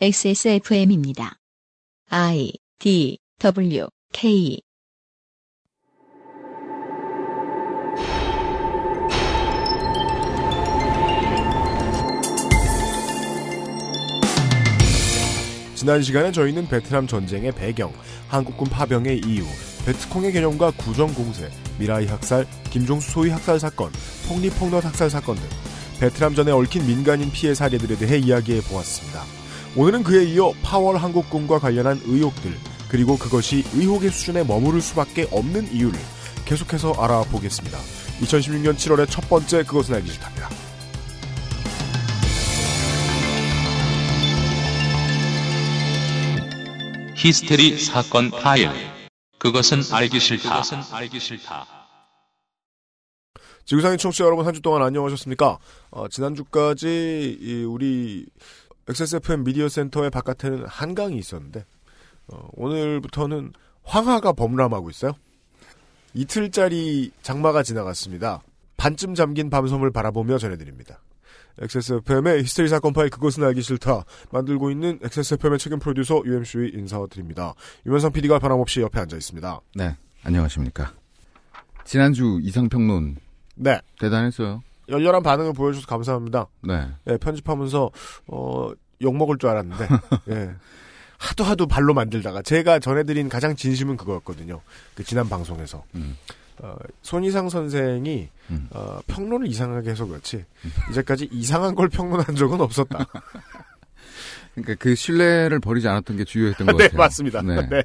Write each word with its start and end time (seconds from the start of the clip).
XSFM입니다. 0.00 1.40
I 2.08 2.52
D 2.78 3.18
W 3.40 3.88
K 4.12 4.60
지난 15.74 16.00
시간에 16.00 16.30
저희는 16.30 16.68
베트남 16.68 17.08
전쟁의 17.08 17.50
배경, 17.56 17.92
한국군 18.28 18.68
파병의 18.68 19.22
이유, 19.26 19.44
베트콩의 19.84 20.30
개념과 20.30 20.70
구정 20.76 21.12
공세, 21.12 21.50
미라이 21.80 22.06
학살, 22.06 22.46
김종수 22.70 23.10
소위 23.10 23.30
학살 23.30 23.58
사건, 23.58 23.90
폭리 24.28 24.48
폭넛 24.50 24.84
학살 24.84 25.10
사건 25.10 25.34
등 25.34 25.44
베트남 25.98 26.36
전에 26.36 26.52
얽힌 26.52 26.86
민간인 26.86 27.32
피해 27.32 27.52
사례들에 27.52 27.96
대해 27.96 28.18
이야기해 28.18 28.60
보았습니다. 28.60 29.37
오늘은 29.78 30.02
그에 30.02 30.24
이어 30.24 30.52
파월 30.64 30.96
한국군과 30.96 31.60
관련한 31.60 32.00
의혹들, 32.04 32.52
그리고 32.88 33.16
그것이 33.16 33.62
의혹의 33.74 34.10
수준에 34.10 34.42
머무를 34.42 34.80
수밖에 34.80 35.28
없는 35.30 35.72
이유를 35.72 35.96
계속해서 36.46 36.94
알아보겠습니다. 36.94 37.78
2016년 38.20 38.74
7월의 38.74 39.08
첫 39.08 39.28
번째 39.28 39.62
그것은 39.62 39.94
알기 39.94 40.10
싫답니다. 40.10 40.48
히스테리 47.16 47.78
사건 47.78 48.30
파일. 48.30 48.70
그것은 49.38 49.82
알기 49.92 50.20
싫다. 50.20 50.62
알기 50.92 51.18
싫다. 51.20 51.66
지구상의 53.64 53.98
청취자 53.98 54.24
여러분 54.24 54.46
한 54.46 54.54
주 54.54 54.62
동안 54.62 54.82
안녕하셨습니까? 54.82 55.58
어, 55.90 56.08
지난주까지 56.08 57.38
이 57.40 57.64
우리 57.64 58.24
XSFM 58.88 59.44
미디어 59.44 59.68
센터의 59.68 60.10
바깥에는 60.10 60.66
한강이 60.66 61.16
있었는데 61.18 61.64
어, 62.28 62.48
오늘부터는 62.52 63.52
황하가 63.82 64.32
범람하고 64.32 64.90
있어요. 64.90 65.12
이틀짜리 66.14 67.10
장마가 67.22 67.62
지나갔습니다. 67.62 68.42
반쯤 68.76 69.14
잠긴 69.14 69.50
밤섬을 69.50 69.90
바라보며 69.92 70.38
전해드립니다. 70.38 71.02
XSFM의 71.60 72.42
히스테리 72.42 72.68
사건 72.68 72.92
파일 72.92 73.10
그것은 73.10 73.42
알기 73.44 73.62
싫다 73.62 74.04
만들고 74.30 74.70
있는 74.70 74.98
XSFM의 75.02 75.58
책임 75.58 75.78
프로듀서 75.80 76.22
UMC의 76.24 76.70
인사드립니다. 76.74 77.54
유면상 77.84 78.12
PD가 78.12 78.38
변함없이 78.38 78.80
옆에 78.80 79.00
앉아 79.00 79.16
있습니다. 79.16 79.60
네, 79.74 79.96
안녕하십니까. 80.22 80.94
지난주 81.84 82.38
이상평론 82.42 83.16
네, 83.56 83.80
대단했어요. 83.98 84.62
열렬한 84.88 85.22
반응을 85.22 85.52
보여주셔서 85.52 85.86
감사합니다. 85.86 86.46
네. 86.62 86.88
예, 87.08 87.16
편집하면서 87.16 87.90
어, 88.28 88.70
욕 89.02 89.16
먹을 89.16 89.38
줄 89.38 89.50
알았는데 89.50 89.88
예. 90.30 90.50
하도 91.18 91.44
하도 91.44 91.66
발로 91.66 91.94
만들다가 91.94 92.42
제가 92.42 92.78
전해드린 92.78 93.28
가장 93.28 93.56
진심은 93.56 93.96
그거였거든요. 93.96 94.60
그 94.94 95.02
지난 95.02 95.28
방송에서 95.28 95.82
음. 95.96 96.16
어, 96.60 96.76
손이상 97.02 97.48
선생이 97.48 98.28
음. 98.50 98.68
어, 98.70 99.00
평론을 99.06 99.46
이상하게 99.48 99.90
해서 99.90 100.06
그렇지 100.06 100.44
이제까지 100.90 101.28
이상한 101.32 101.74
걸 101.74 101.88
평론한 101.88 102.36
적은 102.36 102.60
없었다. 102.60 103.06
그러니까 104.54 104.74
그 104.78 104.94
신뢰를 104.94 105.60
버리지 105.60 105.88
않았던 105.88 106.16
게 106.16 106.24
주요했던 106.24 106.66
것네 106.68 106.84
같아요. 106.84 106.98
맞습니다. 106.98 107.42
네. 107.42 107.68
네. 107.68 107.82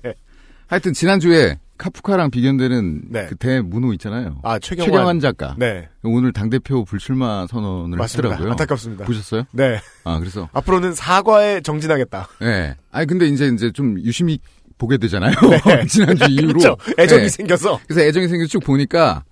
하여튼 0.67 0.93
지난주에 0.93 1.59
카프카랑 1.77 2.31
비견되는 2.31 3.01
네. 3.09 3.25
그 3.27 3.35
대문호 3.35 3.93
있잖아요. 3.93 4.39
아 4.43 4.57
최경환, 4.59 4.91
최경환 4.91 5.19
작가. 5.19 5.55
네 5.57 5.89
오늘 6.03 6.31
당 6.31 6.49
대표 6.49 6.85
불출마 6.85 7.47
선언을 7.47 7.97
맞습니다. 7.97 8.29
했더라고요. 8.29 8.51
안타깝습니다. 8.51 9.05
보셨어요? 9.05 9.43
네 9.51 9.79
아, 10.03 10.19
그래서. 10.19 10.49
앞으로는 10.53 10.93
사과에 10.93 11.61
정진하겠다. 11.61 12.27
네. 12.41 12.75
아니, 12.91 13.07
근데 13.07 13.25
이제, 13.27 13.47
이제 13.47 13.71
좀 13.71 13.99
유심히 13.99 14.39
보게 14.77 14.97
되잖아요. 14.97 15.33
지난주 15.89 16.25
이후로. 16.29 16.59
그렇죠. 16.59 16.77
애정이 16.97 17.23
네. 17.23 17.29
생겨서 17.29 17.79
그래서 17.87 18.01
애정이 18.01 18.27
생겨 18.27 18.45
쭉 18.45 18.59
보니까 18.59 19.23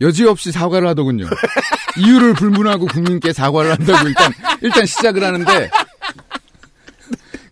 여지없이 0.00 0.52
사과를 0.52 0.86
하더군요. 0.88 1.26
이유를 1.98 2.34
불문하고 2.34 2.86
국민께 2.86 3.32
사과를 3.32 3.72
한다고 3.72 4.06
일단 4.08 4.32
일단 4.62 4.86
시작을 4.86 5.24
하는데 5.24 5.70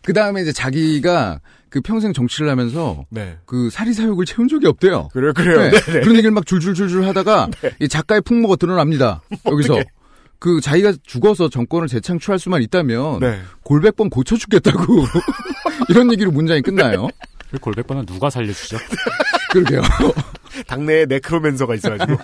그 0.02 0.12
다음에 0.12 0.42
이제 0.42 0.52
자기가 0.52 1.40
그 1.76 1.80
평생 1.82 2.12
정치를 2.12 2.50
하면서 2.50 3.04
네 3.10 3.36
그 3.44 3.68
사리사욕을 3.70 4.24
채운 4.24 4.48
적이 4.48 4.66
없대요. 4.68 5.08
그래요 5.12 5.32
그래요. 5.34 5.60
네. 5.60 5.70
네. 5.70 5.80
네. 5.92 6.00
그런 6.00 6.12
얘기를 6.16 6.30
막 6.30 6.46
줄줄줄줄 6.46 7.06
하다가 7.06 7.48
이 7.80 7.88
작가의 7.88 8.22
풍모가 8.22 8.56
드러납니다. 8.56 9.22
여기서. 9.46 9.80
그 10.38 10.60
자기가 10.60 10.92
죽어서 11.02 11.48
정권을 11.48 11.88
재창출할 11.88 12.38
수만 12.38 12.60
있다면 12.62 13.20
네. 13.20 13.40
골백번 13.62 14.10
고쳐 14.10 14.36
죽겠다고 14.36 15.04
이런 15.88 16.12
얘기로 16.12 16.30
문장이 16.30 16.60
끝나요. 16.60 17.08
그 17.50 17.58
골백번은 17.58 18.04
누가 18.04 18.28
살려주죠? 18.28 18.76
그러게요. 19.52 19.80
당내에 20.68 21.06
네크로맨서가 21.06 21.74
있어가지고 21.76 22.18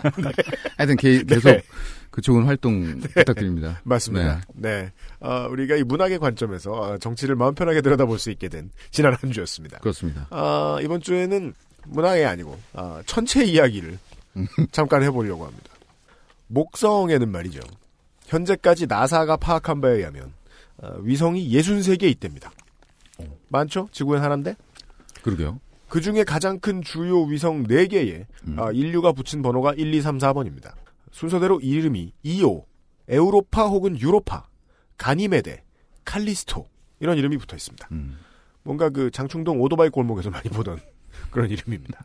하여튼 0.77 0.97
개- 0.99 1.23
계속 1.25 1.49
네. 1.49 1.63
그쪽은 2.13 2.45
활동 2.45 3.01
부탁드립니다. 3.01 3.81
맞습니다. 3.83 4.43
네. 4.55 4.93
어, 5.19 5.49
우리가 5.51 5.77
이 5.77 5.83
문학의 5.83 6.19
관점에서 6.19 6.73
어, 6.73 6.99
정치를 6.99 7.35
마음 7.35 7.55
편하게 7.55 7.81
들여다볼 7.81 8.19
수 8.19 8.31
있게 8.31 8.49
된 8.49 8.71
지난 8.91 9.15
한 9.15 9.33
주였습니다. 9.33 9.79
그렇습니다. 9.79 10.27
아, 10.31 10.79
이번 10.83 11.01
주에는 11.01 11.55
문학이 11.87 12.23
아니고 12.25 12.59
아, 12.75 13.03
천체 13.07 13.45
이야기를 13.45 13.99
잠깐 14.71 15.03
해보려고 15.03 15.47
합니다. 15.47 15.71
목성에는 16.49 17.29
말이죠. 17.31 17.61
현재까지 18.27 18.87
나사가 18.87 19.37
파악한 19.37 19.81
바에 19.81 19.97
의하면 19.97 20.33
어, 20.77 20.95
위성이 21.01 21.51
63개 21.51 22.05
있답니다. 22.05 22.53
많죠? 23.49 23.89
지구엔 23.93 24.23
하나인데? 24.23 24.55
그러게요. 25.23 25.61
그 25.89 26.01
중에 26.01 26.25
가장 26.25 26.59
큰 26.59 26.83
주요 26.83 27.23
위성 27.23 27.65
4개에 27.65 28.25
음. 28.49 28.59
아, 28.59 28.71
인류가 28.71 29.13
붙인 29.13 29.43
번호가 29.43 29.75
1, 29.75 29.93
2, 29.95 30.01
3, 30.03 30.19
4번입니다. 30.19 30.73
순서대로 31.13 31.61
이름이 31.61 32.13
이오, 32.25 32.67
에우로파 33.09 33.67
혹은 33.69 33.99
유로파, 33.99 34.49
가니메데, 34.97 35.63
칼리스토 36.05 36.67
이런 37.01 37.17
이름이 37.19 37.37
붙어 37.39 37.55
있습니다. 37.55 37.89
음. 37.93 38.19
뭔가 38.65 38.91
그 38.91 39.11
장충동 39.11 39.61
오토바이 39.61 39.89
골목에서 39.89 40.31
많이 40.31 40.49
보던 40.49 40.81
그런 41.31 41.51
이름입니다. 41.51 42.05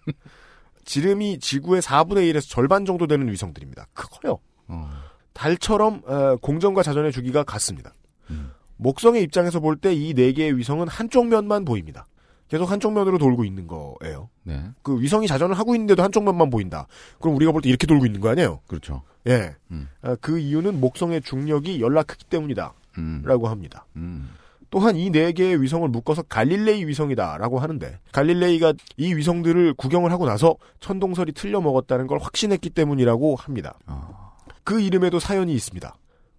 지름이 0.86 1.40
지구의 1.40 1.82
4분의 1.82 2.32
1에서 2.34 2.50
절반 2.50 2.86
정도 2.86 3.08
되는 3.08 3.30
위성들입니다. 3.32 3.88
크고요. 3.94 4.40
어. 4.68 4.90
달처럼 5.34 6.02
어, 6.06 6.36
공전과 6.38 6.84
자전의 6.84 7.12
주기가 7.12 7.44
같습니다. 7.44 7.94
음. 8.30 8.52
목성의 8.78 9.22
입장에서 9.24 9.60
볼 9.60 9.78
때 9.80 9.94
이 9.94 10.14
네 10.14 10.32
개의 10.34 10.58
위성은 10.58 10.88
한쪽 10.88 11.28
면만 11.28 11.66
보입니다. 11.66 12.06
계속 12.48 12.72
한쪽 12.72 12.94
면으로 12.94 13.18
돌고 13.18 13.44
있는 13.44 13.68
거예요. 13.68 14.30
네. 14.44 14.64
그 14.82 15.00
위성이 15.02 15.28
자전을 15.28 15.58
하고 15.58 15.76
있는데도 15.76 16.02
한쪽 16.04 16.24
면만 16.24 16.50
보인다. 16.50 16.88
그럼 17.20 17.36
우리가 17.36 17.52
볼 17.52 17.62
때 17.62 17.70
이렇게 17.70 17.86
돌고 17.88 18.06
있는 18.06 18.22
거 18.22 18.30
아니에요? 18.30 18.62
그렇죠. 18.68 19.02
예. 19.28 19.56
음. 19.72 19.90
아, 20.02 20.16
그 20.22 20.40
이유는 20.40 20.80
목성의 20.80 21.22
중력이 21.24 21.82
연락 21.82 22.08
크기 22.08 22.24
때문이다. 22.26 22.74
음. 22.98 23.22
라고 23.26 23.48
합니다. 23.50 23.86
음. 23.98 24.30
또한 24.70 24.96
이 24.98 25.10
네 25.12 25.32
개의 25.32 25.62
위성을 25.62 25.88
묶어서 25.88 26.24
갈릴레이 26.24 26.86
위성이다라고 26.88 27.60
하는데 27.60 28.00
갈릴레이가 28.12 28.74
이 28.98 29.14
위성들을 29.14 29.74
구경을 29.76 30.12
하고 30.12 30.26
나서 30.26 30.56
천동설이 30.82 31.32
틀려 31.32 31.62
먹었다는 31.62 32.08
걸 32.08 32.20
확신했기 32.20 32.70
때문이라고 32.72 33.36
합니다. 33.38 33.78
아. 33.86 34.34
그 34.66 34.82
이름에도 34.82 35.20
사연이 35.20 35.54
있습니다. 35.54 35.96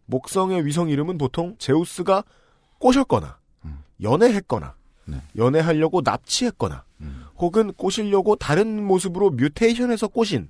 목성의 0.06 0.66
위성 0.66 0.88
이름은 0.90 1.16
보통 1.18 1.54
제우스가 1.58 2.22
꼬셨거나 2.78 3.38
음. 3.64 3.82
연애했거나 4.02 4.74
네. 5.08 5.20
연애하려고 5.36 6.02
납치했거나 6.04 6.84
음. 7.00 7.24
혹은 7.36 7.72
꼬시려고 7.72 8.36
다른 8.36 8.84
모습으로 8.84 9.30
뮤테이션해서 9.30 10.08
꼬신 10.08 10.48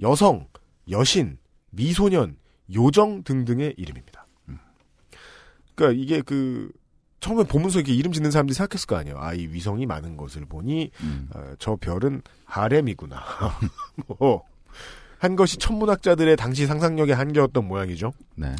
여성, 0.00 0.46
여신, 0.90 1.38
미소년, 1.70 2.36
요정 2.74 3.22
등등의 3.24 3.74
이름입니다. 3.76 4.26
그러니까 5.74 6.00
이게 6.00 6.20
그 6.20 6.70
처음에 7.20 7.44
보면서 7.44 7.78
이렇게 7.78 7.94
이름 7.94 8.12
짓는 8.12 8.30
사람들이 8.30 8.54
생각했을 8.54 8.86
거 8.86 8.96
아니에요. 8.96 9.16
아, 9.18 9.32
이 9.32 9.46
위성이 9.46 9.86
많은 9.86 10.16
것을 10.16 10.44
보니 10.44 10.90
음. 11.02 11.28
어, 11.34 11.54
저 11.58 11.76
별은 11.76 12.20
하렘이구나. 12.44 13.22
뭐, 14.06 14.42
한 15.18 15.36
것이 15.36 15.56
천문학자들의 15.58 16.34
당시 16.36 16.66
상상력의 16.66 17.14
한계였던 17.14 17.66
모양이죠. 17.66 18.12
네. 18.34 18.54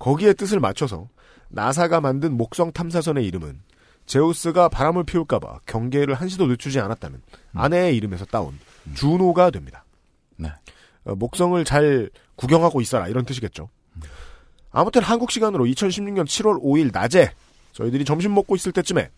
거기에 0.00 0.32
뜻을 0.32 0.58
맞춰서 0.58 1.08
나사가 1.48 2.00
만든 2.00 2.36
목성 2.36 2.72
탐사선의 2.72 3.24
이름은 3.26 3.60
제우스가 4.08 4.68
바람을 4.68 5.04
피울까봐 5.04 5.60
경계를 5.66 6.14
한시도 6.14 6.46
늦추지 6.46 6.80
않았다는 6.80 7.22
아내의 7.54 7.96
이름에서 7.96 8.24
따온 8.24 8.58
주노가 8.94 9.50
됩니다. 9.50 9.84
네. 10.36 10.48
어, 11.04 11.14
목성을 11.14 11.62
잘 11.64 12.10
구경하고 12.34 12.80
있어라 12.80 13.06
이런 13.08 13.24
뜻이겠죠. 13.24 13.68
아무튼 14.70 15.02
한국 15.02 15.30
시간으로 15.30 15.64
2016년 15.64 16.24
7월 16.24 16.60
5일 16.62 16.90
낮에 16.92 17.32
저희들이 17.72 18.04
점심 18.04 18.34
먹고 18.34 18.56
있을 18.56 18.72
때쯤에 18.72 19.10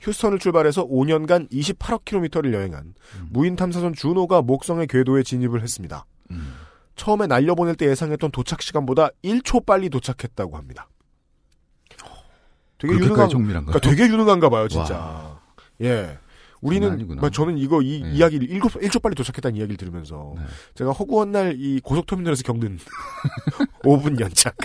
휴스턴을 0.00 0.38
출발해서 0.38 0.86
5년간 0.86 1.50
28억 1.50 2.04
킬로미터를 2.04 2.52
여행한 2.52 2.94
무인 3.30 3.56
탐사선 3.56 3.94
주노가 3.94 4.42
목성의 4.42 4.86
궤도에 4.86 5.22
진입을 5.22 5.62
했습니다. 5.62 6.04
음. 6.30 6.54
처음에 6.96 7.26
날려보낼 7.26 7.74
때 7.74 7.86
예상했던 7.88 8.30
도착 8.30 8.62
시간보다 8.62 9.10
1초 9.24 9.64
빨리 9.64 9.88
도착했다고 9.88 10.56
합니다. 10.56 10.88
되게 12.78 12.92
그렇게까지 12.94 13.04
유능한 13.04 13.28
정밀한가요? 13.30 13.78
그러니까 13.78 13.90
되게 13.90 14.12
유능한가 14.12 14.48
봐요, 14.50 14.68
진짜. 14.68 14.94
와. 14.94 15.40
예. 15.82 16.18
우리는 16.62 17.06
저는 17.32 17.58
이거 17.58 17.82
이 17.82 18.02
네. 18.02 18.10
이야기를 18.12 18.48
일곱 18.50 18.82
일초 18.82 18.98
빨리 18.98 19.14
도착했다는 19.14 19.56
이야기를 19.58 19.76
들으면서 19.76 20.32
네. 20.36 20.42
제가 20.74 20.90
허구한 20.90 21.30
날 21.30 21.54
이 21.56 21.80
고속터미널에서 21.80 22.42
겪는 22.42 22.78
5분 23.84 24.18
연착. 24.18 24.56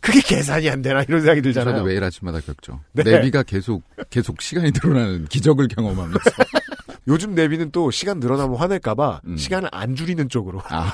그게 0.00 0.20
계산이 0.20 0.68
안 0.68 0.82
되나 0.82 1.02
이런 1.02 1.20
생각이 1.20 1.40
들잖아요. 1.40 1.76
저도 1.76 1.86
매일 1.86 2.02
아침마다 2.04 2.40
겪죠. 2.40 2.80
네. 2.92 3.04
내비가 3.04 3.42
계속 3.44 3.84
계속 4.10 4.42
시간이 4.42 4.72
늘어나는 4.72 5.26
기적을 5.26 5.68
경험하면서 5.68 6.18
요즘 7.08 7.34
내비는 7.34 7.70
또 7.70 7.90
시간 7.90 8.18
늘어나면 8.18 8.56
화낼까봐 8.56 9.20
음. 9.26 9.36
시간을 9.36 9.68
안 9.72 9.94
줄이는 9.94 10.28
쪽으로 10.28 10.60
아, 10.68 10.92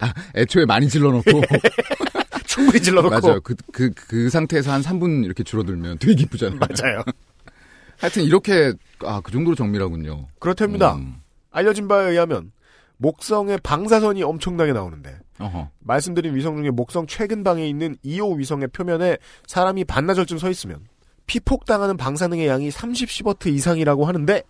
아 0.00 0.14
애초에 0.36 0.64
많이 0.64 0.88
질러놓고 0.88 1.30
충분히 2.48 2.80
질러놓고 2.80 3.20
맞아요. 3.20 3.40
그 3.40 3.54
그 3.72 3.90
그 3.94 4.30
상태에서 4.30 4.72
한 4.72 4.80
3분 4.82 5.24
이렇게 5.24 5.42
줄어들면 5.42 5.98
되게 5.98 6.14
기쁘잖아요. 6.14 6.58
맞아요. 6.58 7.02
하여튼 7.98 8.22
이렇게 8.24 8.72
아 9.00 9.20
그 9.20 9.32
정도로 9.32 9.54
정밀하군요. 9.56 10.26
그렇답니다. 10.38 10.94
음. 10.94 11.16
알려진 11.50 11.88
바에 11.88 12.10
의하면 12.10 12.52
목성에 12.96 13.58
방사선이 13.62 14.22
엄청나게 14.22 14.72
나오는데 14.72 15.18
어허. 15.38 15.70
말씀드린 15.80 16.34
위성 16.34 16.56
중에 16.56 16.70
목성 16.70 17.06
최근 17.06 17.44
방에 17.44 17.68
있는 17.68 17.96
2호 18.04 18.38
위성의 18.38 18.68
표면에 18.68 19.18
사람이 19.46 19.84
반나절쯤 19.84 20.38
서 20.38 20.50
있으면 20.50 20.80
피폭당하는 21.26 21.96
방사능의 21.96 22.46
양이 22.48 22.70
30시버트 22.70 23.46
이상이라고 23.48 24.06
하는데 24.06 24.42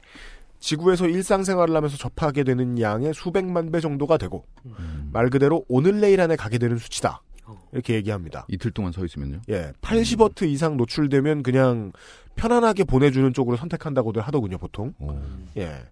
지구에서 0.61 1.07
일상생활을 1.09 1.75
하면서 1.77 1.97
접하게 1.97 2.43
되는 2.45 2.81
양의 2.81 3.13
수백만 3.15 3.71
배 3.71 3.81
정도가 3.81 4.17
되고 4.17 4.45
음. 4.67 5.11
말 5.13 5.29
그대로 5.31 5.65
오늘 5.69 6.01
내일 6.01 6.21
안에 6.21 6.37
가게 6.37 6.59
되는 6.59 6.77
수치다. 6.79 7.23
이렇게 7.73 7.95
얘기합니다. 7.95 8.47
이틀 8.49 8.71
동안 8.71 8.93
서 8.93 9.05
있으면요. 9.05 9.41
예, 9.49 9.73
80버트 9.81 10.49
이상 10.49 10.77
노출되면 10.77 11.43
그냥 11.43 11.93
편안하게 12.37 12.85
보내주는 12.85 13.33
쪽으로 13.33 13.57
선택한다고들 13.57 14.23
하더군요, 14.23 14.59
보통. 14.59 14.95
오. 14.99 15.19
예. 15.57 15.85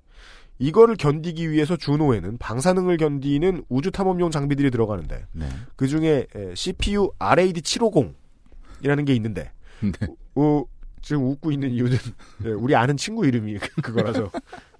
이거를 0.58 0.96
견디기 0.96 1.50
위해서 1.50 1.76
주노에는 1.76 2.38
방사능을 2.38 2.96
견디는 2.96 3.64
우주 3.68 3.90
탐험용 3.90 4.30
장비들이 4.30 4.70
들어가는데 4.70 5.26
네. 5.32 5.48
그 5.76 5.86
중에 5.86 6.26
CPU 6.54 7.12
RAD750이라는 7.18 9.06
게 9.06 9.14
있는데 9.14 9.52
네. 9.80 10.06
어, 10.34 10.64
지금 11.02 11.24
웃고 11.24 11.52
있는 11.52 11.70
이유는 11.70 11.98
예, 12.46 12.48
우리 12.48 12.74
아는 12.74 12.96
친구 12.96 13.26
이름이 13.26 13.58
그거라서 13.82 14.30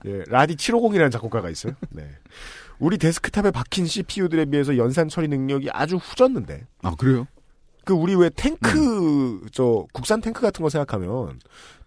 예, 0.07 0.25
라디 0.29 0.57
750이라는 0.57 1.11
작곡가가 1.11 1.51
있어요. 1.51 1.75
네. 1.91 2.09
우리 2.79 2.99
데스크탑에 2.99 3.51
박힌 3.51 3.87
CPU들에 3.87 4.47
비해서 4.47 4.77
연산 4.77 5.09
처리 5.09 5.29
능력이 5.29 5.71
아주 5.73 5.97
후졌는데 5.97 6.67
아 6.83 6.95
그래요? 6.97 7.27
그 7.85 7.95
우리 7.95 8.15
왜 8.15 8.29
탱크 8.31 9.47
저 9.53 9.87
국산 9.93 10.21
탱크 10.21 10.43
같은 10.43 10.63
거 10.63 10.69
생각하면 10.69 11.39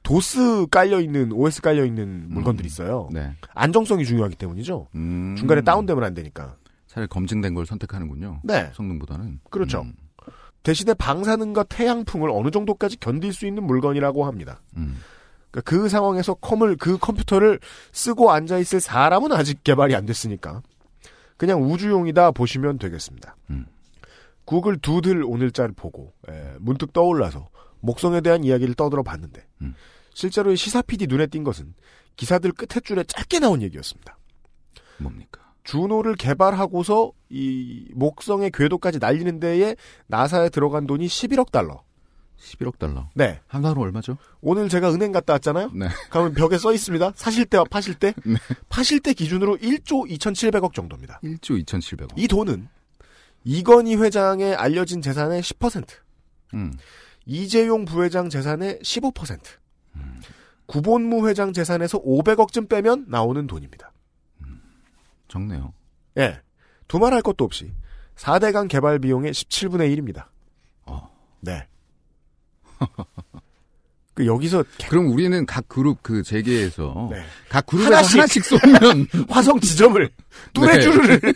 도스 0.02 0.68
깔려 0.72 1.02
있는 1.02 1.32
OS 1.32 1.62
깔려 1.62 1.86
있는 1.86 2.26
물건들이 2.30 2.68
있어요. 2.68 3.10
네. 3.12 3.34
안정성이 3.54 4.06
중요하기 4.06 4.36
때문이죠. 4.38 4.88
음. 4.96 5.36
중간에 5.38 5.62
다운되면 5.62 6.04
안 6.04 6.14
되니까. 6.14 6.56
차라리 6.88 7.08
검증된 7.10 7.54
걸 7.54 7.66
선택하는군요. 7.66 8.40
네. 8.44 8.72
성능보다는. 8.74 9.42
그렇죠. 9.50 9.82
음. 9.82 9.94
대신에 10.64 10.94
방사능과 10.94 11.64
태양풍을 11.64 12.30
어느 12.32 12.50
정도까지 12.50 13.00
견딜 13.00 13.34
수 13.34 13.46
있는 13.46 13.64
물건이라고 13.64 14.26
합니다. 14.26 14.62
음. 14.78 15.00
그러니까 15.52 15.70
그 15.70 15.90
상황에서 15.90 16.34
컴을 16.36 16.78
그 16.78 16.98
컴퓨터를 16.98 17.60
쓰고 17.92 18.32
앉아 18.32 18.58
있을 18.60 18.80
사람은 18.80 19.32
아직 19.32 19.64
개발이 19.64 19.96
안 19.96 20.06
됐으니까 20.06 20.62
그냥 21.40 21.64
우주용이다 21.64 22.32
보시면 22.32 22.80
되겠습니다. 22.80 23.38
음. 23.50 23.66
구글 24.44 24.78
두들 24.78 25.24
오늘자를 25.24 25.74
보고 25.74 26.14
에, 26.28 26.56
문득 26.60 26.92
떠올라서 26.92 27.50
목성에 27.80 28.20
대한 28.20 28.44
이야기를 28.44 28.76
떠들어 28.76 29.04
봤는데 29.04 29.48
음. 29.62 29.74
실제로 30.14 30.52
이 30.52 30.58
시사 30.58 30.82
PD 30.82 31.08
눈에 31.08 31.28
띈 31.28 31.46
것은 31.46 31.74
기사들 32.18 32.52
끝에 32.52 32.82
줄에 32.84 33.06
짧게 33.06 33.40
나온 33.40 33.62
얘기였습니다. 33.62 34.18
뭡니까? 34.98 35.54
주노를 35.64 36.16
개발하고서 36.16 37.14
이 37.30 37.88
목성의 37.94 38.52
궤도까지 38.52 39.00
날리는 39.00 39.40
데에 39.40 39.78
나사에 40.08 40.50
들어간 40.50 40.88
돈이 40.88 41.08
11억 41.08 41.52
달러. 41.52 41.84
11억 42.40 42.78
달러. 42.80 43.10
네. 43.14 43.40
한 43.48 43.62
달로 43.62 43.82
얼마죠? 43.82 44.18
오늘 44.42 44.70
제가 44.70 44.92
은행 44.94 45.12
갔다 45.12 45.34
왔잖아요. 45.34 45.72
네. 45.74 45.88
가면 46.10 46.34
벽에 46.34 46.58
써 46.58 46.74
있습니다. 46.74 47.14
사실 47.16 47.46
때와 47.46 47.66
파실 47.66 47.96
때. 47.96 48.14
네. 48.26 48.36
파실 48.70 49.00
때 49.00 49.14
기준으로 49.14 49.58
1조 49.58 50.10
2,700억 50.10 50.74
정도입니다. 50.74 51.20
1조 51.24 51.64
2,700억. 51.66 52.14
이 52.16 52.28
돈은 52.28 52.68
이건희 53.44 53.96
회장의 53.96 54.56
알려진 54.56 55.02
재산의 55.02 55.42
10%, 55.42 55.88
음. 56.56 56.74
이재용 57.26 57.86
부회장 57.86 58.30
재산의 58.30 58.80
15%, 58.82 59.40
구본무 60.66 61.28
회장 61.28 61.54
재산에서 61.54 62.02
500억쯤 62.02 62.70
빼면 62.70 63.06
나오는 63.08 63.48
돈입니다. 63.48 63.92
적네요. 65.28 65.74
예. 66.18 66.42
두말할 66.88 67.22
것도 67.22 67.46
없이 67.46 67.72
4대강 68.16 68.68
개발 68.68 69.00
비용의 69.00 69.32
17분의 69.32 69.96
1입니다. 69.96 70.26
어. 70.86 71.10
네. 71.40 71.68
그 74.14 74.26
여기서 74.26 74.64
그럼 74.90 75.08
우리는 75.12 75.46
각 75.46 75.68
그룹 75.70 76.00
그 76.04 76.24
재계에서 76.24 77.10
네. 77.12 77.24
각 77.48 77.66
그룹에서 77.68 77.96
하나씩. 77.96 78.18
하나씩, 78.18 78.46
쏘면 78.46 79.08
화성 79.30 79.60
지점을 79.62 80.10
뚜레쥬르를 80.54 81.34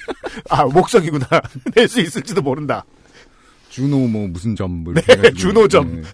아 0.49 0.65
목성이구나 0.65 1.25
낼 1.75 1.87
수 1.87 2.01
있을지도 2.01 2.41
모른다. 2.41 2.83
준호 3.69 4.07
뭐 4.07 4.27
무슨 4.27 4.55
점뭐 4.55 4.93
네, 4.93 5.01
해가지고. 5.09 5.35
준호점. 5.37 6.01
네. 6.01 6.07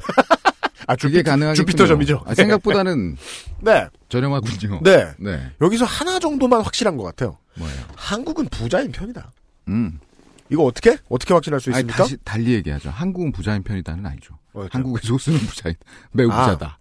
아 0.87 0.95
주피, 0.95 1.21
가능하겠군요. 1.21 1.65
주피터점이죠. 1.65 2.23
아, 2.25 2.33
생각보다는 2.33 3.15
네, 3.61 3.87
저렴하군요. 4.09 4.79
네. 4.83 5.07
네. 5.19 5.51
여기서 5.61 5.85
하나 5.85 6.17
정도만 6.19 6.61
확실한 6.61 6.97
것 6.97 7.03
같아요. 7.03 7.37
뭐예요? 7.57 7.77
한국은 7.95 8.47
부자인 8.49 8.91
편이다. 8.91 9.31
음. 9.67 9.99
이거 10.49 10.63
어떻게 10.63 10.97
어떻게 11.09 11.33
확신할 11.33 11.59
수 11.59 11.69
아니, 11.69 11.79
있습니까? 11.79 11.97
다시 12.03 12.17
달리 12.23 12.53
얘기하죠. 12.53 12.89
한국은 12.89 13.31
부자인 13.31 13.61
편이다는 13.61 14.03
아니죠. 14.05 14.38
뭐였죠? 14.53 14.77
한국의 14.77 15.01
소수는 15.03 15.39
부자인 15.39 15.75
매우 16.11 16.31
아, 16.31 16.45
부자다. 16.45 16.79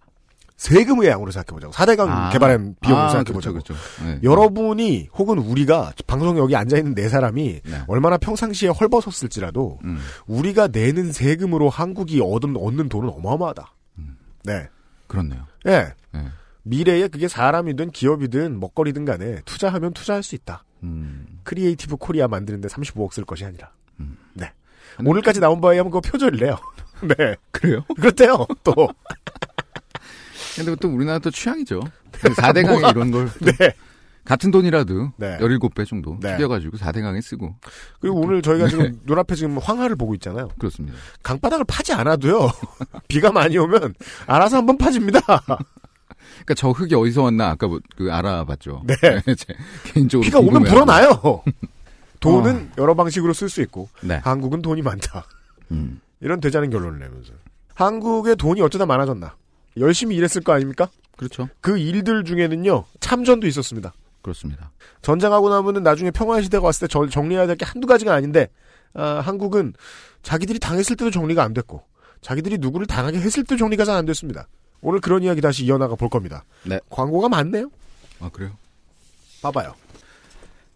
세금의 0.59 1.07
양으로 1.07 1.31
생각해보자고. 1.31 1.73
4대강 1.73 2.09
아. 2.09 2.29
개발한 2.31 2.75
비용으로 2.81 3.05
아, 3.05 3.09
생각해보자고. 3.09 3.53
그렇죠, 3.53 3.73
그렇죠. 3.73 4.03
네. 4.05 4.19
여러분이 4.23 5.07
혹은 5.13 5.37
우리가 5.37 5.93
방송에 6.05 6.37
여기 6.37 6.55
앉아있는 6.57 6.95
네 6.95 7.07
사람이 7.07 7.61
네. 7.63 7.83
얼마나 7.87 8.17
평상시에 8.17 8.67
헐벗었을지라도 8.69 9.79
음. 9.85 9.99
우리가 10.27 10.67
내는 10.67 11.13
세금으로 11.13 11.69
한국이 11.69 12.19
얻은, 12.21 12.57
얻는 12.57 12.89
돈은 12.89 13.09
어마어마하다. 13.09 13.73
음. 13.99 14.17
네. 14.43 14.67
그렇네요. 15.07 15.45
예. 15.65 15.93
네. 16.11 16.27
미래에 16.63 17.07
그게 17.07 17.29
사람이든 17.29 17.91
기업이든 17.91 18.59
먹거리든 18.59 19.05
간에 19.05 19.39
투자하면 19.45 19.93
투자할 19.93 20.23
수 20.23 20.35
있다. 20.35 20.65
음. 20.83 21.39
Creative 21.43 21.95
Korea 21.95 22.27
만드는데 22.27 22.67
35억 22.67 23.13
쓸 23.13 23.23
것이 23.23 23.45
아니라. 23.45 23.71
음. 24.01 24.17
네. 24.33 24.51
오늘까지 25.05 25.39
나온 25.39 25.61
바에 25.61 25.77
하면 25.77 25.89
그거 25.89 26.01
표절이래요. 26.01 26.57
네. 27.17 27.35
그래요? 27.51 27.83
그렇대요. 27.95 28.45
또. 28.63 28.73
근데 30.55 30.75
또 30.75 30.89
우리나라 30.89 31.19
또 31.19 31.31
취향이죠. 31.31 31.81
4대 32.11 32.65
강에 32.65 32.79
뭐가? 32.79 32.89
이런 32.89 33.11
걸 33.11 33.29
네. 33.39 33.73
같은 34.25 34.51
돈이라도 34.51 35.13
네. 35.17 35.37
17배 35.39 35.87
정도 35.87 36.17
네. 36.19 36.35
튀겨가지고 36.35 36.77
4대 36.77 37.01
강에 37.01 37.21
쓰고 37.21 37.55
그리고 37.99 38.19
오늘 38.19 38.41
저희가 38.41 38.65
네. 38.65 38.69
지금 38.69 38.99
눈앞에 39.05 39.35
지금 39.35 39.57
황하를 39.57 39.95
보고 39.95 40.13
있잖아요. 40.15 40.49
그렇습니다. 40.59 40.97
강바닥을 41.23 41.65
파지 41.65 41.93
않아도요. 41.93 42.51
비가 43.07 43.31
많이 43.31 43.57
오면 43.57 43.95
알아서 44.27 44.57
한번 44.57 44.77
파집니다. 44.77 45.19
그러니까 45.21 46.53
저 46.55 46.69
흙이 46.71 46.93
어디서 46.93 47.23
왔나 47.23 47.49
아까 47.51 47.67
뭐그 47.67 48.11
알아봤죠. 48.11 48.83
네. 48.85 48.95
제 49.35 49.53
개인적으로 49.85 50.25
비가 50.25 50.39
오면. 50.39 50.63
불어나요. 50.63 51.41
돈은 52.19 52.71
여러 52.77 52.93
방식으로 52.95 53.33
쓸 53.33 53.47
수 53.49 53.61
있고 53.61 53.87
네. 54.01 54.19
한국은 54.23 54.61
돈이 54.61 54.81
많다. 54.81 55.25
음. 55.71 56.01
이런 56.21 56.39
되자는 56.39 56.69
결론을 56.69 56.99
내면서 56.99 57.33
한국의 57.75 58.35
돈이 58.35 58.61
어쩌다 58.61 58.85
많아졌나? 58.85 59.35
열심히 59.77 60.15
일했을 60.17 60.41
거 60.41 60.53
아닙니까? 60.53 60.89
그렇죠. 61.17 61.49
그 61.61 61.77
일들 61.77 62.23
중에는요 62.23 62.85
참전도 62.99 63.47
있었습니다. 63.47 63.93
그렇습니다. 64.21 64.71
전쟁하고 65.01 65.49
나면은 65.49 65.83
나중에 65.83 66.11
평화 66.11 66.41
시대가 66.41 66.65
왔을 66.65 66.87
때 66.87 66.91
저- 66.91 67.07
정리해야 67.07 67.47
될 67.47 67.55
게 67.55 67.65
한두 67.65 67.87
가지가 67.87 68.13
아닌데 68.13 68.49
아, 68.93 69.21
한국은 69.23 69.73
자기들이 70.23 70.59
당했을 70.59 70.95
때도 70.97 71.11
정리가 71.11 71.43
안 71.43 71.53
됐고 71.53 71.83
자기들이 72.21 72.57
누구를 72.57 72.85
당하게 72.87 73.19
했을 73.19 73.43
때도 73.43 73.57
정리가 73.57 73.85
잘 73.85 73.95
안 73.95 74.05
됐습니다. 74.05 74.47
오늘 74.81 74.99
그런 74.99 75.23
이야기 75.23 75.39
다시 75.41 75.63
이어나가 75.65 75.95
볼 75.95 76.09
겁니다. 76.09 76.43
네. 76.63 76.79
광고가 76.89 77.29
많네요. 77.29 77.69
아 78.19 78.29
그래요? 78.29 78.51
봐봐요. 79.41 79.73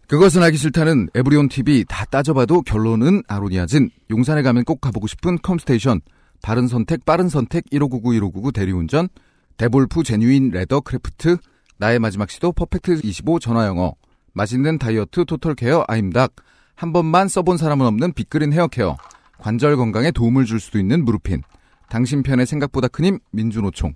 그것은 0.08 0.42
알기 0.42 0.58
싫다는 0.58 1.08
에브리온 1.14 1.48
TV 1.48 1.84
다 1.88 2.04
따져봐도 2.04 2.62
결론은 2.62 3.22
아로니아진. 3.26 3.90
용산에 4.10 4.42
가면 4.42 4.64
꼭 4.64 4.80
가보고 4.80 5.06
싶은 5.06 5.38
컴스테이션. 5.42 6.00
바른 6.42 6.68
선택, 6.68 7.04
빠른 7.06 7.28
선택, 7.28 7.64
1599, 7.70 8.14
1599 8.14 8.52
대리운전. 8.52 9.08
데볼프 9.56 10.02
genuine 10.02 10.50
leather 10.50 10.80
craft. 10.80 11.38
나의 11.78 11.98
마지막 11.98 12.30
시도 12.30 12.52
퍼펙트 12.52 13.00
25 13.02 13.38
전화영어. 13.40 13.94
맛있는 14.34 14.78
다이어트 14.78 15.24
total 15.24 15.54
care 15.54 15.84
아임닭. 15.88 16.34
한 16.74 16.92
번만 16.92 17.28
써본 17.28 17.56
사람은 17.56 17.86
없는 17.86 18.12
빅그린 18.12 18.52
헤어 18.52 18.66
케어. 18.68 18.96
관절 19.38 19.76
건강에 19.76 20.10
도움을 20.10 20.44
줄 20.44 20.60
수도 20.60 20.78
있는 20.78 21.04
무르핀. 21.04 21.42
당신 21.88 22.22
편의 22.22 22.46
생각보다 22.46 22.88
큰 22.88 23.04
힘 23.04 23.18
민주노총 23.30 23.94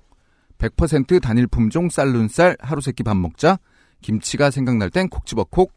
100% 0.58 1.20
단일 1.22 1.46
품종 1.46 1.88
쌀눈쌀 1.88 2.56
하루 2.60 2.80
세끼 2.80 3.02
밥 3.02 3.16
먹자 3.16 3.58
김치가 4.02 4.50
생각날 4.50 4.90
땐 4.90 5.08
콕 5.08 5.24
집어 5.26 5.44
콕 5.44 5.72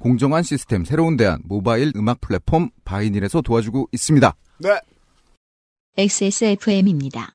공정한 0.00 0.42
시스템 0.42 0.84
새로운 0.84 1.16
대안 1.16 1.40
모바일 1.44 1.92
음악 1.94 2.20
플랫폼 2.20 2.70
바이닐에서 2.84 3.42
도와주고 3.42 3.90
있습니다. 3.92 4.34
네. 4.58 4.80
XSFM입니다. 5.96 7.34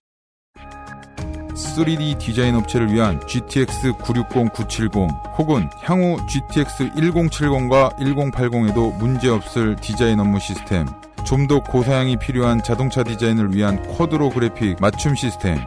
3D 1.56 2.20
디자인 2.20 2.56
업체를 2.56 2.92
위한 2.92 3.26
GTX 3.28 3.94
960, 4.04 4.54
970 4.54 4.92
혹은 5.38 5.70
향후 5.84 6.18
GTX 6.28 6.90
1070과 6.92 7.96
1080에도 7.96 8.98
문제없을 8.98 9.78
디자인 9.78 10.20
업무 10.20 10.40
시스템 10.40 10.86
좀 11.26 11.48
더 11.48 11.60
고사양이 11.64 12.18
필요한 12.18 12.62
자동차 12.62 13.04
디자인을 13.04 13.54
위한 13.54 13.82
쿼드로 13.84 14.30
그래픽 14.32 14.78
맞춤 14.82 15.16
시스템 15.16 15.58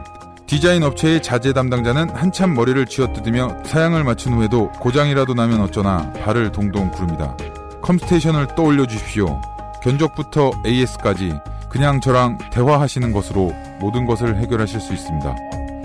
디자인 0.49 0.81
업체의 0.81 1.21
자재 1.21 1.53
담당자는 1.53 2.09
한참 2.09 2.55
머리를 2.55 2.83
쥐어뜯으며 2.87 3.63
사양을 3.65 4.03
맞춘 4.03 4.33
후에도 4.33 4.71
고장이라도 4.79 5.35
나면 5.35 5.61
어쩌나 5.61 6.11
발을 6.13 6.51
동동 6.51 6.89
구릅니다. 6.89 7.37
컴스테이션을 7.83 8.55
떠올려 8.55 8.87
주십시오. 8.87 9.39
견적부터 9.83 10.49
AS까지 10.65 11.33
그냥 11.69 12.01
저랑 12.01 12.39
대화하시는 12.51 13.13
것으로 13.13 13.53
모든 13.79 14.07
것을 14.07 14.37
해결하실 14.37 14.81
수 14.81 14.91
있습니다. 14.91 15.35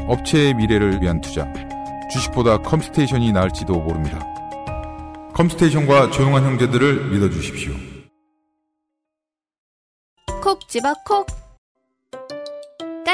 업체의 0.08 0.54
미래를 0.54 1.02
위한 1.02 1.20
투자. 1.20 1.46
주식보다 2.10 2.56
컴스테이션이 2.62 3.32
나을지도 3.32 3.74
모릅니다. 3.74 4.18
컴스테이션과 5.34 6.10
조용한 6.10 6.42
형제들을 6.42 7.10
믿어주십시오. 7.10 7.74
콕 10.42 10.66
집어 10.66 10.94
콕 11.04 11.43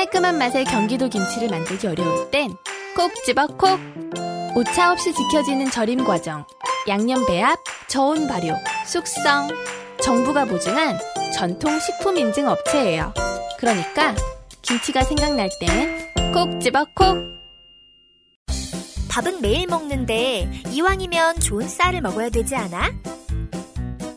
깔끔한 0.00 0.38
맛의 0.38 0.64
경기도 0.64 1.11
김치를 1.11 1.49
만들기 1.49 1.87
어려울 1.87 2.30
땐 2.30 2.57
콕 2.97 3.12
집어 3.26 3.47
콕 3.47 3.78
오차 4.57 4.92
없이 4.92 5.12
지켜지는 5.12 5.71
절임 5.71 6.04
과정 6.04 6.47
양념 6.88 7.26
배합, 7.26 7.59
저온 7.87 8.26
발효, 8.26 8.54
숙성 8.87 9.49
정부가 10.02 10.47
보증한 10.47 10.99
전통 11.35 11.78
식품 11.78 12.16
인증 12.16 12.49
업체예요 12.49 13.12
그러니까 13.59 14.14
김치가 14.62 15.02
생각날 15.02 15.50
땐콕 15.61 16.59
집어 16.62 16.87
콕 16.95 17.19
밥은 19.11 19.42
매일 19.42 19.66
먹는데 19.66 20.50
이왕이면 20.71 21.40
좋은 21.40 21.69
쌀을 21.69 22.00
먹어야 22.00 22.30
되지 22.30 22.57
않아? 22.57 22.90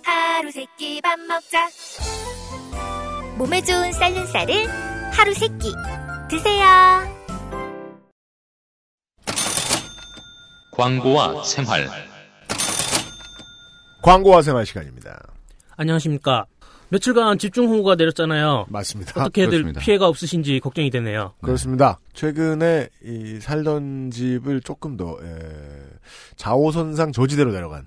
하루 0.04 0.52
세끼 0.52 1.02
밥 1.02 1.20
먹자. 1.20 1.68
몸에 3.38 3.62
좋은 3.62 3.92
쌀는 3.92 4.28
쌀을 4.28 4.93
하루 5.16 5.34
세끼 5.34 5.74
드세요. 6.30 6.66
광고와 10.72 11.44
생활. 11.44 11.88
광고와 14.02 14.42
생활 14.42 14.66
시간입니다. 14.66 15.22
안녕하십니까. 15.78 16.46
며칠간 16.90 17.38
집중 17.40 17.68
호우가 17.70 17.96
내렸잖아요. 17.96 18.66
맞습니다. 18.70 19.22
어떻게들 19.22 19.50
그렇습니다. 19.50 19.82
피해가 19.82 20.08
없으신지 20.08 20.60
걱정이 20.60 20.90
되네요. 20.92 21.34
그렇습니다. 21.42 22.00
최근에 22.14 22.90
이 23.04 23.40
살던 23.40 24.12
집을 24.12 24.62
조금 24.62 24.96
더 24.98 25.18
에, 25.24 25.40
자오선상 26.36 27.12
저지대로 27.12 27.52
내려간 27.52 27.82
어, 27.82 27.86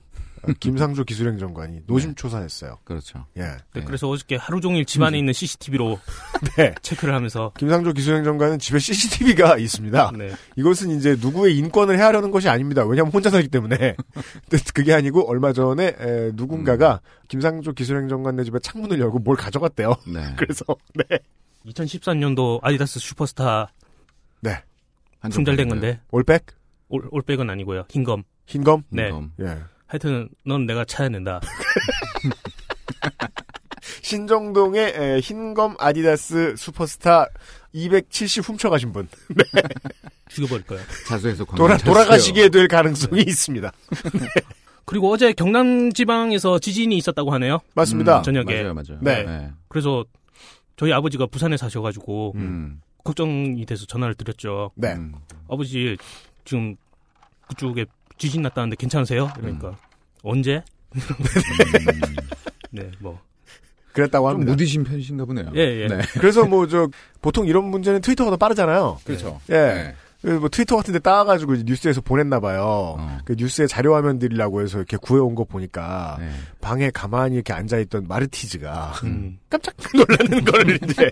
김상조 0.61 1.05
기술행정관이 1.05 1.83
노심초사했어요. 1.87 2.79
그렇죠. 2.85 3.27
예. 3.37 3.43
네, 3.43 3.57
네. 3.75 3.85
그래서 3.85 4.09
어저께 4.09 4.37
하루 4.37 4.61
종일 4.61 4.85
집안에 4.85 5.19
있는 5.19 5.33
CCTV로 5.33 5.99
네. 6.57 6.75
체크를 6.83 7.15
하면서 7.15 7.53
김상조 7.59 7.93
기술행정관은 7.93 8.59
집에 8.59 8.79
CCTV가 8.79 9.59
있습니다. 9.59 10.13
네. 10.19 10.33
이것은 10.57 10.91
이제 10.91 11.17
누구의 11.21 11.57
인권을 11.59 11.99
헤아려는 11.99 12.31
것이 12.31 12.49
아닙니다. 12.49 12.85
왜냐하면 12.85 13.13
혼자 13.13 13.31
살기 13.31 13.49
때문에. 13.49 13.77
근데 13.77 14.65
그게 14.75 14.93
아니고 14.93 15.29
얼마 15.29 15.53
전에 15.53 15.95
에, 15.99 16.31
누군가가 16.35 17.01
김상조 17.29 17.73
기술행정관 17.73 18.37
네 18.37 18.45
집에 18.45 18.59
창문을 18.59 19.01
열고 19.01 19.21
뭘 19.21 19.37
가져갔대요. 19.37 19.95
네. 20.13 20.35
그래서 20.37 20.65
네. 20.95 21.19
2013년도 21.67 22.61
아디다스 22.63 23.01
슈퍼스타 23.01 23.69
네. 24.41 24.63
품절된. 25.21 25.69
건데 25.69 26.01
올백? 26.11 26.47
올, 26.89 27.09
올백은 27.11 27.51
아니고요. 27.51 27.85
흰검. 27.89 28.23
흰검? 28.47 28.85
네. 28.91 29.09
이건. 29.09 29.33
예. 29.41 29.59
하여튼 29.87 30.29
넌 30.45 30.67
내가 30.67 30.85
찾아낸다. 30.85 31.41
신정동의 34.03 34.95
에, 34.97 35.21
흰검 35.21 35.77
아디다스 35.79 36.55
슈퍼스타 36.57 37.27
270 37.73 38.49
훔쳐가신 38.49 38.93
분. 38.93 39.09
죽여버릴 40.29 40.65
거야. 40.67 40.81
자수해서 41.07 41.45
돌아, 41.45 41.77
잘 41.77 41.87
돌아가시게 41.87 42.49
될 42.49 42.69
가능성이 42.69 43.23
있습니다. 43.23 43.73
그리고 44.85 45.11
어제 45.11 45.33
경남 45.33 45.93
지방에서 45.93 46.59
지진이 46.59 46.97
있었다고 46.97 47.33
하네요. 47.35 47.61
맞습니다. 47.75 48.19
음, 48.19 48.23
저녁에. 48.23 48.63
맞아요, 48.63 48.75
맞아요. 48.75 48.99
네. 49.01 49.51
그래서 49.69 50.05
저희 50.77 50.93
아버지가 50.93 51.27
부산에 51.27 51.57
사셔가지고 51.57 52.33
음. 52.37 52.81
걱정이 53.03 53.65
돼서 53.67 53.87
전화를 53.87 54.15
드렸죠. 54.15 54.71
네. 54.75 54.93
음. 54.95 55.15
아버지 55.49 55.97
지금 56.45 56.77
그쪽에 57.49 57.87
지진 58.19 58.43
났다는데 58.43 58.77
괜찮으세요? 58.77 59.31
그러니까 59.37 59.69
음. 59.69 59.75
언제? 60.23 60.63
네, 62.71 62.91
뭐 63.01 63.21
그랬다고 63.93 64.27
좀 64.27 64.35
합니다. 64.35 64.53
무디신 64.53 64.85
편이신가 64.85 65.25
보네요. 65.25 65.51
예, 65.55 65.83
예. 65.83 65.87
네. 65.89 66.01
그래서 66.21 66.45
뭐 66.45 66.67
저 66.67 66.89
보통 67.23 67.47
이런 67.47 67.65
문제는 67.65 68.01
트위터가 68.01 68.31
더 68.31 68.37
빠르잖아요. 68.37 68.99
그렇죠. 69.05 69.41
예. 69.51 69.55
네. 69.55 69.95
그래서 70.23 70.41
뭐 70.41 70.49
트위터 70.49 70.77
같은 70.77 70.93
데 70.93 70.99
따가지고 70.99 71.55
이제 71.55 71.65
뉴스에서 71.67 72.01
보냈나 72.01 72.41
봐요. 72.41 72.97
어. 72.99 73.19
그 73.25 73.35
뉴스에 73.39 73.67
자료 73.67 73.95
화면들이라고 73.95 74.61
해서 74.63 74.79
이렇게 74.79 74.97
구해온 74.97 75.35
거 75.35 75.45
보니까 75.45 76.17
네. 76.19 76.29
방에 76.61 76.91
가만히 76.91 77.37
이렇게 77.37 77.53
앉아있던 77.53 78.07
마르티즈가 78.09 78.93
음. 79.05 79.39
깜짝 79.49 79.75
놀라는 79.95 80.45
걸 80.45 80.79
이제 80.83 81.09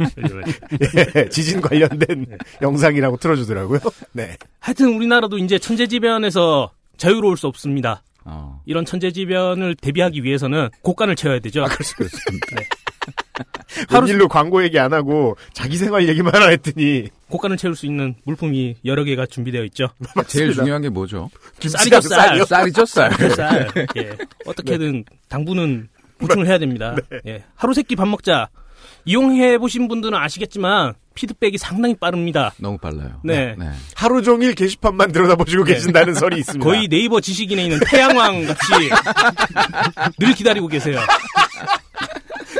예, 1.16 1.28
지진 1.28 1.61
관련된 1.61 2.26
영상이라고 2.61 3.18
틀어주더라고요. 3.18 3.80
네. 4.12 4.37
하여튼 4.58 4.94
우리나라도 4.96 5.38
이제 5.38 5.58
천재지변에서 5.58 6.73
자유로울 6.96 7.36
수 7.36 7.46
없습니다. 7.46 8.02
어. 8.24 8.60
이런 8.64 8.84
천재지변을 8.84 9.74
대비하기 9.76 10.24
위해서는 10.24 10.70
곡간을 10.82 11.16
채워야 11.16 11.40
되죠. 11.40 11.64
아, 11.64 11.68
그렇죠. 11.68 11.94
그렇습니다. 11.96 12.46
하루 13.88 14.06
웬일로 14.06 14.28
광고 14.28 14.62
얘기 14.62 14.78
안 14.78 14.92
하고 14.92 15.36
자기 15.52 15.76
생활 15.76 16.08
얘기만 16.08 16.34
하라 16.34 16.48
했더니 16.48 17.08
곡간을 17.28 17.56
채울 17.56 17.74
수 17.74 17.86
있는 17.86 18.14
물품이 18.24 18.76
여러 18.84 19.04
개가 19.04 19.26
준비되어 19.26 19.64
있죠. 19.64 19.88
제일 20.28 20.52
중요한 20.52 20.82
게 20.82 20.88
뭐죠? 20.88 21.30
쌀이죠, 21.60 22.00
쌀. 22.02 22.44
쌀이죠, 22.46 22.86
쌀. 22.86 23.12
쌀. 23.30 23.68
예. 23.96 24.16
어떻게든 24.46 25.04
당분은 25.28 25.88
보충을 26.18 26.46
해야 26.46 26.58
됩니다. 26.58 26.94
예. 27.26 27.44
하루 27.56 27.74
세끼 27.74 27.96
밥 27.96 28.06
먹자. 28.08 28.48
이용해 29.04 29.58
보신 29.58 29.88
분들은 29.88 30.18
아시겠지만 30.18 30.94
피드백이 31.14 31.58
상당히 31.58 31.94
빠릅니다. 31.94 32.52
너무 32.58 32.78
빨라요. 32.78 33.20
네. 33.23 33.54
하루 33.94 34.23
종일 34.23 34.54
게시판만 34.54 35.12
들여다보시고 35.12 35.64
계신다는 35.64 36.14
설이 36.14 36.38
있습니다. 36.40 36.64
거의 36.64 36.88
네이버 36.88 37.20
지식인에 37.20 37.64
있는 37.64 37.78
태양왕 37.87 38.46
같이 38.46 38.73
늘 40.18 40.34
기다리고 40.34 40.66
계세요. 40.68 40.99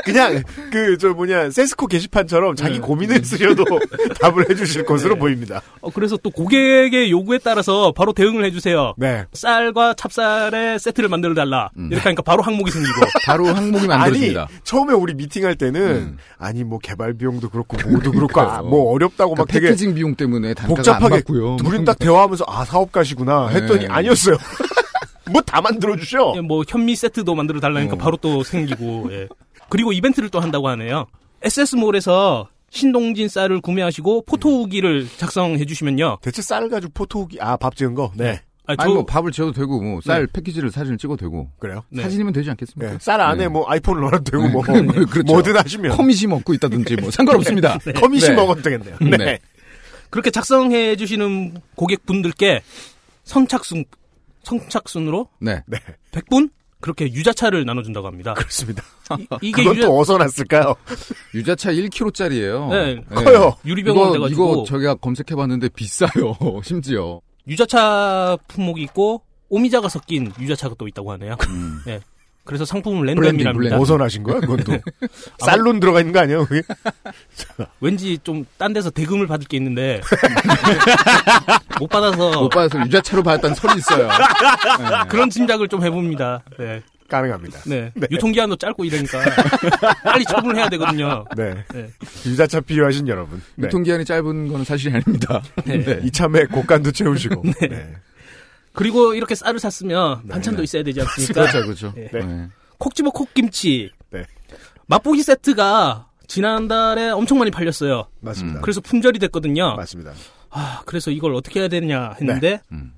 그냥 0.05 0.43
그 0.71 0.95
저 0.97 1.09
뭐냐 1.09 1.49
세스코 1.49 1.87
게시판처럼 1.87 2.55
자기 2.55 2.79
고민을 2.79 3.23
쓰셔도 3.25 3.65
답을 4.21 4.49
해주실 4.49 4.85
것으로 4.85 5.15
네. 5.15 5.19
보입니다. 5.19 5.61
어, 5.81 5.89
그래서 5.91 6.15
또 6.17 6.29
고객의 6.29 7.11
요구에 7.11 7.39
따라서 7.39 7.91
바로 7.91 8.13
대응을 8.13 8.45
해주세요. 8.45 8.93
네. 8.97 9.25
쌀과 9.33 9.95
찹쌀의 9.95 10.79
세트를 10.79 11.09
만들어 11.09 11.33
달라. 11.33 11.69
음. 11.77 11.89
이렇게 11.91 12.03
하니까 12.03 12.21
바로 12.21 12.41
항목이 12.43 12.71
생기고. 12.71 13.01
바로 13.25 13.47
항목이 13.47 13.85
아니 13.85 13.87
만들어집니다. 13.87 14.47
처음에 14.63 14.93
우리 14.93 15.13
미팅할 15.13 15.55
때는 15.55 15.81
음. 15.81 16.17
아니 16.37 16.63
뭐 16.63 16.79
개발 16.79 17.13
비용도 17.13 17.49
그렇고 17.49 17.77
뭐도 17.89 18.11
그렇고 18.11 18.41
아, 18.41 18.61
뭐 18.61 18.93
어렵다고 18.93 19.35
막 19.35 19.47
그러니까 19.47 19.53
되게 19.53 19.67
패키징 19.67 19.95
비용 19.95 20.15
때문에 20.15 20.53
복잡하게. 20.53 21.23
우린 21.65 21.83
딱 21.85 21.99
대화하면서 21.99 22.45
아 22.47 22.63
사업가시구나 22.65 23.49
했더니 23.49 23.81
네. 23.81 23.87
아니었어요. 23.89 24.37
뭐다 25.31 25.61
만들어 25.61 25.95
주셔. 25.97 26.33
예, 26.35 26.41
뭐 26.41 26.63
현미 26.67 26.95
세트도 26.95 27.33
만들어 27.35 27.59
달라니까 27.59 27.95
어. 27.95 27.97
바로 27.97 28.17
또 28.17 28.43
생기고. 28.43 29.09
예. 29.11 29.27
그리고 29.69 29.91
이벤트를 29.93 30.29
또 30.29 30.39
한다고 30.39 30.67
하네요. 30.69 31.05
SS몰에서 31.41 32.49
신동진 32.69 33.27
쌀을 33.29 33.61
구매하시고 33.61 34.25
포토우기를 34.25 35.07
작성해 35.17 35.63
주시면요. 35.65 36.17
대체 36.21 36.41
쌀 36.41 36.67
가지고 36.69 36.91
포토기 36.93 37.37
아 37.39 37.55
밥 37.57 37.75
지은 37.75 37.93
거. 37.95 38.11
네. 38.15 38.41
아, 38.67 38.75
저 38.75 38.83
아니 38.83 38.93
뭐 38.95 39.05
밥을 39.05 39.31
지어도 39.31 39.51
되고 39.51 39.79
뭐쌀 39.79 40.25
네. 40.25 40.31
패키지를 40.33 40.71
사진을 40.71 40.97
찍어도 40.97 41.17
되고 41.17 41.51
그래요. 41.59 41.83
네. 41.89 42.01
사진이면 42.01 42.33
되지 42.33 42.49
않겠습니까? 42.49 42.93
네. 42.93 42.97
쌀 42.99 43.21
안에 43.21 43.43
네. 43.43 43.47
뭐 43.47 43.63
아이폰을 43.69 44.01
넣어도 44.01 44.23
되고 44.23 44.43
네. 44.43 44.49
뭐 44.49 44.63
그렇죠. 45.05 45.21
뭐든 45.31 45.55
하시면 45.55 45.95
커밋이 45.95 46.25
먹고 46.27 46.53
있다든지 46.55 46.95
뭐 46.95 47.11
상관없습니다. 47.11 47.77
네. 47.85 48.33
먹어도 48.35 48.61
되겠네요. 48.63 48.97
네. 49.01 49.17
네. 49.17 49.39
그렇게 50.09 50.31
작성해 50.31 50.95
주시는 50.95 51.57
고객분들께 51.75 52.61
선착순 53.23 53.85
선착순으로 54.43 55.29
네. 55.39 55.61
100분 56.11 56.49
그렇게 56.85 57.05
유자차를 57.05 57.65
나눠준다고 57.65 58.05
합니다. 58.05 58.35
그렇습니다. 58.35 58.83
이, 59.17 59.25
이게 59.41 59.63
그건 59.63 59.75
유자, 59.77 59.87
또 59.87 59.97
어디서 59.97 60.17
났을까요? 60.19 60.75
유자차 61.33 61.71
1kg짜리예요. 61.71 62.69
네, 62.69 63.01
커요. 63.09 63.55
유리병으로 63.65 64.11
돼가지고 64.13 64.51
이거 64.53 64.63
저기가 64.67 64.93
검색해봤는데 64.93 65.69
비싸요. 65.69 66.37
심지어. 66.63 67.21
유자차 67.47 68.37
품목이 68.49 68.83
있고 68.83 69.23
오미자가 69.49 69.89
섞인 69.89 70.31
유자차가 70.39 70.75
또 70.77 70.87
있다고 70.87 71.11
하네요. 71.13 71.35
음. 71.49 71.81
네. 71.87 71.99
그래서 72.45 72.63
상품은 72.63 72.99
blending, 73.01 73.21
random이랍니다. 73.23 73.53
blending. 73.57 73.79
어디서 73.79 73.97
나신 73.97 74.23
거야, 74.23 74.39
그건 74.39 74.57
또? 74.63 74.71
네. 74.73 74.81
쌀론 75.39 75.79
들어가 75.79 75.99
있는 75.99 76.13
거 76.13 76.19
아니에요, 76.19 76.45
그게? 76.45 76.61
왠지 77.81 78.17
좀 78.23 78.45
딴 78.57 78.71
데서 78.73 78.89
대금을 78.91 79.27
받을 79.27 79.47
게 79.47 79.57
있는데 79.57 79.99
못 81.79 81.87
받아서 81.89 82.39
못 82.41 82.49
받아서 82.49 82.79
유자차로 82.85 83.23
받았다는 83.23 83.55
설이 83.55 83.77
있어요. 83.79 84.07
네. 84.79 84.85
그런 85.09 85.29
짐작을 85.29 85.67
좀 85.67 85.83
해봅니다. 85.83 86.43
네. 86.57 86.81
가능합니다. 87.07 87.59
네. 87.67 87.91
유통기한도 88.09 88.55
짧고 88.55 88.83
이러니까 88.85 89.19
빨리 90.03 90.23
처분을 90.25 90.55
해야 90.55 90.69
되거든요. 90.69 91.25
네. 91.37 91.63
네. 91.73 91.89
유자차 92.25 92.61
필요하신 92.61 93.07
여러분. 93.07 93.41
네. 93.55 93.67
유통기한이 93.67 94.05
짧은 94.05 94.47
거는 94.47 94.65
사실이 94.65 94.95
아닙니다. 94.95 95.41
네. 95.65 95.83
네. 95.83 95.99
이참에 96.03 96.45
곡간도 96.45 96.91
채우시고. 96.91 97.43
네. 97.61 97.93
그리고 98.75 99.13
이렇게 99.13 99.35
쌀을 99.35 99.59
샀으면 99.59 100.27
반찬도 100.27 100.61
있어야 100.63 100.83
되지 100.83 100.99
않습니까? 101.01 101.33
그렇죠, 101.41 101.63
그렇죠. 101.65 101.93
네. 101.95 102.09
네. 102.11 102.47
콕 102.77 102.93
집어 102.93 103.09
콕김치. 103.11 103.91
네. 104.11 104.25
맛보기 104.87 105.23
세트가 105.23 106.09
지난달에 106.27 107.09
엄청 107.09 107.39
많이 107.39 107.51
팔렸어요. 107.51 108.07
맞습니다. 108.19 108.61
그래서 108.61 108.81
품절이 108.81 109.19
됐거든요. 109.19 109.75
맞습니다. 109.75 110.13
아, 110.49 110.81
그래서 110.85 111.11
이걸 111.11 111.33
어떻게 111.35 111.59
해야 111.59 111.67
되느냐 111.67 112.13
했는데 112.19 112.61
음. 112.71 112.93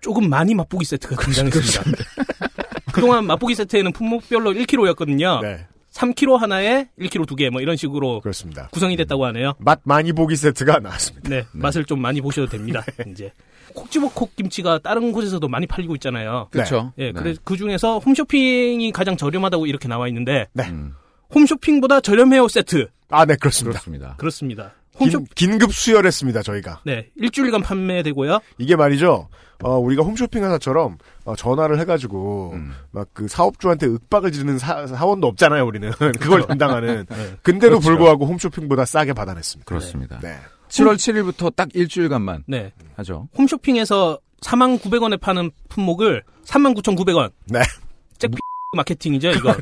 조금 0.00 0.28
많이 0.28 0.54
맛보기 0.54 0.84
세트가 0.84 1.16
등장했습니다. 1.16 2.04
그동안 2.92 3.26
맛보기 3.26 3.54
세트에는 3.54 3.92
품목별로 3.92 4.52
1kg였거든요. 4.52 5.40
네. 5.42 5.66
3kg 5.92 6.38
하나에 6.38 6.88
1kg 6.98 7.26
두 7.26 7.36
개 7.36 7.50
뭐 7.50 7.60
이런 7.60 7.76
식으로 7.76 8.20
그렇습니다. 8.20 8.68
구성이 8.72 8.96
됐다고 8.96 9.24
하네요. 9.26 9.54
맛 9.58 9.80
많이 9.84 10.12
보기 10.12 10.36
세트가 10.36 10.78
나왔습니다. 10.80 11.28
네, 11.28 11.44
맛을 11.52 11.84
좀 11.84 12.00
많이 12.00 12.20
보셔도 12.20 12.48
됩니다. 12.48 12.84
이제 13.08 13.30
콕집어 13.74 14.08
콕김치가 14.10 14.78
다른 14.80 15.12
곳에서도 15.12 15.46
많이 15.48 15.66
팔리고 15.66 15.94
있잖아요. 15.96 16.48
그렇죠. 16.50 16.92
예, 16.98 17.06
네. 17.06 17.12
그래 17.12 17.34
그 17.44 17.56
중에서 17.56 17.98
홈쇼핑이 17.98 18.90
가장 18.92 19.16
저렴하다고 19.16 19.66
이렇게 19.66 19.88
나와 19.88 20.08
있는데 20.08 20.46
네. 20.54 20.68
음, 20.70 20.94
홈쇼핑보다 21.34 22.00
저렴해요 22.00 22.48
세트 22.48 22.88
아, 23.10 23.24
네, 23.26 23.36
그렇습니다. 23.36 23.80
그렇습니다. 23.80 24.14
그렇습니다. 24.16 24.72
홈쇼 24.98 25.24
긴, 25.34 25.50
긴급 25.58 25.72
수혈했습니다, 25.74 26.42
저희가. 26.42 26.80
네 26.84 27.08
일주일간 27.16 27.62
판매되고요. 27.62 28.40
이게 28.58 28.76
말이죠. 28.76 29.28
어, 29.62 29.78
우리가 29.78 30.02
홈쇼핑 30.02 30.44
하나처럼 30.44 30.98
어, 31.24 31.36
전화를 31.36 31.78
해가지고 31.80 32.52
음. 32.54 32.72
막그 32.90 33.28
사업주한테 33.28 33.86
윽박을 33.86 34.32
지르는 34.32 34.58
사, 34.58 34.86
사원도 34.86 35.26
없잖아요, 35.28 35.64
우리는. 35.66 35.90
그걸 36.20 36.46
담당하는. 36.46 37.06
네. 37.08 37.16
근데도 37.42 37.78
그렇죠. 37.78 37.88
불구하고 37.88 38.26
홈쇼핑보다 38.26 38.84
싸게 38.84 39.12
받아냈습니다. 39.12 39.68
그렇습니다. 39.68 40.18
네. 40.20 40.36
7월 40.68 40.94
7일부터 40.94 41.54
딱 41.54 41.68
일주일간만 41.74 42.44
네 42.46 42.72
하죠. 42.96 43.28
홈쇼핑에서 43.36 44.18
4만 44.40 44.80
900원에 44.80 45.20
파는 45.20 45.50
품목을 45.68 46.22
39,900원. 46.44 47.30
네. 47.46 47.60
잭 48.18 48.30
마케팅이죠 48.74 49.30
이거. 49.32 49.54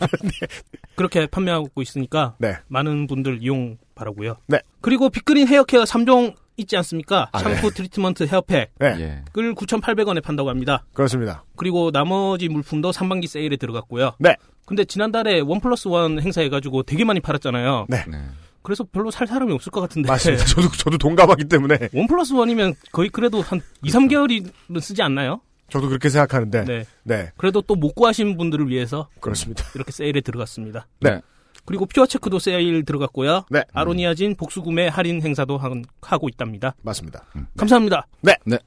그렇게 0.94 1.26
판매하고 1.26 1.82
있으니까 1.82 2.36
네. 2.38 2.56
많은 2.68 3.08
분들 3.08 3.38
이용 3.42 3.76
바라고요. 3.96 4.36
네. 4.46 4.60
그리고 4.80 5.10
빅그린 5.10 5.48
헤어케어 5.48 5.82
3종 5.82 6.34
있지 6.60 6.76
않습니까? 6.76 7.28
아, 7.32 7.38
샴푸, 7.38 7.70
트리트먼트, 7.72 8.24
헤어팩을 8.24 8.68
네. 8.78 8.96
예. 9.00 9.22
9,800원에 9.32 10.22
판다고 10.22 10.48
합니다. 10.50 10.84
그렇습니다. 10.92 11.44
그리고 11.56 11.90
나머지 11.90 12.48
물품도 12.48 12.92
상반기 12.92 13.26
세일에 13.26 13.56
들어갔고요. 13.56 14.12
네. 14.18 14.36
근데 14.66 14.84
지난달에 14.84 15.40
one 15.40 15.60
plus 15.60 15.88
one 15.88 16.20
행사해가지고 16.20 16.84
되게 16.84 17.04
많이 17.04 17.20
팔았잖아요. 17.20 17.86
네. 17.88 18.04
네. 18.08 18.18
그래서 18.62 18.84
별로 18.84 19.10
살 19.10 19.26
사람이 19.26 19.52
없을 19.52 19.72
것 19.72 19.80
같은데. 19.80 20.08
맞습니다. 20.08 20.44
저도, 20.46 20.68
저도 20.70 20.98
동감하기 20.98 21.44
때문에 21.46 21.88
one 21.94 22.06
plus 22.06 22.32
one이면 22.34 22.74
거의 22.92 23.08
그래도 23.08 23.40
한 23.40 23.60
2, 23.82 23.90
3개월은 23.90 24.80
쓰지 24.80 25.02
않나요? 25.02 25.40
저도 25.70 25.88
그렇게 25.88 26.08
생각하는데. 26.08 26.64
네. 26.64 26.84
네. 27.04 27.30
그래도 27.36 27.62
또 27.62 27.74
못 27.74 27.94
구하신 27.94 28.36
분들을 28.36 28.68
위해서 28.68 29.08
그렇습니다. 29.20 29.64
이렇게 29.74 29.90
세일에 29.92 30.20
들어갔습니다. 30.20 30.86
네. 31.00 31.20
그리고 31.64 31.86
퓨어 31.86 32.06
체크도 32.06 32.38
세일 32.38 32.84
들어갔고요. 32.84 33.44
네. 33.50 33.62
아로니아진 33.72 34.34
복수 34.36 34.62
구매 34.62 34.88
할인 34.88 35.22
행사도 35.22 35.58
하- 35.58 35.70
하고 36.02 36.28
있답니다. 36.28 36.74
맞습니다. 36.82 37.24
감사합니다. 37.56 38.06
네. 38.22 38.34
네. 38.44 38.58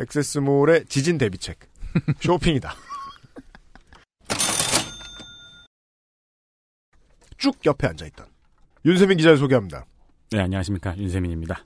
액세스몰의 0.00 0.86
지진 0.86 1.18
대비책. 1.18 1.58
쇼핑이다. 2.20 2.74
쭉 7.38 7.54
옆에 7.66 7.86
앉아있던 7.88 8.26
윤세민 8.84 9.16
기자를 9.18 9.38
소개합니다. 9.38 9.84
네, 10.30 10.40
안녕하십니까. 10.40 10.96
윤세민입니다. 10.96 11.62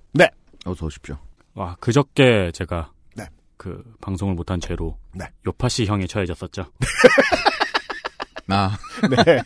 어서 0.66 0.86
오십시오. 0.86 1.16
와, 1.54 1.76
그저께 1.80 2.50
제가 2.52 2.92
네. 3.16 3.26
그 3.56 3.82
방송을 4.00 4.34
못한 4.34 4.60
죄로 4.60 4.98
네. 5.14 5.24
요파시 5.46 5.86
형에 5.86 6.06
처해졌었죠. 6.06 6.70
아, 8.48 8.76
네. 9.24 9.42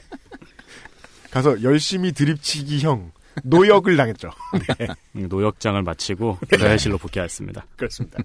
가서 1.32 1.62
열심히 1.62 2.12
드립치기 2.12 2.80
형 2.80 3.10
노역을 3.42 3.96
당했죠. 3.96 4.30
네. 4.78 4.86
음, 5.16 5.28
노역장을 5.28 5.82
마치고 5.82 6.38
대회실로 6.48 6.98
복귀했습니다. 6.98 7.66
그렇습니다. 7.76 8.18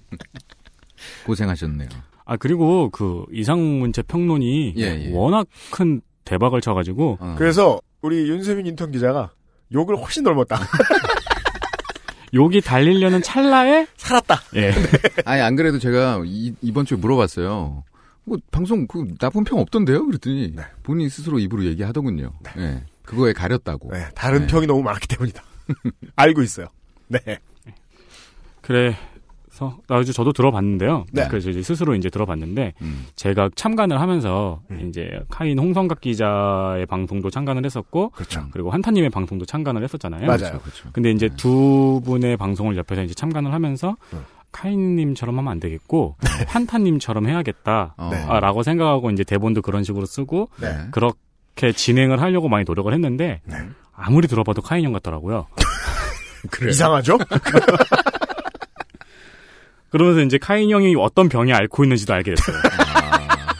고생하셨네요. 1.24 1.88
아, 2.26 2.36
그리고 2.36 2.90
그 2.90 3.24
이상문체 3.32 4.02
평론이 4.02 4.74
예, 4.76 4.82
예. 4.82 5.10
워낙 5.12 5.46
큰 5.70 6.02
대박을 6.24 6.60
쳐가지고 6.60 7.16
어. 7.18 7.34
그래서 7.38 7.80
우리 8.02 8.28
윤세민 8.28 8.66
인턴 8.66 8.92
기자가 8.92 9.32
욕을 9.72 9.96
훨씬 9.96 10.22
넓었다. 10.22 10.58
욕이 12.34 12.60
달리려는 12.60 13.22
찰나에 13.22 13.86
살았다. 13.96 14.42
예. 14.56 14.72
아니, 15.24 15.40
안 15.40 15.56
그래도 15.56 15.78
제가 15.78 16.22
이, 16.26 16.52
이번 16.60 16.84
주에 16.84 16.98
물어봤어요. 16.98 17.84
뭐, 18.24 18.38
방송, 18.50 18.86
그, 18.86 19.06
나쁜 19.18 19.44
평 19.44 19.58
없던데요? 19.60 20.04
그랬더니, 20.04 20.52
네. 20.54 20.62
본인 20.82 21.08
스스로 21.08 21.38
입으로 21.38 21.64
얘기하더군요. 21.64 22.34
네. 22.54 22.84
그거에 23.08 23.32
가렸다고. 23.32 23.90
네, 23.90 24.06
다른 24.14 24.42
네. 24.42 24.46
평이 24.48 24.66
너무 24.66 24.82
많기 24.82 25.08
때문이다. 25.08 25.42
알고 26.16 26.42
있어요. 26.42 26.66
네. 27.08 27.20
그래서 28.60 29.78
나주 29.86 30.12
저도 30.12 30.34
들어봤는데요. 30.34 31.06
네. 31.12 31.26
그래서 31.28 31.48
이제 31.48 31.62
스스로 31.62 31.94
이제 31.94 32.10
들어봤는데 32.10 32.74
음. 32.82 33.06
제가 33.16 33.48
참관을 33.54 33.98
하면서 33.98 34.60
음. 34.70 34.88
이제 34.88 35.20
카인 35.30 35.58
홍성각 35.58 36.02
기자의 36.02 36.84
방송도 36.84 37.30
참관을 37.30 37.64
했었고 37.64 38.10
그렇죠. 38.10 38.46
그리고 38.50 38.70
한타님의 38.70 39.08
방송도 39.08 39.46
참관을 39.46 39.82
했었잖아요. 39.84 40.26
맞아요. 40.26 40.58
그렇죠. 40.60 40.90
근데 40.92 41.10
이제 41.10 41.28
네. 41.30 41.36
두 41.36 42.02
분의 42.04 42.36
방송을 42.36 42.76
옆에서 42.76 43.02
이제 43.02 43.14
참관을 43.14 43.54
하면서 43.54 43.96
음. 44.12 44.22
카인님처럼 44.52 45.38
하면 45.38 45.50
안 45.50 45.60
되겠고 45.60 46.16
환타님처럼 46.48 47.26
해야겠다. 47.26 47.94
어. 47.96 48.10
네. 48.12 48.22
아, 48.28 48.38
라고 48.38 48.62
생각하고 48.62 49.10
이제 49.10 49.24
대본도 49.24 49.62
그런 49.62 49.82
식으로 49.82 50.04
쓰고 50.04 50.50
네. 50.60 50.88
그렇게 50.90 51.18
진행을 51.74 52.20
하려고 52.20 52.48
많이 52.48 52.64
노력을 52.66 52.92
했는데 52.92 53.40
네. 53.44 53.56
아무리 53.94 54.28
들어봐도 54.28 54.62
카인 54.62 54.84
형 54.84 54.92
같더라고요. 54.92 55.46
이상하죠? 56.68 57.18
그러면서 59.90 60.20
이제 60.20 60.38
카인 60.38 60.70
형이 60.70 60.94
어떤 60.96 61.28
병에 61.28 61.52
앓고 61.52 61.84
있는지도 61.84 62.14
알게 62.14 62.34
됐어요. 62.34 62.56
아, 62.58 63.54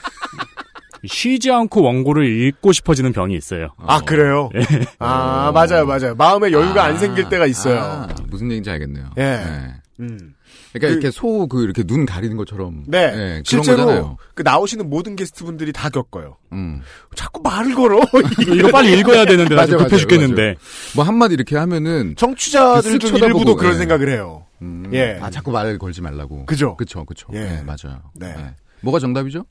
쉬지 1.07 1.51
않고 1.51 1.83
원고를 1.83 2.27
읽고 2.27 2.73
싶어지는 2.73 3.13
병이 3.13 3.35
있어요. 3.35 3.71
아, 3.79 4.01
그래요? 4.01 4.51
아, 4.99 5.49
어. 5.49 5.53
맞아요, 5.53 5.87
맞아요. 5.87 6.15
마음의 6.17 6.53
여유가 6.53 6.85
아, 6.85 6.87
안 6.87 6.99
생길 6.99 7.29
때가 7.29 7.47
있어요. 7.47 7.81
아, 7.81 8.09
무슨 8.29 8.49
얘기인지 8.49 8.71
알겠네요. 8.71 9.11
예. 9.17 9.23
네. 9.23 9.75
음. 10.01 10.35
그러니까 10.72 10.88
그- 10.88 10.92
이렇게 10.92 11.11
소 11.11 11.46
그 11.48 11.62
이렇게 11.64 11.83
눈 11.83 12.04
가리는 12.07 12.37
것처럼 12.37 12.85
네. 12.87 13.04
예, 13.04 13.11
그런 13.12 13.42
실제로 13.44 13.76
거잖아요. 13.87 14.16
그 14.35 14.42
나오시는 14.42 14.88
모든 14.90 15.16
게스트분들이 15.16 15.72
다 15.72 15.88
겪어요. 15.88 16.37
음. 16.52 16.83
자꾸 17.14 17.40
말을 17.42 17.74
걸어. 17.74 18.00
이거 18.54 18.70
빨리 18.70 18.98
읽어야 18.98 19.24
되는데 19.24 19.54
나 19.54 19.64
지금 19.66 19.85
급해 19.85 19.96
죽겠는데. 19.96 20.57
뭐 20.94 21.04
한마디 21.04 21.35
이렇게 21.35 21.57
하면은 21.57 22.14
청취자들 22.16 22.98
그 22.98 23.18
일부도 23.18 23.57
그런 23.57 23.74
예. 23.74 23.78
생각을 23.78 24.11
해요. 24.11 24.44
음, 24.61 24.90
예. 24.92 25.18
아 25.22 25.31
자꾸 25.31 25.50
말을 25.52 25.78
걸지 25.78 26.02
말라고. 26.02 26.44
그죠? 26.46 26.76
그쵸, 26.76 27.04
그쵸. 27.04 27.28
예. 27.35 27.38
예, 27.61 27.62
맞아요. 27.64 28.02
네. 28.14 28.35
예. 28.37 28.54
뭐가 28.81 28.98
정답이죠? 28.98 29.44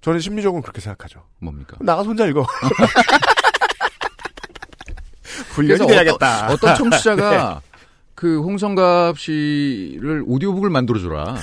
저는 0.00 0.20
심리적으로 0.20 0.62
그렇게 0.62 0.80
생각하죠. 0.80 1.22
뭡니까? 1.40 1.76
나가서 1.80 2.08
혼자 2.08 2.26
읽어. 2.26 2.44
훈련이 5.50 5.78
그래서 5.78 5.86
돼야겠다. 5.86 6.46
어떤, 6.46 6.70
어떤 6.72 6.90
청취자가 6.90 7.60
그 8.22 8.40
홍성갑 8.40 9.18
씨를 9.18 10.22
오디오북을 10.28 10.70
만들어줘라. 10.70 11.34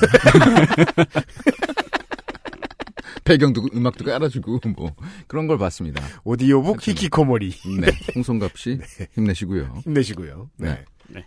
배경도 3.26 3.66
음악도 3.76 4.06
깔아주고 4.06 4.62
뭐 4.78 4.96
그런 5.28 5.48
걸 5.48 5.58
봤습니다. 5.58 6.02
오디오북 6.24 6.88
히키코모리 6.88 7.52
네, 7.82 7.92
홍성갑 8.16 8.58
씨 8.58 8.80
힘내시고요. 9.14 9.82
힘내시고요. 9.84 10.50
네. 10.56 10.86
네. 11.10 11.26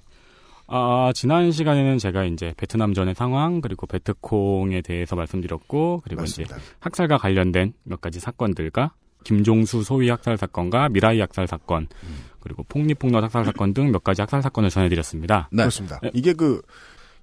아, 0.69 1.13
지난 1.15 1.53
시간에는 1.53 1.99
제가 1.99 2.25
이제 2.25 2.55
베트남전의 2.57 3.15
상황 3.15 3.61
그리고 3.61 3.87
베트콩에 3.87 4.81
대해서 4.81 5.17
말씀드렸고 5.17 6.01
그리고 6.03 6.23
맞습니다. 6.23 6.57
이제 6.57 6.65
학살과 6.81 7.19
관련된 7.19 7.75
몇 7.83 8.01
가지 8.01 8.21
사건들과 8.21 8.95
김종수 9.25 9.83
소위 9.83 10.09
학살 10.09 10.39
사건과 10.39 10.89
미라이 10.89 11.21
학살 11.21 11.47
사건 11.47 11.89
그리고 12.43 12.63
폭리폭력 12.65 13.23
학살 13.23 13.45
사건 13.45 13.73
등 13.75 13.91
몇 13.93 14.03
가지 14.05 14.21
학살 14.21 14.43
사건을 14.43 14.71
전해드렸습니다. 14.71 15.49
네. 15.53 15.63
그렇습니다. 15.63 15.99
네. 16.03 16.11
이게 16.15 16.33
그 16.33 16.61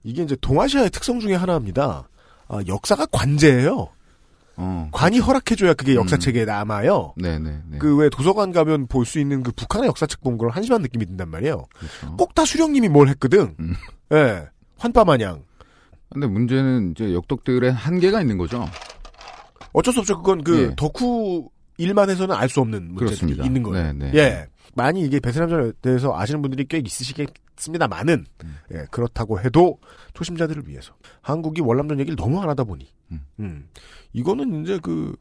이게 0.04 0.24
이제 0.24 0.36
동아시아의 0.40 0.90
특성 0.92 1.20
중에 1.20 1.36
하나입니다. 1.36 2.08
아, 2.48 2.60
역사가 2.68 3.06
관제예요. 3.12 3.90
어. 4.62 4.90
관이 4.92 5.20
허락해줘야 5.20 5.74
그게 5.74 5.94
음. 5.94 5.98
역사책에 6.02 6.44
남아요. 6.46 7.14
네네. 7.18 7.62
네. 7.70 7.78
그왜 7.78 8.10
도서관 8.10 8.52
가면 8.52 8.88
볼 8.88 9.06
수 9.06 9.20
있는 9.20 9.42
그 9.44 9.52
북한의 9.54 9.88
역사책 9.88 10.22
본걸 10.22 10.50
한심한 10.50 10.82
느낌이 10.82 11.06
든단 11.06 11.30
말이에요. 11.30 11.66
그렇죠. 11.78 12.18
꼭다 12.18 12.44
수령님이 12.46 12.90
뭘 12.90 13.08
했거든. 13.10 13.56
음. 13.60 13.74
예. 14.14 14.48
환빠 14.78 15.06
마냥. 15.06 15.44
근데 16.12 16.28
문제는 16.28 16.92
이제 16.92 17.14
역독들의 17.14 17.72
한계가 17.72 18.20
있는 18.22 18.38
거죠. 18.38 18.68
어쩔 19.74 19.94
수 19.94 20.00
없죠. 20.02 20.18
그건 20.18 20.44
그 20.44 20.70
예. 20.72 20.76
덕후 20.76 21.50
일만 21.78 22.10
해서는 22.10 22.36
알 22.36 22.50
수 22.50 22.60
없는 22.62 22.80
문제들이 22.94 23.06
그렇습니다. 23.06 23.46
있는 23.46 23.64
거예요. 23.64 23.94
네, 23.94 24.12
네. 24.12 24.12
예. 24.16 24.48
많이 24.76 25.02
이게 25.02 25.20
베트남전에 25.20 25.72
대해서 25.82 26.16
아시는 26.18 26.42
분들이 26.42 26.66
꽤 26.66 26.78
있으시겠습니다만은 26.80 28.26
음. 28.44 28.56
예, 28.74 28.86
그렇다고 28.92 29.40
해도 29.40 29.80
초심자들을 30.14 30.68
위해서 30.68 30.94
한국이 31.22 31.62
월남전 31.62 32.00
얘기를 32.00 32.16
너무 32.16 32.42
안 32.42 32.50
하다 32.50 32.64
보니 32.64 32.88
음. 33.12 33.22
음. 33.40 33.70
이거는 34.14 34.64
이제 34.64 34.80
그 34.82 35.16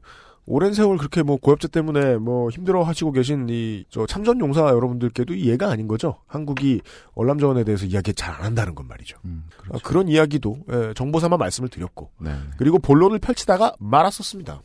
오랜 0.50 0.72
세월 0.72 0.96
그렇게 0.96 1.22
뭐 1.22 1.36
고엽제 1.36 1.68
때문에 1.68 2.16
뭐 2.16 2.48
힘들어 2.48 2.82
하시고 2.82 3.12
계신 3.12 3.48
이 3.50 3.84
저 3.90 4.06
참전 4.06 4.40
용사 4.40 4.62
여러분들께도 4.62 5.34
이해가 5.34 5.70
아닌 5.70 5.86
거죠. 5.88 6.20
한국이 6.26 6.80
월남전에 7.14 7.64
대해서 7.64 7.84
이야기 7.84 8.14
잘 8.14 8.34
안 8.38 8.44
한다는 8.44 8.74
건 8.74 8.86
말이죠. 8.88 9.18
음, 9.26 9.44
아, 9.58 9.62
그렇죠. 9.62 9.84
그런 9.84 10.08
이야기도 10.08 10.58
예, 10.72 10.94
정보 10.94 11.20
삼아 11.20 11.36
말씀을 11.36 11.68
드렸고 11.68 12.10
네. 12.20 12.34
그리고 12.56 12.78
본론을 12.78 13.18
펼치다가 13.18 13.74
말았었습니다. 13.78 14.62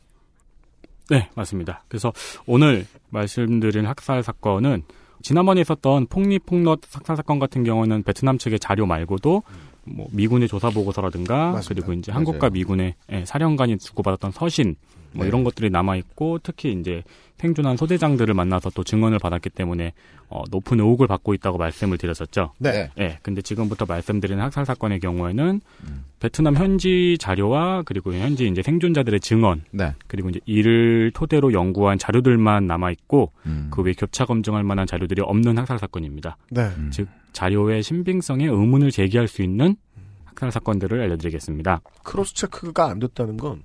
네, 1.13 1.29
맞습니다. 1.35 1.83
그래서 1.87 2.11
오늘 2.47 2.87
말씀드린 3.11 3.85
학살 3.85 4.23
사건은 4.23 4.81
지난번에 5.21 5.61
있었던 5.61 6.07
폭리폭력 6.07 6.81
학살 6.91 7.15
사건 7.15 7.37
같은 7.37 7.63
경우는 7.63 8.01
베트남 8.01 8.39
측의 8.39 8.59
자료 8.59 8.87
말고도 8.87 9.43
뭐 9.83 10.07
미군의 10.11 10.47
조사 10.47 10.71
보고서라든가 10.71 11.51
맞습니다. 11.51 11.85
그리고 11.85 11.93
이제 11.99 12.11
맞아요. 12.11 12.17
한국과 12.17 12.49
미군의 12.49 12.95
예, 13.11 13.25
사령관이 13.25 13.77
주고받았던 13.77 14.31
서신 14.31 14.75
뭐 15.13 15.25
네. 15.25 15.27
이런 15.29 15.43
것들이 15.43 15.69
남아 15.69 15.95
있고 15.97 16.39
특히 16.41 16.71
이제 16.73 17.03
생존한 17.37 17.75
소대장들을 17.75 18.33
만나서 18.33 18.69
또 18.69 18.83
증언을 18.85 19.19
받았기 19.19 19.49
때문에 19.49 19.93
어, 20.29 20.43
높은 20.49 20.79
의혹을 20.79 21.07
받고 21.07 21.33
있다고 21.33 21.57
말씀을 21.57 21.97
드렸었죠. 21.97 22.53
네. 22.57 22.89
예, 22.99 23.19
근데 23.21 23.41
지금부터 23.41 23.85
말씀드리는 23.85 24.41
학살 24.41 24.65
사건의 24.65 24.99
경우에는 25.01 25.61
음. 25.83 26.05
베트남 26.19 26.55
현지 26.55 27.17
자료와 27.19 27.83
그리고 27.83 28.13
현지 28.13 28.47
이제 28.47 28.61
생존자들의 28.61 29.19
증언 29.19 29.61
네. 29.71 29.93
그리고 30.07 30.29
이제 30.29 30.39
이를 30.45 31.11
토대로 31.13 31.51
연구한 31.51 31.97
자료들만 31.97 32.65
남아 32.65 32.91
있고 32.91 33.33
음. 33.45 33.67
그외 33.71 33.93
교차 33.93 34.25
검증할 34.25 34.63
만한 34.63 34.87
자료들이 34.87 35.21
없는 35.21 35.57
학살 35.57 35.79
사건입니다. 35.79 36.37
네. 36.49 36.61
음. 36.77 36.89
즉 36.93 37.09
자료의 37.33 37.83
신빙성에 37.83 38.45
의문을 38.45 38.91
제기할 38.91 39.27
수 39.27 39.41
있는 39.41 39.75
학살 40.23 40.51
사건들을 40.51 41.01
알려드리겠습니다. 41.01 41.81
cross 42.03 42.35
check가 42.35 42.89
안 42.89 42.99
됐다는 42.99 43.35
건 43.37 43.63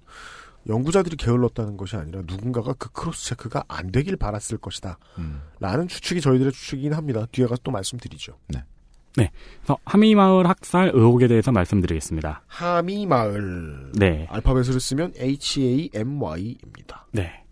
연구자들이 0.68 1.16
게을렀다는 1.16 1.76
것이 1.76 1.96
아니라 1.96 2.22
누군가가 2.26 2.74
그 2.74 2.90
cross 2.92 3.30
check가 3.30 3.64
안 3.68 3.90
되길 3.90 4.16
바랐을 4.16 4.58
것이다. 4.60 4.98
음. 5.18 5.40
라는 5.60 5.88
추측이 5.88 6.20
저희들의 6.20 6.52
추측이긴 6.52 6.92
합니다. 6.92 7.26
뒤에 7.32 7.46
가서 7.46 7.60
또 7.64 7.70
말씀드리죠. 7.70 8.36
그래서 9.58 9.78
하미마을 9.84 10.48
학살 10.48 10.92
의혹에 10.94 11.26
대해서 11.26 11.50
말씀드리겠습니다. 11.50 12.42
하미마을. 12.46 13.92
네, 13.94 14.26
알파벳으로 14.30 14.78
쓰면 14.78 15.14
H-A-M-Y입니다. 15.18 17.06
네. 17.12 17.44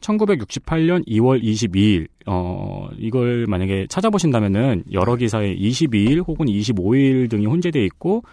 1968년 0.00 1.06
2월 1.06 1.42
22일, 1.42 2.08
어, 2.26 2.88
이걸 2.98 3.46
만약에 3.48 3.86
찾아보신다면은 3.88 4.84
여러 4.92 5.14
기사에 5.14 5.56
22일 5.56 6.26
혹은 6.26 6.46
25일 6.46 7.30
등이 7.30 7.46
혼재되어 7.46 7.82
있고, 7.84 8.24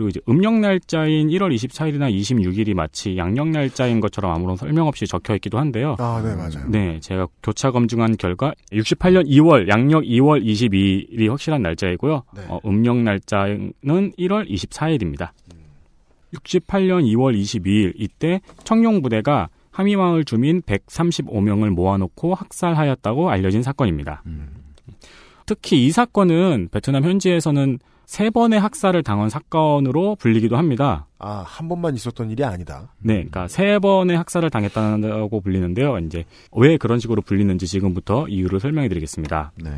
그리고 0.00 0.08
이제 0.08 0.20
음력 0.30 0.54
날짜인 0.54 1.28
1월 1.28 1.54
24일이나 1.54 2.10
26일이 2.10 2.72
마치 2.72 3.18
양력 3.18 3.48
날짜인 3.48 4.00
것처럼 4.00 4.34
아무런 4.34 4.56
설명 4.56 4.86
없이 4.86 5.06
적혀 5.06 5.34
있기도 5.34 5.58
한데요. 5.58 5.96
아, 5.98 6.22
네, 6.24 6.34
맞아요. 6.34 6.68
네, 6.68 6.98
제가 7.00 7.28
교차 7.42 7.70
검증한 7.70 8.16
결과 8.16 8.54
68년 8.72 9.28
2월, 9.28 9.68
양력 9.68 10.04
2월 10.04 10.42
22일이 10.42 11.28
확실한 11.28 11.60
날짜이고요. 11.60 12.22
네. 12.34 12.42
어, 12.48 12.60
음력 12.64 12.96
날짜는 12.96 13.72
1월 13.82 14.48
24일입니다. 14.48 15.32
68년 16.34 17.04
2월 17.04 17.38
22일 17.38 17.92
이때 17.96 18.40
청룡 18.64 19.02
부대가 19.02 19.50
하미마을 19.70 20.24
주민 20.24 20.62
135명을 20.62 21.70
모아놓고 21.70 22.34
학살하였다고 22.34 23.28
알려진 23.28 23.62
사건입니다. 23.62 24.22
음. 24.24 24.59
특히 25.50 25.84
이 25.84 25.90
사건은 25.90 26.68
베트남 26.70 27.02
현지에서는 27.02 27.80
세 28.06 28.30
번의 28.30 28.60
학살을 28.60 29.02
당한 29.02 29.28
사건으로 29.28 30.14
불리기도 30.14 30.56
합니다. 30.56 31.08
아, 31.18 31.42
한 31.44 31.68
번만 31.68 31.96
있었던 31.96 32.30
일이 32.30 32.44
아니다. 32.44 32.92
네, 33.00 33.14
그러니까 33.14 33.48
세 33.48 33.80
번의 33.80 34.16
학살을 34.16 34.48
당했다고 34.48 35.40
불리는데요. 35.40 35.98
이제 35.98 36.24
왜 36.52 36.76
그런 36.76 37.00
식으로 37.00 37.20
불리는지 37.22 37.66
지금부터 37.66 38.28
이유를 38.28 38.60
설명해 38.60 38.88
드리겠습니다. 38.88 39.50
네. 39.56 39.70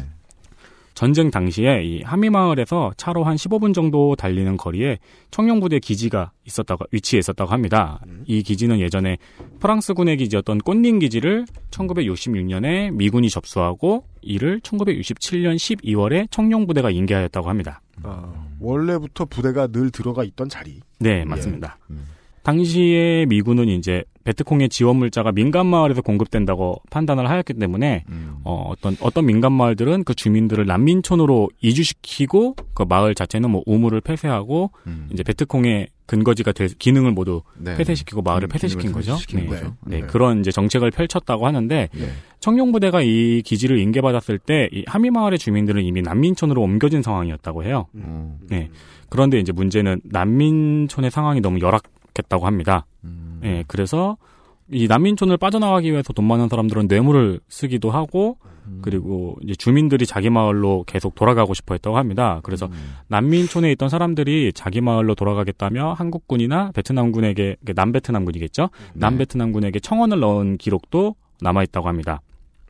전쟁 1.03 1.33
당시에 1.33 1.83
이 1.83 2.03
하미마을에서 2.03 2.93
차로 2.97 3.25
한 3.25 3.35
15분 3.35 3.75
정도 3.75 4.15
달리는 4.15 4.57
거리에 4.57 5.01
청룡부대 5.33 5.81
기지가 5.81 6.31
있었다고 6.47 6.85
위치해 6.93 7.19
있었다고 7.19 7.51
합니다. 7.51 8.01
이 8.25 8.45
기지는 8.45 8.79
예전에 8.79 9.19
프랑스군의 9.59 10.17
기지였던 10.19 10.59
꽃린 10.59 11.01
기지를 11.01 11.45
1966년에 11.73 12.93
미군이 12.93 13.31
접수하고 13.31 14.05
이를 14.21 14.61
1967년 14.61 15.57
12월에 15.57 16.31
청룡부대가 16.31 16.91
인계하였다고 16.91 17.49
합니다. 17.49 17.81
아, 18.05 18.33
원래부터 18.61 19.25
부대가 19.25 19.67
늘 19.67 19.91
들어가 19.91 20.23
있던 20.23 20.49
자리. 20.49 20.83
네, 21.01 21.25
맞습니다. 21.25 21.79
음. 21.91 22.07
당시에 22.43 23.27
미군은 23.27 23.69
이제 23.69 24.05
베트콩의 24.25 24.69
지원 24.69 24.97
물자가 24.97 25.33
민간 25.33 25.67
마을에서 25.67 26.01
공급된다고 26.01 26.81
판단을 26.91 27.29
하였기 27.29 27.55
때문에 27.55 28.05
음. 28.09 28.37
어, 28.45 28.67
어떤 28.69 28.97
어떤 29.01 29.27
민간 29.27 29.53
마을들은 29.53 30.05
그 30.05 30.15
주민들을 30.15 30.65
난민촌으로 30.65 31.51
이주시키고 31.61 32.55
그 32.75 32.85
마을 32.89 33.15
자체는 33.15 33.51
뭐 33.51 33.63
우물을 33.67 34.01
폐쇄하고 34.01 34.71
음. 34.87 35.09
이제 35.13 35.23
베트콩의 35.25 35.89
근거지가 36.07 36.53
될 36.53 36.69
기능을 36.69 37.13
모두 37.13 37.43
네. 37.57 37.77
폐쇄시키고 37.77 38.23
마을을 38.23 38.47
음, 38.47 38.51
폐쇄시킨 38.51 38.93
거죠. 38.93 39.17
네. 39.33 39.47
거죠. 39.47 39.77
네, 39.87 40.01
네. 40.01 40.07
그런 40.07 40.41
이제 40.41 40.53
정책을 40.53 40.91
펼쳤다고 40.91 41.47
하는데 41.47 41.89
네. 41.93 42.09
청룡 42.41 42.71
부대가 42.73 43.01
이 43.03 43.43
기지를 43.45 43.79
인계받았을 43.79 44.39
때 44.39 44.69
이 44.73 44.85
하미 44.87 45.11
마을의 45.11 45.39
주민들은 45.39 45.83
이미 45.83 46.03
난민촌으로 46.03 46.61
옮겨진 46.63 47.03
상황이었다고 47.03 47.65
해요. 47.65 47.87
어. 47.95 48.39
네. 48.49 48.71
그런데 49.09 49.39
이제 49.39 49.53
문제는 49.53 50.01
난민촌의 50.05 51.11
상황이 51.11 51.41
너무 51.41 51.61
열악 51.61 51.83
했다고 52.19 52.47
합니다. 52.47 52.87
음. 53.05 53.41
예, 53.45 53.65
그래서 53.67 54.17
이 54.71 54.87
난민촌을 54.87 55.37
빠져나가기 55.37 55.91
위해서 55.91 56.13
돈 56.13 56.27
많은 56.27 56.49
사람들은 56.49 56.87
뇌물을 56.89 57.41
쓰기도 57.49 57.91
하고 57.91 58.39
음. 58.67 58.81
그리고 58.83 59.37
이제 59.43 59.55
주민들이 59.55 60.07
자기 60.07 60.31
마을로 60.31 60.85
계속 60.87 61.15
돌아가고 61.15 61.53
싶어 61.53 61.75
했다고 61.75 61.99
합니다. 61.99 62.41
그래서 62.43 62.67
음. 62.67 62.95
난민촌에 63.09 63.71
있던 63.73 63.89
사람들이 63.89 64.53
자기 64.55 64.81
마을로 64.81 65.15
돌아가겠다며 65.15 65.93
한국군이나 65.93 66.73
베트남군에게 66.73 67.57
남베트남군이겠죠. 67.75 68.63
네. 68.63 69.01
남베트남군에게 69.01 69.81
청원을 69.81 70.21
넣은 70.21 70.59
기록도 70.59 71.17
남아 71.41 71.65
있다고 71.65 71.89
합니다. 71.89 72.23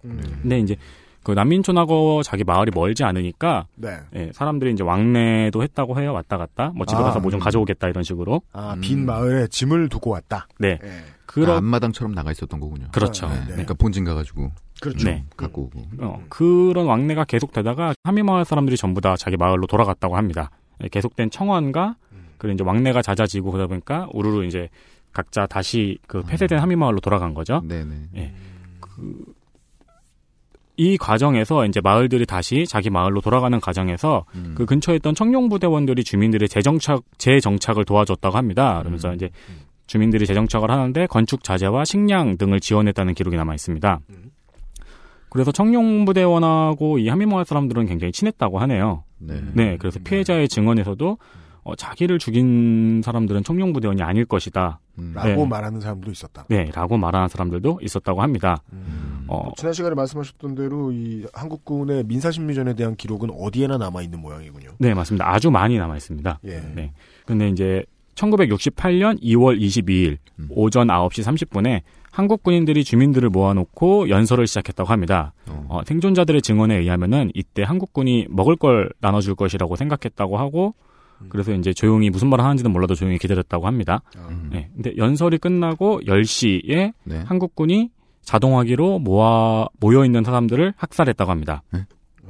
음. 0.05 0.21
근데 0.43 0.59
이제 0.59 0.77
그 1.23 1.33
난민촌하고 1.33 2.23
자기 2.23 2.45
마을이 2.45 2.71
멀지 2.75 3.05
않으니까 3.05 3.67
네. 3.77 3.99
예, 4.15 4.31
사람들이 4.33 4.73
이제 4.73 4.83
왕래도 4.83 5.63
했다고 5.63 6.01
해요. 6.01 6.13
왔다 6.13 6.37
갔다. 6.37 6.73
뭐 6.75 6.85
집에 6.87 7.01
아, 7.01 7.05
가서 7.05 7.21
뭐좀 7.21 7.39
음. 7.39 7.43
가져오겠다 7.43 7.89
이런 7.89 8.03
식으로. 8.03 8.43
아, 8.53 8.75
음. 8.75 8.81
빈 8.81 9.07
마을에 9.07 9.47
짐을 9.49 9.89
두고 9.89 10.11
왔다. 10.11 10.49
네. 10.59 10.79
예. 10.83 11.05
그런 11.27 11.57
앞마당처럼 11.59 12.15
나가 12.15 12.31
있었던 12.33 12.61
거군요. 12.61 12.89
그렇죠. 12.93 13.29
네, 13.29 13.35
네. 13.35 13.41
네. 13.41 13.47
그러니까 13.53 13.75
본진 13.75 14.05
가가지고 14.05 14.51
그렇죠. 14.81 15.09
네. 15.09 15.25
갖고 15.37 15.63
오고. 15.63 15.83
어, 16.01 16.23
그런 16.29 16.87
왕래가 16.87 17.25
계속되다가 17.25 17.95
하미 18.05 18.23
마을 18.23 18.45
사람들이 18.45 18.77
전부 18.77 19.01
다 19.01 19.17
자기 19.17 19.37
마을로 19.37 19.67
돌아갔다고 19.67 20.17
합니다. 20.17 20.51
예, 20.83 20.89
계속된 20.89 21.31
청원과 21.31 21.97
그리고 22.39 22.55
이제 22.55 22.65
왕래가 22.65 23.03
잦아지고 23.03 23.53
그러다 23.53 23.69
보니까 23.69 24.09
우르르 24.13 24.45
이제 24.45 24.69
각자 25.13 25.47
다시 25.47 25.99
그 26.09 26.23
폐쇄된 26.23 26.59
하미 26.59 26.75
마을로 26.75 26.99
돌아간 27.01 27.35
거죠. 27.35 27.63
네네. 27.65 27.95
예. 28.17 28.35
이 30.83 30.97
과정에서 30.99 31.65
이제 31.65 31.81
마을들이 31.81 32.27
다시 32.27 32.67
자기 32.67 32.91
마을로 32.91 33.21
돌아가는 33.21 33.61
과정에서 33.61 34.25
음. 34.35 34.55
그 34.57 34.67
근처에 34.67 34.97
있던 34.97 35.15
청룡 35.15 35.49
부대원들이 35.49 36.03
주민들의 36.03 36.49
재정착 36.49 37.03
재정착을 37.19 37.85
도와줬다고 37.85 38.37
합니다. 38.37 38.81
그러면서 38.81 39.11
음. 39.11 39.15
이제 39.15 39.31
주민들이 39.87 40.27
재정착을 40.27 40.73
하는데 40.73 41.07
건축 41.07 41.45
자재와 41.45 41.85
식량 41.85 42.37
등을 42.37 42.59
지원했다는 42.59 43.15
기록이 43.15 43.37
남아 43.37 43.55
있습니다. 43.55 44.01
그래서 45.31 45.53
청룡 45.53 46.05
부대원하고 46.05 46.99
이 46.99 47.09
한미마을 47.09 47.45
사람들은 47.45 47.87
굉장히 47.87 48.11
친했다고 48.11 48.59
하네요. 48.59 49.05
네. 49.19 49.41
네, 49.55 49.77
그래서 49.79 50.01
피해자의 50.03 50.49
증언에서도 50.49 51.17
어, 51.63 51.77
자기를 51.77 52.19
죽인 52.19 53.03
사람들은 53.05 53.45
청룡 53.45 53.73
부대원이 53.73 54.03
아닐 54.03 54.25
것이다. 54.25 54.81
음. 54.99 55.13
라고 55.15 55.29
네. 55.29 55.47
말하는 55.47 55.81
사람도 55.81 56.11
있었다. 56.11 56.45
네, 56.49 56.71
라고 56.75 56.97
말하는 56.97 57.29
사람들도 57.29 57.81
있었다고 57.83 58.23
합니다. 58.23 58.63
어, 59.29 59.51
지난 59.57 59.73
시간에 59.73 59.95
말씀하셨던 59.95 60.55
대로 60.55 60.93
이 60.93 61.25
한국군의 61.33 62.05
민사심리전에 62.05 62.75
대한 62.75 62.97
기록은 62.97 63.31
어디에나 63.31 63.79
남아 63.79 64.03
있는 64.03 64.21
모양이군요. 64.21 64.73
네, 64.79 64.95
맞습니다. 64.95 65.31
아주 65.31 65.51
많이 65.51 65.79
남아 65.79 65.97
있습니다. 65.97 66.41
예. 66.45 66.61
네. 66.75 66.93
근데 67.25 67.49
이제 67.49 67.85
1968년 68.15 69.23
2월 69.23 69.59
22일 69.59 70.19
음. 70.39 70.49
오전 70.51 70.89
9시 70.89 71.25
30분에 71.25 71.83
한국 72.11 72.43
군인들이 72.43 72.85
주민들을 72.85 73.31
모아놓고 73.31 74.11
연설을 74.11 74.47
시작했다고 74.47 74.91
합니다. 74.91 75.33
어. 75.49 75.67
어, 75.71 75.81
생존자들의 75.87 76.43
증언에 76.43 76.77
의하면은 76.77 77.31
이때 77.35 77.63
한국군이 77.63 78.27
먹을 78.29 78.57
걸 78.57 78.91
나눠줄 79.01 79.35
것이라고 79.35 79.77
생각했다고 79.77 80.37
하고 80.37 80.75
그래서 81.29 81.53
이제 81.53 81.73
조용히 81.73 82.11
무슨 82.11 82.29
말을 82.29 82.45
하는지는 82.45 82.71
몰라도 82.73 82.95
조용히 82.95 83.19
기다렸다고 83.19 83.67
합니다. 83.67 84.03
음. 84.17 84.51
네. 84.53 84.71
근데 84.75 84.97
연설이 84.97 85.39
끝나고 85.39 86.01
10시에 86.07 86.93
네. 87.05 87.23
한국군이 87.27 87.91
자동화기로 88.23 89.01
모아 89.01 89.67
모여 89.81 90.05
있는 90.05 90.25
사람들을 90.25 90.75
학살했다고 90.77 91.31
합니다. 91.31 91.63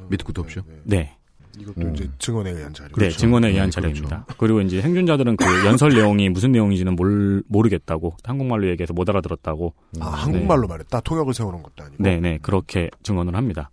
밑도 0.09 0.25
끝도 0.25 0.43
없죠. 0.43 0.63
네. 0.85 1.17
이것도 1.59 1.89
이제 1.91 2.09
증언에 2.19 2.51
의한 2.51 2.73
자료. 2.73 2.89
네, 2.97 3.11
증언에 3.11 3.49
의한 3.49 3.71
네, 3.71 3.81
그렇죠. 3.81 3.95
자료입니다. 3.95 4.27
그리고 4.39 4.61
이제 4.63 4.81
생존자들은 4.81 5.37
그 5.37 5.45
연설 5.67 5.91
내용이 5.91 6.31
무슨 6.31 6.53
내용인지는 6.53 6.97
몰, 6.97 7.43
모르겠다고 7.47 8.17
한국말로 8.25 8.69
얘기해서 8.71 8.95
못 8.95 9.09
알아들었다고. 9.09 9.75
아, 10.01 10.07
한국말로 10.07 10.67
말했다. 10.67 11.01
통역을 11.01 11.35
세우는 11.35 11.63
것도 11.63 11.85
아니고. 11.85 12.03
네, 12.03 12.21
네, 12.21 12.39
그렇게 12.41 12.89
증언을 13.03 13.37
합니다. 13.37 13.71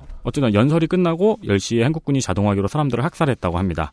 어, 0.00 0.06
어쨌든 0.22 0.54
연설이 0.54 0.86
끝나고 0.86 1.38
10시에 1.44 1.80
한국군이 1.80 2.20
자동화기로 2.20 2.68
사람들을 2.68 3.02
학살했다고 3.04 3.58
합니다. 3.58 3.92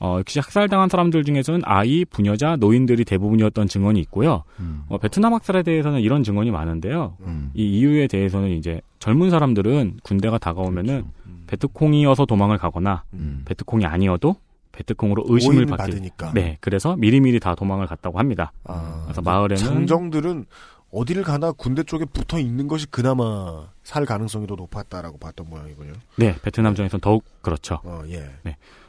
어, 0.00 0.16
역시 0.20 0.38
학살당한 0.38 0.88
사람들 0.88 1.24
중에서는 1.24 1.62
아이, 1.64 2.04
부녀자, 2.04 2.56
노인들이 2.56 3.04
대부분이었던 3.04 3.66
증언이 3.66 3.98
있고요. 4.00 4.44
음. 4.60 4.82
어, 4.88 4.98
베트남 4.98 5.34
학살에 5.34 5.62
대해서는 5.64 6.00
이런 6.00 6.22
증언이 6.22 6.50
많은데요. 6.52 7.16
음. 7.20 7.50
이 7.54 7.64
이유에 7.64 8.06
대해서는 8.06 8.50
이제 8.50 8.80
젊은 9.00 9.30
사람들은 9.30 9.98
군대가 10.04 10.38
다가오면은 10.38 11.04
베트콩이어서 11.48 12.26
도망을 12.26 12.58
가거나 12.58 13.04
음. 13.14 13.42
베트콩이 13.46 13.86
아니어도 13.86 14.36
베트콩으로 14.70 15.24
의심을 15.26 15.66
받기. 15.66 15.90
받으니까. 15.90 16.32
네, 16.34 16.58
그래서 16.60 16.94
미리미리 16.96 17.40
다 17.40 17.56
도망을 17.56 17.86
갔다고 17.86 18.18
합니다. 18.20 18.52
아, 18.64 19.00
그래서 19.04 19.22
마을에는 19.22 19.56
장정들은 19.56 20.46
어디를 20.90 21.22
가나 21.22 21.52
군대 21.52 21.82
쪽에 21.82 22.04
붙어 22.06 22.38
있는 22.38 22.66
것이 22.66 22.86
그나마 22.90 23.68
살 23.82 24.06
가능성이 24.06 24.46
더 24.46 24.54
높았다라고 24.54 25.18
봤던 25.18 25.48
모양이군요. 25.48 25.92
네, 26.16 26.34
베트남전에서는 26.42 27.00
더욱 27.00 27.24
그렇죠. 27.42 27.80
어, 27.84 28.02
예. 28.08 28.30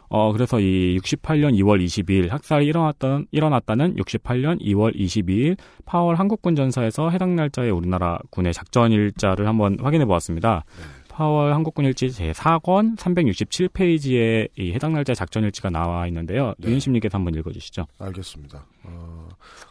어, 0.09 0.31
그래서 0.33 0.59
이 0.59 0.97
68년 0.99 1.53
2월 1.59 1.83
22일 1.85 2.29
학살이 2.29 2.65
일어났던, 2.65 3.27
일어났다는 3.31 3.95
68년 3.95 4.59
2월 4.61 4.95
22일 4.95 5.55
파월 5.85 6.15
한국군 6.15 6.55
전사에서 6.55 7.11
해당 7.11 7.35
날짜의 7.35 7.69
우리나라 7.69 8.17
군의 8.31 8.53
작전 8.53 8.91
일자를 8.91 9.47
한번 9.47 9.77
확인해 9.79 10.05
보았습니다. 10.05 10.65
파월 11.09 11.53
한국군 11.53 11.85
일지 11.85 12.07
제4권 12.07 12.97
367페이지에 12.97 14.49
이 14.57 14.71
해당 14.73 14.93
날짜의 14.93 15.15
작전 15.15 15.43
일지가 15.43 15.69
나와 15.69 16.07
있는데요. 16.07 16.53
네. 16.57 16.69
유인심님께서 16.69 17.17
한번 17.17 17.35
읽어주시죠. 17.35 17.85
알겠습니다. 17.99 18.65
어, 18.83 19.28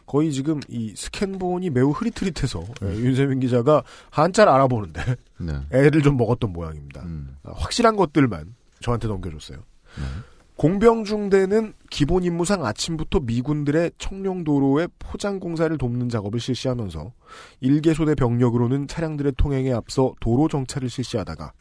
거의 0.09 0.33
지금 0.33 0.59
이 0.67 0.95
스캔본이 0.95 1.69
매우 1.69 1.91
흐릿흐릿해서 1.91 2.63
예, 2.81 2.87
윤세민 2.87 3.41
기자가 3.41 3.83
한자를 4.09 4.51
알아보는데 4.51 5.03
네. 5.37 5.53
애를 5.71 6.01
좀 6.01 6.17
먹었던 6.17 6.51
모양입니다. 6.51 7.03
음. 7.03 7.37
아, 7.43 7.51
확실한 7.53 7.95
것들만 7.95 8.55
저한테 8.81 9.07
넘겨줬어요. 9.07 9.59
네. 9.59 10.03
공병중대는 10.55 11.73
기본 11.91 12.23
임무상 12.23 12.65
아침부터 12.65 13.19
미군들의 13.19 13.91
청룡도로의 13.99 14.89
포장 14.97 15.39
공사를 15.39 15.77
돕는 15.77 16.09
작업을 16.09 16.39
실시하면서 16.39 17.13
일개 17.61 17.93
소대 17.93 18.15
병력으로는 18.15 18.87
차량들의 18.87 19.33
통행에 19.37 19.71
앞서 19.71 20.15
도로 20.21 20.47
정찰을 20.47 20.89
실시하다가 20.89 21.53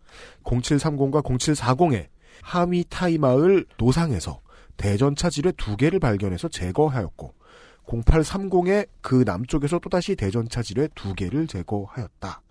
0730과 0.44 1.22
0740에 1.22 2.06
하미 2.40 2.86
타이 2.88 3.18
마을 3.18 3.66
노상에서 3.76 4.40
대전차 4.78 5.28
지뢰 5.28 5.52
두 5.52 5.76
개를 5.76 6.00
발견해서 6.00 6.48
제거하였고 6.48 7.34
0830에 7.88 8.86
그 9.00 9.24
남쪽에서 9.26 9.78
또다시 9.78 10.14
대전차 10.14 10.62
지뢰 10.62 10.88
두 10.94 11.14
개를 11.14 11.46
제거하였다. 11.46 12.42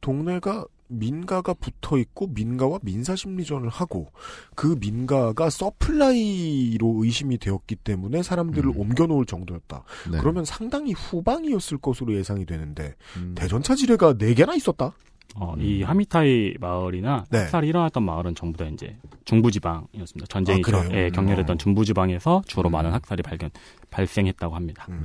동네가 0.00 0.66
민가가 0.88 1.54
붙어 1.54 1.96
있고 1.98 2.26
민가와 2.26 2.80
민사 2.82 3.16
심리전을 3.16 3.68
하고 3.68 4.12
그 4.54 4.76
민가가 4.78 5.48
supply로 5.48 7.04
의심이 7.04 7.38
되었기 7.38 7.76
때문에 7.76 8.22
사람들을 8.22 8.68
음. 8.70 8.78
옮겨 8.78 9.06
놓을 9.06 9.24
정도였다. 9.24 9.82
네. 10.12 10.18
그러면 10.18 10.44
상당히 10.44 10.92
후방이었을 10.92 11.78
것으로 11.78 12.14
예상이 12.14 12.44
되는데 12.44 12.94
음. 13.16 13.34
대전차 13.34 13.74
지뢰가 13.74 14.14
4 14.18 14.34
개나 14.34 14.54
있었다. 14.54 14.92
어, 15.36 15.54
이 15.58 15.82
하미타이 15.82 16.54
마을이나 16.60 17.24
네. 17.30 17.38
학살이 17.40 17.68
일어났던 17.68 18.02
마을은 18.02 18.34
전부 18.34 18.56
다 18.56 18.66
이제 18.66 18.96
중부지방이었습니다. 19.24 20.26
전쟁이 20.28 20.62
아, 20.72 20.88
예, 20.92 21.10
격렬했던 21.10 21.54
어. 21.54 21.58
중부지방에서 21.58 22.42
주로 22.46 22.70
많은 22.70 22.92
학살이 22.92 23.22
발견 23.22 23.50
발생했다고 23.90 24.54
합니다. 24.54 24.86
음. 24.90 25.00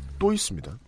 네. 0.00 0.08
또 0.18 0.32
있습니다. 0.32 0.78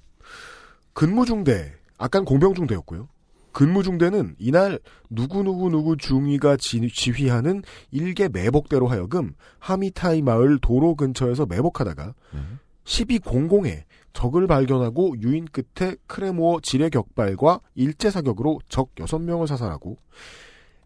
근무 0.95 1.27
중대, 1.27 1.75
아깐 1.99 2.25
공병 2.25 2.55
중대였고요. 2.55 3.09
근무 3.53 3.83
중대는 3.83 4.37
이날 4.39 4.79
누구누구누구 5.11 5.97
중위가 5.97 6.57
지, 6.57 6.89
지휘하는 6.89 7.63
일개 7.91 8.29
매복대로 8.29 8.87
하여금 8.87 9.33
하미타이 9.59 10.23
마을 10.23 10.59
도로 10.61 10.95
근처에서 10.95 11.47
매복하다가 11.47 12.15
네. 12.33 12.41
1200에 12.85 13.83
적을 14.19 14.49
발견하고 14.49 15.15
유인 15.21 15.45
끝에 15.47 15.95
크레모어 16.09 16.59
지뢰 16.61 16.89
격발과 16.89 17.61
일제 17.77 18.11
사격으로 18.11 18.59
적 18.69 18.93
6명을 18.97 19.47
사살하고 19.47 19.97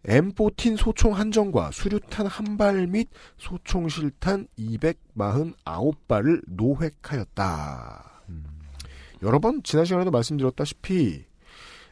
M14 0.05 0.77
소총 0.77 1.15
한정과 1.15 1.71
수류탄 1.73 2.27
한 2.27 2.59
발 2.59 2.87
및 2.87 3.09
소총 3.39 3.89
실탄 3.89 4.47
249발을 4.59 6.43
노획하였다. 6.47 8.23
여러 9.23 9.39
번 9.39 9.63
지난 9.63 9.87
시간에도 9.87 10.11
말씀드렸다시피 10.11 11.25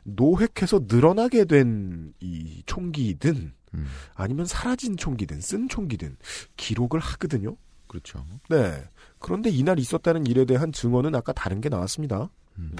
노획해서 0.04 0.80
늘어나게 0.88 1.46
된 1.46 2.12
이 2.20 2.62
총기든 2.66 3.54
음. 3.72 3.86
아니면 4.14 4.44
사라진 4.44 4.98
총기든 4.98 5.40
쓴 5.40 5.68
총기든 5.70 6.18
기록을 6.58 7.00
하거든요. 7.00 7.56
그렇죠. 7.90 8.24
네. 8.48 8.84
그런데 9.18 9.50
이날 9.50 9.80
있었다는 9.80 10.26
일에 10.26 10.44
대한 10.44 10.70
증언은 10.70 11.14
아까 11.16 11.32
다른 11.32 11.60
게 11.60 11.68
나왔습니다. 11.68 12.30
음. 12.58 12.70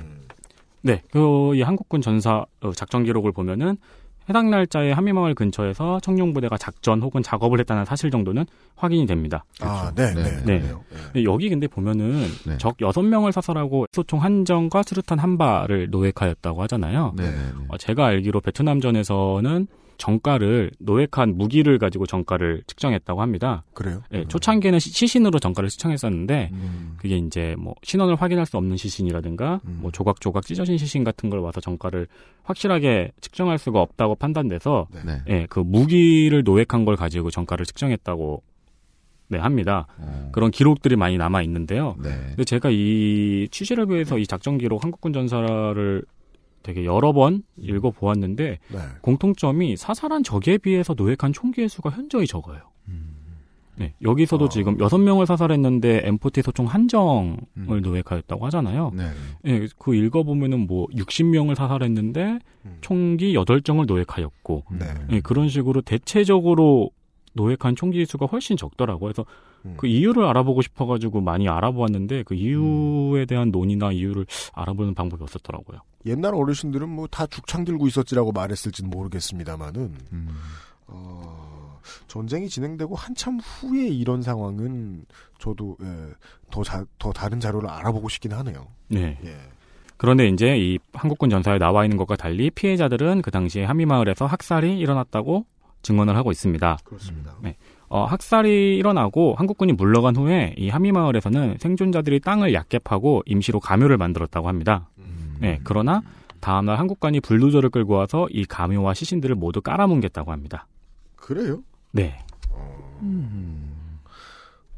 네, 0.82 1.02
그 1.10 1.52
이 1.54 1.62
한국군 1.62 2.00
전사 2.00 2.44
어, 2.60 2.72
작전 2.72 3.04
기록을 3.04 3.32
보면은 3.32 3.76
해당 4.28 4.48
날짜에 4.50 4.92
한미마을 4.92 5.34
근처에서 5.34 5.98
청룡부대가 6.00 6.56
작전 6.56 7.02
혹은 7.02 7.22
작업을 7.22 7.58
했다는 7.58 7.84
사실 7.84 8.10
정도는 8.12 8.46
확인이 8.76 9.04
됩니다. 9.04 9.44
아, 9.60 9.90
네, 9.96 10.14
네. 10.14 10.22
네. 10.22 10.44
네. 10.44 10.58
네. 10.60 10.74
근데 11.06 11.24
여기 11.24 11.48
근데 11.48 11.66
보면은 11.66 12.26
네. 12.46 12.56
적 12.58 12.76
6명을 12.76 13.32
사살하고 13.32 13.86
소총 13.92 14.22
한 14.22 14.44
정과 14.44 14.84
수류탄 14.86 15.18
한 15.18 15.36
발을 15.36 15.90
노획하였다고 15.90 16.62
하잖아요. 16.62 17.14
네. 17.16 17.24
네. 17.24 17.30
네. 17.30 17.52
어, 17.68 17.76
제가 17.76 18.06
알기로 18.06 18.40
베트남전에서는 18.40 19.66
정가를 20.00 20.70
노획한 20.80 21.36
무기를 21.36 21.78
가지고 21.78 22.06
정가를 22.06 22.62
측정했다고 22.66 23.20
합니다. 23.20 23.62
그래요? 23.74 24.02
예, 24.12 24.24
초창기에는 24.24 24.78
시- 24.78 24.90
시신으로 24.90 25.38
정가를 25.38 25.68
측정했었는데 25.68 26.48
음. 26.52 26.94
그게 26.96 27.18
이제 27.18 27.54
뭐 27.58 27.74
신원을 27.82 28.16
확인할 28.16 28.46
수 28.46 28.56
없는 28.56 28.76
시신이라든가 28.78 29.60
음. 29.66 29.78
뭐 29.82 29.90
조각조각 29.92 30.46
찢어진 30.46 30.78
시신 30.78 31.04
같은 31.04 31.28
걸 31.30 31.40
와서 31.40 31.60
정가를 31.60 32.06
확실하게 32.44 33.12
측정할 33.20 33.58
수가 33.58 33.80
없다고 33.80 34.14
판단돼서 34.16 34.88
네. 35.04 35.20
예, 35.28 35.46
그 35.50 35.60
무기를 35.60 36.42
노획한 36.42 36.84
걸 36.86 36.96
가지고 36.96 37.30
정가를 37.30 37.66
측정했다고 37.66 38.42
네, 39.28 39.38
합니다. 39.38 39.86
어. 39.98 40.30
그런 40.32 40.50
기록들이 40.50 40.96
많이 40.96 41.16
남아 41.18 41.42
있는데요. 41.42 41.94
네. 42.02 42.08
근데 42.30 42.42
제가 42.44 42.70
이 42.72 43.46
취재를 43.52 43.88
위해서 43.88 44.18
이 44.18 44.26
작전 44.26 44.58
기록 44.58 44.82
한국군 44.82 45.12
전사를 45.12 46.02
되게 46.62 46.84
여러 46.84 47.12
번 47.12 47.42
읽어 47.56 47.90
보았는데 47.90 48.58
네. 48.68 48.78
공통점이 49.00 49.76
사살한 49.76 50.22
적에 50.22 50.58
비해서 50.58 50.94
노획한 50.94 51.32
총기의 51.32 51.68
수가 51.68 51.90
현저히 51.90 52.26
적어요. 52.26 52.70
네, 53.80 53.94
여기서도 54.02 54.44
아. 54.44 54.48
지금 54.50 54.78
여섯 54.78 54.98
명을 54.98 55.24
사살했는데 55.24 56.02
M40 56.02 56.42
소총 56.42 56.66
한정을 56.66 57.38
음. 57.56 57.80
노획하였다고 57.82 58.44
하잖아요. 58.46 58.92
네. 58.94 59.08
예, 59.46 59.66
그 59.78 59.94
읽어보면은 59.94 60.66
뭐 60.66 60.86
60명을 60.88 61.54
사살했는데 61.54 62.40
음. 62.66 62.78
총기 62.82 63.32
8정을 63.32 63.86
노획하였고 63.86 64.64
네. 64.78 64.86
예, 65.12 65.20
그런 65.20 65.48
식으로 65.48 65.80
대체적으로 65.80 66.90
노획한 67.32 67.74
총기 67.74 68.04
수가 68.04 68.26
훨씬 68.26 68.58
적더라고요. 68.58 69.12
그래서 69.12 69.24
음. 69.66 69.74
그 69.76 69.86
이유를 69.86 70.24
알아보고 70.24 70.62
싶어가지고 70.62 71.20
많이 71.20 71.48
알아보았는데 71.48 72.22
그 72.22 72.34
이유에 72.34 73.26
대한 73.26 73.50
논의나 73.50 73.92
이유를 73.92 74.26
알아보는 74.54 74.94
방법이 74.94 75.22
없었더라고요. 75.22 75.80
옛날 76.06 76.34
어르신들은 76.34 76.88
뭐 76.88 77.06
다 77.10 77.26
죽창 77.26 77.64
들고 77.64 77.86
있었지라고 77.88 78.32
말했을지는 78.32 78.88
모르겠습니다만은 78.90 79.94
음. 80.12 80.28
어, 80.86 81.78
전쟁이 82.06 82.48
진행되고 82.48 82.94
한참 82.94 83.38
후에 83.38 83.88
이런 83.88 84.22
상황은 84.22 85.04
저도 85.38 85.76
예, 85.82 86.12
더, 86.50 86.62
자, 86.62 86.84
더 86.98 87.12
다른 87.12 87.40
자료를 87.40 87.68
알아보고 87.68 88.08
싶긴 88.08 88.32
하네요. 88.32 88.66
네. 88.88 89.18
예. 89.24 89.36
그런데 89.96 90.28
이제 90.28 90.56
이 90.56 90.78
한국군 90.94 91.28
전사에 91.30 91.58
나와 91.58 91.84
있는 91.84 91.96
것과 91.98 92.16
달리 92.16 92.50
피해자들은 92.50 93.22
그 93.22 93.30
당시에 93.30 93.64
한미마을에서 93.64 94.24
학살이 94.26 94.78
일어났다고 94.78 95.44
증언을 95.82 96.16
하고 96.16 96.30
있습니다. 96.30 96.78
그렇습니다. 96.84 97.36
네. 97.42 97.56
어, 97.90 98.04
학살이 98.04 98.76
일어나고 98.78 99.34
한국군이 99.36 99.72
물러간 99.72 100.14
후에 100.14 100.54
이 100.56 100.68
한미 100.68 100.92
마을에서는 100.92 101.56
생존자들이 101.58 102.20
땅을 102.20 102.54
얕게 102.54 102.78
파고 102.78 103.22
임시로 103.26 103.58
가묘를 103.58 103.98
만들었다고 103.98 104.46
합니다. 104.46 104.88
음. 104.98 105.36
네. 105.40 105.60
그러나 105.64 106.00
다음날 106.38 106.78
한국관이 106.78 107.20
불도저를 107.20 107.70
끌고 107.70 107.94
와서 107.94 108.28
이 108.30 108.44
가묘와 108.44 108.94
시신들을 108.94 109.34
모두 109.34 109.60
깔아뭉갰다고 109.60 110.28
합니다. 110.28 110.68
그래요? 111.16 111.62
네. 111.90 112.16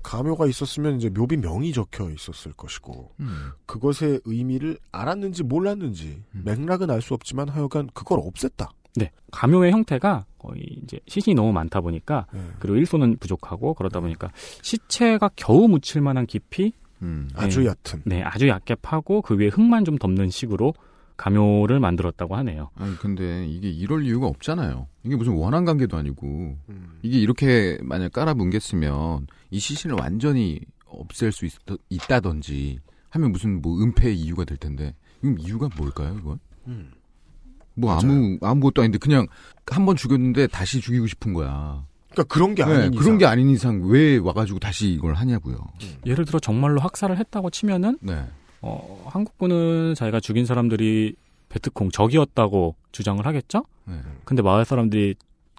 가묘가 0.03 0.47
있었으면 0.47 0.97
이제 0.97 1.11
묘비 1.11 1.37
명이 1.37 1.73
적혀 1.73 2.11
있었을 2.11 2.53
것이고 2.53 3.13
음. 3.21 3.51
그것의 3.67 4.21
의미를 4.25 4.79
알았는지 4.91 5.43
몰랐는지 5.43 6.23
음. 6.35 6.43
맥락은 6.45 6.91
알 6.91 7.03
수 7.03 7.13
없지만 7.13 7.51
하여간 7.51 7.91
그걸 7.93 8.21
없앴다. 8.21 8.69
네. 8.97 9.11
가묘의 9.31 9.73
형태가 9.73 10.25
거의 10.43 10.63
이제 10.83 10.99
시신이 11.07 11.35
너무 11.35 11.53
많다 11.53 11.81
보니까 11.81 12.27
예. 12.35 12.41
그리고 12.59 12.77
일손은 12.77 13.17
부족하고 13.19 13.75
그러다 13.75 14.01
보니까 14.01 14.31
시체가 14.63 15.31
겨우 15.37 15.69
묻힐 15.69 16.03
만한 16.03 16.27
깊이 16.27 16.73
음. 17.03 17.29
아주 17.35 17.61
네. 17.61 17.67
얕은. 17.67 18.03
네, 18.05 18.23
아주 18.23 18.49
얕게 18.49 18.77
파고 18.77 19.23
그 19.23 19.37
위에 19.37 19.49
흙만 19.49 19.85
좀 19.85 19.99
덮는 19.99 20.31
식으로 20.31 20.75
가묘를 21.17 21.79
만들었다고 21.79 22.37
하네요. 22.37 22.71
아니 22.75 22.97
근데 22.97 23.47
이게 23.47 23.71
이럴 23.71 24.05
이유가 24.05 24.27
없잖아요. 24.27 24.89
이게 25.05 25.15
무슨 25.15 25.35
원한 25.35 25.65
관계도 25.65 25.97
아니고 25.97 26.27
음. 26.69 26.99
이게 27.03 27.19
이렇게 27.19 27.79
만약 27.83 28.13
깔아 28.13 28.35
뭉갰으면 28.35 29.27
이 29.51 29.59
시신을 29.59 29.97
완전히 29.99 30.61
없앨 30.87 31.33
수 31.33 31.47
있, 31.47 31.53
있다든지 31.91 32.79
하면 33.11 33.33
무슨 33.33 33.61
뭐 33.61 33.81
은폐의 33.83 34.17
이유가 34.17 34.45
될 34.45 34.57
텐데 34.57 34.95
이건 35.23 35.39
이유가 35.39 35.69
뭘까요 35.77 36.17
이건? 36.19 36.39
음. 36.67 36.93
뭐 37.75 37.93
아무 37.95 38.39
아무것도 38.43 38.83
아닌데 38.83 38.99
그냥 38.99 39.27
한 39.67 39.87
번 39.87 39.97
죽였는데 39.97 40.49
다시 40.49 40.81
죽이고 40.81 41.07
싶은 41.07 41.33
거야. 41.33 41.85
그러니까 42.11 42.35
그런 42.35 42.55
게 42.55 42.65
네, 42.65 42.71
아닌 42.73 42.91
그런 42.91 43.03
이상. 43.05 43.19
게 43.19 43.27
아닌 43.27 43.49
이상 43.51 43.81
왜 43.85 44.19
와가지고 44.19 44.59
다시 44.59 44.89
이걸 44.91 45.15
하냐고요. 45.15 45.57
예를 46.05 46.25
들어 46.25 46.39
정말로 46.39 46.81
학살을 46.81 47.17
했다고 47.19 47.51
치면은 47.51 47.97
네. 48.01 48.27
어, 48.61 49.09
한국군은 49.11 49.95
자기가 49.95 50.21
죽인 50.21 50.45
사람들이 50.47 51.15
베트콩 51.49 51.91
적이었다고 51.91 52.77
주장을 52.93 53.25
하겠죠? 53.25 53.65
네. 53.87 53.95
근데 54.25 54.43
마을 54.43 54.65
사람들이 54.65 55.15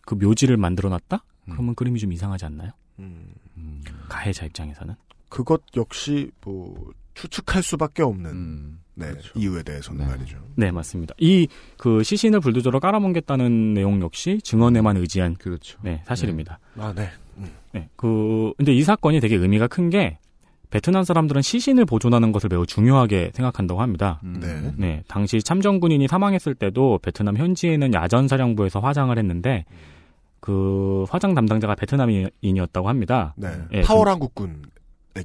그 0.05 0.13
묘지를 0.15 0.57
만들어 0.57 0.89
놨다? 0.89 1.23
음. 1.45 1.51
그러면 1.53 1.75
그림이 1.75 1.99
좀 1.99 2.13
이상하지 2.13 2.45
않나요? 2.45 2.71
음. 2.99 3.33
음. 3.57 3.81
가해자 4.09 4.45
입장에서는. 4.45 4.95
그것 5.29 5.61
역시 5.75 6.29
뭐 6.45 6.91
추측할 7.15 7.63
수밖에 7.63 8.03
없는 8.03 8.29
음. 8.31 8.79
네, 8.95 9.09
그렇죠. 9.09 9.31
이유에 9.39 9.63
대해서는 9.63 10.05
네. 10.05 10.11
말이죠. 10.11 10.37
네, 10.55 10.71
맞습니다. 10.71 11.13
이 11.19 11.47
그 11.77 12.03
시신을 12.03 12.39
불도저로 12.39 12.79
깔아뭉갰다는 12.79 13.73
내용 13.73 14.01
역시 14.01 14.39
증언에만 14.43 14.97
의지한 14.97 15.35
그렇죠. 15.35 15.79
네, 15.81 16.01
사실입니다. 16.05 16.59
아, 16.77 16.93
네. 16.95 17.09
네. 17.73 17.89
그 17.95 18.53
근데 18.57 18.73
이 18.73 18.83
사건이 18.83 19.19
되게 19.19 19.35
의미가 19.35 19.67
큰 19.67 19.89
게 19.89 20.19
베트남 20.69 21.03
사람들은 21.03 21.41
시신을 21.43 21.85
보존하는 21.85 22.31
것을 22.31 22.49
매우 22.49 22.65
중요하게 22.65 23.31
생각한다고 23.35 23.81
합니다. 23.81 24.19
음. 24.23 24.39
네. 24.39 24.73
네, 24.75 25.03
당시 25.07 25.39
참전 25.41 25.79
군인이 25.79 26.07
사망했을 26.07 26.55
때도 26.55 26.99
베트남 27.03 27.37
현지에는 27.37 27.93
야전 27.93 28.27
사령부에서 28.27 28.79
화장을 28.79 29.15
했는데 29.17 29.65
그 30.39 31.05
화장 31.09 31.33
담당자가 31.35 31.75
베트남인이었다고 31.75 32.89
합니다. 32.89 33.33
네. 33.37 33.49
예, 33.73 33.81
파월 33.81 34.07
한국군. 34.09 34.63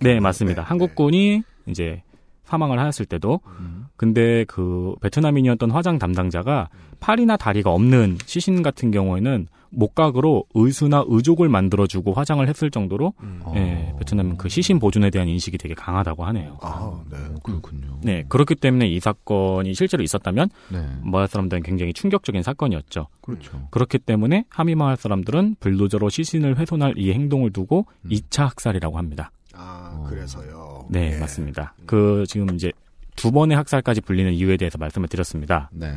네, 0.00 0.20
맞습니다. 0.20 0.62
한국군이 0.62 1.42
이제 1.66 2.02
사망을 2.48 2.78
하였을 2.78 3.04
때도 3.04 3.40
음. 3.46 3.86
근데 3.96 4.44
그 4.48 4.94
베트남인이었던 5.02 5.70
화장 5.70 5.98
담당자가 5.98 6.70
팔이나 6.98 7.36
다리가 7.36 7.70
없는 7.70 8.16
시신 8.24 8.62
같은 8.62 8.90
경우에는 8.90 9.48
목각으로 9.70 10.44
의수나 10.54 11.04
의족을 11.06 11.50
만들어주고 11.50 12.14
화장을 12.14 12.46
했을 12.48 12.70
정도로 12.70 13.12
음. 13.20 13.40
어. 13.44 13.52
예, 13.54 13.92
베트남 13.98 14.38
그 14.38 14.48
시신 14.48 14.78
보존에 14.78 15.10
대한 15.10 15.28
인식이 15.28 15.58
되게 15.58 15.74
강하다고 15.74 16.24
하네요. 16.24 16.56
아, 16.62 17.02
네. 17.10 17.18
어, 17.18 17.34
그렇군요. 17.42 17.98
네, 18.02 18.24
그렇기 18.30 18.54
때문에 18.54 18.88
이 18.88 18.98
사건이 18.98 19.74
실제로 19.74 20.02
있었다면 20.02 20.48
네. 20.72 20.86
마을 21.02 21.28
사람들은 21.28 21.62
굉장히 21.64 21.92
충격적인 21.92 22.42
사건이었죠. 22.42 23.08
그렇죠. 23.20 23.68
그렇기 23.70 23.98
때문에 23.98 24.46
하미 24.48 24.74
마을 24.74 24.96
사람들은 24.96 25.56
불도저로 25.60 26.08
시신을 26.08 26.58
훼손할 26.58 26.94
이 26.96 27.12
행동을 27.12 27.52
두고 27.52 27.84
음. 28.06 28.08
2차 28.08 28.44
학살이라고 28.44 28.96
합니다. 28.96 29.30
아, 29.54 29.98
어. 29.98 30.08
그래서요. 30.08 30.67
네, 30.88 31.14
예. 31.14 31.18
맞습니다. 31.18 31.74
그 31.86 32.24
지금 32.28 32.54
이제 32.54 32.72
두 33.16 33.32
번의 33.32 33.56
학살까지 33.56 34.00
불리는 34.02 34.32
이유에 34.32 34.56
대해서 34.56 34.78
말씀을 34.78 35.08
드렸습니다. 35.08 35.70
네. 35.72 35.96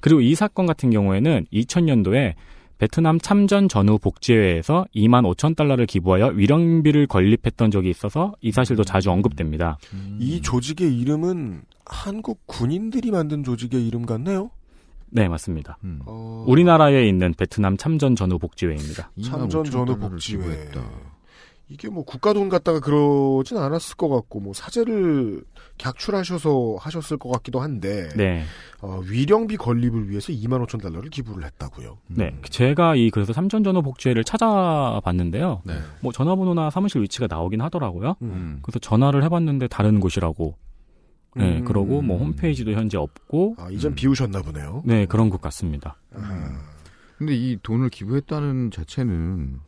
그리고 0.00 0.20
이 0.20 0.34
사건 0.34 0.66
같은 0.66 0.90
경우에는 0.90 1.46
2000년도에 1.52 2.34
베트남 2.78 3.18
참전 3.18 3.68
전후 3.68 3.98
복지회에서 3.98 4.86
2만 4.94 5.34
5천 5.34 5.56
달러를 5.56 5.86
기부하여 5.86 6.28
위령비를 6.28 7.06
건립했던 7.08 7.70
적이 7.70 7.90
있어서 7.90 8.34
이 8.40 8.52
사실도 8.52 8.84
자주 8.84 9.10
언급됩니다. 9.10 9.78
음. 9.92 10.16
이 10.20 10.40
조직의 10.40 10.96
이름은 10.96 11.62
한국 11.84 12.46
군인들이 12.46 13.10
만든 13.10 13.42
조직의 13.42 13.86
이름 13.86 14.06
같네요. 14.06 14.50
네, 15.10 15.26
맞습니다. 15.28 15.78
음. 15.84 16.00
어, 16.06 16.44
우리나라에 16.46 17.08
있는 17.08 17.34
베트남 17.34 17.76
참전 17.76 18.14
전후 18.14 18.38
복지회입니다. 18.38 19.10
참전 19.22 19.66
25,000 19.66 19.70
전후 19.70 19.98
복지회. 19.98 20.38
기부했다. 20.38 21.07
이게 21.70 21.88
뭐 21.88 22.02
국가 22.02 22.32
돈 22.32 22.48
갖다가 22.48 22.80
그러진 22.80 23.58
않았을 23.58 23.96
것 23.96 24.08
같고 24.08 24.40
뭐 24.40 24.54
사제를 24.54 25.42
객출하셔서 25.76 26.76
하셨을 26.80 27.18
것 27.18 27.28
같기도 27.30 27.60
한데 27.60 28.08
네. 28.16 28.44
어, 28.80 29.00
위령비 29.04 29.58
건립을 29.58 30.08
위해서 30.08 30.32
2만 30.32 30.66
5천 30.66 30.82
달러를 30.82 31.10
기부를 31.10 31.44
했다고요. 31.44 31.98
네. 32.08 32.34
제가 32.48 32.96
이 32.96 33.10
그래서 33.10 33.34
삼전 33.34 33.64
전후 33.64 33.82
복지회를 33.82 34.24
찾아봤는데요. 34.24 35.62
네. 35.64 35.74
뭐 36.00 36.10
전화번호나 36.10 36.70
사무실 36.70 37.02
위치가 37.02 37.26
나오긴 37.28 37.60
하더라고요. 37.60 38.16
음. 38.22 38.60
그래서 38.62 38.78
전화를 38.78 39.22
해봤는데 39.24 39.68
다른 39.68 40.00
곳이라고. 40.00 40.56
네, 41.36 41.58
음. 41.58 41.64
그러고 41.64 42.00
뭐 42.00 42.18
홈페이지도 42.18 42.72
현재 42.72 42.96
없고. 42.96 43.56
아, 43.58 43.68
이젠 43.70 43.92
음. 43.92 43.94
비우셨나 43.94 44.40
보네요. 44.42 44.82
네, 44.86 45.04
그런 45.06 45.28
것 45.28 45.40
같습니다. 45.42 45.96
아하. 46.14 46.50
근데 47.18 47.34
이 47.34 47.58
돈을 47.62 47.90
기부했다는 47.90 48.70
자체는 48.70 49.60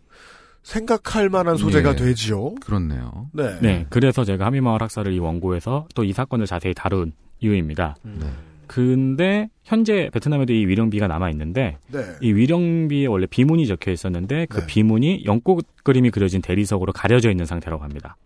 생각할 0.63 1.29
만한 1.31 1.57
소재가 1.57 1.93
예. 1.93 1.97
되지요. 1.97 2.55
그렇네요. 2.57 3.29
네. 3.33 3.59
네, 3.61 3.87
그래서 3.91 4.25
제가 4.25 4.47
하미마을 4.47 4.83
학살을 4.83 5.13
이 5.13 5.19
원고에서 5.19 5.87
또 5.95 6.05
이 6.05 6.13
사건을 6.13 6.47
자세히 6.47 6.75
다룬 6.75 7.13
이유입니다. 7.41 7.97
음. 8.05 8.19
네. 8.21 8.27
근데 8.67 9.49
현재 9.65 10.11
베트남에도 10.13 10.53
이 10.53 10.65
위령비가 10.67 11.09
남아 11.09 11.31
있는데 11.31 11.77
네. 11.89 12.05
이 12.21 12.33
위령비에 12.33 13.07
원래 13.07 13.27
비문이 13.27 13.67
적혀 13.67 13.91
있었는데 13.91 14.47
그 14.47 14.61
네. 14.61 14.67
비문이 14.67 15.25
연꽃 15.25 15.67
그림이 15.83 16.11
그려진 16.11 16.41
대리석으로 16.41 16.93
가려져 16.93 17.31
있는 17.31 17.47
상태라고 17.47 17.83
합니다. 17.83 18.17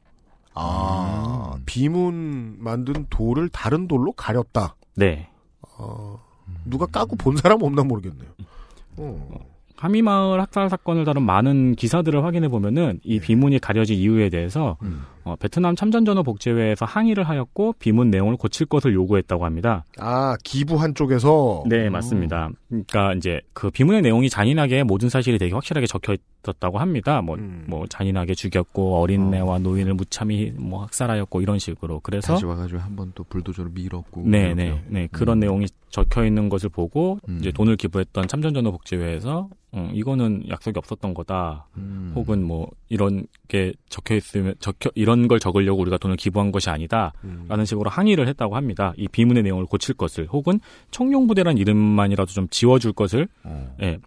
아, 0.54 1.56
비문 1.66 2.56
만든 2.58 3.06
돌을 3.10 3.48
다른 3.48 3.88
돌로 3.88 4.12
가렸다. 4.12 4.76
네. 4.96 5.28
어, 5.78 6.20
누가 6.64 6.86
까고 6.86 7.16
본 7.16 7.36
사람 7.36 7.62
없나 7.62 7.82
모르겠네요. 7.82 8.28
어. 8.98 9.28
하미마을 9.84 10.40
학살 10.40 10.70
사건을 10.70 11.04
다룬 11.04 11.24
많은 11.24 11.74
기사들을 11.74 12.24
확인해 12.24 12.48
보면은 12.48 13.00
이 13.04 13.18
네. 13.18 13.26
비문이 13.26 13.58
가려진 13.58 13.96
이유에 13.96 14.30
대해서 14.30 14.78
음. 14.82 15.02
어, 15.24 15.36
베트남 15.36 15.74
참전전후 15.74 16.22
복제회에서 16.22 16.84
항의를 16.84 17.24
하였고 17.24 17.74
비문 17.78 18.10
내용을 18.10 18.36
고칠 18.36 18.66
것을 18.66 18.92
요구했다고 18.94 19.44
합니다. 19.44 19.84
아, 19.98 20.36
기부한 20.44 20.94
쪽에서 20.94 21.64
네, 21.66 21.88
맞습니다. 21.88 22.50
그러니까 22.68 23.14
이제 23.14 23.40
그 23.52 23.70
비문의 23.70 24.02
내용이 24.02 24.28
잔인하게 24.28 24.82
모든 24.82 25.08
사실이 25.08 25.38
되게 25.38 25.52
확실하게 25.54 25.86
적혀 25.86 26.14
있었다고 26.42 26.78
합니다. 26.78 27.22
뭐, 27.22 27.36
음. 27.36 27.64
뭐 27.66 27.86
잔인하게 27.86 28.34
죽였고 28.34 28.98
어린애와 29.00 29.58
노인을 29.60 29.94
무참히 29.94 30.52
뭐 30.56 30.82
학살하였고 30.82 31.40
이런 31.40 31.58
식으로. 31.58 32.00
그래서 32.00 32.34
다시 32.34 32.44
와가지고 32.44 32.80
한 32.80 32.94
번 32.96 33.12
또 33.14 33.24
불도저로 33.24 33.70
밀었고. 33.70 34.22
네, 34.26 34.54
그렇고요. 34.54 34.54
네, 34.54 34.82
네 34.88 35.08
그런 35.12 35.38
음. 35.38 35.40
내용이 35.40 35.66
적혀 35.90 36.24
있는 36.26 36.48
것을 36.48 36.68
보고 36.68 37.18
음. 37.28 37.38
이제 37.40 37.52
돈을 37.52 37.76
기부했던 37.76 38.26
참전전후 38.28 38.72
복제회에서 38.72 39.48
음, 39.74 39.90
이거는 39.92 40.44
약속이 40.48 40.76
없었던 40.78 41.14
거다. 41.14 41.66
음. 41.76 42.12
혹은 42.16 42.42
뭐 42.44 42.68
이런 42.88 43.26
게 43.48 43.72
적혀 43.88 44.14
있으면 44.16 44.54
적혀 44.58 44.90
이런 44.94 45.13
걸 45.28 45.40
적으려고 45.40 45.80
우리가 45.82 45.98
돈을 45.98 46.16
기부한 46.16 46.52
것이 46.52 46.70
아니다라는 46.70 47.12
음. 47.24 47.64
식으로 47.64 47.90
항의를 47.90 48.28
했다고 48.28 48.56
합니다. 48.56 48.92
이 48.96 49.08
비문의 49.08 49.42
내용을 49.42 49.66
고칠 49.66 49.94
것을 49.94 50.26
혹은 50.26 50.60
청룡부대란 50.90 51.58
이름만이라도 51.58 52.32
좀 52.32 52.48
지워줄 52.48 52.92
것을 52.92 53.28
어. 53.44 53.74
예, 53.82 53.98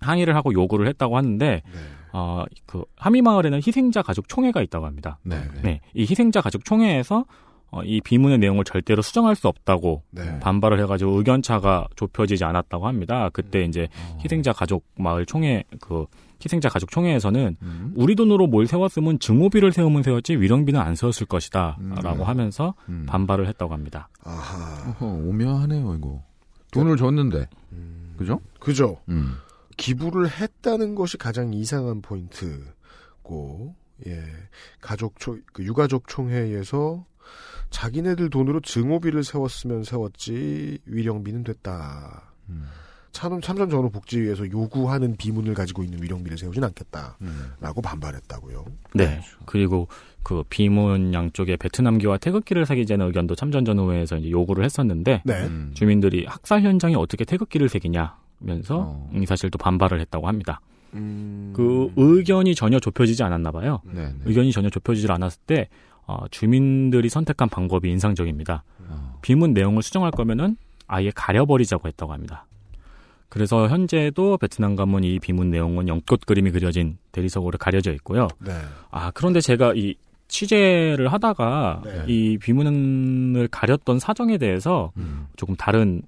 항의를 0.00 0.34
하고 0.34 0.52
요구를 0.52 0.88
했다고 0.88 1.16
하는데 1.16 1.62
네. 1.64 1.80
어, 2.12 2.44
그 2.66 2.84
하미마을에는 2.96 3.60
희생자 3.66 4.02
가족 4.02 4.28
총회가 4.28 4.62
있다고 4.62 4.86
합니다. 4.86 5.18
네. 5.22 5.42
네, 5.62 5.80
이 5.94 6.02
희생자 6.02 6.40
가족 6.40 6.64
총회에서 6.64 7.24
어, 7.70 7.82
이 7.82 8.00
비문의 8.00 8.38
내용을 8.38 8.64
절대로 8.64 9.02
수정할 9.02 9.34
수 9.34 9.48
없다고 9.48 10.02
네. 10.10 10.38
반발을 10.40 10.80
해가지고 10.80 11.12
의견차가 11.12 11.88
좁혀지지 11.96 12.44
않았다고 12.44 12.86
합니다. 12.86 13.28
그때 13.32 13.64
이제 13.64 13.88
어. 13.98 14.18
희생자 14.22 14.52
가족 14.52 14.84
마을 14.96 15.26
총회 15.26 15.64
그 15.80 16.06
희생자 16.44 16.68
가족 16.68 16.90
총회에서는 16.90 17.56
음. 17.62 17.92
우리 17.96 18.14
돈으로 18.14 18.46
뭘 18.46 18.66
세웠으면 18.66 19.18
증오비를 19.18 19.72
세우면 19.72 20.02
세웠지 20.02 20.36
위령비는 20.36 20.80
안 20.80 20.94
세웠을 20.94 21.24
음. 21.24 21.28
것이다라고 21.28 22.24
하면서 22.24 22.74
음. 22.88 23.06
반발을 23.08 23.46
했다고 23.48 23.72
합니다. 23.72 24.08
아하. 24.22 24.90
어허, 24.90 25.06
오묘하네요, 25.06 25.94
이거. 25.96 26.22
돈을 26.72 26.96
줬는데. 26.96 27.48
그죠? 28.16 28.40
그죠. 28.60 28.98
음. 29.08 29.34
기부를 29.76 30.30
했다는 30.30 30.94
것이 30.94 31.18
가장 31.18 31.52
이상한 31.52 32.00
포인트고, 32.02 33.74
예. 34.06 34.22
가족 34.80 35.18
총, 35.18 35.42
그 35.52 35.64
유가족 35.64 36.08
총회에서 36.08 37.04
자기네들 37.70 38.30
돈으로 38.30 38.60
증오비를 38.60 39.24
세웠으면 39.24 39.84
세웠지, 39.84 40.78
위령비는 40.86 41.44
됐다. 41.44 42.32
음. 43.16 43.30
참, 43.30 43.40
참전 43.40 43.70
전후 43.70 43.90
복지위에서 43.90 44.50
요구하는 44.50 45.16
비문을 45.16 45.54
가지고 45.54 45.82
있는 45.82 46.02
위령비를 46.02 46.36
세우진 46.36 46.62
않겠다. 46.64 47.16
음. 47.22 47.52
라고 47.60 47.80
반발했다고요. 47.80 48.64
네. 48.94 49.20
그리고 49.46 49.88
그 50.22 50.42
비문 50.48 51.14
양쪽에 51.14 51.56
베트남기와 51.56 52.18
태극기를 52.18 52.66
새기자는 52.66 53.06
의견도 53.06 53.34
참전 53.34 53.64
전후회에서 53.64 54.18
이제 54.18 54.30
요구를 54.30 54.64
했었는데 54.64 55.22
네. 55.24 55.46
음. 55.46 55.70
주민들이 55.74 56.26
학살 56.26 56.62
현장에 56.62 56.94
어떻게 56.94 57.24
태극기를 57.24 57.68
새기냐면서 57.68 58.76
어. 58.76 59.10
이 59.14 59.24
사실 59.24 59.50
또 59.50 59.58
반발을 59.58 60.00
했다고 60.00 60.28
합니다. 60.28 60.60
음. 60.94 61.52
그 61.54 61.92
의견이 61.96 62.54
전혀 62.54 62.78
좁혀지지 62.78 63.22
않았나 63.22 63.50
봐요. 63.50 63.80
네, 63.84 64.06
네. 64.06 64.14
의견이 64.24 64.52
전혀 64.52 64.68
좁혀지질 64.68 65.12
않았을 65.12 65.40
때 65.46 65.68
어, 66.06 66.26
주민들이 66.30 67.08
선택한 67.08 67.48
방법이 67.48 67.90
인상적입니다. 67.90 68.64
어. 68.88 69.18
비문 69.22 69.54
내용을 69.54 69.82
수정할 69.82 70.10
거면은 70.10 70.56
아예 70.86 71.10
가려버리자고 71.14 71.88
했다고 71.88 72.12
합니다. 72.12 72.46
그래서 73.28 73.68
현재도 73.68 74.38
베트남 74.38 74.76
가문 74.76 75.04
이 75.04 75.18
비문 75.18 75.50
내용은 75.50 75.88
연꽃 75.88 76.26
그림이 76.26 76.50
그려진 76.50 76.98
대리석으로 77.12 77.58
가려져 77.58 77.92
있고요. 77.94 78.28
네. 78.38 78.52
아 78.90 79.10
그런데 79.12 79.40
제가 79.40 79.74
이 79.74 79.94
취재를 80.28 81.12
하다가 81.12 81.82
네. 81.84 82.04
이 82.06 82.38
비문을 82.38 83.48
가렸던 83.48 83.98
사정에 83.98 84.38
대해서 84.38 84.92
음. 84.96 85.26
조금 85.36 85.54
다른 85.56 86.02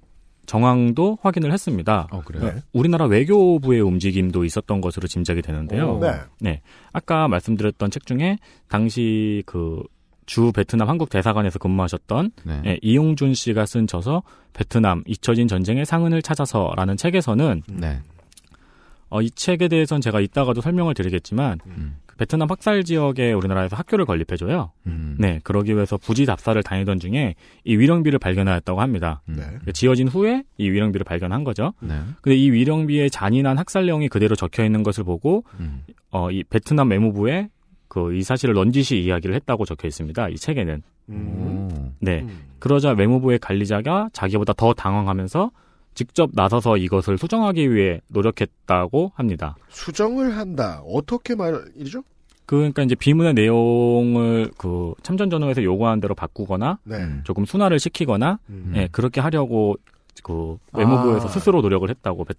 정황도 0.45 1.19
확인을 1.21 1.53
했습니다. 1.53 2.07
어, 2.11 2.21
그래요? 2.21 2.45
네. 2.45 2.61
우리나라 2.73 3.05
외교부의 3.05 3.81
움직임도 3.81 4.45
있었던 4.45 4.81
것으로 4.81 5.07
짐작이 5.07 5.43
되는데요. 5.43 5.99
네. 5.99 6.13
네. 6.39 6.61
아까 6.91 7.27
말씀드렸던 7.27 7.91
책 7.91 8.07
중에 8.07 8.37
당시 8.67 9.43
그 9.45 9.83
주 10.29 10.51
베트남 10.51 10.87
한국 10.87 11.09
대사관에서 11.09 11.57
근무하셨던 11.57 12.29
네. 12.43 12.61
예, 12.67 12.79
이용준 12.83 13.33
씨가 13.33 13.65
쓴 13.65 13.87
저서 13.87 14.21
베트남 14.53 15.03
잊혀진 15.07 15.47
전쟁의 15.47 15.87
상흔을 15.87 16.21
찾아서라는 16.21 16.97
책에서는 16.97 17.63
네. 17.67 17.99
어, 19.09 19.23
이 19.23 19.31
책에 19.31 19.67
대해서는 19.67 20.01
제가 20.01 20.19
이따가도 20.19 20.61
설명을 20.61 20.93
드리겠지만 20.93 21.57
음. 21.65 21.95
그 22.05 22.15
베트남 22.17 22.47
학살 22.47 22.83
지역에 22.83 23.33
우리나라에서 23.33 23.75
학교를 23.75 24.05
건립해줘요. 24.05 24.71
음. 24.85 25.15
네, 25.17 25.39
그러기 25.43 25.73
위해서 25.73 25.97
부지 25.97 26.27
답사를 26.27 26.61
다니던 26.61 26.99
중에 26.99 27.33
이 27.63 27.75
위령비를 27.75 28.19
발견하였다고 28.19 28.79
합니다. 28.79 29.23
음. 29.29 29.37
네. 29.65 29.71
지어진 29.71 30.07
후에 30.07 30.43
이 30.59 30.69
위령비를 30.69 31.05
발견한 31.05 31.43
거죠. 31.43 31.73
네. 31.79 31.99
근데 32.21 32.35
이 32.35 32.51
위령비의 32.51 33.09
잔인한 33.09 33.57
학살 33.57 33.87
내용이 33.87 34.09
그대로 34.09 34.35
적혀 34.35 34.63
있는 34.63 34.83
것을 34.83 35.03
보고 35.03 35.43
음. 35.59 35.85
어, 36.11 36.29
이 36.29 36.43
베트남 36.43 36.91
외무부에 36.91 37.49
그 37.89 38.13
이 38.13 38.21
사실을 38.23 38.53
넌지시 38.55 38.97
이야기를 38.99 39.35
했다고 39.35 39.65
적혀 39.65 39.87
있습니다. 39.87 40.29
이 40.29 40.35
책에는. 40.35 40.81
음. 41.09 41.69
오. 41.73 41.91
네. 41.99 42.21
음. 42.21 42.43
그러자 42.59 42.91
외무부의 42.91 43.39
관리자가 43.39 44.09
자기보다 44.13 44.53
더 44.53 44.73
당황하면서 44.73 45.51
직접 45.95 46.29
나서서 46.33 46.77
이것을 46.77 47.17
수정하기 47.17 47.73
위해 47.73 47.99
노력했다고 48.09 49.11
합니다. 49.15 49.55
수정을 49.69 50.37
한다. 50.37 50.81
어떻게 50.85 51.35
말이죠? 51.35 52.03
그러니까 52.45 52.83
이제 52.83 52.95
비문의 52.95 53.33
내용을 53.33 54.51
그 54.57 54.93
참전 55.03 55.29
전후에서 55.29 55.63
요구하는 55.63 55.99
대로 55.99 56.15
바꾸거나 56.15 56.79
네. 56.83 56.97
음. 56.97 57.21
조금 57.23 57.45
순화를 57.45 57.79
시키거나 57.79 58.39
음. 58.49 58.73
예, 58.75 58.87
그렇게 58.91 59.19
하려고 59.21 59.75
그 60.23 60.57
외무부에서 60.73 61.27
아. 61.27 61.29
스스로 61.31 61.61
노력을 61.61 61.87
했다고 61.89 62.25
베- 62.25 62.33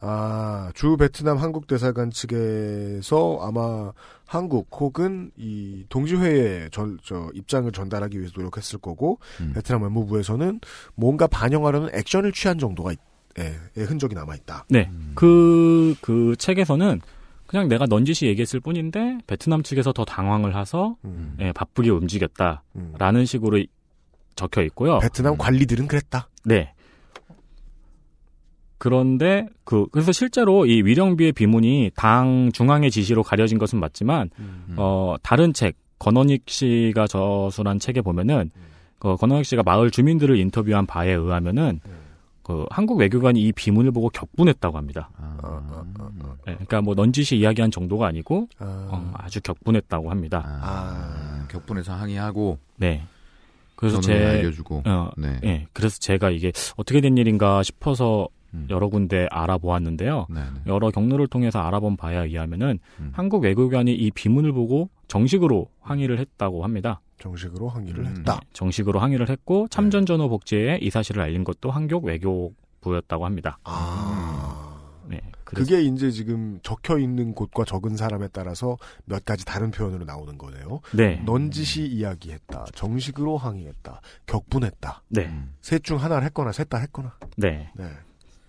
아, 0.00 0.70
주 0.74 0.96
베트남 0.96 1.38
한국 1.38 1.66
대사관 1.66 2.10
측에서 2.10 3.38
아마 3.42 3.92
한국 4.26 4.68
혹은 4.72 5.30
이 5.36 5.84
동지회에 5.88 6.68
전, 6.70 6.98
저 7.02 7.30
입장을 7.34 7.70
전달하기 7.72 8.18
위해서 8.18 8.34
노력했을 8.36 8.78
거고 8.78 9.18
음. 9.40 9.52
베트남 9.54 9.82
외무부에서는 9.82 10.60
뭔가 10.94 11.26
반영하려는 11.26 11.88
액션을 11.94 12.32
취한 12.32 12.58
정도가 12.58 12.92
있, 12.92 12.98
예, 13.38 13.58
의 13.76 13.86
흔적이 13.86 14.14
남아 14.14 14.34
있다. 14.36 14.66
네. 14.68 14.88
음. 14.92 15.12
그, 15.14 15.96
그 16.00 16.36
책에서는 16.38 17.00
그냥 17.46 17.68
내가 17.68 17.86
넌지시 17.86 18.26
얘기했을 18.26 18.60
뿐인데 18.60 19.18
베트남 19.26 19.62
측에서 19.62 19.92
더 19.92 20.04
당황을 20.04 20.54
해서 20.54 20.96
음. 21.04 21.36
예, 21.40 21.50
바쁘게 21.52 21.90
움직였다라는 21.90 23.20
음. 23.20 23.24
식으로 23.24 23.64
적혀 24.36 24.62
있고요. 24.62 24.98
베트남 25.00 25.32
음. 25.32 25.38
관리들은 25.38 25.88
그랬다. 25.88 26.28
네. 26.44 26.74
그런데 28.78 29.46
그 29.64 29.86
그래서 29.90 30.12
실제로 30.12 30.64
이 30.66 30.82
위령비의 30.82 31.32
비문이 31.32 31.90
당 31.94 32.50
중앙의 32.52 32.90
지시로 32.90 33.22
가려진 33.22 33.58
것은 33.58 33.80
맞지만 33.80 34.30
음. 34.38 34.74
어 34.76 35.16
다른 35.22 35.52
책 35.52 35.76
건원익 35.98 36.44
씨가 36.46 37.06
저술한 37.08 37.80
책에 37.80 38.00
보면은 38.00 38.50
그 38.98 39.16
건원익 39.16 39.44
씨가 39.46 39.62
마을 39.64 39.90
주민들을 39.90 40.36
인터뷰한 40.36 40.86
바에 40.86 41.12
의하면은 41.12 41.80
그 42.42 42.64
한국 42.70 42.98
외교관이 42.98 43.42
이 43.42 43.52
비문을 43.52 43.90
보고 43.90 44.08
격분했다고 44.08 44.78
합니다. 44.78 45.10
아. 45.18 45.36
어, 45.42 45.48
어, 45.48 45.84
어, 45.98 46.10
어. 46.22 46.36
네, 46.46 46.54
그러니까 46.54 46.80
뭐 46.80 46.94
넌지시 46.94 47.36
이야기한 47.36 47.70
정도가 47.70 48.06
아니고 48.06 48.48
아, 48.58 48.88
어, 48.90 49.10
아주 49.18 49.40
격분했다고 49.42 50.10
합니다. 50.10 50.42
아. 50.62 51.46
격분해서 51.50 51.92
항의하고 51.92 52.58
네. 52.76 53.04
그래서 53.76 54.00
제 54.00 54.12
알려주고. 54.14 54.82
어, 54.86 55.10
네. 55.16 55.38
예, 55.44 55.66
그래서 55.72 55.98
제가 55.98 56.30
이게 56.30 56.50
어떻게 56.76 57.00
된 57.00 57.16
일인가 57.16 57.62
싶어서 57.62 58.28
음. 58.32 58.37
여러 58.70 58.88
군데 58.88 59.26
알아보았는데요. 59.30 60.26
네. 60.30 60.40
네. 60.40 60.60
여러 60.66 60.90
경로를 60.90 61.26
통해서 61.26 61.60
알아본 61.60 61.96
바에 61.96 62.16
의하면은 62.16 62.78
음. 63.00 63.10
한국 63.14 63.44
외교관이 63.44 63.94
이 63.94 64.10
비문을 64.10 64.52
보고 64.52 64.88
정식으로 65.08 65.68
항의를 65.80 66.18
했다고 66.18 66.64
합니다. 66.64 67.00
정식으로 67.18 67.68
항의를 67.68 68.04
음. 68.04 68.16
했다. 68.18 68.40
정식으로 68.52 69.00
항의를 69.00 69.28
했고 69.28 69.66
참전 69.68 70.06
전후 70.06 70.28
복지에 70.28 70.78
이 70.80 70.90
사실을 70.90 71.22
알린 71.22 71.44
것도 71.44 71.70
한국 71.70 72.04
외교부였다고 72.04 73.24
합니다. 73.24 73.58
아. 73.64 74.64
네. 75.06 75.20
그래서 75.44 75.64
그게 75.64 75.82
이제 75.82 76.10
지금 76.10 76.60
적혀 76.62 76.98
있는 76.98 77.34
곳과 77.34 77.64
적은 77.64 77.96
사람에 77.96 78.28
따라서 78.32 78.76
몇 79.06 79.24
가지 79.24 79.44
다른 79.46 79.70
표현으로 79.70 80.04
나오는 80.04 80.36
거네요. 80.36 80.80
네. 80.94 81.22
넌지시 81.24 81.86
이야기했다. 81.86 82.66
정식으로 82.74 83.38
항의했다. 83.38 84.00
격분했다. 84.26 85.02
네. 85.08 85.26
음. 85.26 85.54
셋중 85.62 85.96
하나를 85.96 86.24
했거나 86.26 86.52
셋 86.52 86.68
다 86.68 86.76
했거나. 86.78 87.16
네. 87.38 87.70
네. 87.74 87.88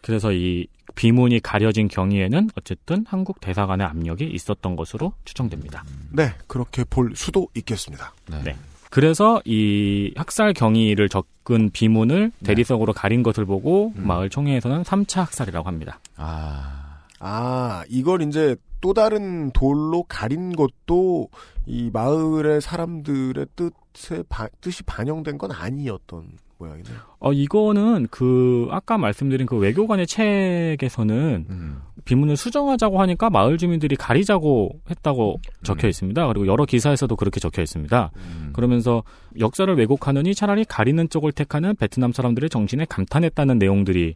그래서 0.02 0.32
이 0.32 0.68
비문이 0.96 1.40
가려진 1.42 1.88
경위에는 1.88 2.50
어쨌든 2.56 3.06
한국 3.08 3.40
대사관의 3.40 3.88
압력이 3.88 4.26
있었던 4.26 4.76
것으로 4.76 5.14
추정됩니다. 5.26 5.84
네, 6.12 6.34
그렇게 6.48 6.84
볼 6.84 7.14
수도 7.16 7.48
있겠습니다. 7.56 8.14
네. 8.30 8.42
네. 8.44 8.56
그래서 8.90 9.40
이 9.46 10.12
학살 10.16 10.54
경위를 10.54 11.10
적은 11.10 11.70
비문을 11.72 12.32
대리석으로 12.44 12.94
가린 12.94 13.22
것을 13.22 13.46
보고 13.46 13.94
음. 13.96 14.08
마을 14.08 14.30
총회에서는 14.30 14.84
3차 14.84 15.20
학살이라고 15.20 15.68
합니다. 15.68 16.00
아. 16.18 16.89
아, 17.20 17.84
이걸 17.90 18.22
이제 18.22 18.56
또 18.82 18.94
다른 18.94 19.52
돌로 19.52 20.04
가린 20.08 20.54
것도 20.56 21.28
이 21.66 21.90
마을의 21.92 22.62
사람들의 22.62 23.46
뜻에 23.56 24.24
바- 24.30 24.48
뜻이 24.62 24.84
반영된 24.84 25.38
건 25.38 25.52
아니었던 25.52 26.30
모양이네요. 26.58 26.96
어, 27.20 27.32
이거는 27.34 28.08
그, 28.12 28.68
아까 28.72 28.98
말씀드린 28.98 29.48
그 29.48 29.58
외교관의 29.58 30.08
책에서는 30.08 31.46
음. 31.50 31.82
비문을 32.06 32.38
수정하자고 32.38 33.00
하니까 33.02 33.30
마을 33.30 33.58
주민들이 33.58 33.96
가리자고 33.96 34.72
했다고 34.90 35.40
적혀 35.64 35.88
있습니다. 35.88 36.28
그리고 36.28 36.48
여러 36.48 36.66
기사에서도 36.66 37.14
그렇게 37.16 37.40
적혀 37.40 37.62
있습니다. 37.62 38.12
음. 38.16 38.50
그러면서 38.54 39.04
역사를 39.40 39.74
왜곡하느니 39.74 40.34
차라리 40.36 40.66
가리는 40.66 41.08
쪽을 41.10 41.32
택하는 41.34 41.76
베트남 41.76 42.12
사람들의 42.12 42.50
정신에 42.50 42.86
감탄했다는 42.90 43.58
내용들이 43.60 44.16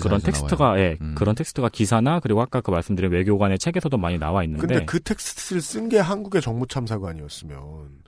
그런 0.00 0.20
텍스트가, 0.20 0.64
나와요. 0.64 0.80
예, 0.80 0.98
음. 1.00 1.14
그런 1.16 1.34
텍스트가 1.34 1.68
기사나 1.68 2.20
그리고 2.20 2.40
아까 2.40 2.60
그 2.60 2.70
말씀드린 2.70 3.10
외교관의 3.10 3.58
책에서도 3.58 3.96
많이 3.98 4.18
나와 4.18 4.44
있는데. 4.44 4.66
근데 4.66 4.84
그 4.84 5.00
텍스트를 5.00 5.60
쓴 5.60 5.88
게 5.88 5.98
한국의 5.98 6.40
정무참사관이었으면 6.42 8.02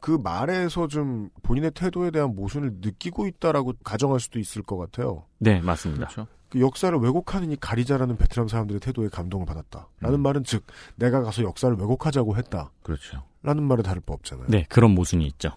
그 0.00 0.18
말에서 0.22 0.88
좀 0.88 1.28
본인의 1.42 1.72
태도에 1.72 2.10
대한 2.10 2.34
모순을 2.34 2.78
느끼고 2.80 3.26
있다라고 3.26 3.74
가정할 3.84 4.18
수도 4.20 4.38
있을 4.38 4.62
것 4.62 4.76
같아요. 4.76 5.24
네, 5.38 5.60
맞습니다. 5.60 6.06
그렇죠. 6.06 6.26
그 6.48 6.60
역사를 6.60 6.96
왜곡하는 6.98 7.52
이 7.52 7.56
가리자라는 7.60 8.16
베트남 8.16 8.48
사람들의 8.48 8.80
태도에 8.80 9.08
감동을 9.08 9.46
받았다. 9.46 9.88
라는 10.00 10.18
음. 10.18 10.22
말은 10.22 10.44
즉 10.44 10.64
내가 10.96 11.22
가서 11.22 11.42
역사를 11.44 11.74
왜곡하자고 11.76 12.36
했다. 12.36 12.72
그렇죠. 12.82 13.22
라는 13.42 13.62
말에 13.62 13.82
다를 13.82 14.02
바 14.04 14.14
없잖아요. 14.14 14.46
네, 14.48 14.66
그런 14.68 14.90
모순이 14.90 15.26
있죠. 15.28 15.50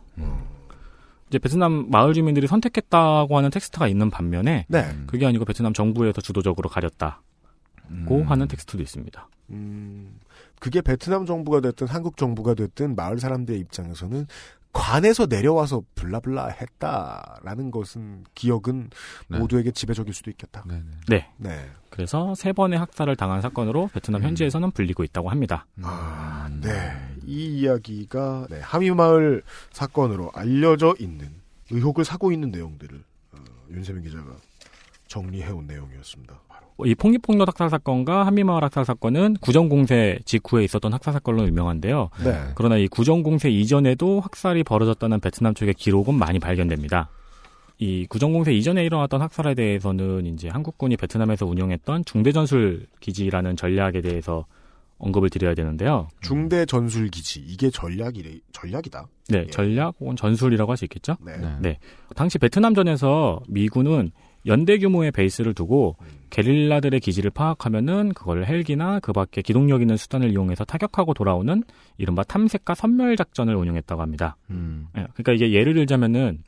이제 1.33 1.39
베트남 1.39 1.89
마을 1.89 2.13
주민들이 2.13 2.45
선택했다고 2.45 3.35
하는 3.35 3.49
텍스트가 3.49 3.87
있는 3.87 4.11
반면에 4.11 4.67
네. 4.69 4.85
그게 5.07 5.25
아니고 5.25 5.45
베트남 5.45 5.73
정부에서 5.73 6.21
주도적으로 6.21 6.69
가렸다고 6.69 7.17
음. 7.89 8.23
하는 8.27 8.47
텍스트도 8.47 8.83
있습니다. 8.83 9.27
음, 9.49 10.19
그게 10.59 10.81
베트남 10.81 11.25
정부가 11.25 11.59
됐든 11.61 11.87
한국 11.87 12.17
정부가 12.17 12.53
됐든 12.53 12.95
마을 12.95 13.17
사람들의 13.17 13.59
입장에서는 13.61 14.27
관에서 14.73 15.27
내려와서 15.27 15.83
blah 15.95 16.21
blah 16.21 16.47
했다라는 16.47 17.71
것은 17.71 18.25
기억은 18.33 18.89
네. 19.27 19.37
모두에게 19.37 19.71
지배적일 19.71 20.13
수도 20.13 20.31
있겠다. 20.31 20.63
네네. 20.67 20.83
네. 21.07 21.29
네. 21.37 21.71
그래서 21.91 22.33
세 22.33 22.51
번의 22.51 22.79
학살을 22.79 23.15
당한 23.15 23.41
사건으로 23.41 23.89
베트남 23.93 24.21
음. 24.21 24.27
현지에서는 24.27 24.71
불리고 24.71 25.03
있다고 25.03 25.29
합니다. 25.29 25.67
아, 25.83 26.49
네. 26.59 26.91
이 27.23 27.59
이야기가 27.59 28.47
네, 28.49 28.59
하미마을 28.61 29.43
사건으로 29.71 30.31
알려져 30.33 30.95
있는 30.99 31.29
의혹을 31.69 32.03
사고 32.03 32.31
있는 32.31 32.49
내용들을 32.49 33.03
어, 33.33 33.37
윤세민 33.69 34.03
기자가 34.03 34.35
정리해온 35.07 35.67
내용이었습니다. 35.67 36.39
이 36.85 36.95
폭리폭력 36.95 37.47
학살 37.47 37.69
사건과 37.69 38.25
한미마을 38.25 38.63
학살 38.63 38.85
사건은 38.85 39.35
구정공세 39.41 40.19
직후에 40.25 40.63
있었던 40.63 40.91
학살 40.91 41.13
사건으로 41.13 41.47
유명한데요. 41.47 42.09
네. 42.23 42.33
그러나 42.55 42.77
이 42.77 42.87
구정공세 42.87 43.49
이전에도 43.49 44.19
학살이 44.19 44.63
벌어졌다는 44.63 45.19
베트남 45.19 45.53
쪽의 45.53 45.75
기록은 45.75 46.15
많이 46.15 46.39
발견됩니다. 46.39 47.09
이 47.77 48.05
구정공세 48.07 48.53
이전에 48.53 48.83
일어났던 48.85 49.21
학살에 49.21 49.55
대해서는 49.55 50.25
이제 50.25 50.49
한국군이 50.49 50.97
베트남에서 50.97 51.45
운영했던 51.45 52.05
중대전술 52.05 52.87
기지라는 52.99 53.55
전략에 53.55 54.01
대해서 54.01 54.45
언급을 54.99 55.29
드려야 55.29 55.53
되는데요. 55.53 56.07
중대 56.21 56.65
전술 56.65 57.09
기지 57.09 57.41
이게 57.45 57.69
전략이래 57.69 58.39
전략이다. 58.53 59.05
네, 59.29 59.39
예. 59.39 59.47
전략 59.47 59.95
혹은 59.99 60.15
전술이라고 60.15 60.71
할 60.71 60.77
수 60.77 60.85
있겠죠. 60.85 61.17
네. 61.19 61.35
네. 61.37 61.55
네. 61.59 61.79
당시 62.15 62.37
베트남전에서 62.37 63.41
미군은 63.49 64.11
연대 64.45 64.77
규모의 64.77 65.11
베이스를 65.11 65.53
두고 65.53 65.97
게릴라들의 66.33 66.99
기지를 66.99 67.29
파악하면은 67.29 68.13
그걸 68.13 68.45
헬기나 68.45 68.99
그 68.99 69.13
밖에 69.13 69.43
기동력 69.43 69.81
있는 69.81 69.97
수단을 69.97 70.31
이용해서 70.31 70.65
타격하고 70.65 71.13
돌아오는 71.13 71.63
이른바 71.99 72.23
탐색과 72.23 72.73
선멸 72.73 73.15
작전을 73.17 73.55
운영했다고 73.55 74.01
합니다. 74.01 74.35
음. 74.49 74.87
예, 74.97 75.05
그러니까 75.13 75.33
이게 75.33 75.53
예를 75.53 75.75
들자면은 75.75 76.39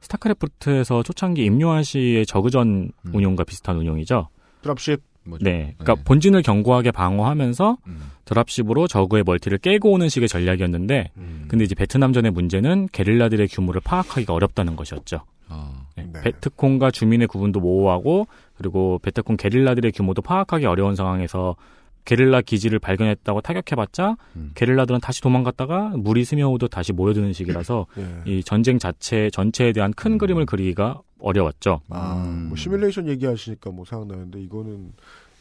스타크래프트에서 0.00 1.04
초창기 1.04 1.44
임요한 1.44 1.84
씨의 1.84 2.26
저그전 2.26 2.90
음. 3.06 3.14
운용과 3.14 3.44
비슷한 3.44 3.76
운용이죠. 3.76 4.28
드랍십 4.62 5.00
뭐죠? 5.22 5.44
네. 5.44 5.74
그러니까 5.78 5.94
네. 5.94 6.04
본진을 6.04 6.42
견고하게 6.42 6.90
방어하면서 6.90 7.78
음. 7.86 8.10
드랍십으로 8.24 8.88
저그의 8.88 9.22
멀티를 9.24 9.58
깨고 9.58 9.92
오는 9.92 10.08
식의 10.08 10.28
전략이었는데 10.28 11.12
음. 11.16 11.44
근데 11.46 11.64
이제 11.64 11.76
베트남전의 11.76 12.32
문제는 12.32 12.88
게릴라들의 12.90 13.46
규모를 13.48 13.80
파악하기가 13.84 14.34
어렵다는 14.34 14.74
것이었죠. 14.74 15.20
아. 15.48 15.84
네. 15.96 16.08
네. 16.12 16.20
베트콩과 16.22 16.90
주민의 16.90 17.28
구분도 17.28 17.60
모호하고 17.60 18.26
그리고 18.56 18.98
베트콩 19.02 19.36
게릴라들의 19.36 19.92
규모도 19.92 20.22
파악하기 20.22 20.66
어려운 20.66 20.94
상황에서 20.94 21.56
게릴라 22.04 22.42
기지를 22.42 22.78
발견했다고 22.78 23.40
타격해봤자 23.40 24.16
음. 24.36 24.50
게릴라들은 24.54 25.00
다시 25.00 25.22
도망갔다가 25.22 25.92
물이 25.96 26.24
스며오도 26.24 26.68
다시 26.68 26.92
모여드는 26.92 27.32
식이라서 27.32 27.86
예. 27.98 28.30
이 28.30 28.44
전쟁 28.44 28.78
자체 28.78 29.30
전체에 29.30 29.72
대한 29.72 29.92
큰 29.94 30.18
그림을 30.18 30.44
그리기가 30.44 31.00
어려웠죠. 31.18 31.80
아, 31.88 32.22
음. 32.26 32.48
뭐 32.48 32.56
시뮬레이션 32.56 33.08
얘기하시니까 33.08 33.70
뭐 33.70 33.84
생각나는데 33.86 34.40
이거는 34.42 34.92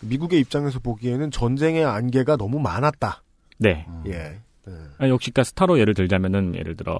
미국의 0.02 0.40
입장에서 0.40 0.80
보기에는 0.80 1.32
전쟁의 1.32 1.84
안개가 1.84 2.38
너무 2.38 2.60
많았다. 2.60 3.24
네. 3.58 3.86
어. 3.88 4.04
예. 4.08 4.40
네. 4.66 4.74
아니, 4.98 5.12
역시 5.12 5.32
그러니까 5.32 5.44
스타로 5.44 5.80
예를 5.80 5.94
들자면은 5.94 6.56
예를 6.56 6.78
들어 6.78 6.98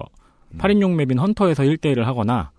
음. 0.52 0.58
8인용 0.58 0.94
map인 0.94 1.18
헌터에서 1.18 1.62
1대1을 1.62 2.02
하거나 2.02 2.50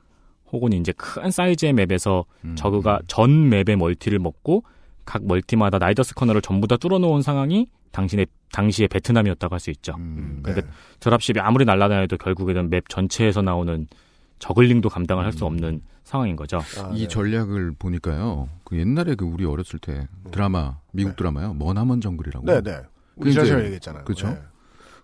혹은 0.52 0.74
이제 0.74 0.94
큰 0.96 1.32
사이즈의 1.32 1.74
map에서 1.74 2.26
음. 2.44 2.56
저그가 2.56 3.02
전 3.08 3.50
map의 3.50 3.76
multi를 3.78 4.20
먹고 4.20 4.64
각 5.06 5.26
multi마다 5.26 5.78
Nydus 5.78 6.16
Canal을 6.16 6.42
전부 6.42 6.68
다 6.68 6.78
뚫어놓은 6.78 7.22
상황이 7.22 7.68
당신의 7.92 8.28
당시의 8.52 8.88
베트남이었다고 8.90 9.54
할 9.54 9.60
수 9.60 9.72
있죠. 9.72 9.96
음. 9.98 10.42
네. 10.44 10.52
그러니까 10.54 10.74
dropship이 11.00 11.40
아무리 11.40 11.66
날아다녀도 11.66 12.18
결국에는 12.18 12.70
map 12.70 12.90
전체에서 12.90 13.42
나오는 13.42 13.88
저글링도 14.40 14.90
감당을 14.90 15.24
할수 15.24 15.46
없는 15.46 15.82
상황인 16.04 16.36
거죠. 16.36 16.58
아, 16.78 16.92
이 16.94 17.02
네. 17.04 17.08
전략을 17.08 17.74
보니까요. 17.80 18.50
그 18.64 18.78
옛날에 18.78 19.16
그 19.16 19.26
우리 19.26 19.46
어렸을 19.46 19.80
때 19.80 20.08
드라마 20.32 20.78
미국 20.92 21.12
네. 21.12 21.16
드라마요. 21.16 21.54
머나먼 21.54 22.02
정글이라고. 22.02 22.46
네, 22.46 22.62
네. 22.62 22.82
우리 23.16 23.34
그 23.34 23.64
얘기했잖아요. 23.64 24.04
그쵸? 24.04 24.28
네. 24.30 24.40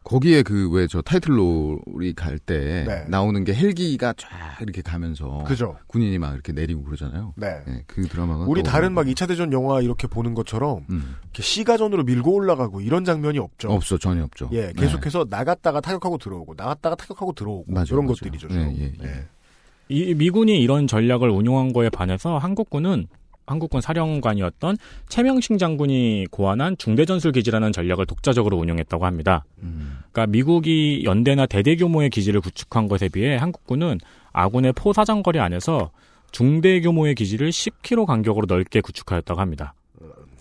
거기에 0.03 0.41
그 0.41 0.69
왜 0.71 0.87
저 0.87 1.01
타이틀롤이 1.01 2.13
갈때 2.15 2.85
네. 2.87 3.05
나오는 3.07 3.43
게 3.43 3.53
헬기가 3.53 4.13
쫙 4.17 4.29
이렇게 4.61 4.81
가면서 4.81 5.43
그죠. 5.45 5.77
군인이 5.87 6.17
막 6.17 6.33
이렇게 6.33 6.51
내리고 6.53 6.83
그러잖아요. 6.83 7.33
네. 7.37 7.59
네, 7.67 7.83
그 7.87 8.07
드라마가 8.07 8.45
우리 8.45 8.63
다른 8.63 8.93
막 8.93 9.03
떠오르고. 9.03 9.13
2차 9.13 9.27
대전 9.27 9.53
영화 9.53 9.79
이렇게 9.79 10.07
보는 10.07 10.33
것처럼 10.33 10.85
음. 10.89 11.15
이렇게 11.23 11.43
시가전으로 11.43 12.03
밀고 12.03 12.33
올라가고 12.33 12.81
이런 12.81 13.05
장면이 13.05 13.37
없죠. 13.37 13.69
없어 13.69 13.97
전혀 13.99 14.23
없죠. 14.23 14.49
예, 14.53 14.67
네. 14.67 14.73
계속해서 14.73 15.27
나갔다가 15.29 15.79
타격하고 15.81 16.17
들어오고 16.17 16.55
나갔다가 16.57 16.95
타격하고 16.95 17.33
들어오고 17.33 17.71
맞아요, 17.71 17.85
이런 17.89 18.05
맞아요. 18.05 18.15
것들이죠. 18.15 18.47
예. 18.51 18.55
예, 18.55 18.93
예. 19.01 19.05
예. 19.07 19.25
이 19.89 20.13
미군이 20.15 20.59
이런 20.61 20.87
전략을 20.87 21.29
운용한 21.29 21.73
거에 21.73 21.89
반해서 21.89 22.37
한국군은 22.37 23.07
한국군 23.45 23.81
사령관이었던 23.81 24.77
최명식 25.09 25.57
장군이 25.57 26.27
고안한 26.31 26.77
중대전술 26.77 27.31
기지라는 27.31 27.71
전략을 27.71 28.05
독자적으로 28.05 28.57
운용했다고 28.57 29.05
합니다. 29.05 29.43
음. 29.63 29.99
그러니까 30.11 30.31
미국이 30.31 31.03
연대나 31.03 31.45
대대 31.45 31.75
규모의 31.75 32.09
기지를 32.09 32.41
구축한 32.41 32.87
것에 32.87 33.09
비해 33.09 33.35
한국군은 33.35 33.99
아군의 34.31 34.73
포 34.73 34.93
사정거리 34.93 35.39
안에서 35.39 35.91
중대 36.31 36.79
규모의 36.79 37.15
기지를 37.15 37.49
10km 37.49 38.05
간격으로 38.05 38.45
넓게 38.47 38.81
구축하였다고 38.81 39.39
합니다. 39.41 39.73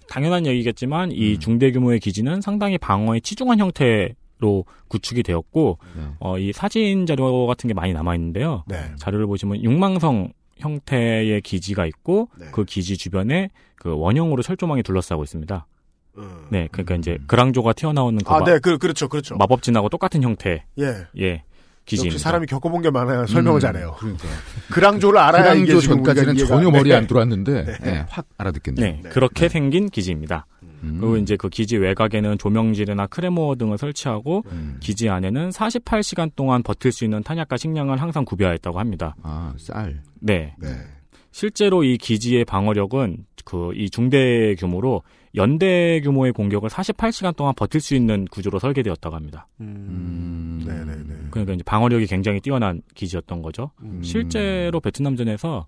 당연한 0.08 0.44
얘기겠지만 0.46 1.12
이 1.12 1.34
음. 1.34 1.40
중대 1.40 1.70
규모의 1.70 2.00
기지는 2.00 2.40
상당히 2.40 2.78
방어에 2.78 3.20
치중한 3.20 3.58
형태 3.58 4.14
로 4.40 4.64
구축이 4.88 5.22
되었고 5.22 5.78
네. 5.94 6.02
어, 6.18 6.38
이 6.38 6.50
사진 6.54 7.04
자료 7.04 7.46
같은 7.46 7.68
게 7.68 7.74
많이 7.74 7.92
남아 7.92 8.14
있는데요. 8.14 8.64
네. 8.66 8.78
자료를 8.96 9.26
보시면 9.26 9.62
육망성 9.62 10.32
형태의 10.60 11.40
기지가 11.42 11.86
있고 11.86 12.28
네. 12.38 12.46
그 12.52 12.64
기지 12.64 12.96
주변에 12.96 13.50
그 13.76 13.96
원형으로 13.96 14.42
철조망이 14.42 14.82
둘러싸고 14.82 15.22
있습니다. 15.24 15.66
음. 16.18 16.46
네, 16.50 16.68
그러니까 16.72 16.96
이제 16.96 17.18
그랑조가 17.26 17.72
튀어나오는 17.72 18.18
그 18.24 18.32
아, 18.32 18.40
마, 18.40 18.44
네, 18.44 18.58
그, 18.58 18.78
그렇죠, 18.78 19.08
그렇죠. 19.08 19.36
마법진하고 19.36 19.88
똑같은 19.88 20.22
형태 20.22 20.64
예. 20.78 21.06
예 21.18 21.42
기지입니다. 21.86 22.14
역시 22.14 22.22
사람이 22.22 22.46
겪어본 22.46 22.82
게 22.82 22.90
많아야 22.90 23.26
설명을 23.26 23.58
음, 23.58 23.60
잘해요. 23.60 23.96
그러니까. 23.98 24.24
그랑조를 24.72 25.18
알아야 25.18 25.54
이게 25.54 25.66
그랑조 25.66 25.86
전까지는 25.88 26.36
전혀 26.36 26.68
이해가- 26.68 26.72
머리에 26.72 26.92
네. 26.92 26.98
안 26.98 27.06
들어왔는데 27.06 27.64
네. 27.64 27.74
예, 27.86 28.04
확 28.08 28.26
알아듣겠네요. 28.36 28.84
네, 28.84 29.00
네. 29.02 29.08
그렇게 29.08 29.48
생긴 29.48 29.88
기지입니다. 29.88 30.46
음. 30.82 30.98
그리고 31.00 31.16
이제 31.16 31.36
그 31.36 31.48
기지 31.48 31.76
외곽에는 31.76 32.38
조명지대나 32.38 33.06
크레모 33.08 33.56
등을 33.56 33.78
설치하고 33.78 34.44
음. 34.50 34.76
기지 34.80 35.08
안에는 35.08 35.50
48시간 35.50 36.30
동안 36.36 36.62
버틸 36.62 36.92
수 36.92 37.04
있는 37.04 37.22
탄약과 37.22 37.56
식량을 37.56 38.00
항상 38.00 38.24
구비하였다고 38.24 38.78
합니다. 38.78 39.14
아, 39.22 39.54
쌀. 39.58 40.02
네, 40.20 40.54
네. 40.58 40.68
실제로 41.32 41.84
이 41.84 41.96
기지의 41.96 42.44
방어력은 42.44 43.26
그 43.44 43.72
이 43.74 43.90
중대 43.90 44.54
규모로 44.56 45.02
연대 45.34 46.00
규모의 46.00 46.32
공격을 46.32 46.68
48시간 46.68 47.34
동안 47.36 47.54
버틸 47.56 47.80
수 47.80 47.94
있는 47.94 48.24
구조로 48.30 48.58
설계되었다고 48.58 49.14
합니다. 49.14 49.48
음. 49.60 49.66
음. 49.88 50.64
네네네. 50.66 51.28
그러니까 51.30 51.54
이제 51.54 51.62
방어력이 51.64 52.06
굉장히 52.06 52.40
뛰어난 52.40 52.82
기지였던 52.94 53.42
거죠. 53.42 53.70
음. 53.82 54.00
실제로 54.02 54.80
베트남전에서 54.80 55.66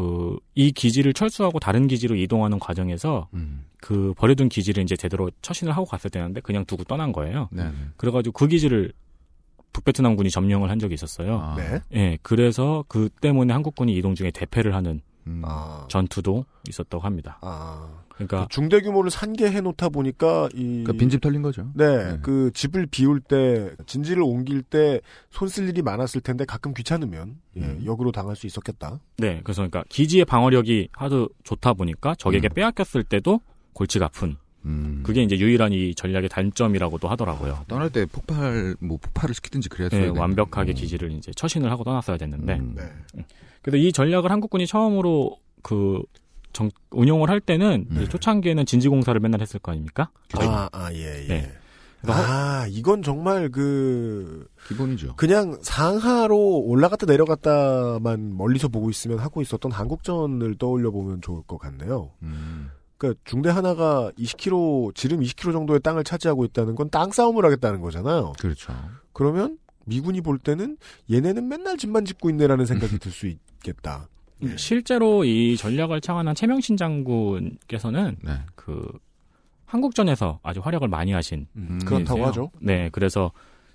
그 0.00 0.40
이 0.60 0.72
기지를 0.72 1.14
철수하고 1.14 1.58
다른 1.58 1.88
기지로 1.88 2.16
이동하는 2.16 2.58
과정에서 2.58 3.28
음. 3.32 3.64
그 3.80 4.12
버려둔 4.18 4.50
기지를 4.50 4.82
이제 4.82 4.94
제대로 4.94 5.30
처신을 5.40 5.72
하고 5.72 5.86
갔을 5.86 6.10
때는데 6.10 6.42
그냥 6.42 6.66
두고 6.66 6.84
떠난 6.84 7.12
거예요. 7.12 7.48
네. 7.50 7.64
네. 7.64 7.72
그래가지고 7.96 8.32
그 8.34 8.46
기지를 8.46 8.92
북베트남군이 9.72 10.30
점령을 10.30 10.68
한 10.68 10.78
적이 10.78 10.94
있었어요. 10.94 11.38
아. 11.38 11.54
네. 11.56 11.80
예, 11.94 12.18
그래서 12.22 12.84
그 12.88 13.08
때문에 13.22 13.54
한국군이 13.54 13.96
이동 13.96 14.14
중에 14.14 14.30
대패를 14.30 14.74
하는 14.74 15.00
음. 15.26 15.40
아. 15.44 15.86
전투도 15.88 16.44
있었다고 16.68 17.04
합니다. 17.04 17.38
아. 17.40 17.88
그러니까 18.26 18.42
그 18.42 18.48
중대 18.50 18.80
규모를 18.80 19.10
산계해 19.10 19.60
놓다 19.60 19.88
보니까 19.88 20.48
이 20.54 20.82
그러니까 20.84 20.92
빈집 20.94 21.20
털린 21.20 21.42
거죠. 21.42 21.70
네, 21.74 22.12
네. 22.12 22.18
그 22.22 22.50
집을 22.54 22.86
비울 22.86 23.20
때 23.20 23.70
진지를 23.86 24.22
옮길 24.22 24.62
때 24.62 25.00
손 25.30 25.48
쓸 25.48 25.68
일이 25.68 25.82
많았을 25.82 26.20
텐데 26.20 26.44
가끔 26.44 26.74
귀찮으면 26.74 27.36
예, 27.56 27.60
음. 27.62 27.82
역으로 27.84 28.12
당할 28.12 28.36
수 28.36 28.46
있었겠다. 28.46 29.00
네, 29.18 29.40
그래서 29.42 29.62
그러니까 29.62 29.84
기지의 29.88 30.24
방어력이 30.24 30.88
하도 30.92 31.28
좋다 31.44 31.74
보니까 31.74 32.14
적에게 32.16 32.48
음. 32.48 32.54
빼앗겼을 32.54 33.04
때도 33.04 33.40
골치가 33.72 34.06
아픈 34.06 34.36
음. 34.64 35.02
그게 35.04 35.22
이제 35.22 35.38
유일한 35.38 35.72
이 35.72 35.94
전략의 35.94 36.28
단점이라고도 36.28 37.08
하더라고요. 37.08 37.64
떠날 37.68 37.90
때 37.90 38.06
폭발 38.06 38.76
뭐 38.80 38.98
폭발을 38.98 39.34
시키든지 39.34 39.68
그래야 39.68 39.88
네. 39.88 40.08
완벽하게 40.08 40.72
음. 40.72 40.74
기지를 40.74 41.12
이제 41.12 41.32
처신을 41.34 41.70
하고 41.70 41.84
떠났어야 41.84 42.16
됐는데 42.16 42.54
음. 42.58 42.74
네. 42.76 43.24
그래서 43.62 43.76
이 43.76 43.92
전략을 43.92 44.30
한국군이 44.30 44.66
처음으로 44.66 45.36
그 45.62 46.02
정- 46.52 46.70
운용을 46.90 47.30
할 47.30 47.40
때는 47.40 47.86
네. 47.90 48.08
초창기에는 48.08 48.66
진지 48.66 48.88
공사를 48.88 49.18
맨날 49.20 49.40
했을 49.40 49.60
거 49.60 49.72
아닙니까? 49.72 50.10
아, 50.38 50.68
아, 50.72 50.92
예, 50.92 51.24
예. 51.24 51.28
네. 51.28 51.52
아, 52.06 52.66
이건 52.70 53.02
정말 53.02 53.50
그, 53.50 54.46
기본이죠. 54.68 55.16
그냥 55.16 55.58
상하로 55.62 56.60
올라갔다 56.60 57.04
내려갔다만 57.06 58.36
멀리서 58.36 58.68
보고 58.68 58.88
있으면 58.90 59.18
하고 59.18 59.42
있었던 59.42 59.70
한국전을 59.70 60.56
떠올려 60.56 60.90
보면 60.90 61.20
좋을 61.20 61.42
것 61.42 61.58
같네요. 61.58 62.10
음. 62.22 62.70
그러니까 62.96 63.20
중대 63.24 63.50
하나가 63.50 64.10
20km, 64.18 64.94
지름 64.94 65.20
20km 65.20 65.52
정도의 65.52 65.80
땅을 65.80 66.04
차지하고 66.04 66.44
있다는 66.44 66.74
건 66.74 66.88
땅 66.90 67.10
싸움을 67.12 67.44
하겠다는 67.44 67.80
거잖아요. 67.80 68.32
그렇죠. 68.38 68.72
그러면 69.12 69.58
미군이 69.86 70.20
볼 70.20 70.38
때는 70.38 70.76
얘네는 71.10 71.48
맨날 71.48 71.76
집만 71.78 72.04
짓고 72.04 72.30
있네라는 72.30 72.66
생각이 72.66 72.98
들 73.00 73.12
수 73.12 73.26
있겠다. 73.26 74.08
음, 74.42 74.56
실제로 74.56 75.24
이 75.24 75.56
전략을 75.56 76.00
창안한 76.00 76.34
최명신 76.34 76.76
장군께서는 76.76 78.16
네. 78.22 78.32
그 78.54 78.86
한국전에서 79.66 80.40
아주 80.42 80.60
활약을 80.60 80.88
많이 80.88 81.12
하신 81.12 81.46
음, 81.56 81.78
그렇다고. 81.84 82.26
하죠. 82.26 82.50
네, 82.58 82.88
그래서 82.92 83.30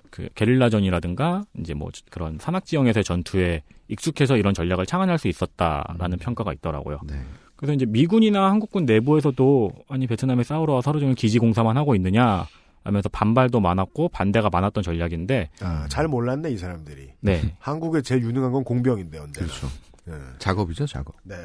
그 0.10 0.30
게릴라전이라든가 0.36 1.44
이제 1.60 1.74
뭐 1.74 1.90
그런 2.10 2.38
산악 2.40 2.66
지형에서의 2.66 3.04
전투에 3.04 3.64
익숙해서 3.88 4.38
이런 4.38 4.54
전략을 4.54 4.86
창안할 4.86 5.18
수 5.18 5.28
있었다라는 5.28 6.18
평가가 6.18 6.54
있더라고요. 6.54 7.00
네. 7.06 7.16
그래서 7.56 7.74
이제 7.74 7.86
미군이나 7.86 8.50
한국군 8.50 8.86
내부에서도 8.86 9.72
아니 9.88 10.08
베트남에 10.08 10.44
싸우러 10.44 10.74
와서 10.74 10.92
하루 10.92 11.00
종일 11.00 11.16
기지 11.16 11.40
공사만 11.40 11.78
하고 11.78 11.96
있느냐 11.96 12.46
하면서 12.84 13.10
반발도 13.10 13.60
많았고 13.60 14.10
반대가 14.10 14.50
많았던 14.50 14.84
전략인데 14.84 15.50
아, 15.62 15.88
잘 15.90 16.08
몰랐네, 16.08 16.52
이 16.52 16.58
사람들이. 16.58 17.10
네. 17.22 17.42
한국에 17.60 18.02
제일 18.02 18.22
유능한 18.24 18.52
건 18.52 18.64
공병인데, 18.64 19.18
언제나. 19.18 19.48
그렇죠. 19.48 19.68
예. 20.08 20.14
작업이죠, 20.40 20.86
작업. 20.86 21.16
네. 21.24 21.36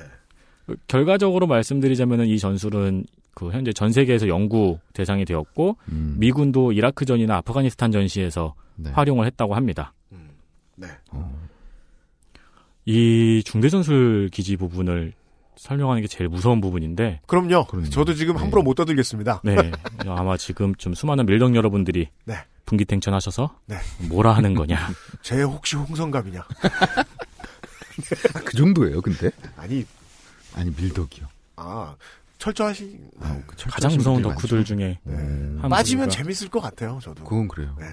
그 0.66 0.76
결과적으로 0.86 1.46
말씀드리자면은 1.46 2.26
이 2.26 2.38
전술은 2.38 3.04
그 3.34 3.50
현재 3.50 3.72
전 3.72 3.92
세계에서 3.92 4.28
연구 4.28 4.78
대상이 4.92 5.24
되었고 5.24 5.76
음. 5.88 6.16
미군도 6.18 6.72
이라크전이나 6.72 7.36
아프가니스탄 7.36 7.92
전시에서 7.92 8.54
네. 8.76 8.90
활용을 8.90 9.26
했다고 9.26 9.54
합니다. 9.54 9.92
음. 10.12 10.30
네. 10.76 10.88
어. 11.10 11.40
이 12.84 13.42
중대전술 13.44 14.30
기지 14.32 14.56
부분을 14.56 15.12
설명하는 15.56 16.00
게 16.02 16.08
제일 16.08 16.28
무서운 16.28 16.60
부분인데 16.60 17.20
그럼요. 17.26 17.66
그럼요. 17.66 17.90
저도 17.90 18.14
지금 18.14 18.34
네. 18.34 18.40
함부로 18.40 18.62
못 18.62 18.74
떠들겠습니다. 18.74 19.42
네 19.44 19.56
아마 20.08 20.36
지금 20.36 20.74
좀 20.76 20.94
수많은 20.94 21.26
밀덕 21.26 21.54
여러분들이 21.54 22.08
네. 22.24 22.34
분기탱천하셔서 22.64 23.58
네. 23.66 23.76
뭐라 24.08 24.32
하는 24.32 24.54
거냐 24.54 24.78
쟤 25.22 25.42
혹시 25.42 25.76
홍성갑이냐? 25.76 26.46
아, 28.34 28.40
그 28.44 28.56
정도예요, 28.56 29.00
근데? 29.00 29.30
아니, 29.56 29.84
아니, 30.54 30.70
밀덕이요. 30.70 31.26
아, 31.56 31.94
철저하시, 32.38 32.98
아, 33.20 33.40
그 33.46 33.56
철저하신 33.56 33.70
가장 33.70 33.96
무서운 33.96 34.22
덕후들 34.22 34.58
많죠. 34.58 34.74
중에 34.74 34.98
네. 35.04 35.12
음. 35.14 35.58
한 35.60 35.68
빠지면 35.70 36.08
분이가- 36.08 36.12
재밌을 36.12 36.48
것 36.48 36.60
같아요, 36.60 36.98
저도. 37.02 37.24
그건 37.24 37.48
그래요. 37.48 37.76
네. 37.78 37.86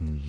음. 0.00 0.22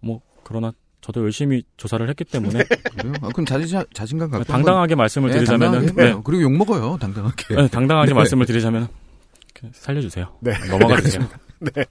뭐 0.00 0.20
그러나 0.44 0.72
저도 1.00 1.22
열심히 1.22 1.62
조사를 1.76 2.06
했기 2.08 2.24
때문에 2.24 2.64
그래요? 2.98 3.12
아, 3.22 3.28
그럼 3.28 3.46
자신, 3.46 3.84
자신감 3.92 4.30
갖고. 4.30 4.44
당당하게 4.44 4.94
말씀을 4.96 5.28
한번- 5.30 5.32
네, 5.34 5.38
드리자면은 5.44 5.72
당당하게 5.78 6.02
네, 6.02 6.08
해봐요. 6.08 6.22
그리고 6.24 6.42
욕먹어요, 6.42 6.98
당당하게. 7.00 7.54
네, 7.54 7.68
당당하게 7.68 8.08
네. 8.10 8.14
말씀을 8.14 8.46
드리자면 8.46 8.88
살려주세요. 9.72 10.36
네. 10.40 10.52
넘어가 10.68 11.00
주세요. 11.00 11.28
네. 11.60 11.84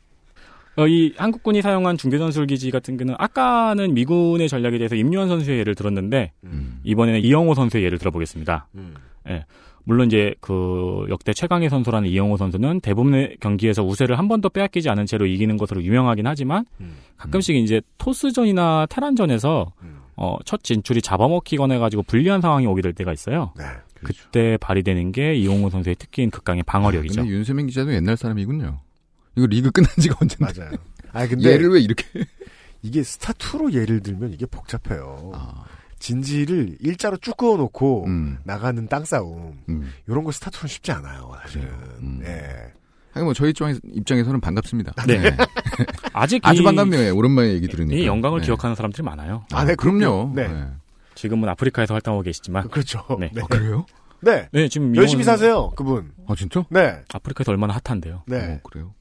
어, 0.78 0.88
이 0.88 1.14
한국군이 1.18 1.62
사용한 1.62 1.98
중대전술 1.98 2.48
기지 2.48 2.70
같은 2.72 2.98
경우는 2.98 3.16
아까는 3.18 3.94
미군의 3.94 4.48
전략에 4.48 4.78
대해서 4.78 4.96
임요한 4.96 5.28
선수의 5.28 5.60
예를 5.60 5.76
들었는데 5.76 6.32
음. 6.44 6.80
이번에는 6.84 7.22
이영호 7.22 7.56
선수의 7.56 7.84
예를 7.84 7.98
들어보겠습니다. 7.98 8.68
음. 8.76 8.94
물론 9.84 10.08
이제 10.08 10.36
그 10.42 11.06
역대 11.10 11.34
최강의 11.34 11.70
선수라는 11.70 12.10
이영호 12.10 12.36
선수는 12.38 12.82
대부분의 12.82 13.38
경기에서 13.40 13.84
우세를 13.84 14.20
한 14.20 14.28
번도 14.28 14.50
빼앗기지 14.50 14.90
않은 14.90 15.06
채로 15.06 15.26
이기는 15.26 15.56
것으로 15.58 15.82
유명하긴 15.82 16.28
하지만 16.28 16.66
음. 16.82 16.98
가끔씩 17.16 17.56
이제 17.56 17.82
토스전이나 17.98 18.88
테란전에서 18.90 19.72
음. 19.82 19.98
어, 20.18 20.38
첫 20.46 20.64
진출이 20.64 21.02
잡아먹히거나 21.02 21.76
해가지고 21.76 22.04
불리한 22.04 22.42
상황이 22.42 22.68
오게 22.68 22.82
될 22.82 22.94
때가 22.94 23.14
있어요. 23.14 23.54
네. 23.58 23.64
그때 24.04 24.58
발휘되는 24.60 25.12
게 25.12 25.34
이영호 25.36 25.70
선수의 25.70 25.96
특기인 25.96 26.30
극강의 26.32 26.64
방어력이죠. 26.64 27.22
근데 27.22 27.30
윤세민 27.34 27.68
기자도 27.68 27.94
옛날 27.94 28.18
사람이군요. 28.18 28.80
이거 29.38 29.46
리그 29.46 29.72
끝난 29.72 29.90
지가 30.00 30.18
언젠데. 30.20 30.60
맞아요. 30.60 30.72
아, 31.14 31.28
근데 31.28 31.52
얘를 31.52 31.70
왜 31.70 31.80
이렇게. 31.80 32.04
이게 32.82 33.02
스타2로 33.02 33.74
예를 33.74 34.02
들면 34.02 34.34
이게 34.34 34.46
복잡해요. 34.46 35.32
아, 35.34 35.66
진지를 36.00 36.78
일자로 36.80 37.18
쭉 37.18 37.38
그어놓고 37.38 38.06
음. 38.06 38.40
나가는 38.44 38.88
땅싸움. 38.88 39.60
음. 39.70 39.92
이런 40.08 40.24
거 40.24 40.32
스타2는 40.32 40.68
쉽지 40.68 40.92
않아요, 40.92 41.32
사실은. 41.44 41.68
음. 42.02 42.22
예. 42.26 42.74
하긴 43.14 43.26
뭐 43.26 43.34
저희 43.34 43.50
입장에서, 43.52 43.80
입장에서 43.94 44.32
는 44.32 44.42
반갑습니다. 44.42 44.94
네. 45.08 45.36
아직 46.14 46.46
아주 46.46 46.62
이, 46.62 46.66
반갑네요. 46.66 47.16
오랜만에 47.16 47.50
얘기 47.54 47.68
들으니까. 47.68 47.96
이 47.96 48.06
영광을 48.06 48.42
네. 48.42 48.46
기억하는 48.46 48.76
사람들이 48.76 49.04
많아요. 49.04 49.46
아, 49.54 49.66
네, 49.66 49.76
그럼요. 49.76 50.34
네. 50.36 50.68
지금은 51.16 51.50
아프리카에서 51.50 51.94
활동하고 51.96 52.24
계시지만 52.24 52.70
그렇죠. 52.70 53.06
네. 53.20 53.32
네. 53.34 53.42
아, 53.42 53.48
그래요? 53.48 53.86
네. 54.22 54.50
네, 54.52 54.68
지금 54.68 54.96
열심히 54.96 55.24
사세요, 55.24 55.72
그분. 55.76 56.12
아, 56.28 56.36
진짜? 56.36 56.64
네. 56.70 57.02
아프리카에서 57.12 57.52
얼마나 57.52 57.80
핫한데요. 57.84 58.24
네. 58.28 58.60
어, 58.64 58.68
그래요? 58.70 58.94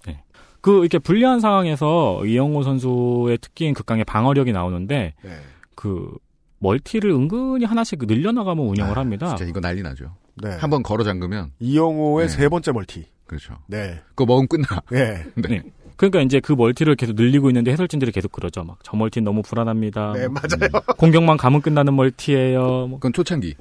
그 0.66 0.80
이렇게 0.80 0.98
불리한 0.98 1.38
상황에서 1.38 2.26
이영호 2.26 2.64
선수의 2.64 3.38
특기인 3.40 3.72
극강의 3.72 4.02
방어력이 4.04 4.50
나오는데 4.50 5.14
네. 5.22 5.30
그 5.76 6.10
multi를 6.58 7.08
은근히 7.12 7.64
하나씩 7.64 8.00
늘려나가면 8.04 8.66
운영을 8.66 8.98
아, 8.98 9.00
합니다. 9.02 9.28
진짜 9.28 9.44
이거 9.44 9.60
난리 9.60 9.82
나죠. 9.82 10.16
네. 10.42 10.50
한번 10.56 10.82
걸어 10.82 11.04
잠그면. 11.04 11.52
이영호의 11.60 12.26
네. 12.26 12.32
세 12.34 12.48
번째 12.48 12.72
multi. 12.72 13.06
그렇죠. 13.28 13.54
네. 13.68 14.00
그거 14.16 14.26
먹으면 14.26 14.48
끝나. 14.48 14.66
네. 14.90 15.24
네. 15.36 15.62
그러니까 15.96 16.20
이제 16.22 16.40
그 16.40 16.52
multi를 16.52 16.96
계속 16.96 17.14
늘리고 17.14 17.48
있는데 17.50 17.70
해설진들이 17.70 18.10
계속 18.10 18.32
그러죠. 18.32 18.64
막 18.64 18.78
저 18.82 18.96
multi는 18.96 19.24
너무 19.24 19.42
불안합니다. 19.42 20.14
네, 20.14 20.26
뭐 20.26 20.40
맞아요. 20.42 20.82
공격만 20.98 21.36
가면 21.36 21.62
끝나는 21.62 21.94
multi예요. 21.94 22.88
뭐. 22.88 22.98
그건 22.98 23.12
초창기. 23.12 23.54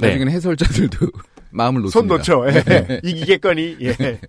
네. 0.00 0.06
나중에는 0.06 0.32
해설자들도 0.32 1.08
마음을 1.50 1.82
손 1.90 2.06
놓습니다. 2.06 2.16
놓죠. 2.16 2.46
예. 2.48 3.00
이기겠거니. 3.04 3.76
예. 3.82 4.20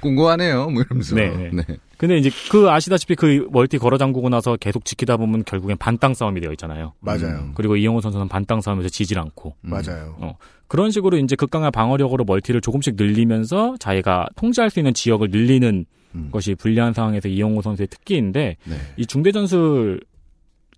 궁금하네요. 0.00 0.70
뭐 0.70 0.82
이러면서. 0.82 1.14
네, 1.14 1.50
네. 1.52 1.62
근데 1.96 2.16
이제 2.16 2.30
그 2.50 2.70
아시다시피 2.70 3.16
그 3.16 3.48
멀티 3.50 3.78
걸어 3.78 3.98
잠그고 3.98 4.28
나서 4.28 4.56
계속 4.56 4.84
지키다 4.84 5.16
보면 5.16 5.44
결국엔 5.44 5.78
반땅 5.78 6.14
싸움이 6.14 6.40
되어 6.40 6.52
있잖아요. 6.52 6.92
맞아요. 7.00 7.38
음. 7.40 7.52
그리고 7.54 7.76
이영호 7.76 8.00
선수는 8.00 8.28
반땅 8.28 8.60
싸움에서 8.60 8.88
지질 8.88 9.18
않고 9.18 9.56
음. 9.64 9.70
맞아요. 9.70 10.16
어, 10.18 10.36
그런 10.68 10.90
식으로 10.90 11.16
이제 11.16 11.34
극강한 11.34 11.72
방어력으로 11.72 12.24
멀티를 12.24 12.60
조금씩 12.60 12.94
늘리면서 12.96 13.76
자기가 13.80 14.28
통제할 14.36 14.70
수 14.70 14.78
있는 14.78 14.94
지역을 14.94 15.30
늘리는 15.30 15.86
음. 16.14 16.28
것이 16.30 16.54
불리한 16.54 16.92
상황에서 16.92 17.28
이영호 17.28 17.62
선수의 17.62 17.88
특기인데 17.88 18.56
네. 18.64 18.76
이 18.96 19.04
중대전술 19.04 20.00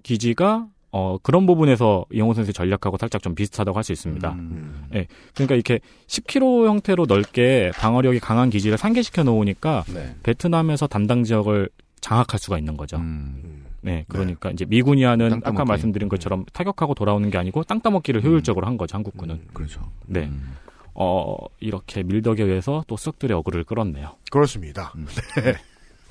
기지가 0.02 0.66
어, 0.92 1.18
그런 1.22 1.46
부분에서 1.46 2.04
이영호 2.12 2.34
선수의 2.34 2.52
전략하고 2.52 2.96
살짝 2.98 3.22
좀 3.22 3.34
비슷하다고 3.34 3.76
할 3.76 3.84
수 3.84 3.92
있습니다. 3.92 4.30
음. 4.32 4.88
음. 4.92 5.04
그러니까 5.34 5.54
이렇게 5.54 5.80
10km 6.08 6.66
형태로 6.66 7.06
넓게 7.06 7.70
방어력이 7.74 8.18
강한 8.20 8.50
기지를 8.50 8.76
상계시켜 8.76 9.22
놓으니까 9.22 9.84
네. 9.94 10.14
베트남에서 10.22 10.86
담당 10.88 11.22
지역을 11.24 11.68
장악할 12.00 12.38
수가 12.38 12.58
있는 12.58 12.76
거죠. 12.76 12.96
음. 12.96 13.40
음. 13.44 13.66
네, 13.82 14.04
그러니까 14.08 14.50
이제 14.50 14.64
미군이 14.66 15.04
하는 15.04 15.28
땅 15.30 15.38
아까 15.38 15.50
따먹기. 15.52 15.68
말씀드린 15.68 16.08
것처럼 16.08 16.44
타격하고 16.52 16.94
돌아오는 16.94 17.30
게 17.30 17.38
아니고 17.38 17.62
땅 17.64 17.80
따먹기를 17.80 18.22
효율적으로 18.22 18.66
한 18.66 18.76
거죠, 18.76 18.96
한국군은. 18.96 19.36
음. 19.36 19.46
그렇죠. 19.54 19.80
네. 20.06 20.24
음. 20.24 20.54
어, 20.94 21.36
이렇게 21.60 22.02
밀덕에 22.02 22.42
의해서 22.42 22.84
또 22.88 22.96
썩들의 22.96 23.34
어그를 23.38 23.64
끌었네요. 23.64 24.16
그렇습니다. 24.30 24.92
음. 24.96 25.06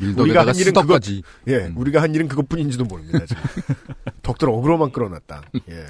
우리가 0.02 0.42
한 0.42 0.56
일은 0.56 0.66
수덕까지. 0.66 1.22
예. 1.48 1.56
음. 1.56 1.74
우리가 1.78 2.02
한 2.02 2.14
일은 2.14 2.28
그것뿐인지도 2.28 2.86
모릅니다. 2.86 3.26
지금. 3.26 3.44
덕들 4.24 4.50
어그로만 4.50 4.92
끌어놨다. 4.92 5.44
예. 5.70 5.86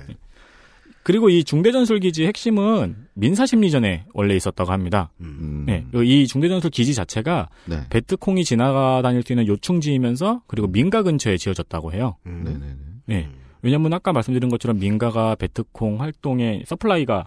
그리고 1.04 1.30
이 1.30 1.44
중대전술 1.44 2.02
기지의 2.02 2.28
핵심은 2.28 3.08
민사 3.14 3.46
심리전에 3.46 4.06
원래 4.14 4.36
있었다고 4.36 4.72
합니다. 4.72 5.12
음. 5.22 5.38
음. 5.42 5.66
네, 5.66 5.86
이 6.04 6.28
중대전술 6.28 6.70
기지 6.70 6.94
자체가 6.94 7.50
네. 7.66 7.82
베트콩이 7.90 8.44
지나가 8.44 9.02
다닐 9.02 9.24
수 9.24 9.34
있는 9.34 9.48
요충지이면서 9.48 10.44
그리고 10.48 10.68
민가 10.68 11.02
근처에 11.02 11.38
지어졌다고 11.38 11.94
해요. 11.94 12.18
음. 12.28 12.44
네네네. 12.44 12.76
네. 13.08 13.30
왜냐면 13.62 13.94
아까 13.94 14.14
말씀드린 14.14 14.50
것처럼 14.50 14.80
민가가 14.80 15.36
베트콩 15.36 16.00
활동에 16.00 16.64
서플라이가 16.66 17.26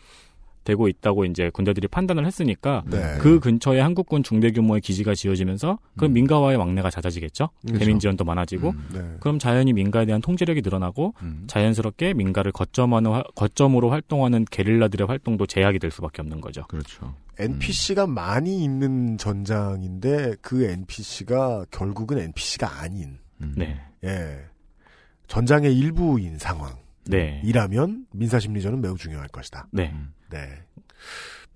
되고 0.65 0.89
있다고 0.89 1.25
이제 1.25 1.51
군대들이 1.51 1.89
판단을 1.89 2.25
했으니까 2.27 2.83
네. 2.87 3.19
그 3.21 3.41
근처에 3.41 3.81
한국군 3.81 4.23
중대 4.23 4.51
규모의 4.53 4.81
기지가 4.81 5.15
지어지면서 5.15 5.79
그럼 5.97 6.13
음. 6.13 6.15
민가와의 6.15 6.57
왕래가 6.57 6.91
잦아지겠죠. 6.91 7.49
그렇죠. 7.63 7.79
대민 7.79 7.99
지원도 7.99 8.25
많아지고 8.25 8.71
음. 8.71 8.89
네. 8.93 9.17
그럼 9.21 9.39
자연히 9.39 9.73
민가에 9.73 10.07
대한 10.07 10.21
통제력이 10.21 10.63
늘어나고 10.63 11.15
음. 11.23 11.45
자연스럽게 11.47 12.15
민가를 12.15 12.53
거점하는 12.53 13.11
화- 13.11 13.25
거점으로 13.35 13.91
활동하는 13.91 14.45
게릴라들의 14.51 15.07
활동도 15.07 15.47
제약이 15.47 15.79
될 15.79 15.91
수밖에 15.91 16.23
없는 16.23 16.41
거죠. 16.41 16.65
그렇죠. 16.69 17.15
NPC가 17.39 18.07
많이 18.07 18.63
있는 18.63 19.17
전장인데 19.19 20.37
그 20.43 20.65
NPC가 20.65 21.65
결국은 21.71 22.19
NPC가 22.19 22.81
아닌 22.83 23.19
음. 23.41 23.55
네. 23.57 23.81
예. 24.05 24.39
전장의 25.29 25.77
일부인 25.77 26.39
상황 26.39 26.73
이라면 27.45 28.07
네. 28.11 28.19
민사심리전은 28.19 28.81
매우 28.81 28.97
중요할 28.97 29.29
것이다. 29.29 29.67
네. 29.73 29.95
네. 30.31 30.63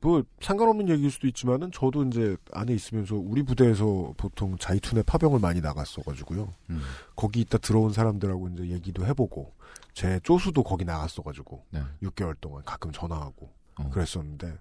뭐 0.01 0.23
상관없는 0.41 0.89
얘기일 0.89 1.11
수도 1.11 1.27
있지만은 1.27 1.71
저도 1.73 2.05
이제 2.05 2.37
안에 2.53 2.75
있으면서 2.75 3.17
우리 3.17 3.43
부대에서 3.43 4.13
보통 4.17 4.57
자이툰에 4.59 5.03
파병을 5.03 5.41
많이 5.41 5.61
나갔어가지고요. 5.61 6.53
음. 6.71 6.83
거기 7.17 7.41
있다 7.41 7.59
들어온 7.59 7.93
사람들하고 7.93 8.49
이제 8.49 8.69
얘기도 8.69 9.07
해보고 9.07 9.53
제 9.95 10.21
쪼수도 10.23 10.63
거기 10.63 10.85
나갔어가지고 10.85 11.65
네. 11.71 11.81
6개월 12.03 12.37
동안 12.41 12.63
가끔 12.65 12.93
전화하고 12.93 13.51
어. 13.77 13.91
그랬었는데 13.91 14.59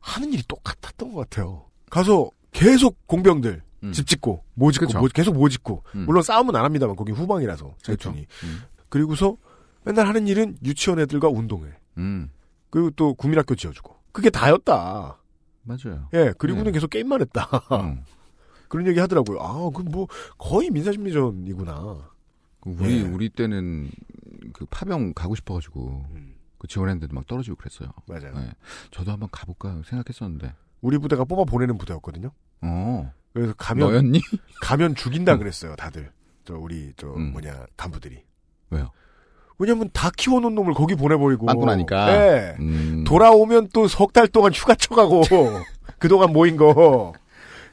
하는 0.00 0.32
일이 0.32 0.42
똑같았던 0.48 1.12
것 1.12 1.28
같아요. 1.28 1.66
가서 1.90 2.30
계속 2.52 3.06
공병들 3.06 3.62
음. 3.84 3.92
집 3.92 4.06
짓고 4.06 4.42
뭐 4.54 4.72
짓고. 4.72 4.86
뭐- 4.98 5.08
계속 5.12 5.34
뭐 5.34 5.48
짓고 5.48 5.84
음. 5.94 6.06
물론 6.06 6.22
싸움은 6.22 6.56
안 6.56 6.64
합니다만 6.64 6.96
거기 6.96 7.12
후방이라서 7.12 7.76
자이툰이 7.82 8.26
음. 8.44 8.62
그리고서 8.88 9.36
맨날 9.88 10.06
하는 10.06 10.26
일은 10.28 10.56
유치원 10.64 10.98
애들과 11.00 11.28
운동회 11.28 11.72
음. 11.98 12.30
그리고 12.70 12.90
또 12.90 13.14
국민학교 13.14 13.54
지어주고 13.54 13.96
그게 14.12 14.30
다였다. 14.30 15.18
맞아요. 15.62 16.08
예 16.14 16.32
그리고는 16.38 16.66
네. 16.66 16.72
계속 16.72 16.90
게임만 16.90 17.20
했다. 17.22 17.48
어. 17.70 17.96
그런 18.68 18.86
얘기 18.86 19.00
하더라고요. 19.00 19.40
아, 19.40 19.70
그 19.70 19.82
뭐 19.82 20.06
거의 20.36 20.70
민사심리전이구나. 20.70 22.10
그 22.60 22.70
우리 22.78 22.98
예. 22.98 23.02
우리 23.02 23.28
때는 23.30 23.90
그 24.52 24.66
파병 24.66 25.14
가고 25.14 25.34
싶어가지고 25.34 26.04
음, 26.14 26.34
그 26.58 26.66
지원했는데도 26.66 27.14
막 27.14 27.26
떨어지고 27.26 27.56
그랬어요. 27.56 27.90
맞아요. 28.06 28.34
네. 28.34 28.50
저도 28.90 29.12
한번 29.12 29.28
가볼까 29.32 29.80
생각했었는데. 29.86 30.54
우리 30.82 30.98
부대가 30.98 31.24
뽑아 31.24 31.44
보내는 31.44 31.78
부대였거든요. 31.78 32.30
어. 32.62 33.12
그래서 33.32 33.54
가면 33.56 33.88
너였니? 33.90 34.20
가면 34.62 34.94
죽인다 34.96 35.36
그랬어요, 35.38 35.74
다들. 35.76 36.12
저 36.44 36.54
우리 36.58 36.92
저 36.96 37.08
음. 37.14 37.32
뭐냐 37.32 37.66
간부들이. 37.76 38.22
왜요? 38.70 38.90
왜냐면 39.58 39.90
다 39.92 40.10
키워놓은 40.16 40.54
놈을 40.54 40.74
거기 40.74 40.94
보내버리고. 40.94 41.46
빵꾸 41.46 41.66
나니까. 41.66 42.10
예. 42.12 42.54
음. 42.60 43.04
돌아오면 43.06 43.68
또 43.72 43.86
석 43.88 44.12
달 44.12 44.28
동안 44.28 44.52
휴가 44.52 44.74
쳐가고 44.74 45.22
그동안 45.98 46.32
모인 46.32 46.56
거. 46.56 47.12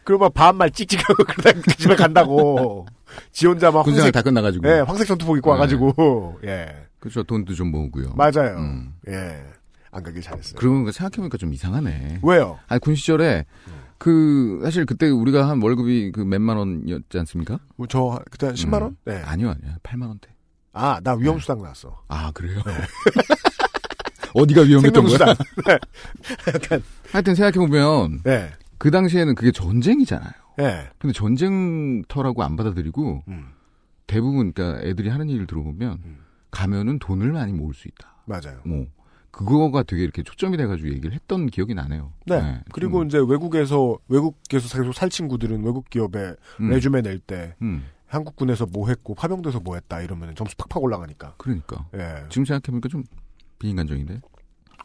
그러면 0.04 0.30
반말 0.34 0.72
찍찍하고 0.72 1.24
그러다 1.24 1.54
그 1.62 1.78
집에 1.78 1.96
간다고. 1.96 2.86
지 3.32 3.48
혼자 3.48 3.72
막 3.72 3.84
군생활 3.84 4.08
황색, 4.08 4.14
다 4.14 4.22
끝나가지고. 4.22 4.68
예, 4.68 4.80
황색 4.82 5.08
전투복 5.08 5.38
입고 5.38 5.50
네. 5.50 5.52
와가지고. 5.54 6.40
예. 6.46 6.76
그렇죠. 7.00 7.24
돈도 7.24 7.54
좀 7.54 7.72
모으고요. 7.72 8.14
맞아요. 8.16 8.58
음. 8.58 8.94
예. 9.08 9.42
안 9.92 10.04
가길 10.04 10.22
잘했어요. 10.22 10.56
그러고 10.60 10.92
생각해보니까 10.92 11.38
좀 11.38 11.54
이상하네. 11.54 12.20
왜요? 12.24 12.60
아니 12.68 12.82
군 12.82 12.96
시절에 12.96 13.46
그 13.98 14.60
사실 14.64 14.86
그때 14.86 15.08
우리가 15.10 15.48
한 15.48 15.62
월급이 15.62 16.12
그 16.12 16.20
몇만 16.22 16.58
원이었지 16.58 17.18
않습니까? 17.20 17.60
뭐저 17.78 18.20
그때 18.30 18.52
10만 18.52 18.74
원? 18.82 18.84
음. 18.92 18.98
네. 19.06 19.22
아니요, 19.24 19.52
아니요. 19.52 19.76
8만 19.84 20.08
원대. 20.10 20.28
아, 20.76 21.00
나 21.04 21.14
위험수당 21.14 21.62
나왔어. 21.62 22.04
아 22.10 22.32
그래요? 22.34 22.62
어디가 24.36 24.62
위험했던 24.64 25.06
거야? 25.06 25.18
네. 25.66 25.80
약간, 26.54 26.84
하여튼 27.12 27.36
생각해 27.36 27.66
보면 27.66 28.22
네. 28.24 28.52
그 28.78 28.92
당시에는 28.92 29.34
그게 29.36 29.52
전쟁이잖아요. 29.52 30.32
예. 30.60 30.90
근데 30.98 31.14
전쟁터라고 31.14 32.44
안 32.44 32.58
받아들이고 32.58 33.24
음, 33.30 33.48
대부분 34.08 34.52
그러니까 34.54 34.86
애들이 34.86 35.10
하는 35.10 35.30
얘기를 35.30 35.48
들어보면 35.48 36.00
음. 36.04 36.18
가면은 36.52 37.00
돈을 37.00 37.32
많이 37.32 37.54
모을 37.54 37.74
수 37.74 37.88
있다. 37.88 38.14
맞아요. 38.26 38.60
뭐 38.66 38.86
그거가 39.32 39.84
되게 39.84 40.04
이렇게 40.04 40.24
초점이 40.24 40.58
돼가지고 40.58 40.90
얘기를 40.90 41.14
했던 41.14 41.48
기억이 41.48 41.74
나네요. 41.74 42.12
네. 42.26 42.62
그리고 42.72 43.00
좀, 43.00 43.08
이제 43.08 43.18
외국에서, 43.18 43.98
외국에서 44.08 44.70
계속 44.78 44.94
살 44.94 45.10
친구들은 45.10 45.64
외국 45.64 45.90
기업에 45.90 46.36
음, 46.62 46.70
레주메 46.70 47.02
낼 47.02 47.20
때 47.20 47.56
음, 47.62 47.86
한국군에서 48.08 48.66
뭐 48.68 48.88
했고 48.88 49.16
파병돼서 49.16 49.60
뭐 49.60 49.76
했다 49.76 50.02
이러면 50.02 50.36
점수 50.36 50.56
팍팍 50.58 50.82
올라가니까. 50.82 51.36
그러니까 51.38 51.88
예. 51.96 52.26
지금 52.30 52.46
생각해보니까 52.46 52.90
좀 52.90 53.04
비인간적인데 53.60 54.22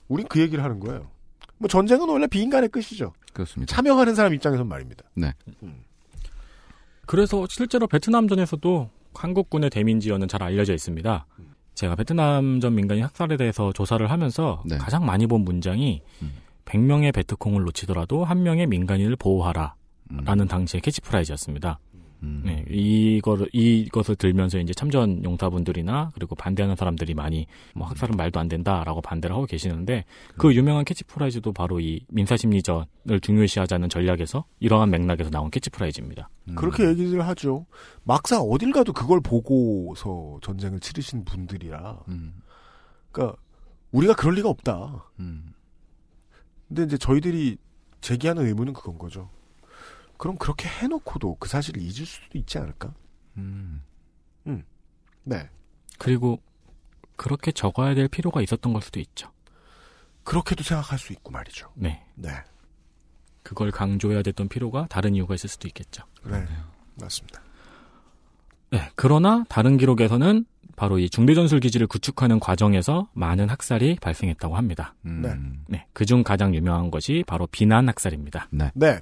우린 0.09 0.27
그 0.29 0.41
얘기를 0.41 0.63
하는 0.65 0.81
거예요. 0.81 1.11
뭐 1.59 1.69
전쟁은 1.69 2.09
원래 2.09 2.27
비인간의 2.27 2.71
끝이죠. 2.71 3.13
그렇습니다. 3.33 3.75
참여하는 3.75 4.15
사람 4.15 4.35
입장에선 4.35 4.67
말입니다. 4.67 5.05
네. 5.15 5.33
음. 5.63 5.85
그래서 7.07 7.47
실제로 7.49 7.87
베트남전에서도 7.87 8.91
한국군의 9.15 9.71
대민 9.71 10.01
지원은 10.01 10.29
잘 10.29 10.43
알려져 10.43 10.73
있습니다. 10.73 11.27
제가 11.75 11.97
베트남전 11.97 12.75
민간인 12.75 13.05
학살에 13.05 13.37
대해서 13.37 13.73
조사를 13.73 14.09
하면서 14.11 14.63
네. 14.67 14.79
가장 14.79 15.05
많이 15.05 15.27
본 15.27 15.43
문장이 15.43 16.03
음. 16.23 16.33
100명의 16.65 17.13
베트콩을 17.13 17.63
놓치더라도 17.65 18.25
한 18.25 18.43
명의 18.43 18.67
민간인을 18.67 19.17
보호하라. 19.17 19.75
음, 20.13 20.21
라는 20.25 20.47
당시의 20.47 20.81
캐치프라이즈였습니다. 20.83 21.79
음, 22.23 22.43
네, 22.45 22.65
이거를, 22.69 23.49
이것을 23.53 24.17
들면서 24.17 24.59
이제 24.59 24.75
참전 24.75 25.25
용사분들이나 25.25 26.11
그리고 26.15 26.35
반대하는 26.35 26.77
사람들이 26.77 27.15
많이 27.15 27.47
뭐 27.75 27.87
학살은 27.87 28.17
말도 28.17 28.39
안 28.39 28.49
된다라고 28.49 29.01
반대를 29.01 29.35
하고 29.35 29.47
계시는데 29.47 30.05
그 30.37 30.55
유명한 30.55 30.85
캐치프라이즈도 30.85 31.53
바로 31.53 31.81
이 31.81 32.05
민사 32.09 32.37
심리전을 32.37 33.21
중요시하자는 33.23 33.89
전략에서 33.89 34.45
이러한 34.61 34.91
맥락에서 34.91 35.31
나온 35.31 35.51
캐치프라이즈입니다. 35.51 36.29
음. 36.49 36.55
그렇게 36.55 36.87
얘기를 36.87 37.27
하죠. 37.29 37.67
막상 38.05 38.43
어딜 38.43 38.73
가도 38.73 38.93
그걸 38.93 39.21
보고서 39.21 40.39
전쟁을 40.43 40.81
치르신 40.81 41.25
분들이라. 41.25 42.01
음, 42.09 42.43
그러니까 43.13 43.39
우리가 43.93 44.15
그럴 44.15 44.35
리가 44.35 44.49
없다. 44.49 45.07
음, 45.21 45.53
근데 46.69 46.85
이제 46.85 46.99
저희들이 46.99 47.57
제기하는 48.01 48.47
의문은 48.47 48.73
그건 48.73 48.99
거죠. 48.99 49.31
그럼 50.21 50.37
그렇게 50.37 50.69
해놓고도 50.69 51.37
그 51.37 51.49
사실을 51.49 51.81
잊을 51.81 52.05
수도 52.05 52.37
있지 52.37 52.59
않을까? 52.59 52.93
음. 53.39 53.83
네. 55.25 55.49
그리고 55.99 56.43
그렇게 57.17 57.53
적어야 57.53 57.95
될 57.95 58.07
필요가 58.07 58.43
있었던 58.43 58.75
걸 58.75 58.83
수도 58.83 59.01
있죠. 59.01 59.31
그렇게도 60.25 60.63
생각할 60.63 60.99
수 60.99 61.15
있고 61.15 61.31
말이죠. 61.31 61.71
네. 61.75 62.05
네. 62.17 62.33
그걸 63.43 63.71
강조해야 63.71 64.21
됐던 64.23 64.49
필요가 64.49 64.87
다른 64.91 65.15
이유가 65.15 65.35
있을 65.35 65.49
수도 65.49 65.67
있겠죠. 65.69 66.05
네. 66.25 66.47
맞습니다. 67.01 67.43
네. 68.73 68.91
그러나 68.97 69.45
다른 69.49 69.79
기록에서는 69.79 70.45
바로 70.77 70.99
이 70.99 71.09
중대전술 71.09 71.61
기지를 71.61 71.87
구축하는 71.87 72.41
과정에서 72.41 73.09
많은 73.15 73.49
학살이 73.49 73.97
발생했다고 74.03 74.55
합니다. 74.55 74.95
음. 75.07 75.23
네. 75.23 75.79
네. 75.79 75.87
그중 75.95 76.25
가장 76.25 76.55
유명한 76.55 76.91
것이 76.91 77.25
바로 77.27 77.47
비난 77.47 77.89
학살입니다. 77.89 78.49
네. 78.51 79.01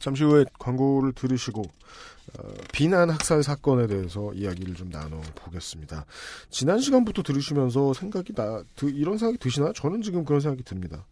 잠시 0.00 0.24
후에 0.24 0.44
광고를 0.58 1.12
들으시고 1.12 1.62
어, 1.62 2.48
비난 2.72 3.10
학살 3.10 3.42
사건에 3.42 3.86
대해서 3.86 4.32
이야기를 4.34 4.74
좀 4.74 4.88
나눠보겠습니다. 4.90 6.06
지난 6.48 6.80
시간부터 6.80 7.22
들으시면서 7.22 7.92
생각이 7.92 8.32
나 8.34 8.62
드- 8.76 8.90
이런 8.90 9.18
생각이 9.18 9.38
드시나요? 9.38 9.72
저는 9.72 10.02
지금 10.02 10.24
그런 10.24 10.40
생각이 10.40 10.62
듭니다. 10.64 11.06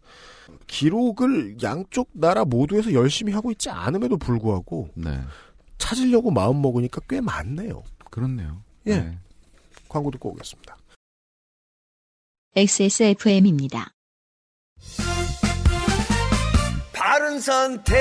기록을 0.67 1.61
양쪽 1.61 2.09
나라 2.13 2.43
모두에서 2.45 2.91
열심히 2.93 3.31
하고 3.33 3.51
있지 3.51 3.69
않음에도 3.69 4.17
불구하고 4.17 4.89
네. 4.95 5.19
찾으려고 5.77 6.31
마음 6.31 6.61
먹으니까 6.61 7.01
꽤 7.07 7.21
많네요. 7.21 7.83
그렇네요. 8.09 8.63
예. 8.87 8.97
네. 9.01 9.19
광고 9.87 10.09
듣고 10.11 10.29
오겠습니다. 10.29 10.77
XSFM입니다. 12.55 13.91
바른 17.19 17.39
선택, 17.41 17.97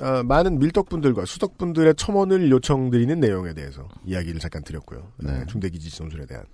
아, 0.00 0.22
많은 0.22 0.58
밀덕분들과 0.58 1.24
수덕분들의 1.26 1.94
첨언을 1.96 2.50
요청드리는 2.50 3.20
내용에 3.20 3.54
대해서 3.54 3.88
이야기를 4.04 4.40
잠깐 4.40 4.62
드렸고요. 4.64 5.12
네. 5.18 5.44
중대기지 5.46 5.94
전술에 5.94 6.26
대한. 6.26 6.44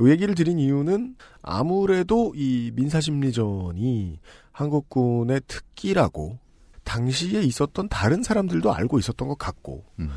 요 0.00 0.10
얘기를 0.10 0.34
드린 0.34 0.58
이유는 0.58 1.16
아무래도 1.42 2.32
이 2.36 2.70
민사심리전이 2.74 4.20
한국군의 4.52 5.42
특기라고 5.46 6.38
당시에 6.84 7.42
있었던 7.42 7.88
다른 7.88 8.22
사람들도 8.22 8.72
알고 8.72 8.98
있었던 8.98 9.26
것 9.26 9.38
같고 9.38 9.84
음. 9.98 10.10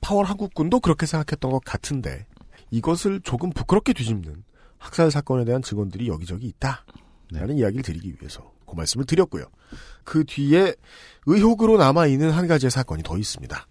파월 0.00 0.26
한국군도 0.26 0.80
그렇게 0.80 1.06
생각했던 1.06 1.50
것 1.50 1.64
같은데 1.64 2.26
이것을 2.70 3.20
조금 3.20 3.50
부끄럽게 3.50 3.92
뒤집는 3.92 4.42
학살 4.78 5.10
사건에 5.10 5.44
대한 5.44 5.62
증언들이 5.62 6.08
여기저기 6.08 6.46
있다. 6.46 6.84
라는 7.32 7.56
이야기를 7.56 7.82
드리기 7.82 8.16
위해서 8.20 8.52
그 8.74 8.80
말씀을 8.80 9.06
드렸고요. 9.06 9.44
그 10.04 10.24
뒤에 10.24 10.74
의혹으로 11.26 11.78
남아있는 11.78 12.30
한 12.30 12.46
가지의 12.46 12.70
사건이 12.70 13.02
더 13.02 13.16
있습니다. 13.16 13.66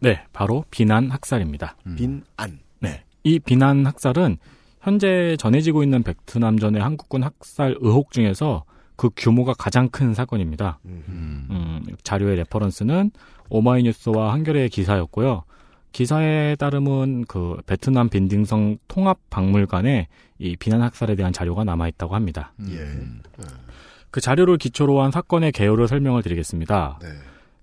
네, 0.00 0.24
바로 0.32 0.64
빈안 0.70 1.10
학살입니다. 1.10 1.76
빈안. 1.96 2.60
네. 2.80 3.04
이 3.24 3.38
빈안 3.38 3.86
학살은 3.86 4.36
현재 4.80 5.36
전해지고 5.38 5.82
있는 5.82 6.02
베트남전의 6.02 6.82
한국군 6.82 7.22
학살 7.22 7.76
의혹 7.80 8.10
중에서 8.10 8.64
그 8.96 9.10
규모가 9.16 9.54
가장 9.54 9.88
큰 9.88 10.12
사건입니다. 10.14 10.80
음, 10.84 11.84
자료의 12.02 12.36
reference는 12.36 13.10
오마이뉴스와 13.48 14.32
한겨레의 14.32 14.68
기사였고요. 14.70 15.44
기사에 15.92 16.56
따르면 16.56 17.26
그 17.26 17.58
베트남 17.66 18.08
빈딩성 18.08 18.78
통합 18.88 19.18
박물관에 19.30 20.08
이 20.38 20.56
비난 20.56 20.82
학살에 20.82 21.14
대한 21.14 21.32
자료가 21.32 21.64
남아 21.64 21.88
있다고 21.88 22.14
합니다. 22.14 22.52
예. 22.68 22.78
그 24.12 24.20
자료를 24.20 24.58
기초로 24.58 25.02
한 25.02 25.10
사건의 25.10 25.50
개요를 25.50 25.88
설명을 25.88 26.22
드리겠습니다. 26.22 27.00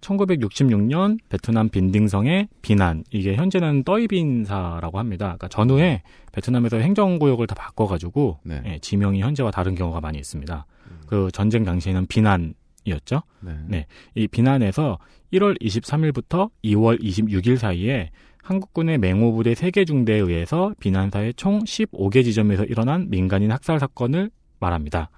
1966년 0.01 1.19
베트남 1.29 1.69
빈딩성의 1.69 2.47
비난 2.61 3.03
이게 3.11 3.35
현재는 3.35 3.83
떠이빈사라고 3.83 4.97
합니다. 4.97 5.25
그러니까 5.27 5.47
전후에 5.47 6.01
베트남에서 6.31 6.77
행정구역을 6.77 7.47
다 7.47 7.55
바꿔가지고 7.55 8.39
예, 8.65 8.79
지명이 8.79 9.21
현재와 9.21 9.51
다른 9.51 9.75
경우가 9.75 10.01
많이 10.01 10.17
있습니다. 10.17 10.65
그 11.05 11.29
전쟁 11.31 11.63
당시에는 11.65 12.07
비난이었죠. 12.07 13.21
네. 13.67 13.85
이 14.15 14.27
비난에서 14.27 14.97
1월 15.33 15.61
23일부터 15.61 16.49
2월 16.63 16.99
26일 17.01 17.57
사이에 17.57 18.09
한국군의 18.41 18.97
맹호부대 18.97 19.53
3개 19.53 19.85
중대에 19.85 20.17
의해서 20.17 20.73
비난사의 20.79 21.35
총 21.35 21.59
15개 21.59 22.23
지점에서 22.23 22.63
일어난 22.63 23.07
민간인 23.09 23.51
학살 23.51 23.79
사건을 23.79 24.31
말합니다. 24.59 25.09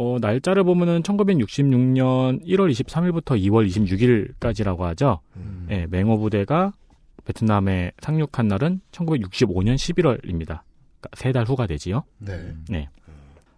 어, 0.00 0.16
날짜를 0.20 0.62
보면은 0.62 1.02
1966년 1.02 2.44
1월 2.44 2.70
23일부터 2.70 3.36
2월 3.42 3.66
26일까지라고 3.68 4.80
하죠. 4.80 5.20
예, 5.70 5.86
맹호 5.90 6.18
부대가 6.18 6.72
베트남에 7.24 7.90
상륙한 8.00 8.46
날은 8.46 8.80
1965년 8.92 9.74
11월입니다. 9.74 10.60
그러니까 11.00 11.10
세달 11.14 11.44
후가 11.44 11.66
되지요. 11.66 12.04
네. 12.18 12.54
네. 12.68 12.88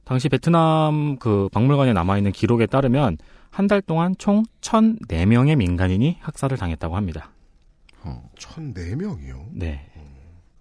당시 0.04 0.28
베트남 0.30 1.18
그 1.18 1.48
박물관에 1.52 1.92
남아있는 1.92 2.32
기록에 2.32 2.66
따르면 2.66 3.18
한 3.50 3.66
달 3.66 3.82
동안 3.82 4.14
총 4.18 4.42
1,004명의 4.62 5.56
민간인이 5.56 6.18
학살을 6.20 6.56
당했다고 6.56 6.96
합니다. 6.96 7.32
1,004명이요? 8.02 9.48
네. 9.52 9.86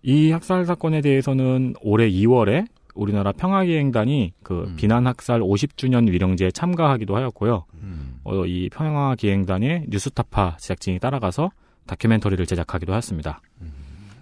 이 0.01 0.31
학살 0.31 0.65
사건에 0.65 1.01
대해서는 1.01 1.75
올해 1.81 2.09
2월에 2.09 2.65
우리나라 2.99 3.31
평화기행단이 3.31 4.33
그 4.43 4.73
비난 4.75 5.07
학살 5.07 5.39
50주년 5.39 6.09
위령제에 6.09 6.51
참가하기도 6.51 7.15
하였고요. 7.15 7.65
어, 8.23 8.45
이 8.45 8.69
평화기행단의 8.69 9.85
뉴스타파 9.89 10.57
제작진이 10.59 10.99
따라가서 10.99 11.51
다큐멘터리를 11.87 12.45
제작하기도 12.45 12.91
하였습니다. 12.91 13.41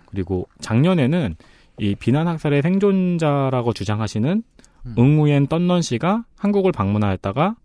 그리고 0.06 0.48
작년에는 0.62 1.36
이 1.80 1.96
비난 1.96 2.28
학살의 2.28 2.62
생존자라고 2.62 3.74
주장하시는 3.74 4.44
응우엔 4.98 5.48
떤넌 5.48 5.82
씨가 5.82 6.24
한국을 6.38 6.72
방문하였다가 6.72 7.56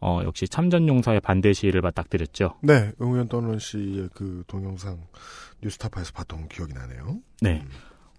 어, 0.00 0.20
역시 0.24 0.48
참전용사의 0.48 1.20
반대 1.20 1.52
시위를 1.52 1.82
맞닥뜨렸죠. 1.82 2.54
네, 2.62 2.92
응우연 3.02 3.28
떠는 3.28 3.58
씨의 3.58 4.08
그 4.14 4.44
동영상 4.46 4.98
뉴스타파에서 5.62 6.12
봤던 6.12 6.48
기억이 6.48 6.72
나네요. 6.72 7.18
네. 7.42 7.62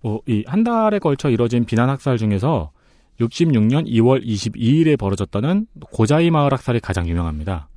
어, 0.04 0.20
이한 0.26 0.64
달에 0.64 1.00
걸쳐 1.00 1.30
이뤄진 1.30 1.66
비난 1.66 1.90
학살 1.90 2.18
중에서 2.18 2.72
66년 3.20 3.88
2월 3.88 4.26
22일에 4.26 4.98
벌어졌다는 4.98 5.68
고자이 5.92 6.32
마을 6.32 6.52
학살이 6.54 6.80
가장 6.80 7.08
유명합니다. 7.08 7.70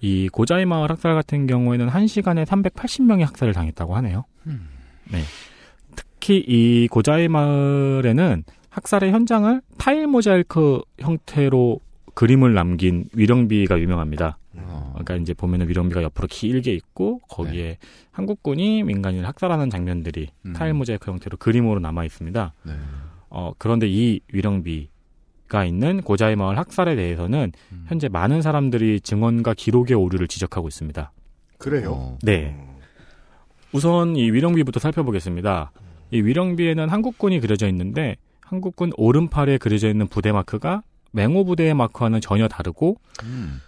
이 0.00 0.28
고자이 0.28 0.64
마을 0.64 0.90
학살 0.90 1.14
같은 1.14 1.46
경우에는 1.46 1.88
한 1.88 2.06
시간에 2.08 2.44
380명이 2.44 3.20
학살을 3.20 3.52
당했다고 3.52 3.94
하네요. 3.96 4.24
네. 5.12 5.22
특히 5.94 6.38
이 6.46 6.88
고자이 6.90 7.28
마을에는 7.28 8.42
학살의 8.70 9.12
현장을 9.12 9.60
타일 9.78 10.06
모자이크 10.08 10.80
형태로 10.98 11.78
그림을 12.14 12.54
남긴 12.54 13.04
위령비가 13.12 13.78
유명합니다. 13.78 14.38
그러니까 14.54 15.16
이제 15.16 15.34
보면은 15.34 15.68
위령비가 15.68 16.02
옆으로 16.02 16.28
길게 16.28 16.72
있고 16.74 17.18
거기에 17.28 17.78
한국군이 18.10 18.82
민간인을 18.82 19.26
학살하는 19.26 19.70
장면들이 19.70 20.28
음. 20.46 20.52
타일 20.52 20.74
모자이크 20.74 21.10
형태로 21.10 21.38
그림으로 21.38 21.80
남아 21.80 22.04
있습니다. 22.04 22.52
네. 22.64 22.72
어, 23.30 23.52
그런데 23.58 23.88
이 23.88 24.20
위령비가 24.32 25.64
있는 25.64 26.02
고자이 26.02 26.36
마을 26.36 26.58
학살에 26.58 26.94
대해서는 26.96 27.52
음. 27.72 27.84
현재 27.88 28.08
많은 28.08 28.42
사람들이 28.42 29.00
증언과 29.00 29.54
기록의 29.54 29.96
오류를 29.96 30.28
지적하고 30.28 30.68
있습니다. 30.68 31.12
그래요? 31.58 32.18
네. 32.22 32.56
우선 33.72 34.16
이 34.16 34.30
위령비부터 34.30 34.80
살펴보겠습니다. 34.80 35.72
이 36.10 36.20
위령비에는 36.20 36.90
한국군이 36.90 37.40
그려져 37.40 37.68
있는데 37.68 38.16
한국군 38.40 38.92
오른팔에 38.96 39.56
그려져 39.56 39.88
있는 39.88 40.08
부대 40.08 40.30
마크가 40.30 40.82
맹호 41.12 41.44
부대의 41.44 41.74
마크와는 41.74 42.20
전혀 42.20 42.48
다르고 42.48 42.96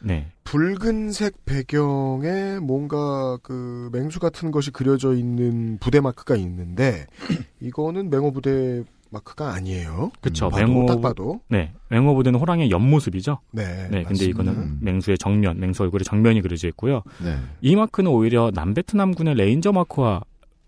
네. 0.03 0.27
붉은색 0.45 1.45
배경에 1.45 2.59
뭔가 2.61 3.39
그 3.43 3.91
맹수 3.93 4.19
같은 4.19 4.51
것이 4.51 4.71
그려져 4.71 5.15
있는 5.15 5.79
부대 5.79 6.01
마크가 6.01 6.37
있는데 6.37 7.07
이거는 7.61 8.11
맹호 8.11 8.33
부대 8.33 8.83
마크가 9.11 9.53
아니에요. 9.53 10.11
그렇죠. 10.21 10.51
봐도, 10.51 10.67
맹호 10.67 10.87
딱 10.87 11.01
봐도. 11.01 11.41
네. 11.49 11.73
맹호 11.89 12.15
부대는 12.17 12.41
호랑이의 12.41 12.71
옆모습이죠. 12.71 13.39
네. 13.53 13.65
네. 13.65 14.03
근데 14.03 14.03
맞습니다. 14.03 14.25
이거는 14.25 14.79
맹수의 14.81 15.19
정면, 15.19 15.61
맹수 15.61 15.85
얼굴의 15.85 16.05
정면이 16.05 16.43
그려져 16.43 16.67
있고요. 16.69 17.03
네. 17.23 17.39
이 17.61 17.77
마크는 17.77 18.11
오히려 18.11 18.51
남베트남군의 18.53 19.37
레인저 19.37 19.71
마크와 19.71 20.23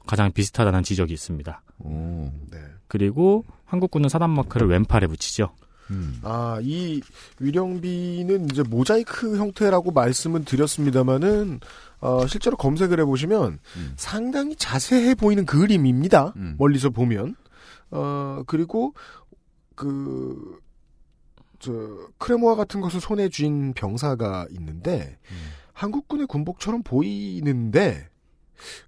가장 0.07 0.31
비슷하다는 0.31 0.85
지적이 0.85 1.15
있습니다. 1.15 1.61
네. 1.85 2.59
그리고 2.87 3.45
한국군은 3.65 4.09
사단 4.09 4.31
마크를 4.31 4.69
왼팔에 4.69 5.09
붙이죠. 5.09 5.51
아, 6.23 6.59
이 6.63 7.01
위령비는 7.39 8.51
이제 8.51 8.63
모자이크 8.63 9.37
형태라고 9.37 9.93
말씀은 9.93 10.45
드렸습니다만은 10.45 11.61
어, 12.01 12.27
실제로 12.27 12.57
검색을 12.57 13.01
해보시면 13.01 13.59
상당히 13.97 14.57
자세해 14.57 15.15
보이는 15.15 15.47
그림입니다. 15.47 16.35
멀리서 16.59 16.91
보면. 16.91 17.37
어, 17.91 18.43
그리고 18.47 18.95
그, 19.75 20.59
저, 21.59 21.73
크레모아 22.19 22.57
같은 22.57 22.81
것을 22.81 23.01
손에 23.01 23.29
쥔 23.29 23.73
병사가 23.75 24.47
있는데 24.51 25.19
한국군의 25.73 26.27
군복처럼 26.27 26.83
보이는데 26.83 28.09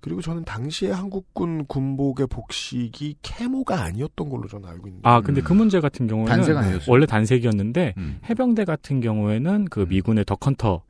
그리고 0.00 0.20
저는 0.20 0.44
당시에 0.44 0.90
한국군 0.90 1.66
군복의 1.66 2.26
복식이 2.28 3.16
캐모가 3.22 3.82
아니었던 3.82 4.28
걸로 4.28 4.48
저는 4.48 4.68
알고 4.68 4.88
있는데. 4.88 5.08
아, 5.08 5.20
근데 5.20 5.40
그 5.40 5.52
문제 5.52 5.80
같은 5.80 6.06
경우에는 6.06 6.30
단색 6.34 6.56
아니었어요? 6.56 6.86
원래 6.88 7.06
단색이었는데 7.06 7.94
음. 7.96 8.18
해병대 8.28 8.64
같은 8.64 9.00
경우에는 9.00 9.66
그 9.66 9.86
미군의 9.88 10.24
더컨터 10.24 10.82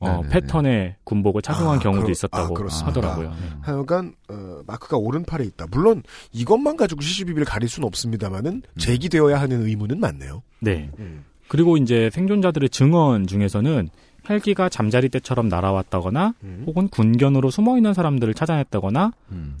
어, 0.00 0.08
네네네. 0.08 0.28
패턴의 0.28 0.96
군복을 1.02 1.42
착용한 1.42 1.78
아, 1.78 1.80
경우도 1.80 2.02
그렇- 2.02 2.12
있었다고 2.12 2.54
아, 2.54 2.56
그렇습니다. 2.56 2.88
하더라고요. 2.88 3.30
네. 3.30 3.36
하여간 3.62 4.14
어, 4.28 4.60
마크가 4.64 4.96
오른팔에 4.96 5.44
있다. 5.44 5.66
물론 5.72 6.04
이것만 6.32 6.76
가지고 6.76 7.00
CCBB를 7.00 7.44
가릴 7.44 7.68
수는 7.68 7.84
없습니다만은 7.88 8.62
제기되어야 8.78 9.40
하는 9.40 9.66
의무는 9.66 9.98
많네요. 9.98 10.42
네. 10.60 10.90
음. 11.00 11.24
그리고 11.48 11.76
이제 11.76 12.10
생존자들의 12.12 12.68
증언 12.68 13.26
중에서는 13.26 13.88
헬기가 14.28 14.68
잠자리 14.68 15.08
때처럼 15.08 15.48
날아왔다거나 15.48 16.34
음. 16.42 16.64
혹은 16.66 16.88
군견으로 16.88 17.50
숨어 17.50 17.76
있는 17.76 17.94
사람들을 17.94 18.34
찾아냈다거나 18.34 19.12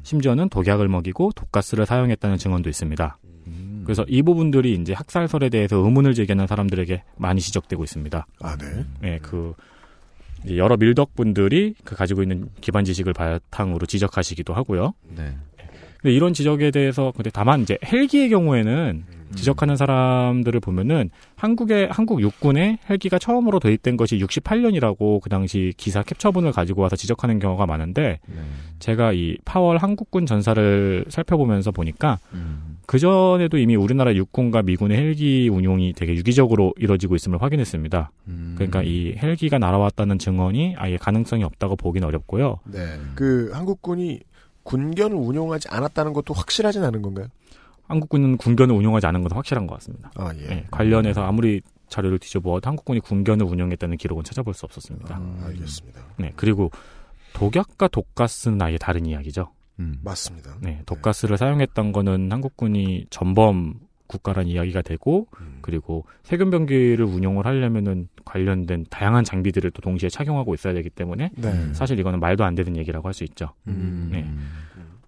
심지어는 0.02 0.48
독약을 0.48 0.88
먹이고 0.88 1.32
독가스를 1.34 1.86
사용했다는 1.86 2.36
증언도 2.36 2.68
있습니다. 2.68 3.18
그래서 3.88 4.04
이 4.06 4.20
부분들이 4.20 4.74
이제 4.74 4.92
학살설에 4.92 5.48
대해서 5.48 5.76
의문을 5.76 6.12
제기하는 6.12 6.46
사람들에게 6.46 7.04
많이 7.16 7.40
지적되고 7.40 7.82
있습니다. 7.84 8.26
아, 8.42 8.56
네. 8.58 8.84
네, 9.00 9.18
그 9.22 9.54
여러 10.50 10.76
밀덕분들이 10.76 11.74
그 11.84 11.96
가지고 11.96 12.22
있는 12.22 12.50
기반 12.60 12.84
지식을 12.84 13.14
바탕으로 13.14 13.86
지적하시기도 13.86 14.52
하고요. 14.52 14.92
네. 15.16 15.34
근데 16.00 16.14
이런 16.14 16.32
지적에 16.32 16.70
대해서 16.70 17.12
근데 17.14 17.30
다만 17.30 17.62
이제 17.62 17.78
헬기의 17.84 18.30
경우에는 18.30 19.04
음. 19.08 19.18
지적하는 19.34 19.76
사람들을 19.76 20.58
보면은 20.60 21.10
한국의 21.36 21.88
한국 21.90 22.22
육군에 22.22 22.78
헬기가 22.88 23.18
처음으로 23.18 23.60
도입된 23.60 23.96
것이 23.96 24.18
68년이라고 24.18 25.20
그 25.20 25.28
당시 25.28 25.74
기사 25.76 26.02
캡처본을 26.02 26.52
가지고 26.52 26.82
와서 26.82 26.96
지적하는 26.96 27.38
경우가 27.38 27.66
많은데 27.66 28.20
네. 28.26 28.34
제가 28.78 29.12
이 29.12 29.36
파월 29.44 29.76
한국군 29.78 30.26
전사를 30.26 31.04
살펴보면서 31.08 31.70
보니까 31.72 32.18
음. 32.32 32.78
그 32.86 32.98
전에도 32.98 33.58
이미 33.58 33.76
우리나라 33.76 34.14
육군과 34.14 34.62
미군의 34.62 34.96
헬기 34.96 35.50
운용이 35.50 35.92
되게 35.92 36.14
유기적으로 36.14 36.72
이루어지고 36.78 37.16
있음을 37.16 37.42
확인했습니다. 37.42 38.10
음. 38.28 38.54
그러니까 38.56 38.82
이 38.82 39.14
헬기가 39.18 39.58
날아왔다는 39.58 40.18
증언이 40.18 40.76
아예 40.78 40.96
가능성이 40.96 41.44
없다고 41.44 41.76
보긴 41.76 42.04
어렵고요. 42.04 42.60
네. 42.64 42.78
그 43.14 43.50
한국군이 43.52 44.20
군견을 44.68 45.16
운용하지 45.16 45.68
않았다는 45.70 46.12
것도 46.12 46.34
확실하진 46.34 46.84
않은 46.84 47.00
건가요? 47.00 47.26
한국군은 47.84 48.36
군견을 48.36 48.74
운용하지 48.74 49.06
않은 49.06 49.22
것은 49.22 49.34
확실한 49.34 49.66
것 49.66 49.74
같습니다. 49.76 50.10
아, 50.14 50.30
예. 50.36 50.46
네, 50.46 50.66
관련해서 50.70 51.24
아무리 51.24 51.62
자료를 51.88 52.18
뒤져보아도 52.18 52.68
한국군이 52.68 53.00
군견을 53.00 53.46
운용했다는 53.46 53.96
기록은 53.96 54.24
찾아볼 54.24 54.52
수 54.52 54.66
없었습니다. 54.66 55.16
아, 55.16 55.46
알겠습니다. 55.46 56.02
네, 56.18 56.32
그리고 56.36 56.70
독약과 57.32 57.88
독가스는 57.88 58.60
아예 58.60 58.76
다른 58.76 59.06
이야기죠. 59.06 59.50
음. 59.80 60.00
맞습니다. 60.02 60.56
네, 60.60 60.82
독가스를 60.84 61.38
사용했던 61.38 61.92
거는 61.92 62.30
한국군이 62.30 63.06
전범 63.08 63.80
국가란 64.08 64.48
이야기가 64.48 64.82
되고 64.82 65.28
음. 65.40 65.58
그리고 65.60 66.04
세균병기를 66.24 67.04
운용을 67.04 67.46
하려면은 67.46 68.08
관련된 68.24 68.86
다양한 68.90 69.22
장비들을 69.22 69.70
또 69.70 69.80
동시에 69.80 70.08
착용하고 70.08 70.54
있어야 70.54 70.72
되기 70.74 70.90
때문에 70.90 71.30
네. 71.36 71.74
사실 71.74 71.98
이거는 72.00 72.18
말도 72.18 72.44
안 72.44 72.54
되는 72.54 72.76
얘기라고 72.76 73.06
할 73.06 73.14
수 73.14 73.24
있죠. 73.24 73.50
음. 73.66 74.08
네. 74.12 74.24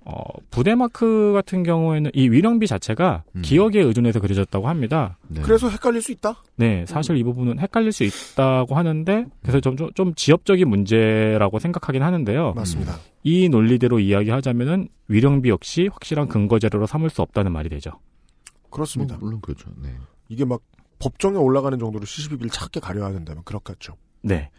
어, 0.04 0.24
부대마크 0.50 1.32
같은 1.34 1.62
경우에는 1.62 2.10
이 2.14 2.28
위령비 2.28 2.66
자체가 2.66 3.22
음. 3.36 3.42
기억에 3.42 3.78
의존해서 3.80 4.18
그려졌다고 4.18 4.66
합니다. 4.68 5.18
네. 5.28 5.40
그래서 5.42 5.68
헷갈릴 5.68 6.02
수 6.02 6.10
있다? 6.10 6.42
네, 6.56 6.84
사실 6.88 7.16
이 7.16 7.22
부분은 7.22 7.58
헷갈릴 7.60 7.92
수 7.92 8.02
있다고 8.04 8.74
하는데 8.74 9.26
그래서 9.42 9.60
좀, 9.60 9.76
좀, 9.76 9.92
좀 9.94 10.14
지엽적인 10.14 10.68
문제라고 10.68 11.58
생각하긴 11.58 12.02
하는데요. 12.02 12.54
맞습니다. 12.54 12.96
이 13.22 13.48
논리대로 13.48 14.00
이야기하자면은 14.00 14.88
위령비 15.08 15.50
역시 15.50 15.88
확실한 15.92 16.28
근거 16.28 16.58
자료로 16.58 16.86
삼을 16.86 17.10
수 17.10 17.22
없다는 17.22 17.52
말이 17.52 17.68
되죠. 17.68 17.92
그렇습니다. 18.70 19.16
뭐, 19.16 19.26
물론 19.26 19.40
그렇죠. 19.40 19.70
네. 19.82 19.94
이게 20.28 20.44
막 20.44 20.60
법정에 20.98 21.36
올라가는 21.36 21.78
정도로 21.78 22.04
시시비비를 22.04 22.50
차갑게 22.50 22.80
가려야 22.80 23.12
된다면 23.12 23.42
그렇겠죠. 23.44 23.96
네. 24.22 24.50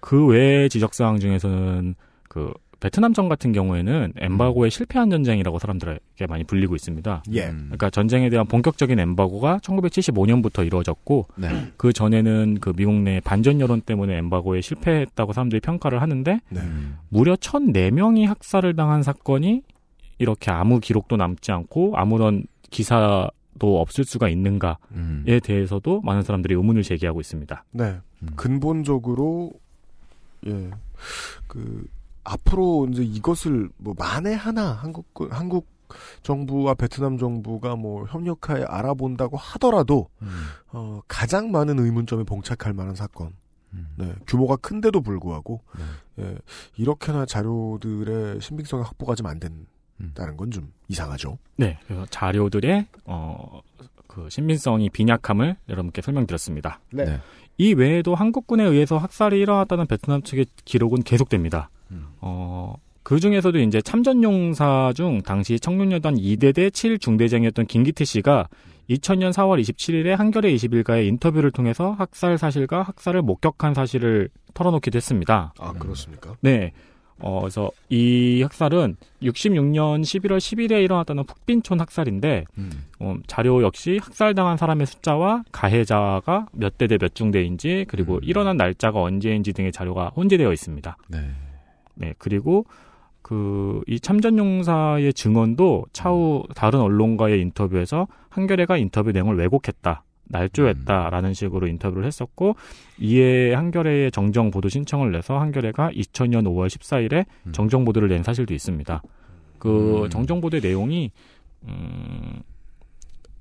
그 0.00 0.26
외의 0.26 0.68
지적사항 0.68 1.18
중에서는 1.18 1.94
그 2.28 2.52
베트남전 2.80 3.28
같은 3.28 3.52
경우에는 3.52 4.12
엠바고에 4.16 4.68
실패한 4.68 5.10
전쟁이라고 5.10 5.58
사람들에게 5.58 6.26
많이 6.28 6.44
불리고 6.44 6.74
있습니다. 6.74 7.22
예. 7.32 7.46
음. 7.46 7.62
그러니까 7.66 7.90
전쟁에 7.90 8.28
대한 8.28 8.46
본격적인 8.46 8.98
엠바고가 8.98 9.58
1975년부터 9.58 10.66
이루어졌고 10.66 11.28
네. 11.36 11.72
그 11.76 11.92
전에는 11.92 12.58
그 12.60 12.72
미국 12.74 12.94
내 12.94 13.20
반전 13.20 13.60
여론 13.60 13.80
때문에 13.80 14.16
엠바고에 14.18 14.60
실패했다고 14.60 15.32
사람들이 15.32 15.60
평가를 15.60 16.02
하는데 16.02 16.40
네. 16.50 16.60
음. 16.60 16.98
무려 17.08 17.34
1,004명이 17.34 18.26
학살을 18.26 18.76
당한 18.76 19.02
사건이 19.02 19.62
이렇게 20.18 20.50
아무 20.50 20.80
기록도 20.80 21.16
남지 21.16 21.52
않고 21.52 21.94
아무런 21.96 22.44
기사 22.70 23.30
도 23.58 23.80
없을 23.80 24.04
수가 24.04 24.28
있는가에 24.28 24.74
음. 24.92 25.24
대해서도 25.42 26.00
많은 26.02 26.22
사람들이 26.22 26.54
의문을 26.54 26.82
제기하고 26.82 27.20
있습니다. 27.20 27.64
네. 27.72 28.00
음. 28.22 28.28
근본적으로 28.36 29.52
예. 30.46 30.70
그 31.46 31.86
앞으로 32.24 32.88
이제 32.90 33.02
이것을 33.02 33.68
뭐 33.76 33.94
만에 33.96 34.34
하나 34.34 34.72
한국 34.72 35.06
한국 35.30 35.66
정부와 36.22 36.74
베트남 36.74 37.16
정부가 37.16 37.76
뭐 37.76 38.04
협력하에 38.06 38.64
알아본다고 38.64 39.36
하더라도 39.36 40.08
음. 40.22 40.28
어, 40.72 41.00
가장 41.06 41.50
많은 41.50 41.78
의문점에 41.78 42.24
봉착할 42.24 42.72
만한 42.72 42.94
사건. 42.94 43.32
음. 43.72 43.88
네, 43.96 44.14
규모가 44.26 44.56
큰데도 44.56 45.00
불구하고 45.00 45.60
네. 45.76 46.24
예, 46.24 46.38
이렇게나 46.76 47.26
자료들의 47.26 48.40
신빙성이 48.40 48.82
확보가 48.82 49.14
좀안 49.14 49.36
음. 49.36 49.40
된 49.40 49.66
다는 50.14 50.36
건좀 50.36 50.72
이상하죠. 50.88 51.38
네, 51.56 51.78
그래서 51.86 52.06
자료들의 52.10 52.86
어, 53.04 53.60
그 54.06 54.28
신빙성이 54.30 54.90
빈약함을 54.90 55.56
여러분께 55.68 56.02
설명드렸습니다. 56.02 56.80
네. 56.90 57.20
이 57.58 57.72
외에도 57.72 58.14
한국군에 58.14 58.64
의해서 58.64 58.98
학살이 58.98 59.40
일어났다는 59.40 59.86
베트남 59.86 60.22
측의 60.22 60.46
기록은 60.64 61.02
계속됩니다. 61.02 61.70
음. 61.90 62.06
어, 62.20 62.74
그 63.02 63.20
중에서도 63.20 63.58
이제 63.60 63.80
참전용사 63.80 64.92
중 64.94 65.22
당시 65.22 65.60
청룡여단 65.60 66.16
2대대 66.16 66.72
7 66.72 66.98
중대장이었던 66.98 67.66
김기태 67.66 68.04
씨가 68.04 68.48
2000년 68.90 69.32
4월 69.32 69.60
27일에 69.60 70.16
한겨레 70.16 70.52
21가의 70.54 71.06
인터뷰를 71.06 71.50
통해서 71.50 71.92
학살 71.92 72.38
사실과 72.38 72.82
학살을 72.82 73.22
목격한 73.22 73.74
사실을 73.74 74.28
털어놓기도 74.54 74.96
했습니다. 74.96 75.52
아 75.58 75.72
그렇습니까? 75.72 76.36
네. 76.40 76.72
어, 77.18 77.40
그래서 77.40 77.70
이 77.88 78.42
학살은 78.42 78.96
66년 79.22 80.02
11월 80.02 80.38
10일에 80.38 80.82
일어났다는 80.84 81.24
푹빈촌 81.24 81.80
학살인데 81.80 82.44
음. 82.58 82.70
어, 83.00 83.16
자료 83.26 83.62
역시 83.62 83.98
학살당한 84.02 84.56
사람의 84.56 84.86
숫자와 84.86 85.44
가해자가 85.52 86.46
몇 86.52 86.76
대대 86.78 86.98
몇 86.98 87.14
중대인지 87.14 87.86
그리고 87.88 88.16
음. 88.16 88.20
일어난 88.22 88.56
날짜가 88.56 89.00
언제인지 89.00 89.52
등의 89.52 89.72
자료가 89.72 90.12
혼재되어 90.16 90.52
있습니다. 90.52 90.96
네. 91.08 91.30
네, 91.94 92.14
그리고 92.18 92.66
그 93.22 93.82
이 93.86 94.00
참전용사의 94.00 95.12
증언도 95.14 95.86
차후 95.92 96.44
다른 96.54 96.80
언론과의 96.80 97.40
인터뷰에서 97.40 98.06
한겨레가 98.28 98.76
인터뷰 98.76 99.12
내용을 99.12 99.36
왜곡했다. 99.36 100.04
날조했다라는 100.28 101.34
식으로 101.34 101.66
인터뷰를 101.66 102.04
했었고 102.04 102.56
이에 102.98 103.54
한겨레에 103.54 104.10
정정 104.10 104.50
보도 104.50 104.68
신청을 104.68 105.12
내서 105.12 105.38
한겨레가 105.38 105.90
2000년 105.90 106.44
5월 106.44 106.68
14일에 106.68 107.26
음. 107.46 107.52
정정 107.52 107.84
보도를 107.84 108.08
낸 108.08 108.22
사실도 108.22 108.54
있습니다. 108.54 109.02
그 109.58 110.04
음. 110.04 110.10
정정 110.10 110.40
보도의 110.40 110.60
내용이 110.60 111.10
음, 111.64 112.42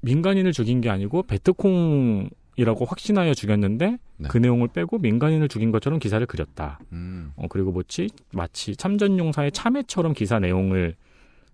민간인을 0.01 0.51
죽인 0.53 0.81
게 0.81 0.89
아니고 0.89 1.23
베트콩 1.23 2.29
이라고 2.57 2.85
확신하여 2.85 3.33
죽였는데 3.33 3.97
네. 4.17 4.27
그 4.29 4.37
내용을 4.37 4.69
빼고 4.69 4.99
민간인을 4.99 5.49
죽인 5.49 5.71
것처럼 5.71 5.99
기사를 5.99 6.25
그렸다. 6.25 6.79
음. 6.93 7.33
어, 7.35 7.47
그리고 7.49 7.71
뭐지 7.71 8.09
마치 8.31 8.75
참전용사의 8.75 9.51
참회처럼 9.51 10.13
기사 10.13 10.39
내용을 10.39 10.95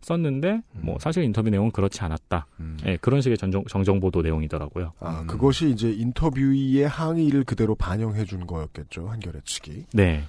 썼는데 0.01 0.61
뭐 0.71 0.97
사실 0.99 1.23
인터뷰 1.23 1.49
내용은 1.49 1.71
그렇지 1.71 2.01
않았다. 2.01 2.47
음. 2.59 2.77
예, 2.85 2.97
그런 2.97 3.21
식의 3.21 3.37
전정, 3.37 3.63
정정보도 3.65 4.21
내용이더라고요. 4.21 4.93
아 4.99 5.21
음. 5.21 5.27
그것이 5.27 5.69
이제 5.69 5.91
인터뷰의 5.91 6.87
항의를 6.87 7.43
그대로 7.43 7.75
반영해 7.75 8.25
준 8.25 8.45
거였겠죠 8.45 9.07
한겨레 9.07 9.41
측이. 9.45 9.85
네. 9.93 10.23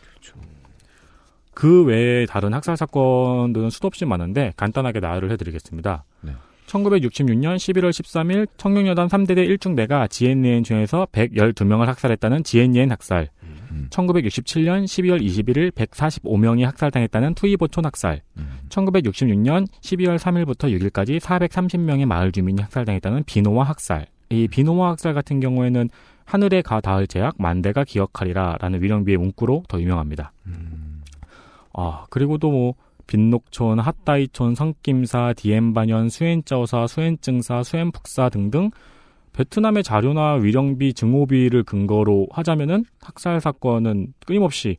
그 1.55 1.85
외에 1.85 2.27
다른 2.27 2.55
학살 2.55 2.77
사건들은 2.77 3.71
수도 3.71 3.87
없이 3.87 4.05
많은데 4.05 4.53
간단하게 4.57 5.01
나열을 5.01 5.31
해드리겠습니다. 5.33 6.05
네. 6.23 6.33
1966년 6.67 7.57
11월 7.57 7.91
13일 7.91 8.47
청룡여단 8.57 9.09
3대대 9.09 9.47
1중대가 9.59 10.09
지엔니엔 10.09 10.65
중에서 10.65 11.07
112명을 11.13 11.85
학살했다는 11.85 12.45
지엔니엔 12.45 12.91
학살. 12.91 13.29
음. 13.73 13.89
1967년 13.91 14.85
12월 14.85 15.23
21일 15.23 15.73
145명이 15.73 16.65
학살당했다는 16.65 17.35
투이보촌 17.35 17.85
학살. 17.85 18.23
음. 18.37 18.59
1966년 18.69 19.67
12월 19.81 20.19
3일부터 20.19 20.71
6일까지 20.79 21.19
430명의 21.19 22.05
마을 22.07 22.33
주민이 22.33 22.63
학살당했다는 22.63 23.25
비노와 23.25 23.65
학살. 23.65 24.07
이 24.31 24.49
비노와 24.49 24.91
학살 24.91 25.15
같은 25.15 25.41
경우에는 25.41 25.89
하늘에 26.25 26.63
가 26.63 26.81
닿을 26.81 27.07
제약 27.07 27.35
만대가 27.39 27.85
기억하리라라는 27.85 28.83
위령비의 28.83 29.19
문구로 29.19 29.65
더 29.69 29.81
유명합니다. 29.81 30.33
음. 30.47 31.03
아 31.75 32.05
그리고 32.11 32.39
또뭐 32.39 32.75
빈녹촌, 33.07 33.81
핫다이촌, 33.81 34.55
성김사, 34.55 35.35
디엠반연, 35.37 36.09
수엔쩌사, 36.09 36.87
수엔증사, 36.87 37.63
수엔북사 37.63 38.29
등등 38.29 38.71
베트남의 39.33 39.83
자료나 39.83 40.35
위령비 40.35 40.95
증오비를 40.95 41.65
근거로 41.65 42.29
하자면은 42.31 42.85
학살 43.01 43.41
사건은 43.41 44.13
끊임없이 44.27 44.77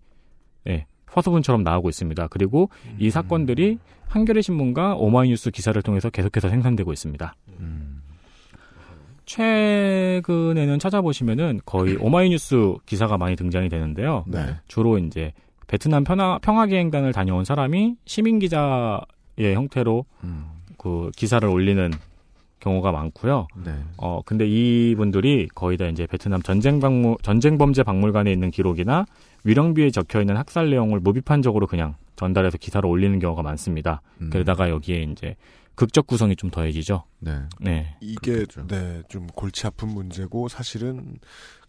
예, 0.67 0.85
화소분처럼 1.07 1.63
나오고 1.63 1.89
있습니다. 1.89 2.27
그리고 2.27 2.69
이 2.99 3.09
사건들이 3.09 3.79
한겨레 4.07 4.41
신문과 4.41 4.95
오마이뉴스 4.95 5.51
기사를 5.51 5.79
통해서 5.81 6.09
계속해서 6.09 6.49
생산되고 6.49 6.93
있습니다. 6.93 7.35
음. 7.59 8.01
최근에는 9.25 10.79
찾아보시면은 10.79 11.61
거의 11.65 11.95
오마이뉴스 11.95 12.75
기사가 12.85 13.17
많이 13.17 13.35
등장이 13.35 13.69
되는데요. 13.69 14.25
네. 14.27 14.55
주로 14.67 14.97
이제 14.97 15.33
베트남 15.67 16.03
평화, 16.03 16.37
평화기행단을 16.39 17.13
다녀온 17.13 17.45
사람이 17.45 17.95
시민 18.05 18.37
기자의 18.39 19.55
형태로 19.55 20.05
음. 20.25 20.45
그 20.77 21.09
기사를 21.15 21.47
올리는 21.47 21.91
경우가 22.63 22.91
많고요. 22.91 23.47
네. 23.65 23.75
어 23.97 24.21
근데 24.25 24.47
이분들이 24.47 25.49
거의 25.53 25.77
다 25.77 25.85
이제 25.87 26.07
베트남 26.07 26.41
전쟁 26.41 26.79
박물 26.79 27.17
전쟁 27.21 27.57
범죄 27.57 27.83
박물관에 27.83 28.31
있는 28.31 28.51
기록이나 28.51 29.05
위령비에 29.43 29.91
적혀 29.91 30.21
있는 30.21 30.37
학살 30.37 30.69
내용을 30.69 31.01
무비판적으로 31.01 31.67
그냥 31.67 31.95
전달해서 32.15 32.57
기사를 32.57 32.87
올리는 32.87 33.19
경우가 33.19 33.43
많습니다. 33.43 34.01
음. 34.21 34.29
게다가 34.31 34.69
여기에 34.69 35.03
이제 35.11 35.35
극적 35.75 36.07
구성이 36.07 36.35
좀 36.35 36.49
더해지죠. 36.49 37.03
네. 37.19 37.41
네. 37.59 37.97
이게 37.99 38.45
네, 38.67 39.01
좀 39.09 39.27
골치 39.27 39.67
아픈 39.67 39.89
문제고 39.89 40.47
사실은 40.47 41.17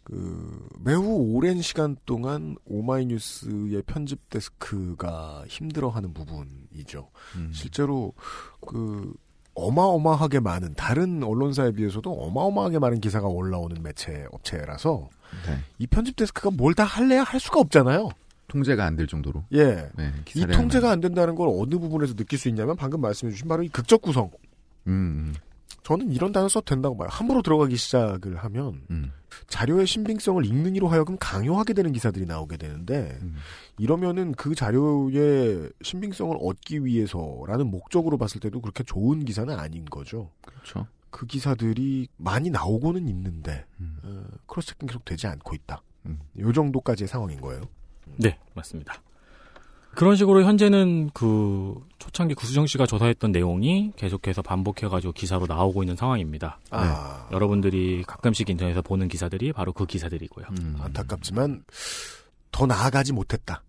그 0.04 0.68
매우 0.78 1.02
오랜 1.34 1.62
시간 1.62 1.96
동안 2.04 2.56
오마이뉴스의 2.66 3.82
편집 3.86 4.28
데스크가 4.28 5.44
힘들어하는 5.48 6.12
부분이죠. 6.12 7.10
음. 7.36 7.50
실제로 7.52 8.12
그 8.60 9.14
어마어마하게 9.54 10.40
많은 10.40 10.74
다른 10.74 11.22
언론사에 11.22 11.72
비해서도 11.72 12.12
어마어마하게 12.12 12.78
많은 12.78 13.00
기사가 13.00 13.26
올라오는 13.28 13.82
매체 13.82 14.26
업체라서 14.32 15.08
네. 15.46 15.58
이 15.78 15.86
편집 15.86 16.16
데스크가 16.16 16.50
뭘 16.50 16.74
다 16.74 16.84
할래야 16.84 17.22
할 17.22 17.38
수가 17.40 17.60
없잖아요. 17.60 18.10
통제가 18.48 18.84
안 18.84 18.96
될 18.96 19.06
정도로. 19.06 19.44
예. 19.52 19.88
네, 19.96 20.12
이 20.34 20.46
통제가 20.46 20.90
안 20.90 21.00
된다는 21.00 21.34
걸 21.34 21.48
어느 21.48 21.78
부분에서 21.78 22.14
느낄 22.14 22.38
수 22.38 22.48
있냐면 22.48 22.76
방금 22.76 23.00
말씀해 23.00 23.32
주신 23.32 23.48
바로 23.48 23.62
이 23.62 23.68
극적 23.68 24.02
구성. 24.02 24.30
음, 24.86 25.34
저는 25.84 26.10
이런 26.10 26.32
단어 26.32 26.48
써도 26.48 26.64
된다고 26.64 26.96
봐요. 26.96 27.08
함부로 27.10 27.42
들어가기 27.42 27.76
시작을 27.76 28.36
하면 28.36 28.82
음. 28.90 29.12
자료의 29.48 29.86
신빙성을 29.86 30.44
읽는 30.44 30.76
이로 30.76 30.88
하여금 30.88 31.16
강요하게 31.18 31.74
되는 31.74 31.92
기사들이 31.92 32.24
나오게 32.24 32.56
되는데 32.56 33.18
음. 33.20 33.36
이러면은 33.78 34.32
그 34.32 34.54
자료의 34.54 35.70
신빙성을 35.82 36.36
얻기 36.40 36.84
위해서라는 36.86 37.70
목적으로 37.70 38.16
봤을 38.16 38.40
때도 38.40 38.62
그렇게 38.62 38.82
좋은 38.82 39.26
기사는 39.26 39.54
아닌 39.54 39.84
거죠. 39.84 40.30
그렇죠. 40.40 40.86
그 41.10 41.26
기사들이 41.26 42.08
많이 42.16 42.48
나오고는 42.50 43.06
있는데 43.08 43.66
음. 43.78 43.98
어, 44.02 44.24
cross 44.46 44.68
checking 44.68 44.86
계속 44.86 45.04
되지 45.04 45.26
않고 45.26 45.54
있다. 45.54 45.82
요 46.38 46.52
정도까지의 46.52 47.08
상황인 47.08 47.40
거예요. 47.40 47.62
네, 48.16 48.38
맞습니다. 48.54 49.02
그런 49.94 50.16
식으로 50.16 50.42
현재는 50.42 51.10
그 51.14 51.74
초창기 51.98 52.34
구수정 52.34 52.66
씨가 52.66 52.86
조사했던 52.86 53.32
내용이 53.32 53.92
계속해서 53.96 54.42
반복해가지고 54.42 55.12
기사로 55.12 55.46
나오고 55.46 55.82
있는 55.82 55.96
상황입니다. 55.96 56.58
아. 56.70 57.26
네. 57.30 57.34
여러분들이 57.34 58.04
가끔씩 58.06 58.48
인터넷에서 58.50 58.82
보는 58.82 59.08
기사들이 59.08 59.52
바로 59.52 59.72
그 59.72 59.86
기사들이고요. 59.86 60.46
음. 60.58 60.76
안타깝지만 60.80 61.64
더 62.52 62.66
나아가지 62.66 63.12
못했다. 63.12 63.62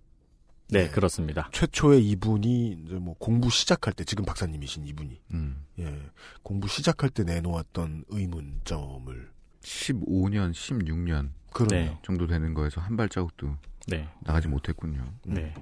네, 0.68 0.90
그렇습니다. 0.90 1.50
최초의 1.52 2.08
이분이 2.10 2.80
이제 2.86 2.96
뭐 2.96 3.16
공부 3.20 3.50
시작할 3.50 3.94
때 3.94 4.04
지금 4.04 4.26
박사님이신 4.26 4.88
이분이 4.88 5.22
음. 5.34 5.64
예 5.80 6.02
공부 6.42 6.68
시작할 6.68 7.10
때 7.12 7.24
내놓았던 7.24 8.06
의문점을 8.08 9.30
15년, 9.62 10.52
16년 10.54 11.30
그러네요. 11.54 11.92
네. 11.92 12.00
정도 12.04 12.28
되는 12.28 12.54
거에서 12.54 12.82
한 12.82 12.98
발자국도 12.98 13.56
네. 13.88 14.10
나가지 14.22 14.48
못했군요. 14.48 15.06
네. 15.26 15.54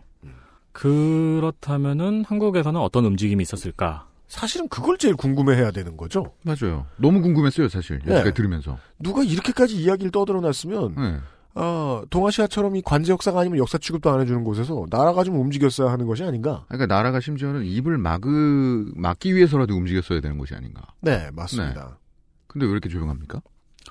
그렇다면은 0.74 2.26
한국에서는 2.26 2.80
어떤 2.80 3.06
움직임이 3.06 3.42
있었을까? 3.42 4.08
사실은 4.28 4.68
그걸 4.68 4.98
제일 4.98 5.16
궁금해해야 5.16 5.72
되는 5.72 5.96
거죠. 5.96 6.34
맞아요. 6.44 6.88
너무 6.98 7.22
궁금했어요, 7.22 7.70
사실. 7.70 8.00
네. 8.04 8.14
여기까지 8.16 8.34
들으면서. 8.34 8.78
누가 9.00 9.24
이렇게까지 9.24 9.76
이야기를 9.76 10.12
떠들어놨으면 10.12 10.96
네. 10.96 11.20
아, 11.56 12.02
동아시아처럼 12.10 12.76
이 12.76 12.82
관제 12.82 13.12
역사가 13.12 13.40
아니면 13.40 13.60
역사 13.60 13.78
취급도 13.78 14.10
안 14.10 14.22
해주는 14.22 14.44
곳에서 14.44 14.86
나라가 14.90 15.24
좀 15.24 15.40
움직였어야 15.40 15.92
하는 15.92 16.08
것이 16.08 16.24
아닌가? 16.24 16.66
그러니까 16.68 16.94
나라가 16.94 17.20
심지어는 17.20 17.64
입을 17.66 18.00
막으, 18.00 18.92
막기 18.96 19.36
위해서라도 19.36 19.76
움직였어야 19.76 20.20
되는 20.20 20.40
것이 20.40 20.56
아닌가. 20.56 20.82
네, 21.02 21.30
맞습니다. 21.32 21.86
네. 21.86 21.96
근데 22.48 22.66
왜 22.66 22.72
이렇게 22.72 22.90
조용합니까? 22.90 23.42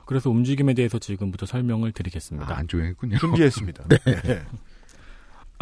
그래서 0.07 0.29
움직임에 0.31 0.75
대해서 0.75 0.99
지금부터 0.99 1.47
설명을 1.47 1.93
드리겠습니다. 1.93 2.53
아, 2.53 2.59
안 2.59 2.67
조용했군요. 2.67 3.19
준비했습니다. 3.19 3.85
네. 4.25 4.43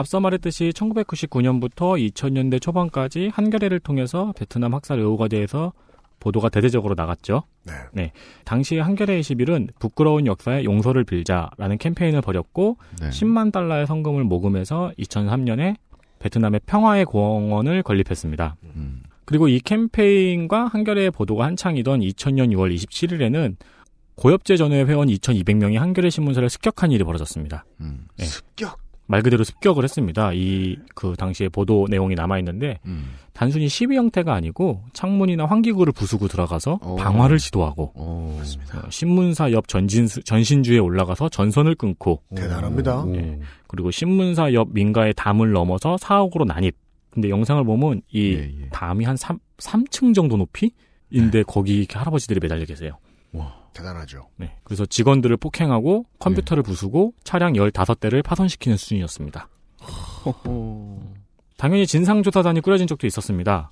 앞서 0.01 0.19
말했듯이 0.19 0.71
1999년부터 0.75 2.13
2000년대 2.13 2.61
초반까지 2.61 3.31
한겨레를 3.35 3.81
통해서 3.81 4.33
베트남 4.35 4.75
학살 4.75 4.99
의혹에 4.99 5.29
대해서 5.29 5.73
보도가 6.21 6.49
대대적으로 6.49 6.95
나갔죠. 6.95 7.43
네. 7.93 8.13
당시 8.45 8.79
한겨레 8.79 9.21
21은 9.21 9.69
부끄러운 9.79 10.27
역사에 10.27 10.65
용서를 10.65 11.05
빌자라는 11.05 11.79
캠페인을 11.79 12.23
벌였고 12.23 12.79
네. 13.01 13.11
10만 13.11 13.53
달러의 13.53 13.87
성금을 13.87 14.25
모금해서 14.25 14.93
2003년에 14.99 15.77
베트남의 16.19 16.61
평화의 16.67 17.05
공원을 17.05 17.83
건립했습니다. 17.83 18.57
음. 18.77 19.03
그리고 19.27 19.49
이 19.49 19.61
캠페인과 19.61 20.67
한겨레의 20.67 21.11
보도가 21.11 21.45
한창이던 21.45 22.01
2000년 22.01 22.53
6월 22.53 22.75
27일에는 22.75 23.57
고엽제 24.17 24.57
전후의 24.57 24.87
회원 24.87 25.09
2200명이 25.09 25.77
한겨레 25.77 26.11
신문사를 26.11 26.49
습격한 26.49 26.91
일이 26.91 27.05
벌어졌습니다. 27.05 27.65
음. 27.81 28.09
네. 28.17 28.25
습격? 28.25 28.90
말 29.11 29.23
그대로 29.23 29.43
습격을 29.45 29.83
했습니다. 29.85 30.33
이 30.35 30.77
그 30.95 31.15
당시에 31.17 31.49
보도 31.49 31.87
내용이 31.89 32.15
남아 32.15 32.39
있는데 32.41 32.79
음. 32.85 33.13
단순히 33.33 33.69
시위 33.69 33.97
형태가 33.97 34.35
아니고 34.35 34.85
창문이나 34.93 35.47
환기구를 35.47 35.95
부수고 35.95 36.29
들어가서 36.29 36.77
방화를 36.99 37.39
시도하고 37.39 37.93
어, 37.95 38.43
신문사 38.91 39.53
옆 39.53 39.67
전진 39.67 40.07
전신주에 40.07 40.79
올라가서 40.79 41.31
전선을 41.31 41.75
끊고 41.77 42.23
대단합니다. 42.37 43.05
네. 43.07 43.41
그리고 43.67 43.91
신문사 43.91 44.53
옆 44.53 44.69
민가의 44.73 45.15
담을 45.15 45.53
넘어서 45.53 45.97
사옥으로 45.97 46.45
난입. 46.45 46.77
근데 47.11 47.31
영상을 47.31 47.65
보면 47.65 48.03
이 48.13 48.35
예, 48.35 48.69
담이 48.71 49.05
한 49.05 49.17
3, 49.17 49.39
3층 49.59 50.15
정도 50.15 50.37
높이 50.37 50.71
인데 51.11 51.43
거기 51.43 51.79
이렇게 51.79 51.99
할아버지들이 51.99 52.41
매달려 52.41 52.65
계세요. 52.67 52.99
대단하죠. 53.73 54.29
네. 54.37 54.57
그래서 54.65 54.85
직원들을 54.85 55.37
폭행하고 55.37 56.07
컴퓨터를 56.19 56.63
부수고 56.63 57.15
차량 57.25 57.53
15대를 57.55 58.23
파손시키는 58.23 58.77
수준이었습니다. 58.77 59.49
당연히 61.57 61.87
진상조사단이 61.87 62.61
꾸려진 62.61 62.87
적도 62.87 63.07
있었습니다. 63.07 63.71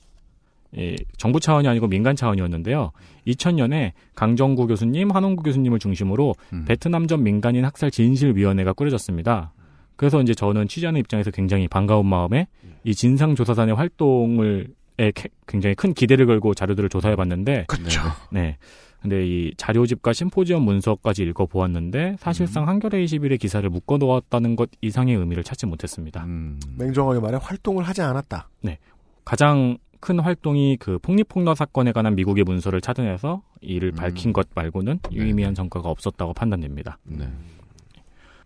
예, 0.76 0.96
정부 1.16 1.40
차원이 1.40 1.66
아니고 1.66 1.88
민간 1.88 2.14
차원이었는데요. 2.14 2.92
2000년에 3.26 3.92
강정구 4.14 4.66
교수님, 4.66 5.10
한홍구 5.10 5.42
교수님을 5.42 5.78
중심으로 5.78 6.34
베트남 6.66 7.06
전 7.06 7.22
민간인 7.22 7.64
학살 7.64 7.90
진실위원회가 7.90 8.74
꾸려졌습니다. 8.74 9.52
그래서 9.96 10.20
이제 10.20 10.34
저는 10.34 10.68
취재하는 10.68 11.00
입장에서 11.00 11.30
굉장히 11.30 11.66
반가운 11.66 12.06
마음에 12.06 12.46
이 12.84 12.94
진상조사단의 12.94 13.74
활동을 13.74 14.68
에 15.00 15.12
굉장히 15.46 15.76
큰 15.76 15.94
기대를 15.94 16.26
걸고 16.26 16.54
자료들을 16.54 16.88
조사해 16.88 17.14
봤는데 17.14 17.66
그렇죠. 17.68 18.02
네. 18.32 18.58
근데 19.00 19.26
이 19.26 19.54
자료집과 19.56 20.12
심포지엄 20.12 20.62
문서까지 20.62 21.22
읽어 21.22 21.46
보았는데 21.46 22.16
사실상 22.18 22.66
한겨레 22.66 23.04
21의 23.04 23.38
기사를 23.38 23.68
묶어 23.68 23.96
놓았다는 23.96 24.56
것 24.56 24.70
이상의 24.80 25.14
의미를 25.14 25.44
찾지 25.44 25.66
못했습니다. 25.66 26.24
음. 26.24 26.58
냉정하게 26.76 27.20
말해 27.20 27.38
활동을 27.40 27.84
하지 27.84 28.02
않았다. 28.02 28.48
네. 28.62 28.78
가장 29.24 29.78
큰 30.00 30.20
활동이 30.20 30.76
그 30.78 30.98
폭립폭로 30.98 31.54
사건에 31.54 31.92
관한 31.92 32.14
미국의 32.14 32.44
문서를 32.44 32.80
찾아내서 32.80 33.42
이를 33.60 33.92
밝힌 33.92 34.32
것 34.32 34.48
말고는 34.54 35.00
유의미한 35.12 35.54
성과가 35.54 35.88
없었다고 35.88 36.34
판단됩니다. 36.34 36.98
네. 37.04 37.28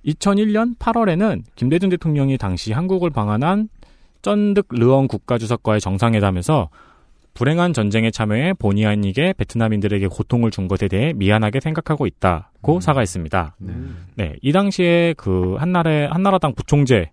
2001년 0.07 0.77
8월에는 0.79 1.43
김대중 1.55 1.91
대통령이 1.91 2.37
당시 2.39 2.73
한국을 2.73 3.11
방한한 3.11 3.69
쩐득 4.23 4.67
르엉 4.71 5.09
국가주석과의 5.09 5.81
정상회담에서 5.81 6.71
불행한 7.35 7.73
전쟁에 7.73 8.11
참여해 8.11 8.55
본의 8.55 8.87
아니게 8.87 9.33
베트남인들에게 9.37 10.07
고통을 10.07 10.51
준 10.51 10.69
것에 10.69 10.89
대해 10.89 11.13
미안하게 11.15 11.61
생각하고 11.61 12.07
있다고 12.07 12.81
사과했습니다. 12.81 13.57
네. 14.17 14.37
이 14.43 14.53
당시에 14.53 15.15
그 15.17 15.57
한나라 15.59 16.11
한나라당 16.13 16.55
부총재를 16.55 17.09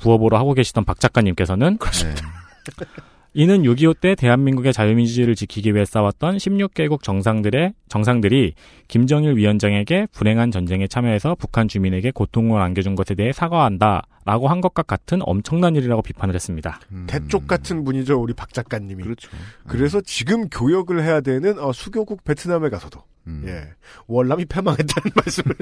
부업으로 0.00 0.36
하고 0.38 0.54
계시던 0.54 0.84
박 0.84 0.98
작가님께서는 1.00 1.78
이는 3.32 3.62
6.25 3.62 4.00
때 4.00 4.14
대한민국의 4.16 4.72
자유민주주의를 4.72 5.36
지키기 5.36 5.72
위해 5.74 5.84
싸웠던 5.84 6.38
16개국 6.38 7.02
정상들의 7.02 7.74
정상들이 7.88 8.54
김정일 8.88 9.36
위원장에게 9.36 10.08
불행한 10.12 10.50
전쟁에 10.50 10.88
참여해서 10.88 11.36
북한 11.36 11.68
주민에게 11.68 12.10
고통을 12.10 12.60
안겨준 12.60 12.96
것에 12.96 13.14
대해 13.14 13.30
사과한다라고 13.32 14.48
한 14.48 14.60
것과 14.60 14.82
같은 14.82 15.20
엄청난 15.22 15.76
일이라고 15.76 16.02
비판을 16.02 16.34
했습니다. 16.34 16.80
대쪽 17.06 17.46
같은 17.46 17.84
분이죠, 17.84 18.20
우리 18.20 18.34
박 18.34 18.52
작가님이. 18.52 19.02
음. 19.02 19.04
그렇죠. 19.04 19.30
그래서 19.68 20.00
지금 20.00 20.48
교역을 20.48 21.04
해야 21.04 21.20
되는 21.20 21.58
어, 21.60 21.72
수교국 21.72 22.24
베트남에 22.24 22.68
가서도 22.68 23.00
음. 23.30 23.44
예 23.46 23.68
월남이 24.06 24.44
패망했다는 24.46 25.10
말씀을 25.16 25.54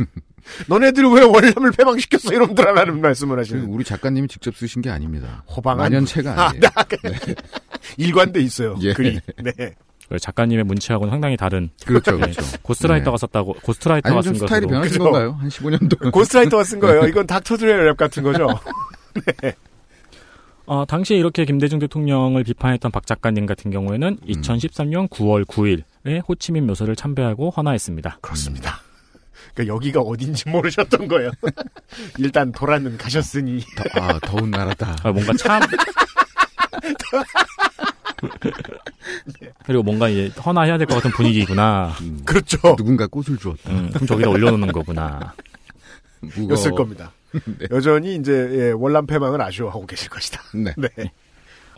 너네들 0.68 1.04
왜 1.12 1.22
월남을 1.22 1.72
패망시켰어 1.72 2.34
이놈들아라는 2.34 3.00
말씀을 3.00 3.38
하시는 3.38 3.64
우리 3.66 3.84
작가님이 3.84 4.28
직접 4.28 4.56
쓰신 4.56 4.82
게 4.82 4.90
아닙니다. 4.90 5.44
호방한 5.48 5.78
만연체가 5.78 6.30
아, 6.32 6.48
아니에요. 6.48 6.62
네. 7.02 7.34
일관돼 7.96 8.40
있어요 8.40 8.76
예. 8.82 8.92
글이 8.92 9.20
네 9.42 9.72
그 9.72 10.18
작가님의 10.20 10.64
문체하고는 10.64 11.10
상당히 11.10 11.36
다른 11.36 11.70
그렇죠, 11.84 12.12
네, 12.12 12.18
그렇죠. 12.32 12.42
ghostwriter가 12.62 13.16
네. 13.16 13.20
썼다고 13.20 13.54
ghostwriter가 13.62 14.14
아니, 14.16 14.22
쓴좀 14.24 14.46
스타일이 14.46 14.66
것으로 14.66 14.70
변하신 14.80 14.92
그죠? 14.98 15.04
건가요? 15.04 15.32
한 15.38 15.48
15년 15.48 15.98
동안. 15.98 16.12
ghostwriter가 16.12 16.64
쓴 16.64 16.80
거예요 16.80 17.06
이건 17.06 17.26
닥터드레의 17.26 17.84
랩 17.86 17.96
같은 17.96 18.22
거죠 18.22 18.48
네. 19.42 19.52
어, 20.68 20.84
당시에 20.84 21.16
이렇게 21.16 21.46
김대중 21.46 21.78
대통령을 21.78 22.44
비판했던 22.44 22.90
박 22.90 23.06
작가님 23.06 23.46
같은 23.46 23.70
경우에는 23.70 24.18
2013년 24.18 25.08
9월 25.08 25.46
9일에 25.46 26.20
호치민 26.28 26.66
묘소를 26.66 26.94
참배하고 26.94 27.48
헌화했습니다. 27.50 28.18
그렇습니다 28.20 28.80
그러니까 29.54 29.74
여기가 29.74 30.00
어딘지 30.02 30.46
모르셨던 30.50 31.08
거예요 31.08 31.30
일단 32.18 32.52
돌아는 32.52 32.98
가셨으니 32.98 33.62
아 33.94 34.18
더운 34.20 34.50
나라다 34.50 34.94
아, 35.02 35.10
뭔가 35.10 35.32
참 35.38 35.62
그리고 39.64 39.82
뭔가 39.82 40.08
이제 40.10 40.30
헌화해야 40.40 40.76
될 40.76 40.86
것 40.86 40.96
같은 40.96 41.10
분위기구나. 41.12 41.94
그렇죠. 42.24 42.58
누군가 42.76 43.06
꽃을 43.06 43.38
주었다. 43.38 43.70
음, 43.70 43.90
그럼 43.92 44.06
저기다 44.06 44.28
올려놓는 44.30 44.72
거구나. 44.72 45.34
였을 46.50 46.72
겁니다. 46.72 47.12
여전히 47.70 48.16
이제 48.16 48.32
예, 48.52 48.70
월남 48.70 49.06
패망을 49.06 49.40
아쉬워하고 49.40 49.86
계실 49.86 50.08
것이다. 50.10 50.40
네. 50.54 51.10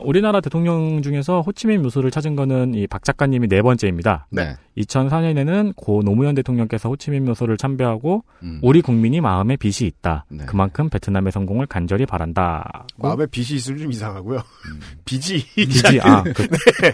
우리나라 0.02 0.40
대통령 0.40 1.02
중에서 1.02 1.42
호치민 1.42 1.82
묘소를 1.82 2.10
찾은 2.10 2.34
거는 2.36 2.74
이 2.74 2.86
박 2.86 3.04
작가님이 3.04 3.48
네 3.48 3.60
번째입니다. 3.62 4.26
네. 4.30 4.56
2004년에는 4.78 5.74
고 5.76 6.02
노무현 6.02 6.34
대통령께서 6.34 6.88
호치민 6.88 7.24
묘소를 7.26 7.56
참배하고 7.56 8.24
음. 8.42 8.60
우리 8.62 8.80
국민이 8.80 9.20
마음에 9.20 9.56
빚이 9.56 9.86
있다. 9.86 10.24
네. 10.28 10.46
그만큼 10.46 10.88
베트남의 10.88 11.32
성공을 11.32 11.66
간절히 11.66 12.06
바란다. 12.06 12.86
마음에 12.96 13.26
빚이 13.26 13.56
있으면 13.56 13.78
좀 13.80 13.92
이상하고요. 13.92 14.40
빚이 15.04 15.44
빚이 15.54 16.00
아 16.00 16.22
그, 16.34 16.46
네. 16.48 16.92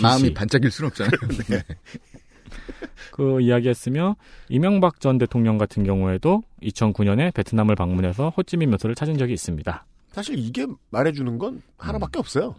마음이 0.00 0.32
반짝일 0.32 0.70
순 0.70 0.86
없잖아요. 0.86 1.12
네. 1.48 1.62
그 3.12 3.40
이야기했으며 3.40 4.16
이명박 4.48 5.00
전 5.00 5.18
대통령 5.18 5.58
같은 5.58 5.84
경우에도 5.84 6.42
2009년에 6.62 7.34
베트남을 7.34 7.74
방문해서 7.74 8.30
호치민 8.36 8.70
묘소를 8.70 8.94
찾은 8.94 9.18
적이 9.18 9.34
있습니다. 9.34 9.84
사실 10.12 10.38
이게 10.38 10.66
말해주는 10.90 11.38
건 11.38 11.62
하나밖에 11.78 12.18
없어요. 12.18 12.54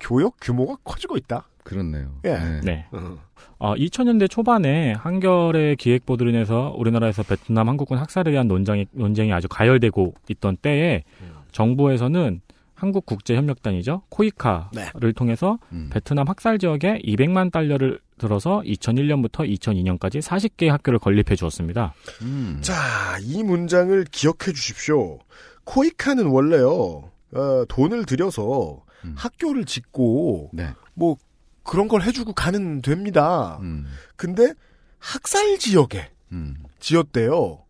교역 0.00 0.36
규모가 0.40 0.76
커지고 0.84 1.16
있다. 1.16 1.46
그렇네요. 1.62 2.08
예. 2.24 2.60
네. 2.64 2.86
어. 2.92 3.18
어, 3.58 3.74
2000년대 3.74 4.30
초반에 4.30 4.92
한겨레 4.92 5.74
기획보도로 5.74 6.30
인해서 6.30 6.74
우리나라에서 6.78 7.22
베트남 7.24 7.68
한국군 7.68 7.98
학살에 7.98 8.30
대한 8.30 8.48
논쟁이, 8.48 8.86
논쟁이 8.92 9.32
아주 9.32 9.48
가열되고 9.48 10.14
있던 10.28 10.56
때에 10.56 11.04
정부에서는 11.52 12.40
한국국제협력단이죠. 12.78 14.02
코이카를 14.08 14.70
네. 14.72 15.12
통해서 15.14 15.58
음. 15.72 15.90
베트남 15.92 16.28
학살 16.28 16.58
지역에 16.58 17.00
200만 17.04 17.50
달러를 17.52 18.00
들어서 18.18 18.62
2001년부터 18.64 19.48
2002년까지 19.58 20.20
40개의 20.20 20.68
학교를 20.68 20.98
건립해 20.98 21.36
주었습니다. 21.36 21.94
음. 22.22 22.58
자, 22.62 23.18
이 23.22 23.42
문장을 23.42 24.04
기억해 24.10 24.52
주십시오. 24.54 25.18
코이카는 25.64 26.26
원래요, 26.26 27.10
어, 27.32 27.64
돈을 27.68 28.06
들여서 28.06 28.82
음. 29.04 29.14
학교를 29.16 29.64
짓고, 29.64 30.50
네. 30.52 30.68
뭐, 30.94 31.16
그런 31.62 31.86
걸 31.86 32.02
해주고 32.02 32.32
가는 32.32 32.80
됩니다. 32.80 33.58
음. 33.60 33.86
근데 34.16 34.52
학살 34.98 35.58
지역에 35.58 36.10
음. 36.32 36.56
지었대요. 36.80 37.64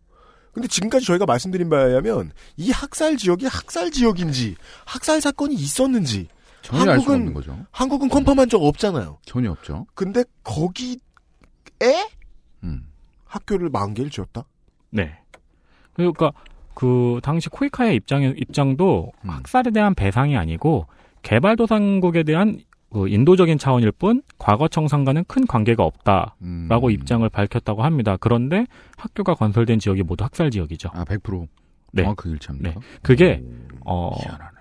근데 0.53 0.67
지금까지 0.67 1.05
저희가 1.05 1.25
말씀드린 1.25 1.69
바에 1.69 1.85
의하면 1.85 2.31
이 2.57 2.71
학살 2.71 3.17
지역이 3.17 3.45
학살 3.45 3.91
지역인지 3.91 4.55
학살 4.85 5.21
사건이 5.21 5.53
있었는지 5.55 6.27
전혀 6.61 6.91
한국은- 6.93 7.13
없는 7.13 7.33
거죠. 7.33 7.65
한국은 7.71 8.09
컨펌한 8.09 8.49
적 8.49 8.61
없잖아요. 8.63 9.19
전혀 9.25 9.51
없죠. 9.51 9.85
근데 9.93 10.23
거기에 10.43 10.97
음. 12.63 12.85
학교를 13.25 13.69
만 13.69 13.93
개를 13.93 14.09
지었다? 14.11 14.43
네. 14.89 15.17
그러니까 15.93 16.31
그 16.73 17.19
당시 17.23 17.49
코이카의 17.49 17.95
입장의 17.97 18.35
입장도 18.37 19.11
음. 19.23 19.29
학살에 19.29 19.71
대한 19.71 19.93
배상이 19.95 20.35
아니고 20.37 20.87
개발도상국에 21.21 22.23
대한 22.23 22.59
그 22.91 23.07
인도적인 23.07 23.57
차원일 23.57 23.91
뿐 23.91 24.23
과거 24.37 24.67
청산과는 24.67 25.25
큰 25.27 25.45
관계가 25.45 25.83
없다라고 25.83 26.87
음. 26.87 26.91
입장을 26.91 27.27
밝혔다고 27.29 27.83
합니다. 27.83 28.17
그런데 28.19 28.65
학교가 28.97 29.35
건설된 29.35 29.79
지역이 29.79 30.03
모두 30.03 30.23
학살 30.23 30.49
지역이죠. 30.49 30.89
아, 30.93 31.03
100% 31.05 31.47
네. 31.91 32.03
정확하게 32.03 32.29
일치합니까? 32.31 32.79
네. 32.79 32.85
그게 33.03 33.43
어 33.85 34.11
희한하네. 34.19 34.57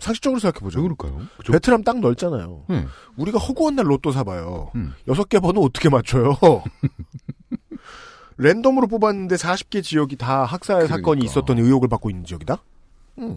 상식적으로 0.00 0.38
생각해보죠. 0.40 0.78
왜 0.78 0.82
그럴까요? 0.84 1.20
저- 1.44 1.52
베트남 1.52 1.82
땅 1.82 2.00
넓잖아요. 2.00 2.64
네. 2.68 2.84
우리가 3.16 3.38
허구한 3.38 3.74
날 3.76 3.88
로또 3.88 4.12
사봐요. 4.12 4.70
음. 4.76 4.92
여섯 5.08 5.28
개 5.28 5.38
번호 5.40 5.60
어떻게 5.62 5.88
맞춰요? 5.88 6.36
랜덤으로 8.36 8.86
뽑았는데 8.86 9.34
40개 9.36 9.82
지역이 9.82 10.16
다 10.16 10.44
학살 10.44 10.82
사건이 10.86 11.02
그러니까. 11.02 11.24
있었던 11.24 11.58
의혹을 11.58 11.88
받고 11.88 12.10
있는 12.10 12.24
지역이다? 12.24 12.58
음. 13.18 13.36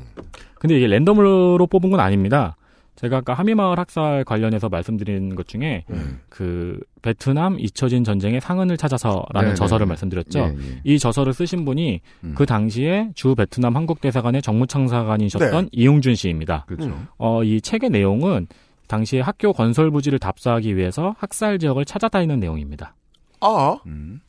근데 0.60 0.78
이게 0.78 0.86
랜덤으로 0.88 1.66
뽑은 1.68 1.90
건 1.90 2.00
아닙니다. 2.00 2.56
제가 3.02 3.18
아까 3.18 3.34
하미마을 3.34 3.80
학살 3.80 4.24
관련해서 4.24 4.70
말씀드린 4.70 5.36
것 5.36 5.48
중에 5.48 5.86
음. 5.90 6.20
그 6.30 6.80
베트남 7.02 7.60
잊혀진 7.60 8.04
전쟁의 8.04 8.42
상흔을 8.42 8.78
찾아서라는 8.78 9.50
네, 9.50 9.56
저서를 9.56 9.86
네. 9.86 9.90
말씀드렸죠. 9.90 10.40
예, 10.40 10.44
예. 10.44 10.82
이 10.84 11.00
저서를 11.00 11.34
쓰신 11.34 11.66
분이 11.66 12.02
음. 12.24 12.34
그 12.36 12.46
당시에 12.46 13.10
주 13.16 13.34
베트남 13.34 13.76
한국 13.76 14.02
대사관의 14.02 14.44
정무창사관이셨던 14.44 15.64
네. 15.64 15.70
이용준 15.72 16.14
씨입니다. 16.14 16.66
그렇죠. 16.68 16.90
음. 16.90 17.08
어, 17.18 17.44
이 17.44 17.60
책의 17.60 17.90
내용은 17.90 18.48
당시에 18.88 19.22
학교 19.22 19.52
건설 19.52 19.90
부지를 19.90 20.20
답사하기 20.20 20.76
위해서 20.76 21.16
학살 21.18 21.58
지역을 21.58 21.86
찾아다니는 21.86 22.40
내용입니다. 22.40 22.94
아, 23.40 23.78
음. 23.88 24.22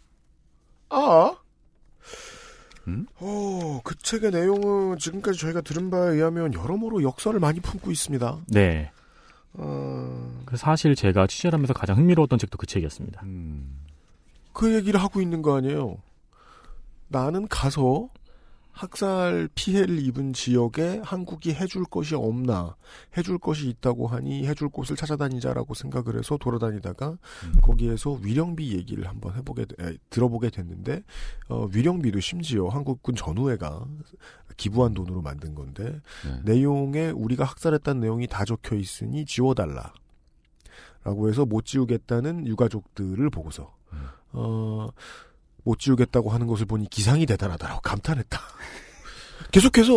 아. 0.89 1.35
음? 2.89 3.07
어, 3.21 3.81
그 3.85 3.97
책의 3.97 4.31
내용은 4.31 4.99
지금까지 4.99 5.39
저희가 5.39 5.61
들은 5.61 5.91
바에 5.91 6.15
의하면 6.15 6.53
여러모로 6.55 7.03
역사를 7.03 7.39
많이 7.39 7.61
품고 7.61 7.91
있습니다. 7.91 8.39
네. 8.49 8.91
어, 9.55 10.43
그 10.45 10.57
사실 10.57 10.95
제가 10.95 11.27
취재를 11.27 11.55
하면서 11.55 11.73
가장 11.73 11.97
흥미로웠던 11.99 12.39
책도 12.39 12.59
그 12.59 12.67
책이었습니다. 12.67 13.23
음. 13.25 13.79
그 14.53 14.75
얘기를 14.75 15.01
하고 15.01 15.21
있는 15.21 15.43
거 15.43 15.57
아니에요. 15.57 15.99
나는 17.09 17.47
가서 17.49 18.09
학살 18.73 19.49
피해를 19.55 19.99
입은 20.01 20.33
지역에 20.33 21.01
한국이 21.05 21.53
해줄 21.53 21.85
것이 21.85 22.15
없나, 22.15 22.75
해줄 23.17 23.39
것이 23.39 23.69
있다고 23.69 24.07
하니 24.09 24.47
해줄 24.47 24.71
곳을 24.71 24.97
찾아다니자라고 24.97 25.75
생각을 25.75 26.19
해서 26.19 26.39
돌아다니다가 26.39 27.11
음. 27.11 27.53
거기에서 27.61 28.13
위령비 28.13 28.73
얘기를 28.73 29.07
한번 29.07 29.35
해보게, 29.37 29.67
되- 29.67 29.87
에, 29.87 29.97
들어보게 30.11 30.51
됐는데, 30.51 31.03
어, 31.49 31.67
위령비도 31.73 32.21
심지어 32.21 32.69
한국군 32.69 33.15
전후회가 33.15 33.85
기부한 34.57 34.95
돈으로 34.95 35.21
만든 35.23 35.55
건데, 35.55 36.01
네. 36.25 36.41
내용에 36.55 37.11
우리가 37.11 37.45
학살했다는 37.45 38.01
내용이 38.01 38.27
다 38.27 38.45
적혀 38.45 38.77
있으니 38.77 39.27
지워달라. 39.27 39.93
라고 41.05 41.29
해서 41.29 41.45
못 41.45 41.67
지우겠다는 41.67 42.47
유가족들을 42.47 43.29
보고서, 43.31 43.75
음. 43.93 43.99
어, 44.33 44.89
못 45.65 45.79
지우겠다고 45.79 46.31
하는 46.31 46.47
것을 46.47 46.67
보니 46.67 46.89
기상이 46.91 47.27
대단하다라고 47.27 47.81
감탄했다. 47.81 48.41
계속해서 49.53 49.97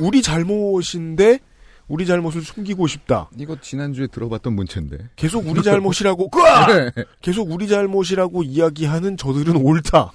우리 0.00 0.22
잘못인데 0.22 1.40
우리 1.88 2.06
잘못을 2.06 2.42
숨기고 2.42 2.86
싶다. 2.86 3.28
이거 3.38 3.60
지난주에 3.60 4.06
들어봤던 4.06 4.54
문체인데. 4.54 5.10
계속 5.16 5.46
우리 5.46 5.60
잘못이라고! 5.64 6.30
네. 6.68 7.04
계속 7.20 7.50
우리 7.50 7.68
잘못이라고 7.68 8.42
이야기하는 8.44 9.16
저들은 9.16 9.56
옳다. 9.56 10.12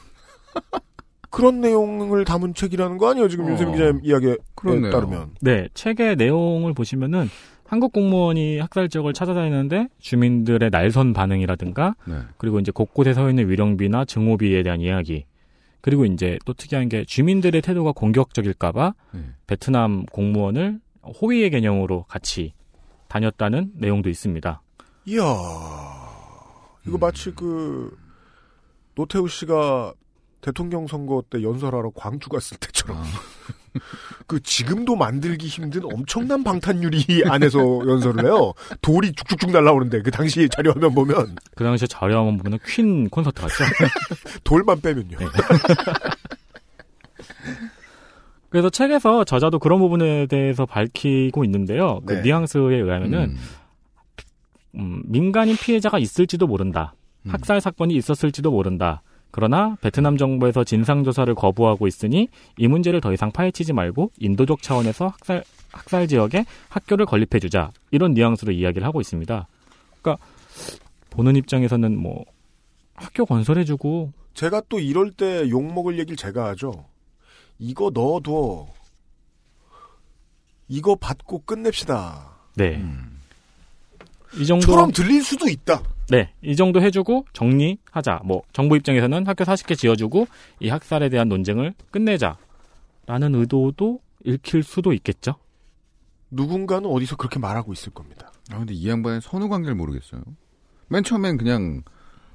그런 1.29 1.59
내용을 1.61 2.25
담은 2.25 2.55
책이라는 2.55 2.97
거 2.97 3.11
아니에요? 3.11 3.27
지금 3.29 3.45
어. 3.45 3.49
윤세민 3.49 3.73
기자님 3.73 3.99
이야기에 4.03 4.37
그렇네요. 4.55 4.91
따르면. 4.91 5.35
네, 5.41 5.67
책의 5.73 6.15
내용을 6.15 6.73
보시면은 6.73 7.29
한국 7.67 7.91
공무원이 7.91 8.59
학살 8.59 8.87
지역을 8.89 9.13
찾아다니는데 9.13 9.89
주민들의 9.99 10.69
날선 10.69 11.13
반응이라든가 11.13 11.95
네. 12.07 12.21
그리고 12.37 12.59
이제 12.59 12.71
곳곳에 12.71 13.13
서 13.13 13.29
있는 13.29 13.49
위령비나 13.49 14.05
증오비에 14.05 14.63
대한 14.63 14.79
이야기 14.79 15.25
그리고 15.81 16.05
이제 16.05 16.39
또 16.45 16.53
특이한 16.53 16.89
게 16.89 17.03
주민들의 17.05 17.61
태도가 17.61 17.91
공격적일까봐 17.91 18.93
네. 19.11 19.21
베트남 19.47 20.05
공무원을 20.05 20.79
호위의 21.21 21.49
개념으로 21.49 22.03
같이 22.07 22.53
다녔다는 23.07 23.71
내용도 23.75 24.09
있습니다. 24.09 24.61
이야. 25.05 25.23
이거 26.85 26.97
마치 26.97 27.31
그 27.31 27.97
노태우 28.95 29.27
씨가 29.27 29.93
대통령 30.41 30.87
선거 30.87 31.23
때 31.29 31.43
연설하러 31.43 31.91
광주 31.95 32.29
갔을 32.29 32.57
때처럼 32.57 32.97
아. 32.97 33.03
그 34.25 34.41
지금도 34.41 34.95
만들기 34.95 35.47
힘든 35.47 35.81
엄청난 35.85 36.43
방탄유리 36.43 37.23
안에서 37.29 37.59
연설을 37.59 38.25
해요. 38.25 38.53
돌이 38.81 39.13
쭉쭉쭉 39.13 39.51
날라오는데 39.51 40.01
그 40.01 40.11
당시 40.11 40.47
자료화면 40.49 40.93
보면 40.93 41.35
그 41.55 41.63
당시에 41.63 41.87
자료화면 41.87 42.37
보면 42.37 42.59
퀸 42.65 43.09
콘서트 43.09 43.41
같죠? 43.41 43.63
돌만 44.43 44.81
빼면요. 44.81 45.17
네. 45.17 45.25
그래서 48.49 48.69
책에서 48.69 49.23
저자도 49.23 49.59
그런 49.59 49.79
부분에 49.79 50.25
대해서 50.27 50.65
밝히고 50.65 51.43
있는데요. 51.43 51.99
그 52.05 52.13
네. 52.13 52.21
뉘앙스에 52.21 52.75
의하면은 52.75 53.19
음. 53.31 53.37
음, 54.75 55.03
민간인 55.05 55.55
피해자가 55.55 55.99
있을지도 55.99 56.47
모른다. 56.47 56.93
음. 57.25 57.31
학살 57.31 57.59
사건이 57.59 57.95
있었을지도 57.95 58.51
모른다. 58.51 59.01
그러나 59.31 59.77
베트남 59.81 60.17
정부에서 60.17 60.63
진상조사를 60.63 61.33
거부하고 61.35 61.87
있으니 61.87 62.29
이 62.57 62.67
문제를 62.67 63.01
더 63.01 63.13
이상 63.13 63.31
파헤치지 63.31 63.73
말고 63.73 64.11
인도적 64.19 64.61
차원에서 64.61 65.07
학살, 65.07 65.43
학살 65.71 66.07
지역에 66.07 66.45
학교를 66.69 67.05
건립해주자. 67.05 67.71
이런 67.91 68.13
뉘앙스로 68.13 68.51
이야기를 68.51 68.87
하고 68.87 69.01
있습니다. 69.01 69.47
그러니까 70.01 70.25
보는 71.09 71.35
입장에서는 71.35 71.97
뭐 71.97 72.25
학교 72.95 73.25
건설해주고 73.25 74.13
제가 74.33 74.61
또 74.69 74.79
이럴 74.79 75.11
때 75.11 75.49
욕먹을 75.49 75.99
얘기를 75.99 76.15
제가 76.15 76.49
하죠. 76.49 76.85
이거 77.59 77.91
넣어둬. 77.93 78.67
이거 80.67 80.95
받고 80.95 81.43
끝냅시다. 81.45 82.37
네. 82.55 82.75
음. 82.75 83.19
이 84.35 84.45
정도 84.45 84.65
처럼 84.65 84.91
들릴 84.91 85.23
수도 85.23 85.47
있다. 85.47 85.81
네, 86.09 86.33
이 86.41 86.55
정도 86.55 86.81
해주고 86.81 87.25
정리하자. 87.33 88.21
뭐 88.23 88.41
정부 88.53 88.77
입장에서는 88.77 89.27
학교 89.27 89.43
40개 89.43 89.77
지어주고 89.77 90.27
이 90.61 90.69
학살에 90.69 91.09
대한 91.09 91.27
논쟁을 91.27 91.73
끝내자라는 91.91 93.35
의도도 93.35 93.99
읽힐 94.23 94.63
수도 94.63 94.93
있겠죠. 94.93 95.35
누군가는 96.31 96.89
어디서 96.89 97.15
그렇게 97.15 97.39
말하고 97.39 97.73
있을 97.73 97.93
겁니다. 97.93 98.31
아, 98.51 98.57
근데 98.57 98.73
이 98.73 98.87
양반의 98.87 99.21
선후 99.21 99.49
관계를 99.49 99.75
모르겠어요. 99.75 100.21
맨 100.89 101.03
처음엔 101.03 101.37
그냥 101.37 101.83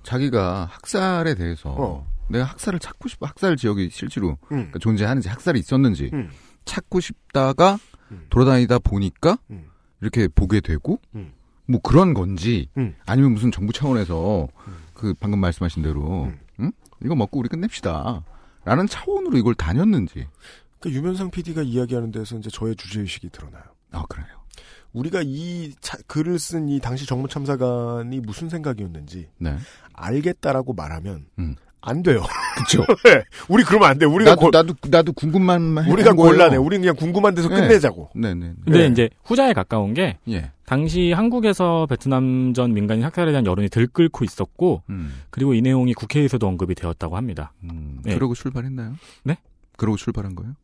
자기가 0.03 0.67
학살에 0.71 1.35
대해서 1.35 1.75
어. 1.79 2.07
내가 2.29 2.45
학살을 2.45 2.79
찾고 2.79 3.09
싶어. 3.09 3.27
학살 3.27 3.57
지역이 3.57 3.91
실제로 3.91 4.31
음. 4.31 4.37
그러니까 4.49 4.79
존재하는지 4.79 5.29
학살이 5.29 5.59
있었는지 5.59 6.11
음. 6.13 6.31
찾고 6.65 7.01
싶다가 7.01 7.79
음. 8.11 8.27
돌아다니다 8.31 8.79
보니까 8.79 9.39
음. 9.51 9.67
이렇게 10.01 10.29
보게 10.29 10.61
되고 10.61 11.01
음. 11.15 11.33
뭐 11.73 11.81
그런 11.81 12.13
건지 12.15 12.69
음. 12.77 12.95
아니면 13.07 13.33
무슨 13.33 13.51
정부 13.51 13.73
차원에서 13.73 14.47
그 14.95 15.15
방금 15.19 15.41
말씀하신 15.41 15.83
대로 15.83 16.25
음. 16.25 16.39
응? 16.61 16.73
이거 17.05 17.15
먹고 17.17 17.41
우리 17.41 17.49
끝냅시다. 17.49 18.23
라는 18.65 18.87
차원으로 18.87 19.37
이걸 19.39 19.55
다녔는지. 19.55 20.29
그 20.79 20.91
유면상 20.93 21.31
PD가 21.31 21.63
이야기하는 21.63 22.13
데서 22.13 22.37
이제 22.39 22.51
저의 22.51 22.77
주제의식이 22.77 23.31
드러나요. 23.31 23.63
아, 23.91 24.05
그래요. 24.09 24.27
우리가 24.93 25.23
이 25.25 25.73
차- 25.81 25.97
글을 26.07 26.39
쓴 26.39 26.69
이 26.69 26.79
당시 26.79 27.07
정무 27.07 27.27
참사관이 27.29 28.21
무슨 28.21 28.49
생각이었는지 28.51 29.29
네. 29.39 29.57
알겠다라고 29.95 30.75
말하면 30.75 31.27
음. 31.39 31.57
안 31.81 32.03
돼요. 32.03 32.23
그쵸. 32.57 32.85
네. 33.05 33.25
우리 33.49 33.65
그러면 33.65 33.89
안 33.91 33.99
돼. 33.99 34.07
우리가 34.07 34.33
나도, 34.33 34.41
고- 34.41 34.51
나도, 34.53 34.75
나도 34.89 35.13
궁금만 35.15 35.85
해- 35.85 35.91
우리가. 35.91 36.13
곤란해. 36.13 36.57
우리는 36.57 36.83
그냥 36.83 36.95
궁금한 36.97 37.35
데서 37.35 37.49
네. 37.49 37.57
끝내자고. 37.57 38.11
네네. 38.15 38.53
근데 38.65 38.79
네. 38.79 38.87
이제 38.89 39.11
후자에 39.25 39.53
가까운 39.53 39.93
게 39.95 40.19
예. 40.29 40.53
당시 40.73 41.13
한국에서 41.13 41.85
베트남 41.85 42.55
전 42.55 42.73
민간인 42.73 43.05
학살에 43.05 43.31
대한 43.31 43.45
여론이 43.45 43.69
들끓고 43.69 44.25
있었고 44.25 44.83
음. 44.89 45.21
그리고 45.29 45.53
이 45.53 45.61
내용이 45.61 45.93
국회에서도 45.93 46.47
언급이 46.47 46.75
되었다고 46.75 47.15
합니다. 47.15 47.53
음, 47.65 48.01
네. 48.03 48.15
그러고 48.15 48.33
출발했나요? 48.33 48.95
네? 49.25 49.37
그러고 49.77 49.99
출발한 49.99 50.35
거예요? 50.35 50.55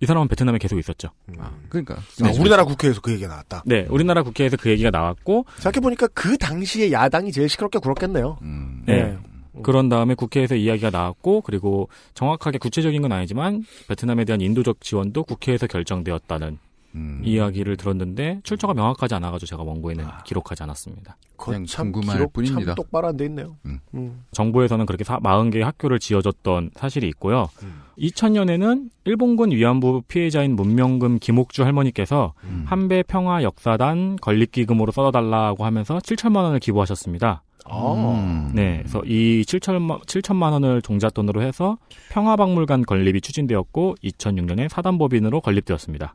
이 0.00 0.06
사람은 0.06 0.26
베트남에 0.26 0.58
계속 0.58 0.76
있었죠. 0.76 1.10
아, 1.38 1.52
그러니까. 1.68 1.98
아, 2.20 2.30
우리나라 2.40 2.64
국회에서 2.64 3.00
그 3.00 3.12
얘기가 3.12 3.28
나왔다. 3.28 3.62
네, 3.64 3.86
우리나라 3.90 4.24
국회에서 4.24 4.56
그 4.56 4.70
얘기가 4.70 4.90
나왔고 4.90 5.44
생각해 5.58 5.80
보니까 5.80 6.08
그 6.08 6.36
당시에 6.36 6.90
야당이 6.90 7.30
제일 7.30 7.48
시끄럽게 7.48 7.78
굴었겠네요. 7.78 8.38
음. 8.42 8.82
네. 8.86 9.16
그런 9.62 9.88
다음에 9.88 10.16
국회에서 10.16 10.56
이야기가 10.56 10.90
나왔고 10.90 11.42
그리고 11.42 11.88
정확하게 12.14 12.58
구체적인 12.58 13.02
건 13.02 13.12
아니지만 13.12 13.62
베트남에 13.86 14.24
대한 14.24 14.40
인도적 14.40 14.80
지원도 14.80 15.22
국회에서 15.22 15.68
결정되었다는 15.68 16.58
음. 16.94 17.20
이야기를 17.24 17.76
들었는데 17.76 18.40
출처가 18.42 18.74
명확하지 18.74 19.14
않아가지고 19.14 19.46
제가 19.46 19.62
원고에는 19.62 20.04
기록하지 20.24 20.62
않았습니다. 20.64 21.16
그냥 21.36 21.64
참 21.64 21.92
궁금할 21.92 22.16
기록 22.16 22.32
뿐입니다. 22.32 22.66
참 22.66 22.74
똑바로 22.74 23.08
안 23.08 23.16
돼 23.16 23.26
있네요. 23.26 23.56
음. 23.66 23.78
음. 23.94 24.24
정부에서는 24.32 24.86
그렇게 24.86 25.04
40개의 25.04 25.60
학교를 25.60 25.98
지어줬던 25.98 26.70
사실이 26.74 27.06
있고요. 27.08 27.48
음. 27.62 27.82
2000년에는 27.98 28.90
일본군 29.04 29.52
위안부 29.52 30.02
피해자인 30.08 30.56
문명금 30.56 31.18
김옥주 31.18 31.64
할머니께서 31.64 32.34
음. 32.44 32.64
한배 32.66 33.02
평화 33.02 33.42
역사단 33.42 34.16
건립기금으로 34.16 34.92
써달라고 34.92 35.64
하면서 35.64 35.98
7천만 35.98 36.36
원을 36.44 36.58
기부하셨습니다. 36.60 37.42
아. 37.66 37.92
음. 37.94 38.50
네, 38.54 38.78
그래서 38.78 39.02
이 39.04 39.42
7천만, 39.46 40.04
7천만 40.06 40.52
원을 40.52 40.82
종잣돈으로 40.82 41.42
해서 41.42 41.78
평화박물관 42.10 42.82
건립이 42.82 43.20
추진되었고 43.20 43.96
2006년에 44.02 44.68
사단법인으로 44.68 45.40
건립되었습니다. 45.40 46.14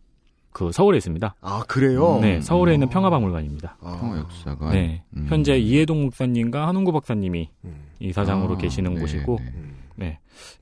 그 0.55 0.71
서울에 0.71 0.97
있습니다. 0.99 1.35
아, 1.41 1.63
그래요? 1.67 2.17
네, 2.21 2.39
서울에 2.39 2.75
있는 2.75 2.87
아. 2.87 2.89
평화박물관입니다. 2.89 3.75
아. 3.81 3.97
평화 3.99 4.17
역사가. 4.19 4.71
네, 4.71 5.03
음. 5.17 5.25
현재 5.27 5.57
이해동 5.57 6.03
목사님과 6.03 6.65
한웅구 6.69 6.93
박사님이 6.93 7.49
음. 7.65 7.87
이사장으로 7.99 8.53
아, 8.53 8.57
계시는 8.57 8.93
네, 8.93 9.01
곳이고 9.01 9.37
네. 9.37 9.51
음. 9.53 9.75
네. 9.97 10.19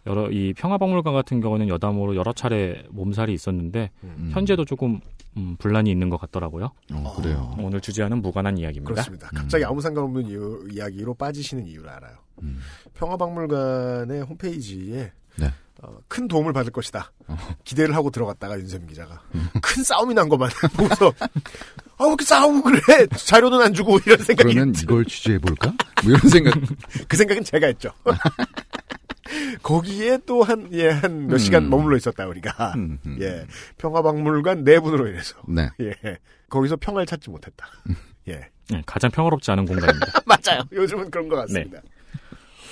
여러 0.07 0.31
이 0.31 0.51
평화박물관 0.53 1.13
같은 1.13 1.41
경우는 1.41 1.67
여담으로 1.67 2.15
여러 2.15 2.33
차례 2.33 2.83
몸살이 2.89 3.35
있었는데 3.35 3.91
음. 4.03 4.31
현재도 4.33 4.65
조금 4.65 4.99
음, 5.37 5.57
분란이 5.59 5.91
있는 5.91 6.09
것 6.09 6.19
같더라고요. 6.21 6.71
어, 6.91 7.13
그래요. 7.15 7.55
오늘 7.59 7.79
주제와는 7.79 8.23
무관한 8.23 8.57
이야기입니다. 8.57 8.91
그렇습니다. 8.91 9.29
갑자기 9.31 9.63
아무 9.63 9.79
상관없는 9.79 10.25
이유, 10.25 10.67
이야기로 10.71 11.13
빠지시는 11.13 11.67
이유를 11.67 11.87
알아요. 11.87 12.15
음. 12.41 12.57
평화박물관의 12.95 14.23
홈페이지에 14.23 15.11
네. 15.37 15.51
어, 15.81 15.97
큰 16.07 16.27
도움을 16.27 16.53
받을 16.53 16.71
것이다. 16.71 17.11
어. 17.27 17.37
기대를 17.63 17.95
하고 17.95 18.09
들어갔다가 18.11 18.57
윤세민 18.59 18.87
기자가 18.87 19.21
음. 19.35 19.49
큰 19.61 19.83
싸움이 19.83 20.13
난 20.13 20.29
것만 20.29 20.49
보고서 20.77 21.13
아, 21.97 22.03
왜 22.03 22.07
이렇게 22.07 22.25
싸우고 22.25 22.61
그래? 22.63 23.07
자료는 23.07 23.61
안 23.61 23.73
주고 23.73 23.99
이런 24.05 24.17
생각이 24.19 24.53
그러면 24.53 24.73
이걸 24.81 25.05
취재해 25.05 25.39
볼까? 25.39 25.73
뭐 26.03 26.13
이런 26.13 26.29
생각. 26.29 26.53
그 27.07 27.17
생각은 27.17 27.43
제가 27.43 27.67
했죠. 27.67 27.91
거기에 29.63 30.19
또 30.25 30.43
한, 30.43 30.69
예, 30.73 30.89
한몇 30.89 31.33
음. 31.33 31.37
시간 31.37 31.69
머물러 31.69 31.97
있었다, 31.97 32.27
우리가. 32.27 32.73
음, 32.75 32.99
음. 33.05 33.17
예. 33.21 33.45
평화박물관 33.77 34.63
내분으로 34.63 35.07
인해서. 35.07 35.35
네. 35.47 35.69
예. 35.79 35.93
거기서 36.49 36.75
평화를 36.75 37.05
찾지 37.07 37.29
못했다. 37.29 37.65
예. 38.27 38.49
네, 38.69 38.83
가장 38.85 39.09
평화롭지 39.11 39.49
않은 39.51 39.65
공간입니다. 39.65 40.21
맞아요. 40.25 40.61
요즘은 40.71 41.09
그런 41.09 41.27
것 41.27 41.35
같습니다. 41.37 41.79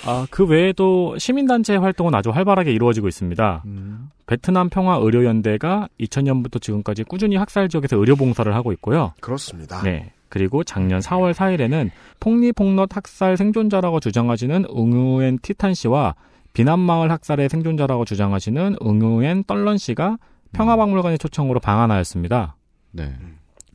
아, 0.04 0.26
그 0.30 0.44
외에도 0.46 1.16
시민단체 1.18 1.76
활동은 1.76 2.14
아주 2.14 2.30
활발하게 2.30 2.72
이루어지고 2.72 3.08
있습니다. 3.08 3.62
음. 3.66 4.10
베트남 4.26 4.68
평화 4.68 4.96
의료연대가 4.96 5.88
2000년부터 6.00 6.60
지금까지 6.60 7.04
꾸준히 7.04 7.36
학살 7.36 7.68
지역에서 7.68 7.96
의료 7.96 8.16
봉사를 8.16 8.52
하고 8.54 8.72
있고요. 8.72 9.12
그렇습니다. 9.20 9.82
네. 9.82 10.12
그리고 10.28 10.64
작년 10.64 11.00
4월 11.00 11.34
4일에는 11.34 11.90
퐁니퐁넛 12.20 12.96
학살 12.96 13.36
생존자라고 13.36 14.00
주장하시는 14.00 14.64
응우엔 14.74 15.38
티탄 15.42 15.74
씨와 15.74 16.14
빈안마을 16.54 17.10
학살의 17.10 17.48
생존자라고 17.48 18.04
주장하시는 18.04 18.76
응우엔 18.82 19.44
떨런 19.44 19.78
씨가 19.78 20.18
평화박물관의 20.52 21.18
초청으로 21.18 21.60
방한하였습니다. 21.60 22.56
네. 22.92 23.14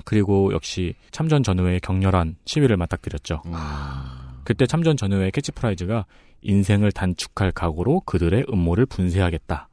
그리고 0.03 0.51
역시 0.53 0.95
참전 1.11 1.43
전우회의 1.43 1.79
격렬한 1.81 2.37
시위를 2.45 2.77
맞닥뜨렸죠. 2.77 3.41
음. 3.45 3.53
그때 4.47 4.65
참전 4.65 4.95
전우회의 4.95 5.33
캐치프라이즈가 5.33 6.05
인생을 6.39 6.93
단축할 6.93 7.51
각오로 7.51 7.99
그들의 8.05 8.45
음모를 8.49 8.85
분쇄하겠다. 8.85 9.67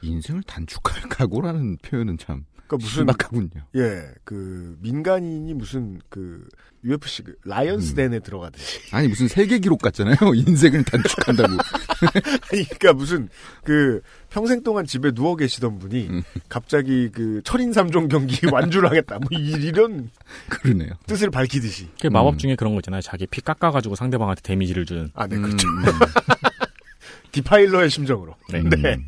인생을 0.00 0.42
단축할 0.44 1.02
각오라는 1.10 1.76
표현은 1.82 2.16
참 2.16 2.46
그러니까 2.66 2.76
무슨 2.78 3.00
신박하군요. 3.00 3.66
예, 3.76 4.08
그 4.24 4.78
민간인이 4.80 5.52
무슨 5.52 6.00
그 6.08 6.48
UFC 6.82 7.24
그 7.24 7.34
lion's 7.44 7.92
음. 7.92 7.96
den에 7.96 8.20
들어가듯이 8.20 8.80
아니 8.90 9.08
무슨 9.08 9.28
세계 9.28 9.58
기록 9.58 9.82
같잖아요. 9.82 10.16
인생을 10.34 10.82
단축한다고. 10.84 11.58
아니 12.52 12.64
그러니까 12.64 12.92
무슨 12.92 13.28
그 13.64 14.00
평생 14.30 14.62
동안 14.62 14.84
집에 14.86 15.12
누워 15.12 15.36
계시던 15.36 15.78
분이 15.78 16.08
음. 16.08 16.22
갑자기 16.48 17.08
그 17.12 17.40
철인 17.44 17.72
삼종 17.72 18.08
경기 18.08 18.46
완주를 18.50 18.88
하겠다 18.90 19.18
뭐 19.18 19.28
이- 19.32 19.52
이런 19.52 20.10
그러네요. 20.48 20.90
뜻을 21.06 21.30
밝히듯이 21.30 21.88
그 22.00 22.08
마법 22.08 22.34
음. 22.34 22.38
중에 22.38 22.56
그런 22.56 22.74
거 22.74 22.80
있잖아요. 22.80 23.00
자기 23.00 23.26
피 23.26 23.40
깎아 23.40 23.70
가지고 23.70 23.94
상대방한테 23.94 24.42
데미지를 24.42 24.84
주는. 24.86 25.10
아 25.14 25.26
네 25.26 25.36
그렇죠 25.36 25.66
음, 25.68 25.84
Defiler의 27.32 27.90
심정으로 27.90 28.34
네. 28.50 28.60
음. 28.60 28.70
네. 28.70 28.98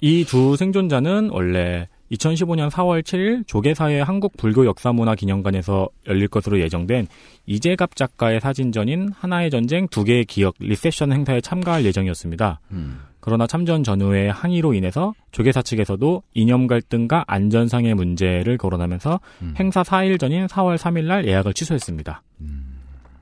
이 0.00 0.24
두 0.24 0.56
생존자는 0.56 1.30
원래 1.30 1.88
2015년 2.12 2.70
4월 2.70 3.02
7일 3.02 3.46
조계사의 3.46 4.04
한국 4.04 4.36
불교 4.36 4.64
역사문화 4.64 5.14
기념관에서 5.14 5.88
열릴 6.06 6.28
것으로 6.28 6.60
예정된 6.60 7.08
이재갑 7.46 7.96
작가의 7.96 8.40
사진전인 8.40 9.10
하나의 9.16 9.50
전쟁 9.50 9.88
두 9.88 10.04
개의 10.04 10.24
기억 10.24 10.54
리셉션 10.58 11.12
행사에 11.12 11.40
참가할 11.40 11.84
예정이었습니다. 11.84 12.60
음. 12.72 13.00
그러나 13.20 13.46
참전 13.48 13.82
전후의 13.82 14.30
항의로 14.30 14.72
인해서 14.74 15.12
조계사 15.32 15.60
측에서도 15.60 16.22
이념 16.34 16.68
갈등과 16.68 17.24
안전상의 17.26 17.94
문제를 17.94 18.56
거론하면서 18.56 19.20
음. 19.42 19.54
행사 19.58 19.82
4일 19.82 20.20
전인 20.20 20.46
4월 20.46 20.76
3일 20.76 21.06
날 21.06 21.26
예약을 21.26 21.52
취소했습니다. 21.52 22.22
음. 22.42 22.75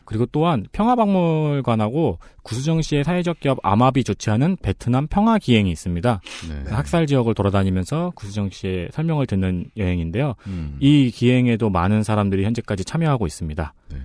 그리고 0.05 0.27
또한 0.27 0.67
평화박물관하고 0.73 2.19
구수정시의 2.43 3.05
사회적 3.05 3.41
기업 3.41 3.59
아마비 3.63 4.05
조치하는 4.05 4.57
베트남 4.63 5.07
평화기행이 5.07 5.71
있습니다. 5.71 6.21
네. 6.49 6.71
학살 6.71 7.07
지역을 7.07 7.35
돌아다니면서 7.35 8.13
구수정시의 8.15 8.89
설명을 8.93 9.27
듣는 9.27 9.71
여행인데요. 9.77 10.35
음. 10.47 10.77
이 10.81 11.11
기행에도 11.11 11.71
많은 11.71 12.03
사람들이 12.03 12.45
현재까지 12.45 12.85
참여하고 12.85 13.27
있습니다. 13.27 13.73
네. 13.91 13.97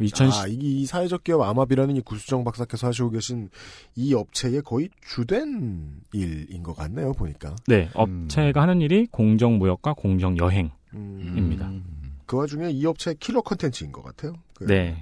2010, 0.00 0.42
아, 0.42 0.46
이, 0.48 0.54
이 0.54 0.86
사회적 0.86 1.22
기업 1.24 1.42
아마비라는 1.42 1.96
이 1.96 2.00
구수정 2.00 2.42
박사께서 2.44 2.88
하시고 2.88 3.10
계신 3.10 3.48
이 3.94 4.12
업체의 4.12 4.62
거의 4.62 4.88
주된 5.00 6.00
일인 6.12 6.62
것 6.62 6.74
같네요, 6.74 7.12
보니까. 7.12 7.54
네, 7.68 7.88
업체가 7.94 8.62
하는 8.62 8.80
일이 8.80 9.06
공정무역과 9.06 9.94
공정여행입니다. 9.94 10.72
음, 10.94 12.03
그 12.26 12.36
와중에 12.36 12.70
이 12.70 12.86
업체의 12.86 13.16
킬러 13.20 13.40
컨텐츠인 13.42 13.92
것 13.92 14.02
같아요. 14.02 14.34
그, 14.54 14.64
네. 14.64 14.96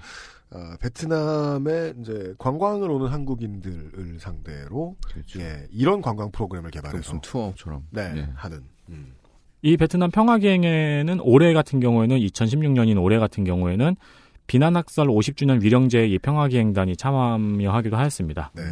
아, 0.50 0.76
베트남에 0.80 1.94
이제 2.00 2.34
관광을 2.38 2.90
오는 2.90 3.08
한국인들을 3.08 4.18
상대로 4.20 4.96
그렇죠. 5.06 5.40
예, 5.40 5.66
이런 5.70 6.02
관광 6.02 6.30
프로그램을 6.30 6.70
개발해서 6.70 7.20
투어처럼. 7.20 7.86
네, 7.90 8.12
예. 8.16 8.28
하는. 8.34 8.62
음. 8.90 9.14
이 9.62 9.76
베트남 9.76 10.10
평화기행에는 10.10 11.20
올해 11.22 11.52
같은 11.54 11.80
경우에는 11.80 12.18
2016년인 12.18 13.00
올해 13.00 13.18
같은 13.18 13.44
경우에는 13.44 13.96
비난학살 14.46 15.06
50주년 15.06 15.62
위령제 15.62 16.06
이 16.08 16.18
평화기행단이 16.18 16.96
참여하기도 16.96 17.96
하였습니다. 17.96 18.50
네. 18.54 18.62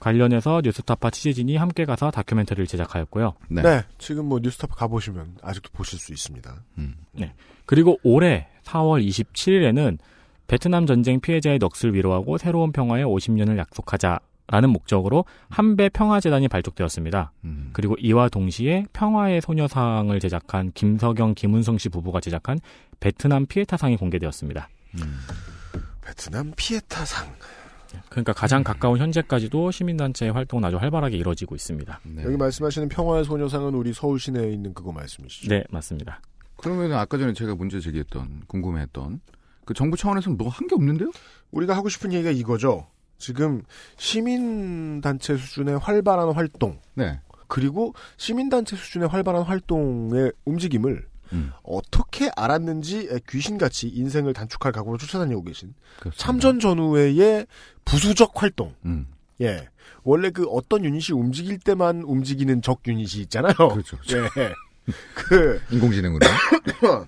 관련해서 0.00 0.60
뉴스타파 0.64 1.10
취재진이 1.10 1.56
함께 1.56 1.84
가서 1.84 2.10
다큐멘터리를 2.10 2.66
제작하였고요. 2.66 3.34
네. 3.48 3.62
지금 3.98 4.26
뭐 4.26 4.38
뉴스타파 4.40 4.74
가보시면 4.74 5.38
아직도 5.42 5.70
보실 5.72 5.98
수 5.98 6.12
있습니다. 6.12 6.54
네. 7.12 7.34
그리고 7.66 7.98
올해 8.02 8.48
4월 8.64 9.06
27일에는 9.06 9.98
베트남 10.46 10.86
전쟁 10.86 11.20
피해자의 11.20 11.58
넋을 11.58 11.94
위로하고 11.94 12.38
새로운 12.38 12.72
평화의 12.72 13.04
50년을 13.04 13.58
약속하자라는 13.58 14.70
목적으로 14.70 15.26
한배 15.50 15.90
평화재단이 15.90 16.48
발족되었습니다. 16.48 17.32
음. 17.44 17.70
그리고 17.74 17.96
이와 17.98 18.28
동시에 18.30 18.86
평화의 18.94 19.42
소녀상을 19.42 20.18
제작한 20.20 20.72
김석영, 20.72 21.34
김은성 21.34 21.76
씨 21.76 21.90
부부가 21.90 22.20
제작한 22.20 22.58
베트남 23.00 23.46
피에타상이 23.46 23.96
공개되었습니다. 23.96 24.68
베트남 26.00 26.52
피에타상. 26.56 27.26
그러니까 28.08 28.32
가장 28.32 28.62
가까운 28.62 28.98
현재까지도 28.98 29.70
시민단체의 29.70 30.32
활동은 30.32 30.64
아주 30.64 30.76
활발하게 30.76 31.16
이루어지고 31.16 31.54
있습니다. 31.54 32.00
여기 32.24 32.36
말씀하시는 32.36 32.88
평화의 32.88 33.24
소녀상은 33.24 33.74
우리 33.74 33.92
서울 33.92 34.18
시내에 34.20 34.50
있는 34.52 34.74
그거 34.74 34.92
말씀이시죠? 34.92 35.48
네, 35.48 35.64
맞습니다. 35.70 36.20
그러면 36.56 36.92
아까 36.92 37.16
전에 37.18 37.32
제가 37.32 37.54
문제 37.54 37.80
제기했던 37.80 38.42
궁금해했던 38.48 39.20
그 39.64 39.74
정부 39.74 39.96
차원에서는 39.96 40.36
뭐 40.38 40.48
한 40.48 40.66
게 40.68 40.74
없는데요? 40.74 41.10
우리가 41.50 41.76
하고 41.76 41.88
싶은 41.88 42.12
얘기가 42.12 42.30
이거죠. 42.30 42.86
지금 43.18 43.62
시민단체 43.96 45.36
수준의 45.36 45.78
활발한 45.78 46.32
활동. 46.32 46.80
네. 46.94 47.20
그리고 47.46 47.94
시민단체 48.16 48.76
수준의 48.76 49.08
활발한 49.08 49.42
활동의 49.42 50.32
움직임을 50.44 51.06
음. 51.32 51.52
어떻게 51.62 52.30
알았는지 52.36 53.08
귀신같이 53.28 53.88
인생을 53.88 54.32
단축할 54.32 54.72
각오로 54.72 54.98
쫓아다니고 54.98 55.42
계신 55.44 55.74
그렇습니다. 56.00 56.24
참전 56.24 56.60
전후의 56.60 57.46
부수적 57.84 58.42
활동. 58.42 58.74
음. 58.84 59.06
예. 59.40 59.68
원래 60.04 60.30
그 60.30 60.44
어떤 60.48 60.84
유닛이 60.84 61.18
움직일 61.18 61.58
때만 61.58 62.02
움직이는 62.02 62.62
적 62.62 62.80
유닛이 62.86 63.22
있잖아요. 63.22 63.54
그렇죠. 63.54 63.98
예. 64.38 64.52
그 65.14 65.60
인공지능으로. 65.70 66.26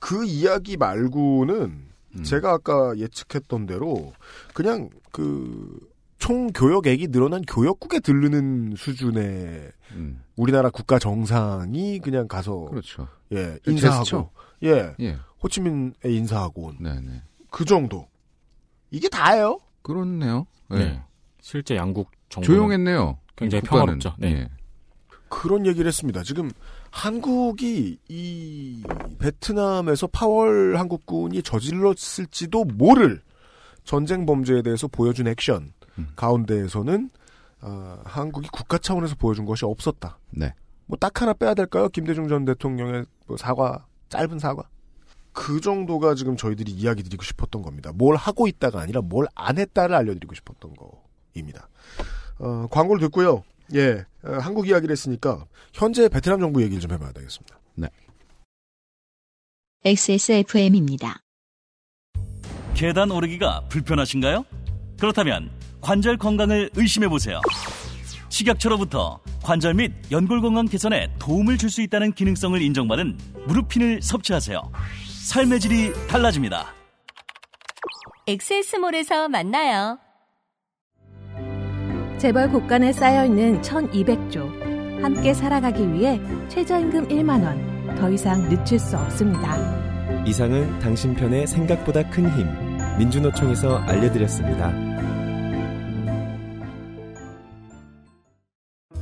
그 0.00 0.24
이야기 0.24 0.76
말고는 0.76 1.88
음. 2.16 2.22
제가 2.22 2.52
아까 2.52 2.96
예측했던 2.96 3.66
대로 3.66 4.12
그냥 4.54 4.90
그 5.12 5.78
총교역액이 6.18 7.08
늘어난 7.08 7.42
교역국에 7.42 8.00
들르는 8.00 8.74
수준의 8.76 9.72
음. 9.92 10.22
우리나라 10.38 10.70
국가 10.70 10.98
정상이 10.98 11.98
그냥 11.98 12.28
가서 12.28 12.66
그렇죠. 12.70 13.08
예그 13.32 13.70
인사하고. 13.70 14.30
예, 14.62 14.94
예. 15.00 15.18
호치민에 15.42 15.92
인사하고 16.04 16.62
온. 16.62 16.76
네네. 16.80 17.22
그 17.50 17.64
정도 17.64 18.06
이게 18.90 19.08
다예요. 19.08 19.60
그렇네요. 19.82 20.46
네. 20.70 20.78
네. 20.78 21.02
실제 21.40 21.76
양국 21.76 22.10
정부 22.28 22.46
조용했네요. 22.46 23.18
굉장히 23.36 23.62
국가는. 23.62 23.98
평화롭죠. 23.98 24.14
네. 24.18 24.32
예. 24.32 24.48
그런 25.28 25.66
얘기를 25.66 25.86
했습니다. 25.86 26.22
지금 26.22 26.50
한국이 26.90 27.98
이 28.08 28.82
베트남에서 29.18 30.06
파월 30.06 30.76
한국군이 30.78 31.42
저질렀을지도 31.42 32.64
모를 32.64 33.20
전쟁 33.84 34.24
범죄에 34.24 34.62
대해서 34.62 34.86
보여준 34.88 35.26
액션 35.26 35.72
음. 35.98 36.08
가운데에서는 36.16 37.10
아, 37.60 37.98
한국이 38.04 38.48
국가 38.52 38.78
차원에서 38.78 39.14
보여준 39.16 39.44
것이 39.44 39.64
없었다. 39.64 40.18
네. 40.30 40.54
뭐 40.86 40.96
딱 40.98 41.20
하나 41.20 41.32
빼야 41.32 41.54
될까요? 41.54 41.88
김대중 41.88 42.28
전 42.28 42.44
대통령의 42.44 43.04
뭐 43.26 43.36
사과, 43.36 43.86
짧은 44.08 44.38
사과. 44.38 44.68
그 45.32 45.60
정도가 45.60 46.14
지금 46.14 46.36
저희들이 46.36 46.72
이야기 46.72 47.02
드리고 47.02 47.22
싶었던 47.22 47.62
겁니다. 47.62 47.92
뭘 47.94 48.16
하고 48.16 48.48
있다가 48.48 48.80
아니라 48.80 49.00
뭘 49.02 49.26
안 49.34 49.58
했다를 49.58 49.94
알려드리고 49.94 50.34
싶었던 50.34 50.74
거입니다. 51.34 51.68
어, 52.38 52.66
광고를 52.70 53.00
듣고요. 53.02 53.44
예, 53.74 54.04
어, 54.24 54.32
한국 54.40 54.66
이야기를 54.68 54.92
했으니까 54.92 55.44
현재 55.72 56.08
베트남 56.08 56.40
정부 56.40 56.62
얘기를 56.62 56.80
좀 56.80 56.90
해봐야 56.92 57.12
되겠습니다. 57.12 57.56
XSFM입니다. 59.84 61.20
계단 62.74 63.10
오르기가 63.12 63.60
불편하신가요? 63.68 64.44
그렇다면 64.98 65.50
관절 65.80 66.16
건강을 66.16 66.70
의심해 66.74 67.08
보세요. 67.08 67.40
식약처로부터 68.28 69.20
관절 69.42 69.74
및 69.74 69.92
연골 70.10 70.40
건강 70.40 70.66
개선에 70.66 71.08
도움을 71.18 71.56
줄 71.58 71.70
수 71.70 71.82
있다는 71.82 72.12
기능성을 72.12 72.60
인정받은 72.60 73.18
무릎핀을 73.46 74.02
섭취하세요. 74.02 74.60
삶의 75.24 75.60
질이 75.60 75.92
달라집니다. 76.08 76.74
엑세스몰에서 78.26 79.28
만나요. 79.28 79.98
재벌 82.18 82.50
곳간에 82.50 82.92
쌓여있는 82.92 83.62
1200조. 83.62 85.02
함께 85.02 85.32
살아가기 85.32 85.92
위해 85.92 86.20
최저임금 86.48 87.08
1만원. 87.08 87.96
더 87.98 88.10
이상 88.10 88.48
늦출 88.48 88.78
수 88.78 88.96
없습니다. 88.96 89.56
이상은 90.26 90.78
당신 90.80 91.14
편의 91.14 91.46
생각보다 91.46 92.02
큰 92.10 92.28
힘. 92.36 92.98
민주노총에서 92.98 93.78
알려드렸습니다. 93.78 94.87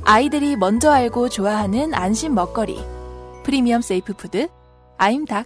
아이들이 0.09 0.55
먼저 0.55 0.89
알고 0.89 1.27
좋아하는 1.27 1.93
안심 1.93 2.33
먹거리. 2.33 2.79
Premium 3.43 3.81
Safe 3.81 4.13
Food 4.13 4.47
아임닭. 4.97 5.45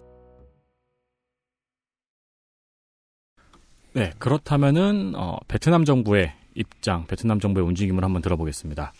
네, 3.93 4.11
그렇다면은 4.19 5.13
어, 5.15 5.37
베트남 5.47 5.83
정부의 5.83 6.33
입장, 6.53 7.07
베트남 7.07 7.39
정부의 7.39 7.65
움직임을 7.65 8.03
한번 8.03 8.21
들어보겠습니다. 8.21 8.93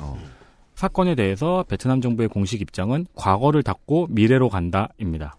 사건에 0.74 1.14
대해서 1.14 1.64
베트남 1.70 2.02
정부의 2.02 2.28
공식 2.30 2.60
입장은 2.60 3.06
과거를 3.14 3.62
닫고 3.62 4.08
미래로 4.10 4.50
간다입니다. 4.50 5.38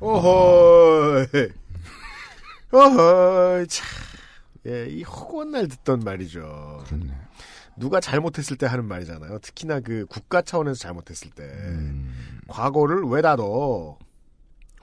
어허, 0.00 1.26
어허, 2.70 3.64
참. 3.66 3.86
예, 4.66 4.88
이 4.90 5.02
허구한 5.04 5.52
날 5.52 5.68
듣던 5.68 6.00
말이죠. 6.00 6.84
누가 7.76 8.00
잘못했을 8.00 8.56
때 8.56 8.66
하는 8.66 8.86
말이잖아요. 8.86 9.38
특히나 9.38 9.80
그 9.80 10.06
국가 10.06 10.42
차원에서 10.42 10.78
잘못했을 10.78 11.30
때. 11.30 11.44
과거를 12.48 13.04
왜 13.04 13.22
닫어? 13.22 13.98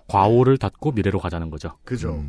과오를 0.08 0.58
닫고 0.58 0.92
미래로 0.92 1.20
가자는 1.20 1.50
거죠. 1.50 1.78
그죠. 1.84 2.24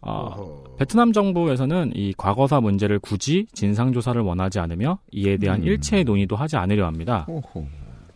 어, 0.00 0.64
베트남 0.78 1.12
정부에서는 1.12 1.92
이 1.94 2.12
과거사 2.16 2.60
문제를 2.60 2.98
굳이 2.98 3.46
진상조사를 3.52 4.20
원하지 4.20 4.58
않으며 4.58 4.98
이에 5.12 5.36
대한 5.36 5.60
음. 5.60 5.66
일체의 5.66 6.02
논의도 6.04 6.34
하지 6.34 6.56
않으려 6.56 6.86
합니다. 6.86 7.26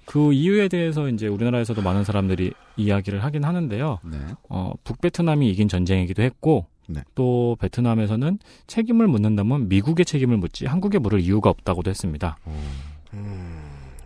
그 0.04 0.32
이유에 0.32 0.68
대해서 0.68 1.08
이제 1.08 1.28
우리나라에서도 1.28 1.80
많은 1.82 2.02
사람들이 2.04 2.52
이야기를 2.76 3.22
하긴 3.22 3.44
하는데요. 3.44 3.98
네. 4.04 4.18
어, 4.48 4.72
북베트남이 4.82 5.48
이긴 5.50 5.68
전쟁이기도 5.68 6.22
했고 6.22 6.66
네. 6.88 7.02
또 7.14 7.56
베트남에서는 7.60 8.38
책임을 8.66 9.08
묻는다면 9.08 9.68
미국의 9.68 10.04
책임을 10.04 10.36
묻지 10.36 10.66
한국에 10.66 10.98
물을 10.98 11.20
이유가 11.20 11.50
없다고도 11.50 11.90
했습니다. 11.90 12.36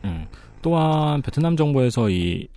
음. 0.05 0.27
또한 0.62 1.23
베트남 1.23 1.57
정부에서 1.57 2.11
이, 2.11 2.48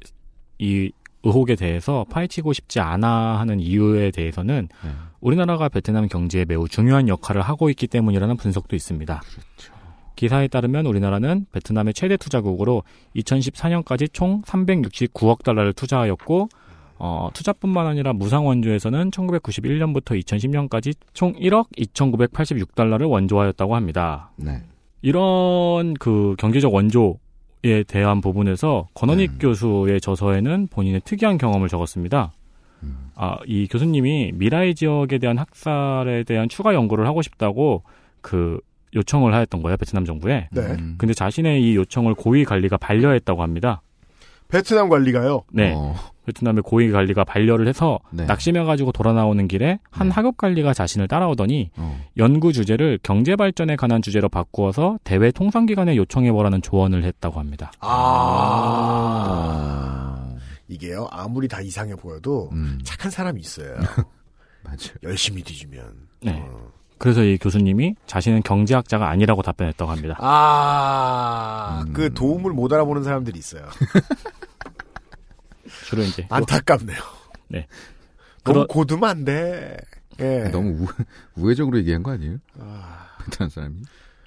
이 0.59 0.91
의혹에 1.23 1.55
대해서 1.55 2.05
파헤치고 2.09 2.53
싶지 2.53 2.79
않아 2.79 3.39
하는 3.39 3.59
이유에 3.59 4.11
대해서는 4.11 4.67
네. 4.83 4.89
우리나라가 5.21 5.69
베트남 5.69 6.07
경제에 6.07 6.45
매우 6.45 6.67
중요한 6.67 7.07
역할을 7.07 7.41
하고 7.41 7.69
있기 7.69 7.87
때문이라는 7.87 8.35
분석도 8.35 8.75
있습니다. 8.75 9.21
기사에 10.15 10.47
따르면 10.47 10.85
우리나라는 10.85 11.45
베트남의 11.51 11.93
최대 11.93 12.17
투자국으로 12.17 12.83
2014년까지 13.15 14.11
총 14.11 14.41
369억 14.43 15.43
달러를 15.43 15.73
투자하였고 15.73 16.49
어, 16.97 17.29
투자뿐만 17.33 17.87
아니라 17.87 18.13
무상 18.13 18.45
원조에서는 18.45 19.11
1991년부터 19.11 20.21
2010년까지 20.21 20.95
총 21.13 21.33
1억 21.33 21.67
2,986달러를 21.77 23.09
원조하였다고 23.09 23.75
합니다. 23.75 24.31
네. 24.37 24.61
이런 25.01 25.93
그 25.95 26.35
경제적 26.37 26.73
원조에 26.73 27.83
대한 27.87 28.21
부분에서 28.21 28.87
권원익 28.93 29.33
교수의 29.39 29.99
저서에는 29.99 30.67
본인의 30.67 31.01
특이한 31.03 31.37
경험을 31.37 31.67
적었습니다. 31.67 32.31
아, 33.15 33.37
이 33.45 33.67
교수님이 33.67 34.31
미라이 34.33 34.75
지역에 34.75 35.17
대한 35.17 35.37
학살에 35.37 36.23
대한 36.23 36.49
추가 36.49 36.73
연구를 36.73 37.05
하고 37.05 37.21
싶다고 37.21 37.83
그 38.21 38.59
요청을 38.95 39.33
하였던 39.33 39.61
거예요, 39.61 39.77
베트남 39.77 40.05
정부에. 40.05 40.49
네. 40.51 40.61
음. 40.61 40.95
근데 40.97 41.13
자신의 41.13 41.63
이 41.63 41.75
요청을 41.75 42.15
고위 42.15 42.45
관리가 42.45 42.77
반려했다고 42.77 43.41
합니다. 43.41 43.81
베트남 44.53 44.87
관리가요. 44.87 45.43
네. 45.51 45.73
어. 45.75 45.95
베트남의 46.27 46.61
고위 46.61 46.91
관리가 46.91 47.23
반려를 47.23 47.67
해서 47.67 47.99
네. 48.11 48.25
낙심해 48.25 48.63
가지고 48.63 48.91
돌아 48.91 49.11
나오는 49.11 49.47
길에 49.47 49.79
한 49.89 50.11
하급 50.11 50.37
관리가 50.37 50.73
자신을 50.75 51.07
따라오더니 51.07 51.71
어. 51.75 51.99
연구 52.17 52.53
주제를 52.53 52.99
경제 53.01 53.35
발전에 53.35 53.75
관한 53.75 54.03
주제로 54.03 54.29
바꾸어서 54.29 54.99
대외 55.03 55.31
통상 55.31 55.65
기관에 55.65 55.97
요청해 55.97 56.31
보라는 56.31 56.61
조언을 56.61 57.03
했다고 57.03 57.39
합니다. 57.39 57.71
아. 57.79 58.29
이게요, 60.69 61.07
아무리 61.11 61.47
다 61.47 61.59
이상해 61.59 61.95
보여도 61.95 62.49
음. 62.53 62.79
착한 62.83 63.09
사람이 63.09 63.41
있어요. 63.41 63.73
맞아요. 64.63 64.93
열심히 65.01 65.41
뒤지면. 65.43 65.93
네. 66.21 66.45
그래서 67.03 67.21
이 67.21 67.37
교수님이 67.37 67.95
자신은 68.07 68.43
경제학자가 68.43 69.09
아니라고 69.09 69.41
답변했다고 69.41 69.91
합니다. 69.91 70.15
아, 70.21 71.83
음. 71.85 71.91
그 71.91 72.13
도움을 72.13 72.53
못 72.53 72.71
알아보는 72.71 73.03
사람들이 73.03 73.37
있어요. 73.37 73.67
주로 75.85 76.01
이제 76.03 76.25
안타깝네요. 76.29 76.97
네. 77.49 77.67
너무 78.45 78.59
그러- 78.59 78.67
고두면 78.67 79.09
안 79.09 79.25
돼. 79.25 79.75
예. 80.21 80.43
너무 80.53 80.85
우, 80.85 80.87
우회적으로 81.35 81.77
얘기한 81.79 82.03
거 82.03 82.11
아니에요? 82.11 82.37
아, 82.61 83.07
베트남 83.25 83.49
사람이? 83.49 83.75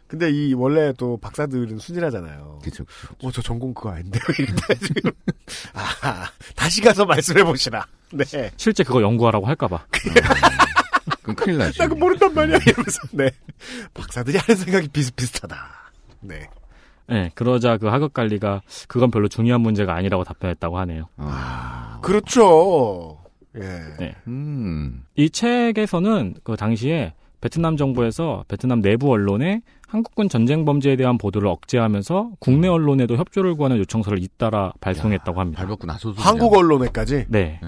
근데 0.06 0.30
이 0.30 0.52
원래 0.52 0.92
또 0.98 1.16
박사들은 1.16 1.78
순진하잖아요. 1.78 2.58
그쵸. 2.62 2.84
어, 3.22 3.32
저 3.32 3.40
전공 3.40 3.72
그거 3.72 3.92
아닌데요. 3.92 4.20
이런데 4.38 4.74
지금. 4.86 5.10
아, 5.72 6.26
다시 6.54 6.82
가서 6.82 7.06
말씀해 7.06 7.42
보시라. 7.42 7.86
네. 8.12 8.50
실제 8.58 8.84
그거 8.84 9.00
연구하라고 9.00 9.46
할까봐. 9.46 9.86
그럼 11.26 11.34
큰일 11.36 11.58
나죠. 11.58 11.82
나 11.82 11.88
그거 11.88 11.98
모른단 11.98 12.32
말이야. 12.32 12.58
이러면서. 12.64 13.00
네. 13.12 13.30
박사들이 13.94 14.38
하는 14.38 14.56
생각이 14.56 14.88
비슷비슷하다. 14.88 15.56
네. 16.20 16.48
네, 17.08 17.30
그러자 17.34 17.76
그 17.78 17.86
하급 17.86 18.14
관리가 18.14 18.62
그건 18.88 19.10
별로 19.10 19.28
중요한 19.28 19.60
문제가 19.60 19.94
아니라고 19.94 20.24
답변했다고 20.24 20.78
하네요. 20.78 21.08
그렇죠. 22.02 23.18
예. 23.56 23.60
네. 23.98 24.14
음. 24.26 25.04
이 25.14 25.30
책에서는 25.30 26.34
그 26.44 26.56
당시에 26.56 27.14
베트남 27.40 27.76
정부에서 27.76 28.44
베트남 28.48 28.80
내부 28.80 29.10
언론에 29.10 29.62
한국군 29.86 30.28
전쟁 30.28 30.64
범죄에 30.64 30.96
대한 30.96 31.16
보도를 31.16 31.48
억제하면서 31.48 32.32
국내 32.40 32.66
언론에도 32.66 33.16
협조를 33.16 33.54
구하는 33.54 33.78
요청서를 33.78 34.22
잇따라 34.22 34.72
발송했다고 34.80 35.40
합니다. 35.40 35.60
발벗고 35.60 35.86
나서서 35.86 36.20
한국 36.20 36.54
언론에까지? 36.56 37.26
네. 37.28 37.60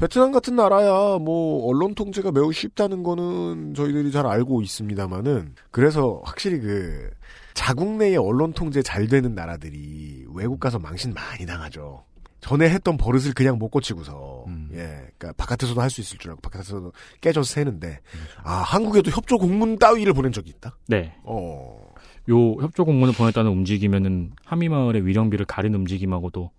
베트남 0.00 0.32
같은 0.32 0.56
나라야 0.56 1.18
뭐 1.18 1.68
언론 1.68 1.94
통제가 1.94 2.32
매우 2.32 2.52
쉽다는 2.52 3.02
거는 3.02 3.74
저희들이 3.74 4.10
잘 4.10 4.26
알고 4.26 4.62
있습니다만은 4.62 5.54
그래서 5.70 6.22
확실히 6.24 6.58
그 6.58 7.10
자국 7.52 7.96
내의 7.96 8.16
언론 8.16 8.54
통제 8.54 8.80
잘 8.80 9.08
되는 9.08 9.34
나라들이 9.34 10.24
외국 10.32 10.58
가서 10.58 10.78
망신 10.78 11.12
많이 11.12 11.44
당하죠. 11.44 12.04
전에 12.40 12.70
했던 12.70 12.96
버릇을 12.96 13.34
그냥 13.34 13.58
못 13.58 13.68
고치고서 13.68 14.46
예, 14.72 15.12
그러니까 15.18 15.34
바깥에서도 15.36 15.78
할 15.78 15.90
수 15.90 16.00
있을 16.00 16.16
줄 16.16 16.30
알고 16.30 16.40
바깥에서도 16.40 16.92
깨져서 17.20 17.52
새는데 17.52 18.00
아 18.42 18.54
한국에도 18.54 19.10
협조 19.10 19.36
공문 19.36 19.78
따위를 19.78 20.14
보낸 20.14 20.32
적이 20.32 20.50
있다. 20.56 20.78
네. 20.88 21.14
어. 21.24 21.90
요 22.30 22.52
협조 22.54 22.86
공문을 22.86 23.12
보냈다는 23.12 23.50
움직이면은 23.50 24.32
함미마을의 24.46 25.06
위령비를 25.06 25.44
가린 25.44 25.74
움직임하고도 25.74 26.50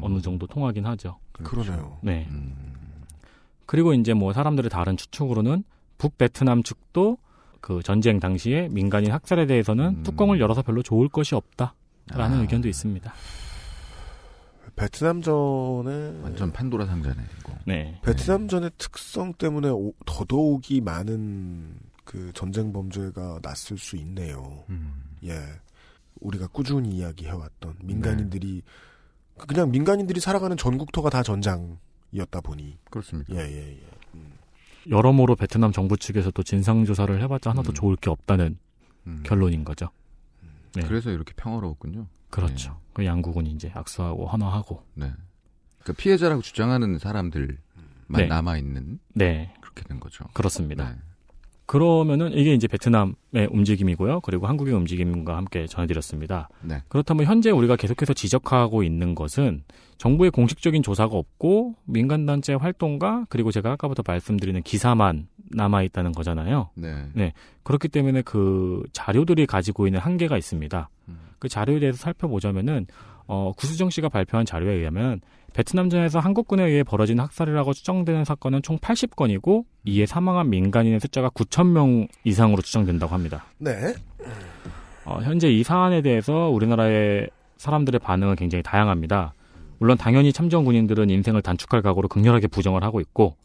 어느 0.00 0.20
정도 0.20 0.48
통하긴 0.48 0.86
하죠. 0.86 1.18
그러네요. 1.32 1.98
네. 2.02 2.28
그리고 3.70 3.94
이제 3.94 4.14
뭐 4.14 4.32
사람들의 4.32 4.68
다른 4.68 4.96
추측으로는 4.96 5.62
북베트남 5.96 6.64
측도 6.64 7.18
그 7.60 7.84
전쟁 7.84 8.18
당시에 8.18 8.66
민간인 8.68 9.12
학살에 9.12 9.46
대해서는 9.46 10.02
뚜껑을 10.02 10.40
열어서 10.40 10.62
별로 10.62 10.82
좋을 10.82 11.08
것이 11.08 11.36
없다라는 11.36 12.38
아. 12.38 12.40
의견도 12.40 12.66
있습니다. 12.66 13.14
베트남전에 14.74 16.20
완전 16.20 16.50
판도라 16.50 16.86
상자네, 16.86 17.22
이거. 17.38 17.52
네. 17.64 18.00
베트남전의 18.02 18.72
특성 18.76 19.34
때문에 19.34 19.68
오- 19.68 19.94
더더욱이 20.04 20.80
많은 20.80 21.76
그 22.04 22.32
전쟁 22.34 22.72
범죄가 22.72 23.38
났을 23.40 23.78
수 23.78 23.94
있네요. 23.98 24.64
예. 25.22 25.38
우리가 26.18 26.48
꾸준히 26.48 26.88
이야기해왔던 26.96 27.76
민간인들이 27.84 28.62
그냥 29.46 29.70
민간인들이 29.70 30.18
살아가는 30.18 30.56
전국토가 30.56 31.08
다 31.08 31.22
전장 31.22 31.78
이었다 32.12 32.40
보니 32.40 32.78
그렇습니다. 32.90 33.34
예, 33.34 33.38
예, 33.38 33.78
예. 33.78 33.80
여러모로 34.88 35.36
베트남 35.36 35.72
정부 35.72 35.96
측에서도 35.96 36.42
진상 36.42 36.84
조사를 36.84 37.20
해봤자 37.22 37.50
하나도 37.50 37.72
좋을 37.72 37.96
게 37.96 38.10
없다는 38.10 38.58
결론인 39.24 39.64
거죠. 39.64 39.90
네. 40.74 40.82
그래서 40.82 41.10
이렇게 41.10 41.32
평화로웠군요. 41.34 42.06
그렇죠. 42.30 42.80
그 42.92 43.04
양국은 43.04 43.46
이제 43.46 43.70
악수하고 43.74 44.26
헌화하고. 44.26 44.84
네. 44.94 45.12
그 45.84 45.92
피해자라고 45.92 46.42
주장하는 46.42 46.98
사람들만 46.98 47.56
네. 48.08 48.26
남아 48.26 48.58
있는 48.58 49.00
네. 49.14 49.54
그렇게 49.60 49.82
된 49.82 50.00
거죠. 50.00 50.24
그렇습니다. 50.32 50.96
네. 51.70 51.78
그러면은 51.78 52.32
이게 52.32 52.52
이제 52.52 52.66
베트남의 52.66 53.48
움직임이고요. 53.50 54.20
그리고 54.20 54.46
한국의 54.48 54.74
움직임과 54.74 55.36
함께 55.36 55.66
전해드렸습니다. 55.66 56.48
네. 56.62 56.82
그렇다면 56.88 57.26
현재 57.26 57.50
우리가 57.50 57.76
계속해서 57.76 58.12
지적하고 58.12 58.82
있는 58.82 59.14
것은 59.14 59.62
정부의 59.96 60.32
공식적인 60.32 60.82
조사가 60.82 61.16
없고 61.16 61.76
민간단체 61.84 62.54
활동가 62.54 63.24
그리고 63.28 63.52
제가 63.52 63.72
아까부터 63.72 64.02
말씀드리는 64.06 64.60
기사만 64.62 65.28
남아 65.52 65.82
있다는 65.82 66.12
거잖아요. 66.12 66.70
네. 67.14 67.32
그렇기 67.62 67.88
때문에 67.88 68.22
그 68.22 68.82
자료들이 68.92 69.46
가지고 69.46 69.86
있는 69.86 70.00
한계가 70.00 70.36
있습니다. 70.36 70.88
음. 71.08 71.18
그 71.38 71.48
자료에 71.48 71.78
대해서 71.78 71.98
살펴보자면은 71.98 72.86
어, 73.26 73.52
구수정 73.56 73.90
씨가 73.90 74.08
발표한 74.08 74.44
자료에 74.44 74.74
의하면 74.74 75.20
베트남전에서 75.52 76.18
한국군에 76.20 76.64
의해 76.64 76.82
벌어진 76.82 77.20
학살이라고 77.20 77.72
추정되는 77.72 78.24
사건은 78.24 78.62
총 78.62 78.78
80건이고 78.78 79.64
이에 79.84 80.06
사망한 80.06 80.50
민간인의 80.50 81.00
숫자가 81.00 81.30
9천 81.30 81.68
명 81.68 82.08
이상으로 82.24 82.62
추정된다고 82.62 83.14
합니다. 83.14 83.44
네. 83.58 83.94
어, 85.04 85.20
현재 85.22 85.50
이 85.50 85.62
사안에 85.62 86.02
대해서 86.02 86.48
우리나라의 86.50 87.30
사람들의 87.56 87.98
반응은 88.00 88.36
굉장히 88.36 88.62
다양합니다. 88.62 89.34
물론 89.78 89.96
당연히 89.96 90.32
참전 90.32 90.64
군인들은 90.64 91.10
인생을 91.10 91.42
단축할 91.42 91.82
각오로 91.82 92.08
극렬하게 92.08 92.46
부정을 92.48 92.84
하고 92.84 93.00
있고 93.00 93.36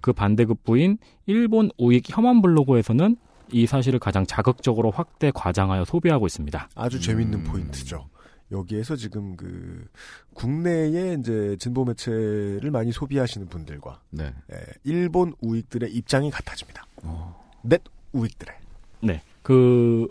그 0.00 0.12
반대급부인 0.12 0.98
일본 1.26 1.70
우익 1.78 2.04
혐한 2.08 2.42
블로그에서는 2.42 3.16
이 3.52 3.66
사실을 3.66 3.98
가장 3.98 4.26
자극적으로 4.26 4.90
확대 4.90 5.30
과장하여 5.34 5.84
소비하고 5.84 6.26
있습니다. 6.26 6.68
아주 6.74 7.00
재밌는 7.00 7.44
포인트죠. 7.44 8.06
여기에서 8.50 8.96
지금 8.96 9.36
그 9.36 9.86
국내에 10.34 11.16
이제 11.18 11.56
진보 11.58 11.84
매체를 11.84 12.70
많이 12.70 12.92
소비하시는 12.92 13.48
분들과 13.48 14.00
네. 14.10 14.32
예, 14.52 14.56
일본 14.84 15.34
우익들의 15.40 15.92
입장이 15.92 16.30
같아집니다. 16.30 16.86
넷 17.62 17.82
우익들의 18.12 18.54
네. 19.00 19.22
그, 19.42 20.06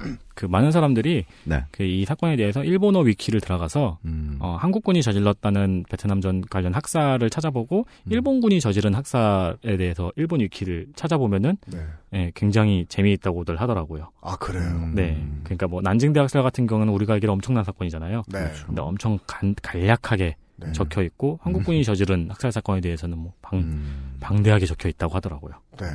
그 0.34 0.46
많은 0.46 0.72
사람들이 0.72 1.24
네. 1.44 1.64
그이 1.70 2.04
사건에 2.04 2.36
대해서 2.36 2.64
일본어 2.64 3.00
위키를 3.00 3.40
들어가서 3.40 3.98
음. 4.04 4.36
어, 4.40 4.56
한국군이 4.58 5.02
저질렀다는 5.02 5.84
베트남전 5.88 6.44
관련 6.50 6.72
학살을 6.74 7.28
찾아보고 7.30 7.86
음. 8.06 8.12
일본군이 8.12 8.60
저지른 8.60 8.94
학살에 8.94 9.76
대해서 9.76 10.12
일본 10.16 10.40
위키를 10.40 10.86
찾아보면은 10.94 11.56
네. 11.66 11.78
예, 12.14 12.32
굉장히 12.34 12.86
재미있다고들 12.88 13.60
하더라고요. 13.60 14.10
아 14.20 14.36
그래요. 14.36 14.70
음. 14.70 14.94
네. 14.94 15.22
그러니까 15.44 15.66
뭐 15.66 15.80
난징 15.82 16.12
대 16.12 16.20
학살 16.20 16.42
같은 16.42 16.66
경우는 16.66 16.92
우리가 16.92 17.14
알기로 17.14 17.32
엄청난 17.32 17.64
사건이잖아요. 17.64 18.22
네. 18.28 18.38
그렇죠. 18.40 18.66
근데 18.66 18.82
엄청 18.82 19.18
간, 19.26 19.54
간략하게 19.62 20.36
네. 20.56 20.72
적혀 20.72 21.02
있고 21.02 21.38
한국군이 21.42 21.84
저지른 21.84 22.28
학살 22.30 22.52
사건에 22.52 22.80
대해서는 22.80 23.18
뭐 23.18 23.32
방, 23.42 23.60
음. 23.60 24.16
방대하게 24.20 24.66
적혀 24.66 24.88
있다고 24.88 25.14
하더라고요. 25.14 25.54
네. 25.78 25.86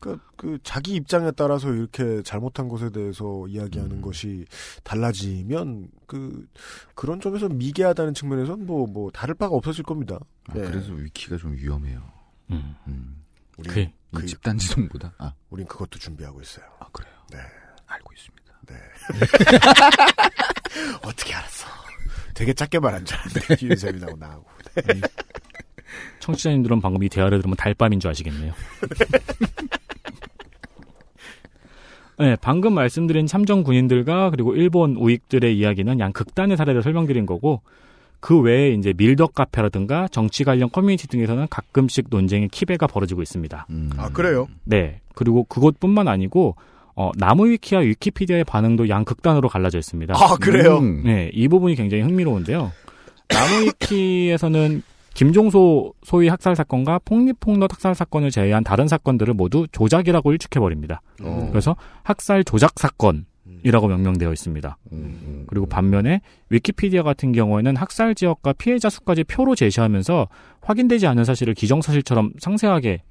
그, 0.00 0.18
그, 0.36 0.58
자기 0.62 0.94
입장에 0.94 1.30
따라서 1.32 1.72
이렇게 1.72 2.22
잘못한 2.22 2.68
것에 2.68 2.90
대해서 2.90 3.46
이야기하는 3.48 4.00
것이 4.00 4.44
달라지면, 4.84 5.88
그, 6.06 6.46
그런 6.94 7.20
점에서 7.20 7.48
미개하다는 7.48 8.14
측면에서는 8.14 8.66
뭐, 8.66 8.86
뭐, 8.86 9.10
다를 9.10 9.34
바가 9.34 9.54
없어질 9.54 9.84
겁니다. 9.84 10.18
아, 10.48 10.52
예. 10.56 10.60
그래서 10.62 10.92
위키가 10.92 11.36
좀 11.36 11.54
위험해요. 11.54 12.02
음. 12.50 13.22
우리, 13.56 13.68
그- 13.68 14.22
이 14.22 14.26
집단 14.26 14.56
지성보다. 14.56 15.12
아, 15.18 15.32
우린 15.50 15.66
그것도 15.66 15.98
준비하고 15.98 16.40
있어요. 16.40 16.64
아 16.80 16.86
그래요. 16.92 17.12
네. 17.30 17.38
알고 17.86 18.10
있습니다. 18.14 18.52
네. 18.66 18.74
어떻게 21.04 21.34
알았어? 21.34 21.66
되게 22.34 22.52
작게 22.54 22.78
말한 22.78 23.04
줄 23.04 23.18
알았는데, 23.18 23.56
유세민하고 23.66 24.16
나하고. 24.16 24.44
네. 24.76 25.00
청취자님들은 26.20 26.80
방금 26.80 27.02
이 27.02 27.08
대화를 27.08 27.38
들으면 27.38 27.56
달밤인 27.56 28.00
줄 28.00 28.10
아시겠네요. 28.10 28.54
네, 32.18 32.36
방금 32.40 32.74
말씀드린 32.74 33.26
참전 33.26 33.62
군인들과 33.62 34.30
그리고 34.30 34.54
일본 34.54 34.96
우익들의 34.96 35.56
이야기는 35.56 36.00
양 36.00 36.12
극단의 36.12 36.56
사례를 36.56 36.82
설명드린 36.82 37.26
거고 37.26 37.62
그 38.20 38.40
외에 38.40 38.72
이제 38.72 38.92
밀덕 38.96 39.34
카페라든가 39.34 40.08
정치 40.08 40.42
관련 40.42 40.70
커뮤니티 40.70 41.06
등에서는 41.06 41.46
가끔씩 41.48 42.06
논쟁의 42.10 42.48
키배가 42.48 42.88
벌어지고 42.88 43.22
있습니다. 43.22 43.66
음. 43.70 43.90
아, 43.96 44.08
그래요? 44.08 44.48
네. 44.64 45.00
그리고 45.14 45.44
그것뿐만 45.44 46.08
아니고 46.08 46.56
어, 46.96 47.12
나무 47.16 47.48
위키와 47.48 47.82
위키피디아의 47.82 48.42
반응도 48.42 48.88
양 48.88 49.04
극단으로 49.04 49.48
갈라져 49.48 49.78
있습니다. 49.78 50.14
아, 50.16 50.36
그래요? 50.40 50.78
음. 50.78 51.02
네, 51.04 51.30
이 51.32 51.46
부분이 51.46 51.76
굉장히 51.76 52.02
흥미로운데요. 52.02 52.72
나무 53.28 53.66
위키에서는 53.66 54.82
김종소 55.18 55.94
소위 56.04 56.28
학살 56.28 56.54
사건과 56.54 57.00
폭립폭력 57.04 57.72
학살 57.72 57.92
사건을 57.96 58.30
제외한 58.30 58.62
다른 58.62 58.86
사건들을 58.86 59.34
모두 59.34 59.66
조작이라고 59.72 60.30
일축해버립니다. 60.30 61.02
어. 61.24 61.48
그래서 61.50 61.74
학살 62.04 62.44
조작 62.44 62.78
사건 62.78 63.26
이라고 63.64 63.88
명명되어 63.88 64.32
있습니다. 64.32 64.78
음, 64.92 65.44
그리고 65.48 65.66
반면에 65.66 66.20
위키피디아 66.50 67.02
같은 67.02 67.32
경우에는 67.32 67.74
학살 67.74 68.14
지역과 68.14 68.52
피해자 68.52 68.88
수까지 68.88 69.24
표로 69.24 69.56
제시하면서 69.56 70.28
확인되지 70.60 71.08
않은 71.08 71.24
사실을 71.24 71.54
기정사실처럼 71.54 72.34
상세하게 72.38 73.02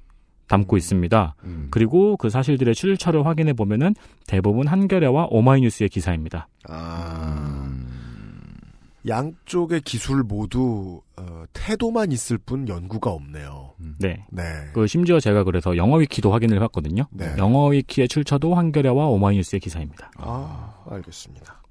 담고 0.46 0.78
있습니다. 0.78 1.34
음. 1.44 1.68
그리고 1.70 2.16
그 2.16 2.30
사실들의 2.30 2.74
출처를 2.74 3.26
확인해 3.26 3.52
보면은 3.52 3.94
대부분 4.26 4.66
한겨레와 4.66 5.26
오마이뉴스의 5.28 5.90
기사입니다. 5.90 6.48
아. 6.70 7.67
양쪽의 9.06 9.82
기술 9.82 10.22
모두 10.22 11.00
어, 11.16 11.44
태도만 11.52 12.12
있을 12.12 12.38
뿐 12.38 12.68
연구가 12.68 13.10
없네요. 13.10 13.74
네. 13.98 14.24
네. 14.30 14.42
그 14.74 14.86
심지어 14.86 15.20
제가 15.20 15.44
그래서 15.44 15.76
영어 15.76 15.96
위키도 15.96 16.32
확인을 16.32 16.56
해봤거든요. 16.56 17.06
네. 17.10 17.34
영어 17.38 17.68
위키의 17.68 18.08
출처도 18.08 18.54
한겨레와 18.54 19.06
오마이뉴스의 19.06 19.60
기사입니다. 19.60 20.10
아, 20.18 20.74
알겠습니다. 20.90 21.62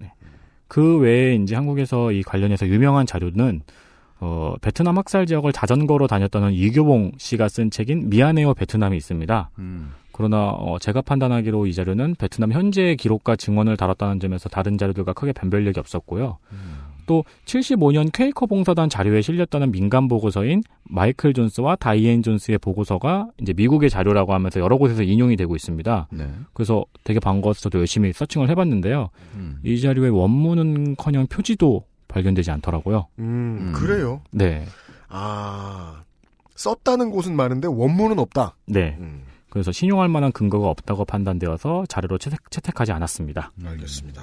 그 0.68 0.98
외에 0.98 1.36
이제 1.36 1.56
한국에서 1.56 2.12
이 2.12 2.24
관련해서 2.24 2.68
유명한 2.68 3.06
자료는 3.06 3.62
어, 4.20 4.56
베트남 4.62 4.98
학살 4.98 5.26
지역을 5.26 5.54
자전거로 5.54 6.08
다녔다는 6.08 6.52
이교봉 6.52 7.14
씨가 7.18 7.49
쓴 7.49 7.70
책인 7.70 8.10
미안해요 8.10 8.54
베트남이 8.54 8.98
있습니다. 8.98 9.52
음. 9.60 9.91
그러나 10.12 10.49
어, 10.49 10.80
제가 10.80 11.02
판단하기로 11.02 11.68
이 11.68 11.74
자료는 11.74 12.16
베트남 12.16 12.52
현재의 12.52 12.98
기록과 12.98 13.36
증언을 13.36 13.78
다뤘다는 13.78 14.20
점에서 14.20 14.49
다른 14.49 14.78
자료들과 14.78 15.14
크게 15.14 15.32
변별력이 15.34 15.80
없었고요. 15.80 16.40
또 17.08 17.24
75년 17.46 18.12
퀘이커 18.14 18.46
봉사단 18.46 18.90
자료에 18.90 19.22
실렸다는 19.22 19.72
민간 19.72 20.08
보고서인 20.08 20.62
마이클 20.84 21.34
존스와 21.34 21.78
다이앤 21.78 22.22
존스의 22.22 22.60
보고서가 22.60 23.30
이제 23.42 23.54
미국의 23.54 23.90
자료라고 23.90 24.34
하면서 24.34 24.60
여러 24.60 24.78
곳에서 24.78 25.02
인용이 25.02 25.36
되고 25.36 25.56
있습니다. 25.56 26.10
네. 26.12 26.30
그래서 26.54 26.86
되게 27.04 27.20
반가워서 27.20 27.62
저도 27.62 27.80
열심히 27.80 28.14
searching을 28.14 28.49
해봤는데요. 28.50 29.10
음. 29.34 29.60
이 29.64 29.80
자료의 29.82 30.12
원문은커녕 30.12 31.28
표지도 31.28 31.86
발견되지 32.08 32.52
않더라고요. 32.52 33.08
음, 33.20 33.74
그래요? 33.76 34.22
네, 34.32 34.66
아, 35.10 36.04
썼다는 36.56 37.10
곳은 37.10 37.36
많은데 37.36 37.68
원문은 37.68 38.20
없다. 38.20 38.56
네. 38.66 38.98
음. 39.00 39.24
그래서 39.50 39.72
신용할 39.72 40.10
만한 40.10 40.32
근거가 40.32 40.70
없다고 40.70 41.06
판단되어서 41.06 41.86
자료로 41.88 42.18
채택, 42.18 42.52
채택하지 42.52 42.92
않았습니다. 42.92 43.52
알겠습니다. 43.66 44.22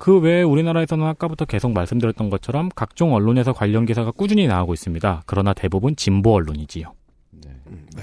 그 0.00 0.18
외에 0.18 0.42
우리나라에서는 0.42 1.06
아까부터 1.06 1.44
계속 1.44 1.72
말씀드렸던 1.72 2.30
것처럼 2.30 2.70
각종 2.74 3.12
언론에서 3.14 3.52
관련 3.52 3.84
기사가 3.84 4.10
꾸준히 4.12 4.46
나오고 4.46 4.72
있습니다. 4.72 5.22
그러나 5.26 5.52
대부분 5.52 5.94
진보 5.94 6.32
언론이지요. 6.34 6.92
음, 7.34 7.86
네. 7.96 8.02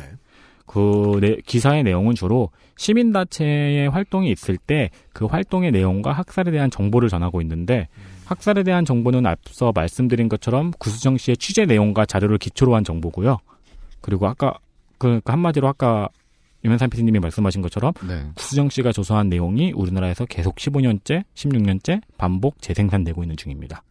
그 0.68 1.18
내- 1.22 1.38
기사의 1.46 1.82
내용은 1.84 2.14
주로 2.14 2.52
시민단체의 2.78 3.90
활동이 3.90 4.32
있을 4.32 4.58
때 4.58 4.90
그 5.12 5.26
활동의 5.26 5.72
내용과 5.72 6.12
학살에 6.12 6.52
대한 6.52 6.70
정보를 6.70 7.10
전하고 7.10 7.42
있는데 7.42 7.88
학살에 8.26 8.62
대한 8.62 8.86
정보는 8.86 9.26
앞서 9.26 9.72
말씀드린 9.74 10.30
것처럼 10.30 10.72
구수정 10.78 11.18
씨의 11.18 11.38
취재 11.38 11.66
내용과 11.66 12.06
자료를 12.06 12.38
기초로 12.38 12.76
한 12.76 12.84
정보고요. 12.84 13.40
그리고 14.02 14.28
아까 14.28 14.54
그, 15.00 15.20
그 15.24 15.32
한마디로 15.32 15.68
아까 15.68 16.10
유면산 16.68 16.90
PD님이 16.90 17.20
말씀하신 17.20 17.62
것처럼 17.62 17.94
네. 18.08 18.26
구수정 18.36 18.70
씨가 18.70 18.92
조사한 18.92 19.30
내용이 19.30 19.72
우리나라에서 19.72 20.26
계속 20.26 20.56
15년째, 20.56 21.24
16년째 21.34 22.02
반복 22.18 22.62
재생산되고 22.62 23.24
있는 23.24 23.38
중입니다. 23.38 23.84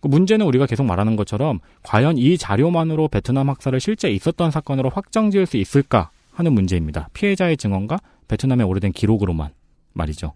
그 0.00 0.08
문제는 0.08 0.46
우리가 0.46 0.66
계속 0.66 0.84
말하는 0.84 1.16
것처럼 1.16 1.58
과연 1.82 2.16
이 2.16 2.38
자료만으로 2.38 3.08
베트남 3.08 3.48
학살을 3.50 3.80
실제 3.80 4.10
있었던 4.10 4.50
사건으로 4.50 4.90
확정지을 4.90 5.46
수 5.46 5.56
있을까 5.56 6.10
하는 6.32 6.52
문제입니다. 6.52 7.08
피해자의 7.12 7.56
증언과 7.56 7.98
베트남의 8.28 8.66
오래된 8.66 8.92
기록으로만 8.92 9.50
말이죠. 9.94 10.32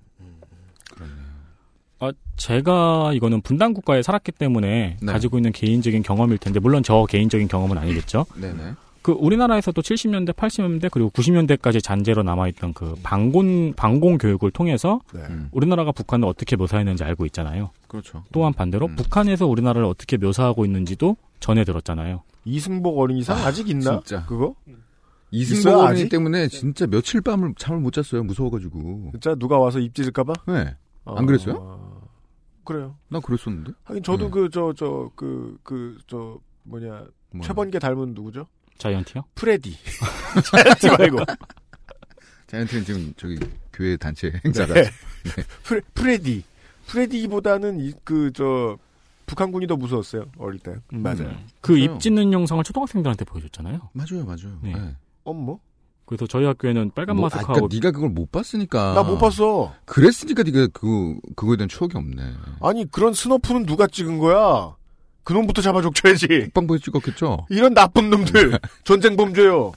어, 2.02 2.10
제가 2.36 3.12
이거는 3.12 3.42
분단 3.42 3.74
국가에 3.74 4.02
살았기 4.02 4.32
때문에 4.32 4.96
네. 5.02 5.12
가지고 5.12 5.36
있는 5.38 5.52
개인적인 5.52 6.02
경험일 6.02 6.38
텐데 6.38 6.58
물론 6.58 6.82
저 6.82 7.04
개인적인 7.04 7.46
경험은 7.46 7.76
아니겠죠. 7.76 8.24
네네. 8.40 8.72
그 9.02 9.12
우리나라에서도 9.12 9.80
70년대, 9.80 10.34
80년대 10.34 10.90
그리고 10.90 11.08
90년대까지 11.10 11.82
잔재로 11.82 12.22
남아있던 12.22 12.74
그 12.74 12.94
방공 13.02 13.72
방공 13.74 14.18
교육을 14.18 14.50
통해서 14.50 15.00
네. 15.14 15.22
우리나라가 15.52 15.90
북한을 15.92 16.28
어떻게 16.28 16.56
묘사했는지 16.56 17.02
알고 17.04 17.24
있잖아요. 17.26 17.70
그렇죠. 17.88 18.24
또한 18.32 18.52
반대로 18.52 18.88
북한에서 18.88 19.46
우리나라를 19.46 19.86
어떻게 19.86 20.16
묘사하고 20.18 20.64
있는지도 20.66 21.16
전해 21.40 21.64
들었잖아요. 21.64 22.22
이승복 22.44 22.98
어린이상 22.98 23.38
아, 23.38 23.50
직 23.52 23.68
있나? 23.70 24.00
진짜. 24.00 24.26
그거? 24.26 24.54
이승복 25.30 25.78
어린이 25.80 26.00
아직? 26.02 26.08
때문에 26.10 26.48
진짜 26.48 26.86
며칠 26.86 27.20
밤을 27.22 27.54
잠을 27.56 27.80
못 27.80 27.92
잤어요. 27.92 28.22
무서워가지고. 28.24 29.10
진짜 29.12 29.34
누가 29.36 29.58
와서 29.58 29.78
입 29.78 29.94
찢을까봐? 29.94 30.32
네. 30.48 30.76
어, 31.04 31.14
안 31.16 31.24
그랬어요? 31.24 32.02
그래요. 32.64 32.96
나 33.08 33.20
그랬었는데. 33.20 33.72
하긴 33.84 34.02
저도 34.02 34.24
네. 34.26 34.30
그저 34.30 34.72
저 34.74 35.10
그 35.16 35.56
그 35.62 35.96
저 36.06 36.38
뭐냐 36.64 36.88
뭐야? 37.32 37.42
최번개 37.42 37.78
닮은 37.78 38.14
누구죠? 38.14 38.46
자이언티요? 38.80 39.22
프레디. 39.34 39.76
자이언티 40.50 40.88
말고. 40.88 41.18
자이언티는 42.48 42.84
지금 42.84 43.14
저기 43.16 43.38
교회 43.72 43.96
단체 43.96 44.32
행사라. 44.44 44.74
네. 44.74 44.90
프레, 45.62 45.80
프레디. 45.94 46.42
프레디보다는 46.88 47.92
그 48.04 48.32
저 48.34 48.76
북한군이 49.26 49.68
더 49.68 49.76
무서웠어요 49.76 50.24
어릴 50.38 50.58
때. 50.58 50.74
음, 50.92 51.02
맞아요. 51.02 51.32
그 51.60 51.84
입 51.84 52.00
찢는 52.00 52.32
영상을 52.32 52.64
초등학생들한테 52.64 53.24
보여줬잖아요. 53.26 53.90
맞아요, 53.92 54.24
맞아요. 54.24 54.58
네. 54.60 54.74
네. 54.74 54.96
엄뭐? 55.22 55.60
그래서 56.04 56.26
저희 56.26 56.44
학교에는 56.46 56.90
빨간 56.96 57.14
뭐, 57.14 57.26
아, 57.26 57.28
마스크하고 57.28 57.52
그러니까 57.68 57.74
네가 57.76 57.90
그걸 57.92 58.08
못 58.10 58.32
봤으니까. 58.32 58.94
나 58.94 59.04
못 59.04 59.18
봤어. 59.18 59.72
그랬으니까 59.84 60.42
네가 60.42 60.66
그 60.72 61.16
그거에 61.36 61.56
대한 61.56 61.68
추억이 61.68 61.92
없네. 61.94 62.20
아니 62.60 62.90
그런 62.90 63.14
snuff는 63.14 63.66
누가 63.66 63.86
찍은 63.86 64.18
거야? 64.18 64.74
그놈부터 65.24 65.62
잡아줬줘야지. 65.62 66.26
국방부에 66.44 66.78
찍었겠죠. 66.78 67.46
이런 67.50 67.74
나쁜 67.74 68.10
놈들 68.10 68.58
전쟁 68.84 69.16
범죄요. 69.16 69.72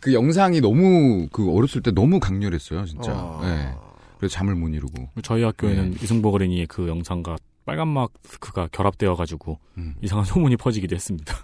그 0.00 0.12
영상이 0.12 0.60
너무 0.60 1.28
그 1.32 1.50
어렸을 1.50 1.82
때 1.82 1.90
너무 1.90 2.20
강렬했어요, 2.20 2.84
진짜. 2.84 3.12
아. 3.12 3.40
네. 3.42 3.74
그래서 4.18 4.34
잠을 4.34 4.54
못 4.54 4.68
이루고. 4.68 5.08
저희 5.22 5.42
학교에는 5.42 5.90
네. 5.90 5.96
이승복 6.02 6.34
어린이의 6.34 6.66
그 6.66 6.88
영상과 6.88 7.36
빨간 7.64 7.88
마스크가 7.88 8.68
결합되어 8.70 9.14
가지고 9.14 9.58
음. 9.78 9.94
이상한 10.02 10.24
소문이 10.24 10.56
퍼지기도 10.56 10.94
했습니다. 10.94 11.34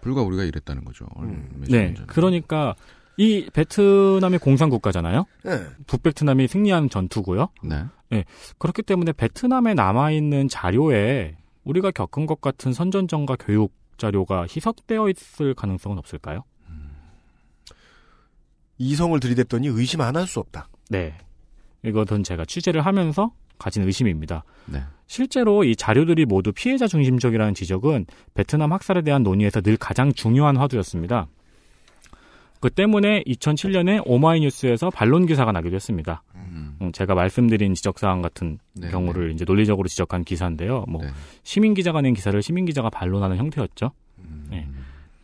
불과 0.00 0.22
우리가 0.22 0.44
이랬다는 0.44 0.84
거죠. 0.84 1.06
음. 1.18 1.64
네. 1.68 1.94
그러니까 2.06 2.74
이 3.16 3.48
베트남이 3.52 4.38
공산 4.38 4.70
국가잖아요. 4.70 5.24
네. 5.44 5.66
북베트남이 5.86 6.48
승리한 6.48 6.90
전투고요. 6.90 7.48
네. 7.62 7.84
네, 8.10 8.24
그렇기 8.58 8.82
때문에 8.82 9.12
베트남에 9.12 9.74
남아 9.74 10.10
있는 10.10 10.48
자료에 10.48 11.36
우리가 11.64 11.90
겪은 11.90 12.26
것 12.26 12.40
같은 12.40 12.72
선전전과 12.72 13.36
교육 13.40 13.72
자료가 13.96 14.42
희석되어 14.42 15.08
있을 15.10 15.54
가능성은 15.54 15.98
없을까요? 15.98 16.44
이성을 18.78 19.18
들이댔더니 19.20 19.68
의심 19.68 20.00
안 20.00 20.16
할 20.16 20.26
수 20.26 20.40
없다. 20.40 20.68
네, 20.90 21.16
이것은 21.84 22.24
제가 22.24 22.44
취재를 22.44 22.84
하면서 22.84 23.32
가진 23.58 23.84
의심입니다. 23.84 24.44
네. 24.66 24.82
실제로 25.06 25.62
이 25.64 25.76
자료들이 25.76 26.24
모두 26.26 26.52
피해자 26.52 26.86
중심적이라는 26.88 27.54
지적은 27.54 28.06
베트남 28.34 28.72
학살에 28.72 29.02
대한 29.02 29.22
논의에서 29.22 29.60
늘 29.60 29.76
가장 29.76 30.12
중요한 30.12 30.56
화두였습니다. 30.56 31.28
그 32.64 32.70
때문에 32.70 33.22
2007년에 33.24 34.02
오마이뉴스에서 34.06 34.88
반론 34.88 35.26
기사가 35.26 35.52
나기도 35.52 35.76
했습니다. 35.76 36.22
음, 36.34 36.92
제가 36.94 37.14
말씀드린 37.14 37.74
지적사항 37.74 38.22
같은 38.22 38.58
네, 38.72 38.88
경우를 38.88 39.32
이제 39.32 39.44
논리적으로 39.44 39.86
지적한 39.86 40.24
기사인데요. 40.24 40.86
뭐 40.88 41.02
네. 41.02 41.10
시민 41.42 41.74
기자가 41.74 42.00
낸 42.00 42.14
기사를 42.14 42.40
시민 42.42 42.64
기자가 42.64 42.88
반론하는 42.88 43.36
형태였죠. 43.36 43.90
음. 44.20 44.46
네. 44.48 44.66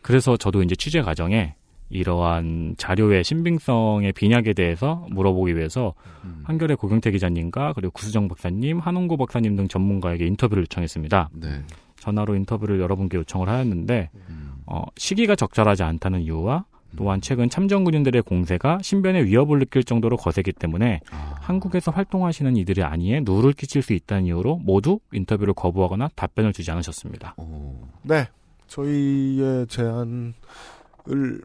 그래서 0.03 0.37
저도 0.37 0.61
이제 0.61 0.75
취재 0.75 1.01
과정에 1.01 1.55
이러한 1.89 2.75
자료의 2.77 3.23
신빙성의 3.23 4.13
빈약에 4.13 4.53
대해서 4.53 5.07
물어보기 5.09 5.57
위해서 5.57 5.95
음. 6.23 6.43
한겨레 6.43 6.75
고경태 6.75 7.09
기자님과 7.09 7.73
그리고 7.73 7.89
구수정 7.93 8.27
박사님, 8.27 8.77
한홍구 8.77 9.17
박사님 9.17 9.55
등 9.55 9.67
전문가에게 9.67 10.27
인터뷰를 10.27 10.61
요청했습니다. 10.61 11.31
네. 11.33 11.63
전화로 11.95 12.35
인터뷰를 12.35 12.79
여러분께 12.79 13.17
요청을 13.17 13.49
하였는데 13.49 14.11
음. 14.29 14.51
어, 14.67 14.83
시기가 14.95 15.35
적절하지 15.35 15.81
않다는 15.81 16.21
이유와 16.21 16.65
또한 16.97 17.21
최근 17.21 17.49
참전군인들의 17.49 18.21
공세가 18.23 18.79
신변에 18.81 19.23
위협을 19.23 19.59
느낄 19.59 19.83
정도로 19.83 20.17
거세기 20.17 20.51
때문에 20.51 21.01
아. 21.11 21.35
한국에서 21.39 21.91
활동하시는 21.91 22.55
이들의 22.57 22.83
안위에 22.83 23.21
누를 23.21 23.53
끼칠 23.53 23.81
수 23.81 23.93
있다는 23.93 24.25
이유로 24.25 24.57
모두 24.57 24.99
인터뷰를 25.11 25.53
거부하거나 25.53 26.09
답변을 26.15 26.53
주지 26.53 26.71
않으셨습니다. 26.71 27.35
네. 28.03 28.27
저희의 28.67 29.67
제안을 29.67 30.33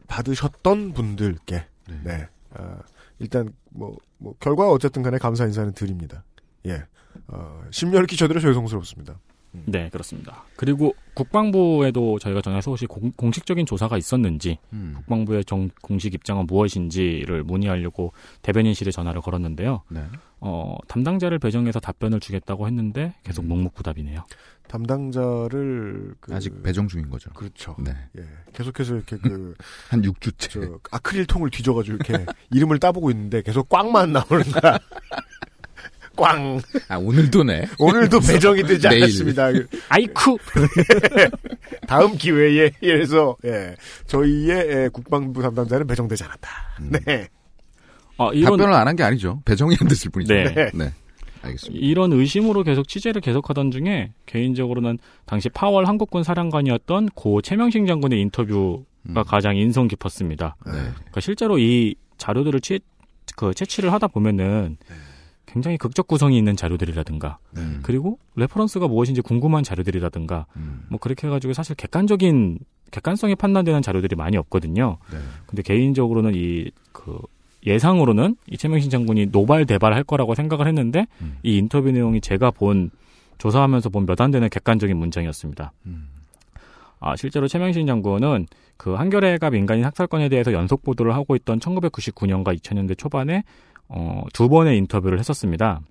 받으셨던 0.07 0.93
분들께 0.93 1.65
네. 2.03 2.27
어, 2.51 2.77
일단 3.19 3.51
뭐, 3.69 3.97
뭐 4.17 4.33
결과 4.39 4.69
어쨌든 4.69 5.03
간에 5.03 5.17
감사 5.17 5.45
인사는 5.45 5.73
드립니다. 5.73 6.23
예. 6.65 6.83
어, 7.27 7.61
심려를 7.71 8.07
끼쳐드려 8.07 8.39
죄송스럽습니다. 8.39 9.19
네, 9.65 9.89
그렇습니다. 9.89 10.43
그리고 10.55 10.93
국방부에도 11.13 12.19
저희가 12.19 12.41
전해서 12.41 12.71
혹시 12.71 12.85
공, 12.85 13.31
식적인 13.31 13.65
조사가 13.65 13.97
있었는지, 13.97 14.59
음. 14.73 14.93
국방부의 14.97 15.45
정, 15.45 15.69
공식 15.81 16.13
입장은 16.13 16.45
무엇인지를 16.47 17.43
문의하려고 17.43 18.13
대변인실에 18.41 18.91
전화를 18.91 19.21
걸었는데요. 19.21 19.81
네. 19.89 20.03
어, 20.39 20.75
담당자를 20.87 21.39
배정해서 21.39 21.79
답변을 21.79 22.19
주겠다고 22.19 22.67
했는데 22.67 23.15
계속 23.23 23.43
음. 23.43 23.49
묵묵부답이네요. 23.49 24.23
담당자를 24.67 26.15
그- 26.19 26.33
아직 26.35 26.61
배정 26.61 26.87
중인 26.87 27.09
거죠. 27.09 27.29
그렇죠. 27.31 27.75
네. 27.79 27.91
예. 28.17 28.23
계속해서 28.53 28.95
이렇게 28.95 29.17
그 29.17 29.55
한 29.89 30.01
6주째. 30.01 30.49
저 30.51 30.79
아크릴 30.91 31.25
통을 31.25 31.49
뒤져가지고 31.49 31.95
이렇게 31.97 32.25
이름을 32.51 32.79
따보고 32.79 33.09
있는데 33.11 33.41
계속 33.41 33.69
꽝만 33.69 34.11
나오는 34.13 34.43
거야. 34.43 34.77
꽝. 36.17 36.59
아 36.89 36.97
오늘도네. 36.97 37.67
오늘도 37.79 38.19
배정이 38.19 38.63
되지. 38.63 38.87
않았습니다. 38.87 39.47
아이쿠. 39.89 40.37
다음 41.87 42.17
기회에 42.17 42.71
이래서 42.81 43.35
예, 43.45 43.75
저희의 44.07 44.49
예, 44.69 44.89
국방부 44.91 45.41
담당자는 45.41 45.87
배정되지 45.87 46.23
않았다. 46.25 46.49
음. 46.81 46.91
네. 47.05 47.27
아, 48.17 48.29
이런, 48.33 48.51
답변을 48.57 48.73
안 48.73 48.87
한 48.87 48.95
게 48.95 49.03
아니죠. 49.03 49.41
배정이 49.45 49.75
안 49.79 49.87
됐을 49.87 50.09
뿐이죠. 50.11 50.33
네. 50.33 50.53
네. 50.73 50.91
알겠습니다. 51.43 51.79
이런 51.85 52.11
의심으로 52.13 52.63
계속 52.63 52.87
취재를 52.87 53.21
계속하던 53.21 53.69
중에 53.71 54.11
개인적으로는 54.25 54.97
당시 55.25 55.49
파월 55.49 55.85
한국군 55.87 56.23
사령관이었던 56.23 57.09
고 57.13 57.41
채명신 57.43 57.85
장군의 57.85 58.19
인터뷰가 58.21 59.23
가장 59.25 59.55
인상 59.55 59.87
깊었습니다. 59.87 60.55
네. 60.65 60.71
그러니까 60.71 61.21
실제로 61.21 61.59
이 61.59 61.93
자료들을 62.17 62.59
취, 62.61 62.79
그 63.35 63.53
채취를 63.53 63.93
하다 63.93 64.07
보면은 64.07 64.77
굉장히 65.47 65.77
극적 65.77 66.07
구성이 66.07 66.37
있는 66.37 66.55
자료들이라든가 66.55 67.39
음. 67.57 67.79
그리고 67.81 68.19
reference가 68.35 68.87
무엇인지 68.87 69.21
궁금한 69.21 69.63
자료들이라든가 69.63 70.45
음. 70.55 70.85
뭐 70.89 70.99
그렇게 70.99 71.25
해가지고 71.27 71.53
사실 71.53 71.75
객관적인 71.75 72.59
객관성이 72.91 73.35
판단되는 73.35 73.81
자료들이 73.81 74.15
많이 74.15 74.37
없거든요. 74.37 74.97
네. 75.11 75.17
근데 75.47 75.61
개인적으로는 75.63 76.33
이 76.35 76.69
그 76.91 77.19
예상으로는 77.65 78.35
이 78.47 78.57
최명신 78.57 78.89
장군이 78.89 79.27
노발대발할 79.27 80.03
거라고 80.03 80.35
생각을 80.35 80.67
했는데 80.67 81.05
음. 81.21 81.37
이 81.43 81.57
인터뷰 81.57 81.91
내용이 81.91 82.21
제가 82.21 82.51
본 82.51 82.91
조사하면서 83.39 83.89
본 83.89 84.05
몇 84.05 84.21
안 84.21 84.31
되는 84.31 84.47
객관적인 84.49 84.95
문장이었습니다. 84.97 85.71
음. 85.87 86.07
아, 86.99 87.15
실제로 87.15 87.47
최명신 87.47 87.85
장군은 87.87 88.47
그 88.77 88.93
한겨레가 88.93 89.49
민간인 89.49 89.85
학살건에 89.85 90.29
대해서 90.29 90.53
연속 90.53 90.83
보도를 90.83 91.13
하고 91.13 91.35
있던 91.35 91.59
1999년과 91.59 92.57
2000년대 92.57 92.97
초반에 92.97 93.43
어, 93.89 94.23
두 94.33 94.49
번의 94.49 94.77
인터뷰를 94.77 95.19
했었습니다. 95.19 95.81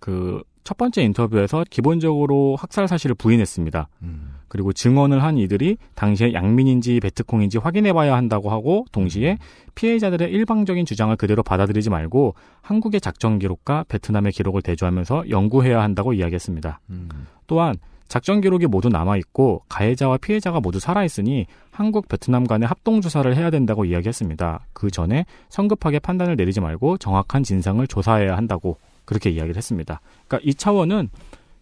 그 0.00 0.42
첫 0.70 0.76
번째 0.76 1.02
인터뷰에서 1.02 1.64
기본적으로 1.68 2.56
학살 2.56 2.86
사실을 2.86 3.14
부인했습니다. 3.14 3.88
음. 4.02 4.36
그리고 4.48 4.72
증언을 4.72 5.22
한 5.22 5.38
이들이 5.38 5.78
당시에 5.94 6.32
양민인지 6.32 7.00
베트콩인지 7.00 7.58
확인해봐야 7.58 8.14
한다고 8.14 8.50
하고 8.50 8.84
동시에 8.92 9.38
피해자들의 9.74 10.30
일방적인 10.30 10.84
주장을 10.86 11.14
그대로 11.16 11.42
받아들이지 11.42 11.90
말고 11.90 12.34
한국의 12.62 13.00
작전 13.00 13.38
기록과 13.38 13.84
베트남의 13.88 14.32
기록을 14.32 14.62
대조하면서 14.62 15.30
연구해야 15.30 15.80
한다고 15.80 16.12
이야기했습니다. 16.12 16.80
음. 16.90 17.08
또한 17.46 17.74
작전 18.10 18.40
기록이 18.40 18.66
모두 18.66 18.88
남아 18.88 19.16
있고 19.18 19.62
가해자와 19.68 20.18
피해자가 20.18 20.58
모두 20.58 20.80
살아 20.80 21.04
있으니 21.04 21.46
한국 21.70 22.08
베트남 22.08 22.44
간의 22.44 22.66
합동 22.66 23.00
조사를 23.00 23.36
해야 23.36 23.50
된다고 23.50 23.84
이야기했습니다. 23.84 24.66
그 24.72 24.90
전에 24.90 25.24
성급하게 25.48 26.00
판단을 26.00 26.34
내리지 26.34 26.60
말고 26.60 26.98
정확한 26.98 27.44
진상을 27.44 27.86
조사해야 27.86 28.36
한다고 28.36 28.78
그렇게 29.04 29.30
이야기를 29.30 29.56
했습니다. 29.56 30.00
그러니까 30.26 30.40
이 30.50 30.54
차원은 30.54 31.08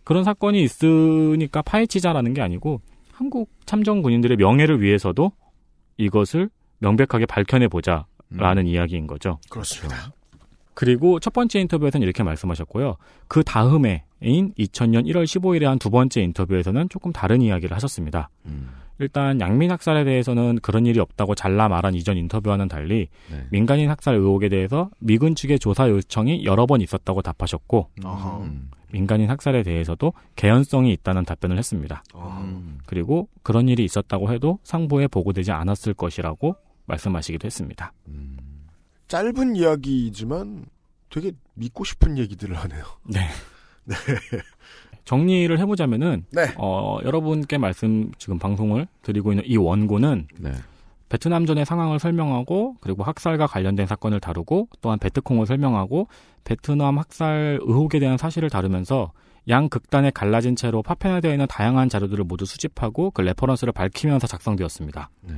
그런 0.04 0.24
사건이 0.24 0.62
있으니까 0.62 1.60
파헤치자라는 1.60 2.32
게 2.32 2.40
아니고 2.40 2.80
한국 3.12 3.50
참전 3.66 4.00
군인들의 4.00 4.38
명예를 4.38 4.80
위해서도 4.80 5.32
이것을 5.98 6.48
명백하게 6.78 7.26
밝혀내 7.26 7.68
보자라는 7.68 8.66
이야기인 8.66 9.06
거죠. 9.06 9.38
그렇습니다. 9.50 10.12
그리고 10.78 11.18
첫 11.18 11.32
번째 11.32 11.58
인터뷰에서는 11.58 12.04
이렇게 12.04 12.22
말씀하셨고요. 12.22 12.98
그 13.26 13.42
다음에인 13.42 14.04
2000년 14.22 15.06
1월 15.08 15.24
15일에 15.24 15.64
한 15.64 15.76
두 15.76 15.90
번째 15.90 16.22
인터뷰에서는 16.22 16.88
조금 16.88 17.12
다른 17.12 17.42
이야기를 17.42 17.74
하셨습니다. 17.74 18.30
음. 18.46 18.68
일단 19.00 19.40
양민 19.40 19.72
학살에 19.72 20.04
대해서는 20.04 20.60
그런 20.62 20.86
일이 20.86 21.00
없다고 21.00 21.34
잘라 21.34 21.68
말한 21.68 21.96
이전 21.96 22.16
인터뷰와는 22.16 22.68
달리 22.68 23.08
네. 23.28 23.46
민간인 23.50 23.90
학살 23.90 24.14
의혹에 24.14 24.48
대해서 24.48 24.88
미군 25.00 25.34
측의 25.34 25.58
조사 25.58 25.88
요청이 25.88 26.44
여러 26.44 26.66
번 26.66 26.80
있었다고 26.80 27.22
답하셨고 27.22 27.90
음. 28.42 28.70
민간인 28.92 29.30
학살에 29.30 29.64
대해서도 29.64 30.12
개연성이 30.36 30.92
있다는 30.92 31.24
답변을 31.24 31.58
했습니다. 31.58 32.04
음. 32.14 32.78
그리고 32.86 33.28
그런 33.42 33.68
일이 33.68 33.84
있었다고 33.84 34.32
해도 34.32 34.60
상부에 34.62 35.08
보고되지 35.08 35.50
않았을 35.50 35.94
것이라고 35.94 36.54
말씀하시기도 36.86 37.46
했습니다. 37.46 37.92
짧은 39.08 39.56
이야기이지만 39.56 40.66
되게 41.10 41.32
믿고 41.54 41.84
싶은 41.84 42.18
얘기들을 42.18 42.56
하네요. 42.56 42.84
네. 43.04 43.20
정리를 45.04 45.58
해보자면은 45.58 46.26
네. 46.30 46.52
어, 46.58 46.98
여러분께 47.02 47.56
말씀 47.56 48.12
지금 48.18 48.38
방송을 48.38 48.86
드리고 49.02 49.32
있는 49.32 49.44
이 49.46 49.56
원고는 49.56 50.28
네. 50.38 50.52
베트남전의 51.08 51.64
상황을 51.64 51.98
설명하고 51.98 52.76
그리고 52.80 53.02
학살과 53.02 53.46
관련된 53.46 53.86
사건을 53.86 54.20
다루고 54.20 54.68
또한 54.82 54.98
베트콩을 54.98 55.46
설명하고 55.46 56.08
베트남 56.44 56.98
학살 56.98 57.58
의혹에 57.62 57.98
대한 57.98 58.18
사실을 58.18 58.50
다루면서 58.50 59.12
양 59.48 59.70
극단에 59.70 60.10
갈라진 60.10 60.54
채로 60.54 60.82
파편화되어 60.82 61.32
있는 61.32 61.46
다양한 61.46 61.88
자료들을 61.88 62.24
모두 62.24 62.44
수집하고 62.44 63.10
그 63.12 63.22
reference를 63.22 63.72
밝히면서 63.72 64.26
작성되었습니다. 64.26 65.08
네. 65.22 65.34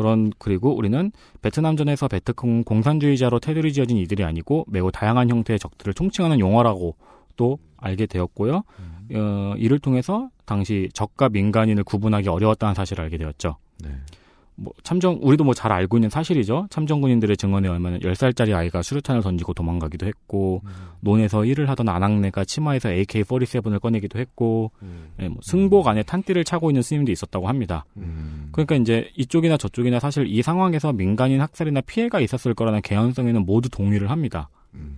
그런 0.00 0.32
그리고 0.38 0.74
우리는 0.74 1.12
베트남전에서 1.42 2.08
베트콩 2.08 2.64
공산주의자로 2.64 3.38
테두리 3.38 3.74
지어진 3.74 3.98
이들이 3.98 4.24
아니고 4.24 4.64
매우 4.66 4.90
다양한 4.90 5.28
형태의 5.28 5.58
적들을 5.58 5.92
총칭하는 5.92 6.40
용어라고 6.40 6.96
또 7.36 7.58
알게 7.76 8.06
되었고요. 8.06 8.62
어, 9.12 9.54
이를 9.58 9.78
통해서 9.78 10.30
당시 10.46 10.88
적과 10.94 11.28
민간인을 11.28 11.84
구분하기 11.84 12.30
어려웠다는 12.30 12.74
사실을 12.74 13.04
알게 13.04 13.18
되었죠. 13.18 13.56
네. 13.84 13.90
뭐 14.62 14.72
참전 14.82 15.20
우리도 15.22 15.44
뭐 15.44 15.54
잘 15.54 15.72
알고 15.72 15.96
있는 15.96 16.10
사실이죠. 16.10 16.66
참전군인들의 16.70 17.36
증언에 17.36 17.68
의하면 17.68 17.98
10살짜리 18.00 18.54
아이가 18.54 18.82
수류탄을 18.82 19.22
던지고 19.22 19.54
도망가기도 19.54 20.06
했고 20.06 20.62
논에서 21.00 21.44
일을 21.44 21.68
하던 21.70 21.88
아낙네가 21.88 22.44
치마에서 22.44 22.90
AK-47을 22.90 23.80
꺼내기도 23.80 24.18
했고 24.18 24.70
예, 25.20 25.28
뭐 25.28 25.38
승복 25.42 25.88
안에 25.88 26.02
탄띠를 26.02 26.44
차고 26.44 26.70
있는 26.70 26.82
스님도 26.82 27.10
있었다고 27.10 27.48
합니다. 27.48 27.84
음. 27.96 28.48
그러니까 28.52 28.76
이제 28.76 29.10
이쪽이나 29.16 29.56
저쪽이나 29.56 29.98
사실 29.98 30.26
이 30.26 30.42
상황에서 30.42 30.92
민간인 30.92 31.40
학살이나 31.40 31.80
피해가 31.82 32.20
있었을 32.20 32.54
거라는 32.54 32.82
개연성에는 32.82 33.44
모두 33.44 33.68
동의를 33.68 34.10
합니다. 34.10 34.48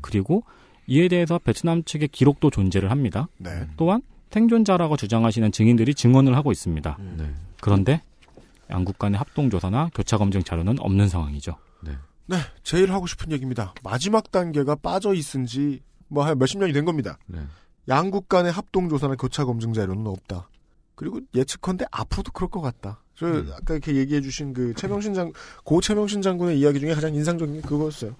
그리고 0.01 0.45
이에 0.87 1.09
대해서 1.09 1.39
베트남 1.39 1.83
측의 1.85 2.09
기록도 2.09 2.51
존재를 2.51 2.91
합니다. 2.91 3.29
네. 3.39 3.51
또한 3.77 4.03
생존자라고 4.31 4.97
주장하시는 4.97 5.53
증인들이 5.53 5.95
증언을 5.95 6.37
하고 6.37 6.53
있습니다. 6.53 6.99
네. 7.19 7.25
그런데 7.61 8.03
양국 8.73 8.99
간의 8.99 9.19
합동조사나 9.19 9.91
교차검증 9.95 10.43
자료는 10.43 10.81
없는 10.81 11.09
상황이죠. 11.09 11.57
네, 12.27 12.37
제일 12.63 12.93
하고 12.93 13.07
싶은 13.07 13.31
얘기입니다. 13.33 13.75
마지막 13.83 14.31
단계가 14.31 14.75
빠져 14.75 15.15
있은 15.15 15.47
지 15.47 15.81
뭐 16.13 16.25
한 16.25 16.39
몇십 16.39 16.61
년이 16.61 16.73
된 16.73 16.85
겁니다. 16.85 17.19
네. 17.27 17.39
양국 17.89 18.29
간의 18.29 18.53
합동 18.53 18.89
조사나 18.89 19.17
교차 19.17 19.45
검증 19.45 19.73
자료는 19.73 20.07
없다. 20.07 20.49
그리고 20.95 21.21
예측컨대 21.35 21.87
앞으로도 21.91 22.33
그럴 22.33 22.51
것 22.51 22.61
같다. 22.61 23.01
저 23.15 23.27
아까 23.27 23.75
이렇게 23.75 23.97
얘기해 23.97 24.21
주신 24.21 24.53
그 24.53 24.75
최명신 24.75 25.15
장, 25.15 25.33
고 25.65 25.81
최명신 25.81 26.21
장군의 26.23 26.61
이야기 26.61 26.81
중에 26.81 26.95
가장 26.95 27.15
인상적인 27.15 27.57
게 27.57 27.61
그거였어요. 27.63 28.15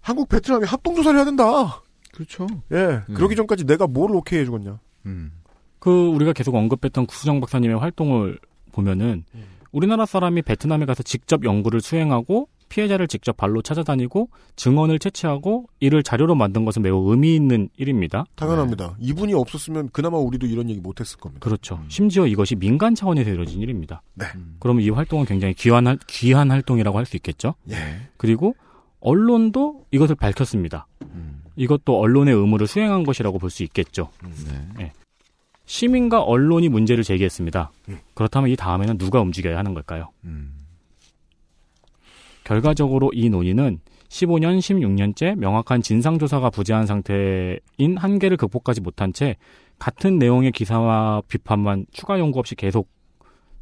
한국 0.00 0.28
베트남이 0.28 0.66
합동 0.66 0.94
조사를 0.94 1.16
해야 1.18 1.24
된다. 1.24 1.82
그렇죠. 2.12 2.46
예. 2.72 3.02
음. 3.08 3.14
그러기 3.14 3.34
전까지 3.36 3.64
내가 3.64 3.86
뭘 3.86 4.14
오케이 4.14 4.40
해 4.40 4.44
주겠냐. 4.44 4.78
음. 5.06 5.32
그 5.78 6.08
우리가 6.08 6.34
계속 6.34 6.54
언급했던 6.54 7.06
구수정 7.06 7.40
박사님의 7.40 7.78
활동을 7.78 8.38
보면은 8.72 9.24
우리나라 9.74 10.06
사람이 10.06 10.42
베트남에 10.42 10.86
가서 10.86 11.02
직접 11.02 11.44
연구를 11.44 11.80
수행하고 11.80 12.48
피해자를 12.68 13.08
직접 13.08 13.36
발로 13.36 13.60
찾아다니고 13.60 14.28
증언을 14.54 15.00
채취하고 15.00 15.66
이를 15.80 16.04
자료로 16.04 16.36
만든 16.36 16.64
것은 16.64 16.80
매우 16.82 17.10
의미 17.10 17.34
있는 17.34 17.68
일입니다. 17.76 18.24
당연합니다. 18.36 18.94
이분이 19.00 19.34
없었으면 19.34 19.88
그나마 19.92 20.16
우리도 20.18 20.46
이런 20.46 20.70
얘기 20.70 20.80
못 20.80 21.00
했을 21.00 21.18
겁니다. 21.18 21.42
그렇죠. 21.42 21.80
심지어 21.88 22.24
이것이 22.28 22.54
민간 22.54 22.94
차원에서 22.94 23.30
이루어진 23.30 23.60
일입니다. 23.60 24.00
네. 24.14 24.26
그러면 24.60 24.84
이 24.84 24.90
활동은 24.90 25.24
굉장히 25.26 25.54
귀한 25.54 25.88
활- 25.88 25.98
귀한 26.06 26.52
활동이라고 26.52 26.96
할 26.96 27.04
수 27.04 27.16
있겠죠. 27.16 27.54
예. 27.70 27.74
그리고 28.16 28.54
언론도 29.00 29.86
이것을 29.90 30.14
밝혔습니다. 30.14 30.86
이것도 31.56 31.98
언론의 31.98 32.32
의무를 32.34 32.66
수행한 32.68 33.02
것이라고 33.02 33.38
볼 33.40 33.50
수 33.50 33.64
있겠죠. 33.64 34.08
네. 34.22 34.84
예. 34.84 34.92
시민과 35.66 36.22
언론이 36.22 36.68
문제를 36.68 37.04
제기했습니다. 37.04 37.70
그렇다면 38.14 38.50
이 38.50 38.56
다음에는 38.56 38.98
누가 38.98 39.20
움직여야 39.20 39.56
하는 39.56 39.74
걸까요? 39.74 40.10
음. 40.24 40.52
결과적으로 42.44 43.10
이 43.14 43.30
논의는 43.30 43.80
15년, 44.08 44.58
16년째 44.58 45.34
명확한 45.36 45.82
진상조사가 45.82 46.50
부재한 46.50 46.86
상태인 46.86 47.96
한계를 47.96 48.36
극복하지 48.36 48.80
못한 48.80 49.12
채 49.12 49.36
같은 49.78 50.18
내용의 50.18 50.52
기사와 50.52 51.22
비판만 51.26 51.86
추가 51.90 52.18
연구 52.18 52.38
없이 52.38 52.54
계속 52.54 52.88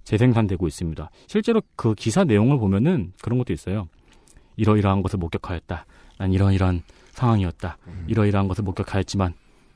재생산되고 0.04 0.66
있습니다. 0.66 1.10
실제로 1.26 1.62
그 1.76 1.94
기사 1.94 2.24
내용을 2.24 2.58
보면은 2.58 3.12
그런 3.22 3.38
것도 3.38 3.52
있어요. 3.52 3.88
이러이러한 4.56 5.02
것을 5.02 5.18
목격하였다. 5.18 5.86
난 6.18 6.32
이러이러한 6.32 6.82
상황이었다. 7.12 7.78
이러이러한 8.08 8.48
것을 8.48 8.64
목격하였지만 8.64 9.32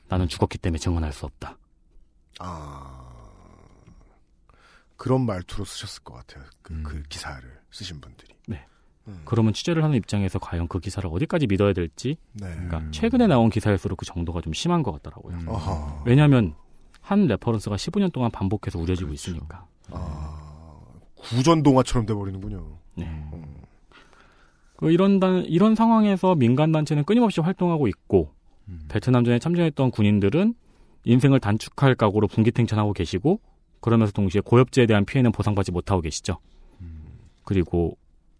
나는 0.09 0.27
죽었기 0.27 0.57
때문에 0.57 0.77
증언할 0.77 1.11
수 1.11 1.25
없다. 1.25 1.57
아 2.39 3.07
그런 4.95 5.25
말투로 5.25 5.65
쓰셨을 5.65 6.03
것 6.03 6.15
같아요. 6.15 6.43
그, 6.61 6.73
음. 6.73 6.83
그 6.83 7.03
기사를 7.03 7.41
쓰신 7.71 8.01
분들이. 8.01 8.33
네. 8.47 8.65
음. 9.07 9.21
그러면 9.25 9.53
취재를 9.53 9.83
하는 9.83 9.95
입장에서 9.95 10.39
과연 10.39 10.67
그 10.67 10.79
기사를 10.79 11.07
어디까지 11.09 11.47
믿어야 11.47 11.73
될지 11.73 12.17
네. 12.33 12.51
그러니까 12.51 12.83
최근에 12.91 13.27
나온 13.27 13.49
기사일수록 13.49 13.97
그 13.97 14.05
정도가 14.05 14.41
좀 14.41 14.53
심한 14.53 14.83
것 14.83 14.91
같더라고요. 14.93 15.37
음. 15.37 15.47
왜냐하면 16.05 16.55
한 17.01 17.27
reference가 17.27 17.75
15년 17.75 18.11
동안 18.11 18.31
반복해서 18.31 18.79
우려지고 18.79 19.13
있으니까. 19.13 19.65
구전 21.15 21.63
동화처럼 21.63 22.05
돼버리는군요. 22.05 22.77
네. 22.95 23.31
그 24.77 24.91
이런 24.91 25.19
단, 25.19 25.43
이런 25.45 25.73
상황에서 25.75 26.35
민간 26.35 26.71
단체는 26.71 27.03
끊임없이 27.05 27.41
활동하고 27.41 27.87
있고 27.87 28.31
베트남 28.89 29.23
전에 29.23 29.39
참전했던 29.39 29.91
군인들은 29.91 30.53
인생을 31.07 31.39
단축할 31.39 31.95
각오로 31.95 32.27
분기탱천하고 32.27 32.91
계시고 32.91 33.39
그러면서 33.79 34.11
동시에 34.11 34.41
고엽제에 34.41 34.85
대한 34.85 35.05
피해는 35.05 35.31
보상받지 35.31 35.71
못하고 35.71 36.01
계시죠. 36.01 36.39
그리고 37.45 37.97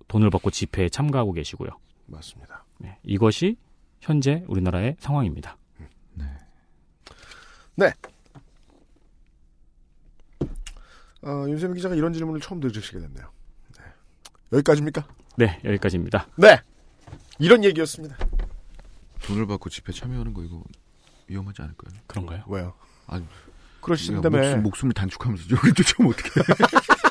돈을 0.09 0.29
받고 0.29 0.51
집회에 0.51 0.89
참가하고 0.89 1.31
계시고요. 1.31 1.69
맞습니다. 2.07 2.65
네, 2.79 2.97
이것이 3.03 3.57
현재 4.01 4.43
우리나라의 4.47 4.97
상황입니다. 4.99 5.57
네. 7.75 7.93
어, 11.21 11.45
윤세민 11.47 11.75
기자가 11.75 11.95
이런 11.95 12.11
질문을 12.11 12.41
처음 12.41 12.59
들으시게 12.59 12.99
됐네요. 12.99 13.31
네. 13.77 13.83
여기까지입니까? 14.53 15.07
네, 15.37 15.59
여기까지입니다. 15.63 16.27
네. 16.37 16.59
이런 17.39 17.63
얘기였습니다. 17.63 18.17
돈을 19.25 19.45
받고 19.45 19.69
집회 19.69 19.93
참여하는 19.93 20.33
거 20.33 20.43
이거 20.43 20.63
위험하지 21.27 21.61
않을까요? 21.61 21.93
그런가요? 22.07 22.43
왜요? 22.47 22.73
아니, 23.07 23.25
그러신다며. 23.81 24.37
목숨, 24.37 24.63
목숨을 24.63 24.93
단축하면서 24.93 25.43
여기 25.55 25.73
쫓아오면 25.73 26.13
어떡해. 26.13 26.45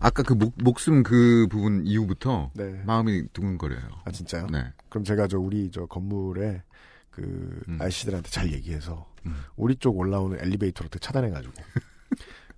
아까 0.00 0.22
그 0.22 0.34
목, 0.34 0.52
목숨 0.62 1.02
그 1.02 1.46
부분 1.50 1.86
이후부터 1.86 2.50
네. 2.54 2.82
마음이 2.84 3.24
두근거려요. 3.32 3.88
아 4.04 4.10
진짜요? 4.10 4.48
네. 4.48 4.70
그럼 4.90 5.02
제가 5.02 5.26
저 5.28 5.38
우리 5.38 5.70
저 5.70 5.86
건물에 5.86 6.62
그 7.10 7.62
음. 7.68 7.78
아저씨들한테 7.80 8.28
잘 8.28 8.52
얘기해서 8.52 9.08
우리 9.56 9.76
쪽 9.76 9.96
올라오는 9.96 10.38
엘리베이터를 10.38 10.88
어떻게 10.88 10.98
차단해가지고 10.98 11.54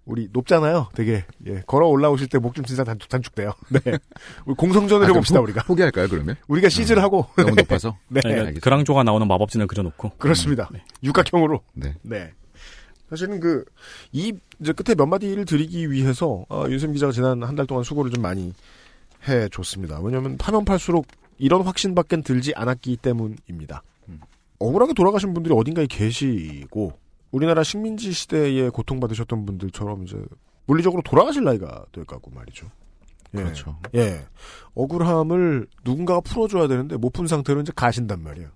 우리 0.07 0.28
높잖아요. 0.33 0.89
되게 0.95 1.24
예 1.47 1.62
걸어 1.66 1.89
올라오실 1.89 2.28
때 2.28 2.39
목 2.39 2.55
좀 2.55 2.65
진짜 2.65 2.85
단축 2.85 3.09
단축돼요. 3.09 3.53
네. 3.70 3.99
우리 4.47 4.55
공성전을 4.55 5.05
아, 5.07 5.09
해봅시다 5.09 5.41
포- 5.41 5.45
우리가. 5.45 5.65
포기할까요 5.65 6.09
그러면? 6.09 6.37
우리가 6.49 6.69
시즈를 6.69 7.03
하고 7.03 7.27
너무 7.37 7.55
높아서? 7.57 7.99
네. 8.09 8.20
그러니까 8.23 8.61
그랑조가 8.61 9.03
나오는 9.03 9.27
마법진을 9.27 9.66
그려놓고 9.66 10.11
그렇습니다. 10.19 10.70
육각형으로. 11.03 11.61
네. 11.74 12.33
사실은 13.11 13.39
그, 13.39 13.65
이, 14.11 14.33
이제 14.61 14.73
끝에 14.73 14.97
몇 14.97 15.07
마디를 15.07 15.45
드리기 15.45 15.93
위해서, 15.93 16.45
어, 16.49 16.65
윤쌤 16.69 16.93
기자가 16.93 17.12
지난 17.12 17.41
한 17.45 17.55
달 17.55 17.65
동안 17.65 17.85
수고를 17.85 18.11
좀 18.11 18.20
많이 18.20 18.53
해 19.28 19.49
줬습니다. 19.49 20.01
왜냐면 20.03 20.37
파면 20.37 20.65
팔수록 20.65 21.07
이런 21.39 21.62
확신밖엔 21.62 22.23
들지 22.24 22.53
않았기 22.57 22.97
때문입니다. 22.97 23.83
억울하게 24.59 24.95
돌아가신 24.95 25.35
분들이 25.35 25.55
어딘가에 25.55 25.87
계시고, 25.87 26.95
우리나라 27.31 27.62
식민지 27.62 28.12
시대에 28.12 28.69
고통받으셨던 28.70 29.47
분들처럼 29.47 30.05
이제 30.05 30.16
물리적으로 30.66 31.03
돌아가실 31.03 31.44
나이가 31.44 31.85
될 31.93 32.05
거고 32.05 32.31
말이죠. 32.31 32.66
예. 33.35 33.39
그렇죠. 33.39 33.78
예. 33.94 34.27
억울함을 34.74 35.66
누군가가 35.85 36.20
풀어줘야 36.20 36.69
되는데 36.69 36.97
못 36.97 37.12
푼 37.12 37.27
상태로 37.27 37.61
이제 37.61 37.73
가신단 37.74 38.23
말이에요. 38.23 38.48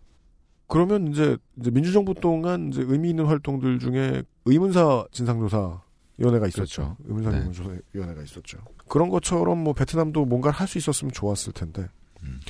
그러면 0.67 1.09
이제, 1.09 1.37
이제 1.59 1.71
민주정부 1.71 2.15
동안 2.15 2.69
이제 2.69 2.83
의미 2.87 3.11
있는 3.11 3.27
활동들 3.27 3.79
중에 3.81 4.23
의문사 4.45 5.07
진상조사 5.11 5.81
위원회가 6.19 6.47
있었죠. 6.47 6.97
그렇죠. 6.97 6.97
의문사 7.07 7.31
네. 7.31 7.37
진상조사 7.43 7.81
위원회가 7.93 8.23
있었죠. 8.23 8.59
그런 8.89 9.09
것처럼 9.09 9.59
뭐 9.59 9.73
베트남도 9.73 10.25
뭔가를 10.27 10.59
할 10.59 10.69
수 10.69 10.79
있었으면 10.79 11.13
좋았을 11.13 11.53
텐데 11.53 11.89
음. 12.23 12.41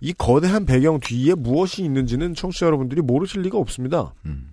이 0.00 0.12
거대한 0.12 0.66
배경 0.66 1.00
뒤에 1.00 1.34
무엇이 1.34 1.84
있는지는 1.84 2.34
청취자 2.34 2.66
여러분들이 2.66 3.00
모르실 3.02 3.42
리가 3.42 3.58
없습니다. 3.58 4.14
음. 4.26 4.50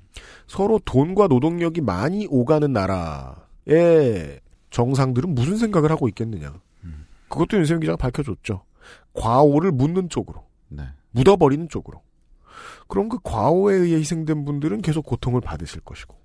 서로 0.48 0.80
돈과 0.84 1.28
노동력이 1.28 1.82
많이 1.82 2.28
오가는 2.30 2.72
나라의 2.72 4.40
정상들은 4.70 5.34
무슨 5.34 5.58
생각을 5.58 5.92
하고 5.92 6.08
있겠느냐. 6.08 6.54
음. 6.84 7.06
그것도 7.30 7.58
윤세민 7.58 7.82
기자가 7.82 7.98
밝혀줬죠. 7.98 8.64
과오를 9.14 9.72
묻는 9.72 10.10
쪽으로. 10.10 10.44
네. 10.70 10.84
묻어버리는 11.12 11.70
쪽으로. 11.70 12.02
그럼 12.88 13.10
그 13.10 13.20
과오에 13.24 13.76
의해 13.76 13.98
희생된 14.00 14.46
분들은 14.46 14.82
계속 14.82 15.06
고통을 15.06 15.42
받으실 15.42 15.82
것이고. 15.82 16.16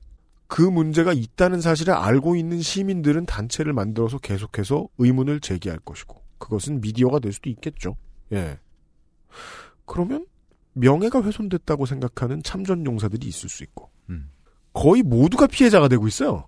그 0.48 0.62
문제가 0.62 1.12
있다는 1.12 1.60
사실을 1.60 1.94
알고 1.94 2.36
있는 2.36 2.60
시민들은 2.60 3.26
단체를 3.26 3.72
만들어서 3.72 4.18
계속해서 4.18 4.88
의문을 4.98 5.40
제기할 5.40 5.78
것이고. 5.80 6.20
그것은 6.38 6.80
미디어가 6.80 7.18
될 7.18 7.32
수도 7.32 7.50
있겠죠. 7.50 7.96
예. 8.32 8.58
그러면 9.84 10.26
명예가 10.74 11.22
훼손됐다고 11.22 11.86
생각하는 11.86 12.42
참전 12.42 12.84
용사들이 12.84 13.26
있을 13.26 13.48
수 13.48 13.62
있고. 13.64 13.90
음. 14.10 14.30
거의 14.72 15.02
모두가 15.02 15.46
피해자가 15.46 15.88
되고 15.88 16.06
있어요. 16.06 16.46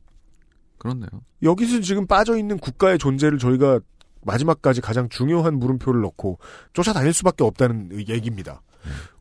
그렇네요. 0.79 1.09
여기서 1.43 1.81
지금 1.81 2.07
빠져 2.07 2.37
있는 2.37 2.59
국가의 2.59 2.99
존재를 2.99 3.39
저희가 3.39 3.81
마지막까지 4.23 4.81
가장 4.81 5.09
중요한 5.09 5.59
물음표를 5.59 6.01
넣고 6.03 6.39
쫓아다닐 6.73 7.13
수밖에 7.13 7.45
없다는 7.45 7.91
얘기입니다. 8.09 8.63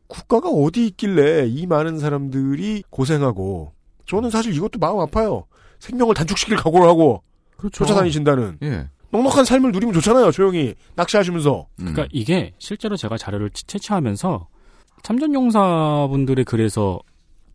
국가가 0.06 0.48
어디 0.48 0.86
있길래 0.86 1.46
이 1.46 1.66
많은 1.66 1.98
사람들이 1.98 2.84
고생하고 2.90 3.72
저는 4.06 4.30
사실 4.30 4.54
이것도 4.54 4.78
마음 4.78 5.00
아파요. 5.00 5.46
생명을 5.78 6.14
단축시킬 6.14 6.56
각오를 6.56 6.88
하고 6.88 7.22
그렇죠. 7.56 7.84
쫓아다니신다는 7.84 8.58
예. 8.62 8.90
넉넉한 9.10 9.44
삶을 9.44 9.72
누리면 9.72 9.94
좋잖아요. 9.94 10.30
조용히 10.32 10.74
낚시하시면서. 10.96 11.66
그러니까 11.76 12.06
이게 12.12 12.52
실제로 12.58 12.96
제가 12.96 13.16
자료를 13.16 13.50
채- 13.50 13.64
채취하면서 13.66 14.46
참전용사분들의 15.02 16.44
글에서 16.44 17.00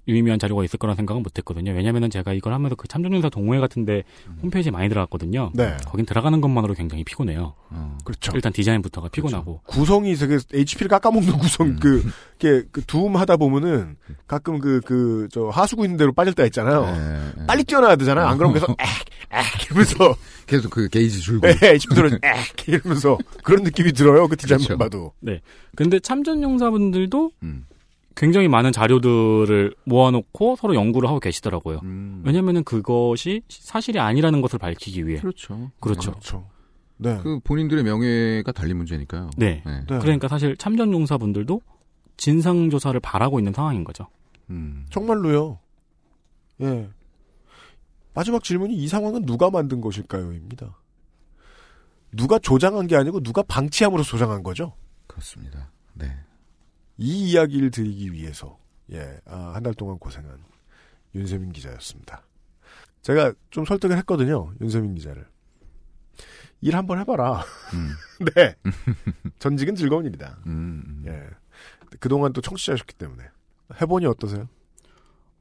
유의미한 0.08 0.38
자료가 0.40 0.64
있을 0.66 0.78
거라는 0.80 0.96
생각은 0.98 1.24
못했거든요. 1.24 1.72
왜냐면은 1.72 2.10
제가 2.10 2.34
이걸 2.34 2.54
하면서 2.54 2.76
그 2.76 2.88
참전용사 2.88 3.30
동호회 3.30 3.60
같은데 3.60 4.04
홈페이지에 4.42 4.72
많이 4.72 4.90
들어갔거든요. 4.90 5.52
네. 5.54 5.78
거긴 5.86 6.06
들어가는 6.06 6.42
것만으로 6.42 6.74
굉장히 6.74 7.04
피곤해요. 7.04 7.54
그렇죠. 8.04 8.32
일단 8.36 8.52
디자인부터가 8.54 9.10
피곤하고. 9.10 9.62
구성이 9.66 10.16
되게 10.16 10.38
HP를 10.54 10.90
깎아먹는 10.90 11.38
구성 11.38 11.76
그 11.78 12.04
이게 12.38 12.64
그 12.72 12.84
두음 12.86 13.16
하다 13.16 13.38
보면은 13.38 13.96
가끔 14.28 14.60
그 14.60 14.82
그 14.82 15.28
저 15.32 15.48
하수구 15.50 15.86
있는 15.86 15.98
대로 15.98 16.12
빠질 16.12 16.34
때가 16.34 16.46
있잖아요. 16.48 16.86
빨리 17.48 17.64
뛰어나야 17.64 17.96
되잖아요. 17.96 18.28
안 18.28 18.38
그러면 18.38 18.60
계속 18.60 18.78
액액 19.32 19.66
이러면서 19.72 20.16
계속 20.46 20.70
그 20.70 20.88
게이지 20.90 21.22
줄고. 21.22 21.48
네, 21.48 21.56
HP 21.62 21.96
들어 21.96 22.10
액 22.22 22.68
이러면서 22.68 23.18
그런 23.44 23.64
느낌이 23.64 23.94
들어요. 23.94 24.28
그 24.28 24.36
디자인만 24.36 24.66
그렇죠. 24.68 24.78
봐도. 24.78 25.14
네. 25.22 25.40
근데 25.76 26.00
참전용사분들도 26.00 27.32
굉장히 28.16 28.48
많은 28.48 28.72
자료들을 28.72 29.76
모아놓고 29.86 30.56
서로 30.56 30.76
연구를 30.76 31.10
하고 31.10 31.20
계시더라고요. 31.20 31.82
왜냐면은 32.24 32.64
그것이 32.64 33.42
사실이 33.50 34.00
아니라는 34.00 34.42
것을 34.42 34.60
밝히기 34.60 35.08
위해. 35.08 35.20
그렇죠. 35.20 35.72
그렇죠. 35.80 36.50
네. 36.98 37.20
그 37.24 37.40
본인들의 37.44 37.84
명예가 37.84 38.52
달린 38.52 38.78
문제니까요. 38.78 39.32
네. 39.36 39.64
네. 39.66 39.84
그러니까 39.88 40.28
사실 40.28 40.56
참전 40.56 40.94
용사분들도 40.94 41.62
진상 42.18 42.70
조사를 42.70 42.98
바라고 43.00 43.40
있는 43.40 43.52
상황인 43.52 43.84
거죠. 43.84 44.08
음. 44.50 44.86
정말로요. 44.90 45.60
예. 46.62 46.90
마지막 48.14 48.44
질문이 48.44 48.76
이 48.76 48.88
상황은 48.88 49.26
누가 49.26 49.50
만든 49.50 49.82
것일까요?입니다. 49.82 50.78
누가 52.12 52.38
조장한 52.38 52.86
게 52.86 52.96
아니고 52.96 53.22
누가 53.22 53.42
방치함으로 53.42 54.04
조장한 54.04 54.44
거죠. 54.44 54.74
그렇습니다. 55.08 55.72
네. 55.94 56.16
이 56.98 57.32
이야기를 57.32 57.72
드리기 57.72 58.14
위해서 58.14 58.58
예, 58.92 59.20
아, 59.26 59.52
한달 59.54 59.74
동안 59.74 59.98
고생한 59.98 60.38
윤세민 61.16 61.52
기자였습니다. 61.52 62.24
제가 63.02 63.34
좀 63.50 63.66
설득을 63.66 63.98
했거든요. 64.00 64.52
윤세민 64.62 64.96
기자를. 64.96 65.28
일 66.62 66.76
한번 66.78 67.00
해봐라. 67.00 67.44
네. 68.36 68.56
전직은 69.40 69.76
즐거운 69.76 70.06
일이다. 70.06 70.40
음, 70.46 71.04
예. 71.06 71.28
그동안 72.00 72.32
또 72.32 72.42
청취자셨기 72.42 72.96
때문에. 72.96 73.24
해보니 73.82 74.06
어떠세요? 74.06 74.48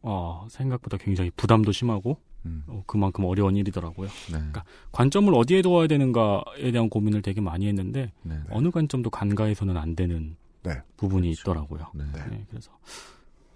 어, 0.02 0.46
생각보다 0.50 0.96
굉장히 0.96 1.30
부담도 1.36 1.70
심하고 1.70 2.18
어, 2.66 2.82
그만큼 2.86 3.24
어려운 3.24 3.56
일이더라고요. 3.56 4.08
그러니까 4.26 4.64
관점을 4.90 5.32
어디에 5.32 5.62
두어야 5.62 5.86
되는가에 5.86 6.72
대한 6.72 6.88
고민을 6.88 7.22
되게 7.22 7.40
많이 7.40 7.68
했는데 7.68 8.12
네. 8.22 8.36
어느 8.50 8.70
관점도 8.70 9.10
간과해서는 9.10 9.76
안 9.76 9.94
되는 9.94 10.36
네. 10.62 10.80
부분이 10.96 11.30
있더라고요. 11.32 11.86
네. 11.94 12.04
네, 12.12 12.44
그래서 12.50 12.70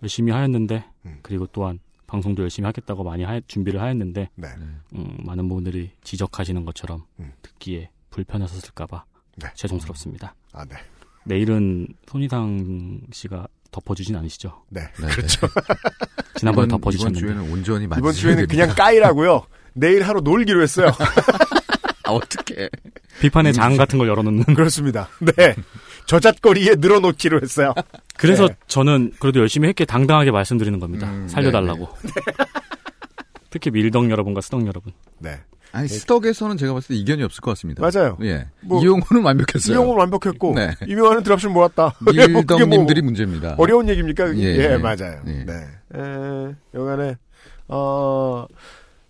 열심히 0.02 0.32
하였는데 0.32 0.84
음. 1.06 1.18
그리고 1.22 1.46
또한 1.46 1.78
방송도 2.06 2.42
열심히 2.42 2.66
하겠다고 2.66 3.02
많이 3.04 3.24
하- 3.24 3.40
준비를 3.40 3.80
하였는데 3.80 4.28
네. 4.34 4.48
음, 4.94 5.16
많은 5.24 5.48
분들이 5.48 5.90
지적하시는 6.04 6.64
것처럼 6.64 7.04
음. 7.20 7.32
듣기에 7.42 7.90
불편하셨을까봐 8.10 9.04
네. 9.36 9.48
죄송스럽습니다. 9.54 10.34
아, 10.52 10.64
네. 10.64 10.76
내일은 11.24 11.88
손희상 12.08 13.00
씨가 13.12 13.48
덮어주진 13.72 14.14
않으시죠? 14.16 14.62
네, 14.70 14.80
네, 15.00 15.06
그렇죠. 15.08 15.46
지난번에 16.36 16.66
이번- 16.66 16.80
덮어주셨는데 16.80 17.18
이번 17.18 17.34
주에는 17.34 17.52
온전히 17.52 17.84
이번 17.84 18.12
주에는 18.12 18.46
됩니다. 18.46 18.52
그냥 18.64 18.76
까이라고요. 18.76 19.44
내일 19.74 20.02
하루 20.04 20.20
놀기로 20.20 20.62
했어요. 20.62 20.90
아, 22.04 22.12
어떻게? 22.12 22.70
비판의 23.20 23.52
장 23.52 23.76
같은 23.76 23.98
걸 23.98 24.08
열어놓는 24.08 24.44
그렇습니다. 24.54 25.08
네. 25.20 25.54
저잣거리에 26.06 26.76
늘어놓기로 26.78 27.40
했어요. 27.42 27.74
그래서 28.16 28.48
네. 28.48 28.56
저는 28.66 29.12
그래도 29.18 29.40
열심히 29.40 29.68
했기에 29.68 29.86
당당하게 29.86 30.30
말씀드리는 30.30 30.78
겁니다. 30.78 31.08
음, 31.10 31.28
살려달라고. 31.28 31.88
특히 33.50 33.70
밀덕 33.70 34.10
여러분과 34.10 34.40
스덕 34.40 34.66
여러분. 34.66 34.92
네. 35.18 35.40
아니 35.72 35.88
스덕에서는 35.88 36.56
제가 36.56 36.72
봤을 36.72 36.88
때 36.88 36.94
이견이 36.94 37.22
없을 37.22 37.40
것 37.42 37.50
같습니다. 37.50 37.82
맞아요. 37.82 38.16
예. 38.22 38.46
뭐, 38.62 38.82
이용호는 38.82 39.22
완벽했어요. 39.22 39.74
이용은 39.74 39.96
완벽했고 39.96 40.54
네. 40.54 40.72
이명환은 40.86 41.22
드랍슛 41.22 41.50
모았다. 41.50 41.94
그게 42.04 42.26
뭐 42.28 42.40
밀덕님들이 42.40 43.02
문제입니다. 43.02 43.56
어려운 43.58 43.88
얘기입니까? 43.88 44.34
예, 44.36 44.42
예, 44.42 44.72
예. 44.72 44.76
맞아요. 44.78 45.20
예. 45.26 45.44
네. 45.44 45.52
에, 45.94 46.54
여간에 46.74 47.16
어 47.68 48.46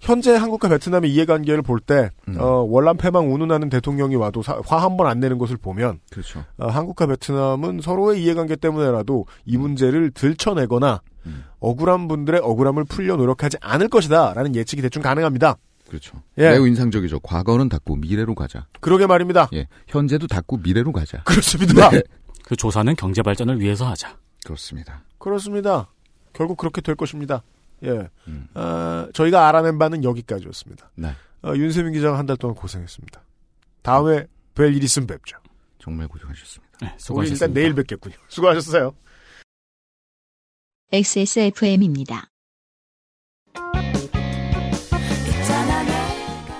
현재 0.00 0.34
한국과 0.34 0.68
베트남의 0.68 1.10
이해관계를 1.12 1.62
볼때 1.62 2.10
음. 2.28 2.36
어, 2.38 2.66
월남패망 2.68 3.32
운운하는 3.32 3.70
대통령이 3.70 4.14
와도 4.16 4.42
화 4.42 4.78
한 4.78 4.96
번 4.96 5.06
안 5.06 5.20
내는 5.20 5.38
것을 5.38 5.56
보면 5.56 6.00
그렇죠. 6.10 6.44
어, 6.58 6.68
한국과 6.68 7.06
베트남은 7.06 7.80
서로의 7.82 8.22
이해관계 8.22 8.56
때문에라도 8.56 9.26
이 9.44 9.56
문제를 9.56 10.10
들춰내거나 10.10 11.00
음. 11.26 11.44
억울한 11.60 12.08
분들의 12.08 12.40
억울함을 12.42 12.84
풀려 12.84 13.16
노력하지 13.16 13.56
않을 13.60 13.88
것이다라는 13.88 14.54
예측이 14.54 14.82
대충 14.82 15.02
가능합니다. 15.02 15.56
그렇죠. 15.88 16.20
예. 16.38 16.50
매우 16.50 16.66
인상적이죠. 16.66 17.20
과거는 17.20 17.68
닫고 17.68 17.96
미래로 17.96 18.34
가자. 18.34 18.66
그러게 18.80 19.06
말입니다. 19.06 19.48
예. 19.54 19.66
현재도 19.86 20.26
닫고 20.26 20.58
미래로 20.58 20.92
가자. 20.92 21.22
그렇습니다. 21.24 21.90
네. 21.90 22.02
그 22.44 22.54
조사는 22.56 22.94
경제 22.96 23.22
발전을 23.22 23.60
위해서 23.60 23.86
하자. 23.88 24.16
그렇습니다. 24.44 25.02
그렇습니다. 25.18 25.88
결국 26.32 26.56
그렇게 26.58 26.80
될 26.80 26.94
것입니다. 26.96 27.42
예. 27.84 28.08
음. 28.28 28.48
어, 28.54 29.08
저희가 29.12 29.48
알아낸 29.48 29.78
바는 29.78 30.02
여기까지였습니다. 30.04 30.90
네. 30.96 31.14
어, 31.42 31.52
윤세민 31.54 31.92
기자가 31.92 32.18
한 32.18 32.26
달 32.26 32.36
동안 32.36 32.54
고생했습니다. 32.56 33.20
다음에 33.82 34.26
뵐 34.54 34.74
일 34.74 34.82
있으면 34.82 35.06
뵙죠. 35.06 35.36
정말 35.78 36.08
고생하셨습니다. 36.08 36.78
네, 36.82 36.88
우리 36.92 36.98
수고하셨습니다. 36.98 37.44
일단 37.46 37.54
내일 37.54 37.74
뵙겠군요. 37.74 38.14
수고하셨어요. 38.28 38.94
XSFM입니다. 40.92 42.28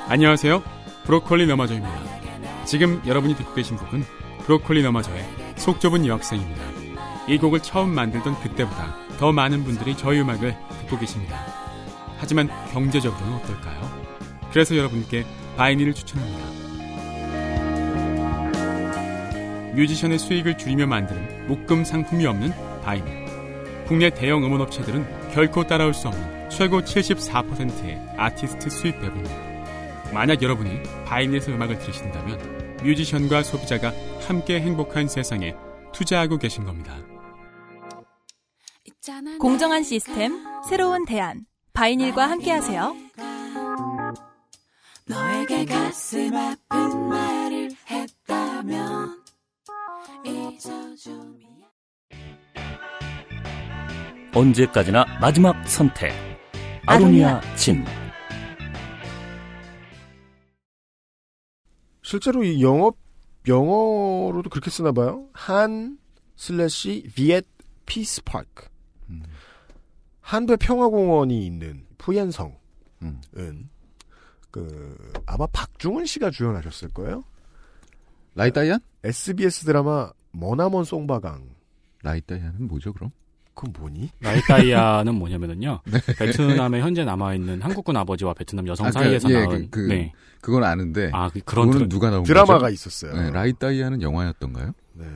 안녕하세요. 0.08 0.62
브로콜리 1.04 1.46
너마저입니다. 1.46 2.64
지금 2.64 3.00
여러분이 3.06 3.34
듣고 3.36 3.54
계신 3.54 3.76
곡은 3.76 4.02
브로콜리 4.44 4.82
너마저의 4.82 5.24
속 5.56 5.80
좁은 5.80 6.06
여학생입니다. 6.06 6.62
이 7.28 7.38
곡을 7.38 7.60
처음 7.60 7.90
만들던 7.94 8.40
그때보다 8.40 8.94
더 9.18 9.32
많은 9.32 9.64
분들이 9.64 9.96
저희 9.96 10.20
음악을 10.20 10.54
듣고 10.82 10.98
계십니다. 10.98 11.44
하지만 12.18 12.48
경제적으로는 12.72 13.36
어떨까요? 13.36 14.06
그래서 14.50 14.76
여러분께 14.76 15.24
바이닐을 15.56 15.94
추천합니다. 15.94 16.56
뮤지션의 19.74 20.18
수익을 20.18 20.56
줄이며 20.56 20.86
만드는 20.86 21.48
목금 21.48 21.84
상품이 21.84 22.24
없는 22.26 22.52
바이닐. 22.82 23.26
국내 23.86 24.10
대형 24.10 24.44
음원 24.44 24.62
업체들은 24.62 25.30
결코 25.32 25.66
따라올 25.66 25.92
수 25.94 26.08
없는 26.08 26.50
최고 26.50 26.80
74%의 26.80 28.00
아티스트 28.16 28.70
수익 28.70 29.00
배분율. 29.00 29.30
만약 30.12 30.42
여러분이 30.42 30.82
바이닐에서 31.04 31.52
음악을 31.52 31.78
들으신다면 31.78 32.76
뮤지션과 32.82 33.42
소비자가 33.42 33.92
함께 34.26 34.60
행복한 34.60 35.08
세상에 35.08 35.54
투자하고 35.92 36.38
계신 36.38 36.64
겁니다. 36.64 36.96
공정한 39.38 39.82
시스템, 39.82 40.44
새로운 40.68 41.04
대안. 41.04 41.46
바이닐과 41.72 42.28
함께하세요. 42.28 42.96
너에게 45.06 45.64
가슴 45.64 46.34
아픈 46.34 47.08
말을 47.08 47.70
했다면 47.88 49.24
잊어줘 50.24 51.10
언제까지나 54.34 55.04
마지막 55.20 55.66
선택. 55.68 56.12
아로니아 56.86 57.40
진. 57.54 57.84
실제로 62.02 62.42
이 62.42 62.62
영어 62.62 62.92
영어로도 63.46 64.50
그렇게 64.50 64.70
쓰나 64.70 64.92
봐요. 64.92 65.28
한 65.32 65.98
slash 66.34 67.10
Viet 67.14 67.46
Peace 67.86 68.24
Park. 68.24 68.68
한베 70.26 70.56
평화공원이 70.56 71.46
있는 71.46 71.84
푸옌성은 71.98 72.52
그 74.50 75.12
아마 75.24 75.46
박중훈 75.46 76.04
씨가 76.04 76.30
주연하셨을 76.32 76.88
거예요. 76.88 77.22
라이따이한? 78.34 78.80
SBS 79.04 79.64
드라마 79.66 80.10
머나먼 80.32 80.82
송바강. 80.82 81.48
라이따이한은 82.02 82.66
뭐죠, 82.66 82.92
그럼? 82.92 83.12
그건 83.54 83.72
뭐니? 83.78 84.10
라이따이한은 84.20 85.14
뭐냐면은요. 85.14 85.80
베트남에 86.18 86.80
현재 86.80 87.04
남아있는 87.04 87.62
한국군 87.62 87.96
아버지와 87.96 88.34
베트남 88.34 88.66
여성 88.66 88.86
네. 88.86 88.88
아, 88.88 88.90
그, 88.90 89.04
사이에서 89.04 89.30
예, 89.30 89.34
낳은 89.44 89.70
그, 89.70 89.86
그, 89.86 89.92
네. 89.92 90.12
그건 90.40 90.64
아는데. 90.64 91.08
아, 91.14 91.30
그, 91.30 91.38
그런 91.44 91.68
그거는 91.68 91.88
드- 91.88 91.94
누가 91.94 92.10
나온 92.10 92.24
드라마가 92.24 92.58
거죠? 92.62 92.74
있었어요. 92.74 93.12
네, 93.14 93.30
라이따이한은 93.30 94.02
영화였던가요? 94.02 94.72
네, 94.94 95.06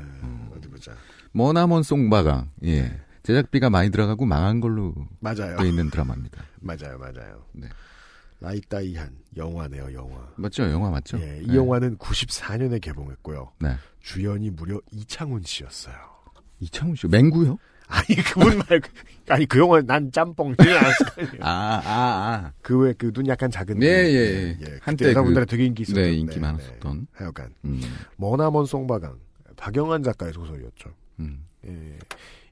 어디 0.56 0.68
보자. 0.68 0.92
머나먼 1.32 1.82
송바강. 1.82 2.48
예. 2.64 3.00
제작비가 3.22 3.70
많이 3.70 3.90
들어가고 3.90 4.24
망한 4.26 4.60
걸로 4.60 4.94
맞아요. 5.20 5.56
돼 5.58 5.68
있는 5.68 5.90
드라마입니다. 5.90 6.42
맞아요, 6.60 6.98
맞아요. 6.98 7.44
네. 7.52 7.68
라이따이한 8.40 9.10
영화네요, 9.36 9.92
영화. 9.92 10.26
맞죠? 10.36 10.70
영화 10.70 10.88
맞죠? 10.90 11.18
예, 11.20 11.40
이 11.42 11.46
네. 11.48 11.54
영화는 11.56 11.98
94년에 11.98 12.80
개봉했고요. 12.80 13.52
네. 13.60 13.74
주연이 14.00 14.48
무려 14.50 14.80
이창훈 14.92 15.42
씨였어요. 15.44 15.94
이창훈 16.60 16.96
씨 16.96 17.06
맹구요? 17.06 17.58
아니 17.92 18.16
그분 18.22 18.58
말고 18.68 18.88
아니 19.28 19.44
그 19.46 19.58
영화 19.58 19.80
난 19.82 20.10
짬뽕 20.12 20.54
아니에요. 20.56 20.78
아, 21.40 21.50
아, 21.50 21.82
아. 21.84 22.52
그 22.62 22.78
왜 22.86 22.92
그 22.94 23.12
눈 23.12 23.26
약간 23.26 23.50
작은 23.50 23.82
예, 23.82 24.02
분. 24.02 24.10
예, 24.12 24.16
예. 24.16 24.48
한때 24.54 24.78
한때 24.82 25.08
여자분들한테 25.10 25.44
그- 25.44 25.50
되게 25.50 25.64
인기 25.66 25.82
있었던 25.82 26.02
네, 26.02 26.12
인기 26.14 26.38
많았었던. 26.38 27.08
하여간 27.12 27.52
음. 27.64 27.80
머나먼 28.16 28.64
송바강 28.64 29.18
박영한 29.56 30.02
작가의 30.04 30.32
소설이었죠. 30.32 30.90
음. 31.18 31.44
예. 31.66 31.98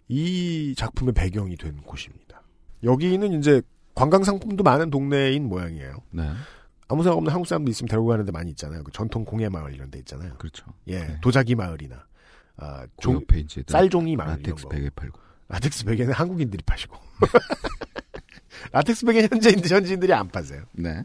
이 0.08 0.74
작품의 0.76 1.14
배경이 1.14 1.56
된 1.56 1.76
곳입니다. 1.78 2.42
여기는 2.82 3.32
이제 3.38 3.62
관광 3.94 4.24
상품도 4.24 4.64
많은 4.64 4.90
동네인 4.90 5.48
모양이에요. 5.48 5.96
네. 6.10 6.30
아무 6.88 7.02
생각 7.02 7.18
없는 7.18 7.32
한국 7.32 7.46
사람도 7.46 7.70
있으면 7.70 7.88
데리고 7.88 8.06
가는 8.06 8.24
데 8.24 8.32
많이 8.32 8.50
있잖아요. 8.50 8.82
그 8.82 8.90
전통 8.92 9.24
공예 9.24 9.48
마을 9.48 9.74
이런 9.74 9.90
데 9.90 9.98
있잖아요. 9.98 10.34
그렇죠. 10.38 10.64
예, 10.88 11.18
도자기 11.20 11.54
마을이나 11.54 12.06
아, 12.56 12.82
그 12.82 12.90
종, 13.00 13.20
쌀종이 13.66 14.16
마을 14.16 14.36
라텍스. 14.38 14.68
베개 14.68 14.90
팔고. 14.90 15.18
라텍스 15.48 15.84
베개는 15.84 16.12
한국인들이 16.12 16.62
파시고. 16.64 16.96
라텍스 18.72 19.06
베개 19.06 19.28
현지인, 19.30 19.60
현지인들이 19.64 20.12
안 20.12 20.28
파세요. 20.28 20.62
네. 20.72 21.02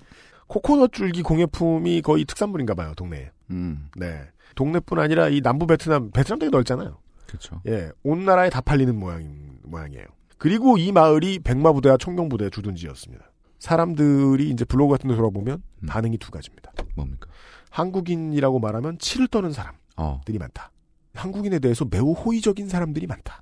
코코넛 0.48 0.92
줄기 0.94 1.22
공예품이 1.22 2.02
거의 2.02 2.26
특산물인가 2.26 2.74
봐요, 2.76 2.94
동네에. 2.96 3.32
음. 3.52 3.90
네. 3.96 4.22
동네뿐 4.56 5.00
아니라 5.00 5.30
이 5.30 5.42
남부 5.42 5.66
베트남, 5.68 6.12
베트남 6.12 6.40
되게 6.40 6.50
넓잖아요. 6.50 6.98
그렇죠. 7.34 7.62
예. 7.68 7.92
온 8.04 8.26
나라에 8.26 8.52
다 8.52 8.62
팔리는 8.62 8.96
모양, 8.96 9.58
모양이에요. 9.64 10.06
그리고 10.38 10.78
이 10.78 10.92
마을이 10.92 11.40
백마부대와 11.40 11.98
청경부대의 11.98 12.52
주둔지였습니다. 12.52 13.32
사람들이 13.58 14.50
이제 14.50 14.66
블로그 14.66 14.92
같은 14.92 15.10
데 15.10 15.16
돌아보면 15.16 15.64
반응이 15.88 16.18
두 16.18 16.30
가지입니다. 16.30 16.72
뭡니까? 16.96 17.28
한국인이라고 17.72 18.60
말하면 18.60 19.00
치를 19.00 19.28
떠는 19.28 19.52
사람들이 19.52 19.82
어. 19.96 20.22
많다. 20.40 20.72
한국인에 21.16 21.60
대해서 21.60 21.86
매우 21.90 22.12
호의적인 22.12 22.70
사람들이 22.70 23.08
많다. 23.08 23.42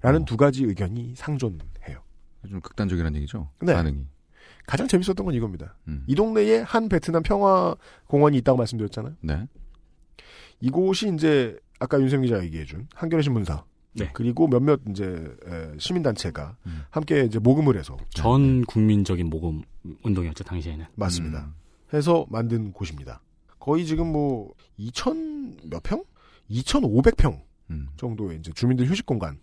라는 0.00 0.24
두 0.24 0.36
가지 0.36 0.64
의견이 0.64 1.14
상존해요. 1.16 2.02
좀 2.48 2.60
극단적이라는 2.60 3.16
얘기죠. 3.16 3.50
네. 3.60 3.74
반응이. 3.74 4.06
가장 4.66 4.88
재밌었던 4.88 5.24
건 5.24 5.34
이겁니다. 5.34 5.76
음. 5.88 6.04
이 6.06 6.14
동네에 6.14 6.60
한 6.60 6.88
베트남 6.88 7.22
평화 7.22 7.74
공원이 8.06 8.36
있다고 8.38 8.58
말씀드렸잖아요. 8.58 9.14
네. 9.20 9.46
이곳이 10.60 11.12
이제 11.14 11.58
아까 11.78 12.00
윤세민 12.00 12.24
기자가 12.26 12.44
얘기해준 12.44 12.88
한겨레 12.94 13.22
신문사 13.22 13.64
네. 13.94 14.10
그리고 14.12 14.46
몇몇 14.46 14.80
이제 14.90 15.04
에, 15.46 15.78
시민단체가 15.78 16.56
함께 16.90 17.24
이제 17.24 17.38
모금을 17.38 17.76
해서 17.78 17.96
전 18.10 18.64
국민적인 18.64 19.28
모금 19.28 19.62
운동이었죠 20.04 20.44
당시에는. 20.44 20.86
맞습니다. 20.94 21.52
해서 21.92 22.26
만든 22.28 22.72
곳입니다. 22.72 23.20
거의 23.58 23.84
지금 23.86 24.12
뭐 24.12 24.52
2천 24.78 25.68
몇 25.70 25.82
평? 25.82 26.04
2,500평 26.50 27.40
정도의 27.96 28.38
이제 28.38 28.52
주민들 28.54 28.88
휴식 28.88 29.04
공간. 29.06 29.38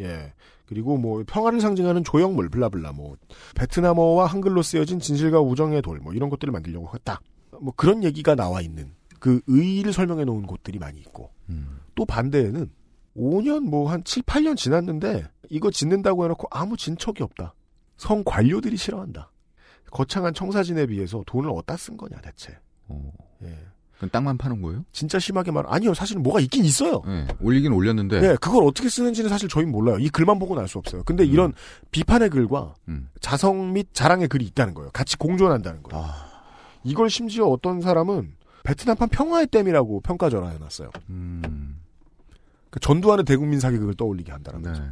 예. 0.00 0.32
그리고 0.66 0.96
뭐 0.96 1.22
평화를 1.24 1.60
상징하는 1.60 2.02
조형물 2.02 2.48
블라블라 2.48 2.92
뭐 2.92 3.16
베트남어와 3.54 4.26
한글로 4.26 4.62
쓰여진 4.62 4.98
진실과 4.98 5.40
우정의 5.40 5.82
돌 5.82 6.00
뭐 6.00 6.12
이런 6.12 6.30
것들을 6.30 6.50
만들려고 6.50 6.88
했다. 6.94 7.20
뭐 7.60 7.72
그런 7.76 8.02
얘기가 8.02 8.34
나와 8.34 8.60
있는 8.60 8.92
그 9.20 9.40
의의를 9.46 9.92
설명해 9.92 10.24
놓은 10.24 10.46
곳들이 10.46 10.78
많이 10.80 10.98
있고 10.98 11.30
또 11.94 12.04
반대에는 12.04 12.70
5년 13.16 13.60
뭐 13.60 13.90
한 13.90 14.02
7, 14.04 14.22
8년 14.24 14.56
지났는데 14.56 15.28
이거 15.50 15.70
짓는다고 15.70 16.24
해놓고 16.24 16.48
아무 16.50 16.76
진척이 16.76 17.22
없다. 17.22 17.54
성 17.96 18.22
관료들이 18.24 18.76
싫어한다. 18.76 19.30
거창한 19.90 20.34
청사진에 20.34 20.86
비해서 20.86 21.22
돈을 21.26 21.50
어디다 21.50 21.76
쓴 21.76 21.96
거냐 21.96 22.20
대체. 22.20 22.58
예. 23.44 23.56
그건 23.94 24.10
땅만 24.10 24.36
파는 24.36 24.60
거예요? 24.60 24.84
진짜 24.90 25.20
심하게 25.20 25.52
말 25.52 25.64
아니요 25.68 25.94
사실은 25.94 26.24
뭐가 26.24 26.40
있긴 26.40 26.64
있어요. 26.64 27.00
네, 27.06 27.28
올리긴 27.40 27.72
올렸는데. 27.72 28.20
네, 28.20 28.36
그걸 28.40 28.64
어떻게 28.64 28.88
쓰는지는 28.88 29.30
사실 29.30 29.48
저희는 29.48 29.70
몰라요. 29.70 29.98
이 30.00 30.08
글만 30.08 30.40
보고는 30.40 30.60
알 30.60 30.66
수 30.68 30.78
없어요. 30.78 31.04
근데 31.04 31.24
이런 31.24 31.52
비판의 31.92 32.30
글과 32.30 32.74
음. 32.88 33.08
자성 33.20 33.72
및 33.72 33.86
자랑의 33.92 34.26
글이 34.26 34.44
있다는 34.46 34.74
거예요. 34.74 34.90
같이 34.92 35.16
공존한다는 35.16 35.84
거예요. 35.84 36.04
이걸 36.82 37.08
심지어 37.08 37.46
어떤 37.46 37.80
사람은 37.80 38.34
베트남판 38.64 39.08
평화의 39.10 39.46
댐이라고 39.48 40.00
평가절하 40.00 40.48
해놨어요. 40.50 40.90
음. 41.10 41.80
그 42.70 42.80
전두환의 42.80 43.24
대국민 43.24 43.60
사격을 43.60 43.94
떠올리게 43.94 44.32
한다는 44.32 44.62
네. 44.62 44.70
거죠. 44.70 44.82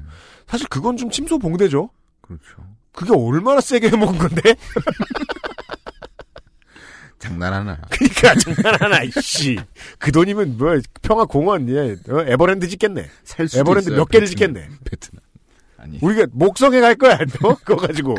사실 0.46 0.68
그건 0.68 0.96
좀 0.96 1.10
침소봉대죠. 1.10 1.90
그렇죠. 2.20 2.44
그게 2.92 3.12
얼마나 3.12 3.60
세게 3.60 3.88
해먹은 3.88 4.18
건데? 4.18 4.54
장난하나. 7.18 7.80
그러니까 7.90 8.34
장난하나 8.34 9.02
이씨. 9.04 9.58
그 9.98 10.12
돈이면 10.12 10.58
뭐 10.58 10.78
평화공원 11.02 11.68
예 11.70 11.96
어, 12.12 12.20
에버랜드 12.26 12.68
짓겠네. 12.68 13.08
살 13.24 13.48
수도 13.48 13.60
에버랜드 13.60 13.88
있어요, 13.88 13.96
몇 13.98 14.08
개를 14.08 14.26
베트남. 14.26 14.54
짓겠네. 14.54 14.68
베트남. 14.84 15.20
아니. 15.78 15.98
우리가 16.02 16.26
목성에 16.32 16.80
갈 16.80 16.94
거야. 16.96 17.18
너 17.40 17.56
그거 17.64 17.86
가지고 17.86 18.16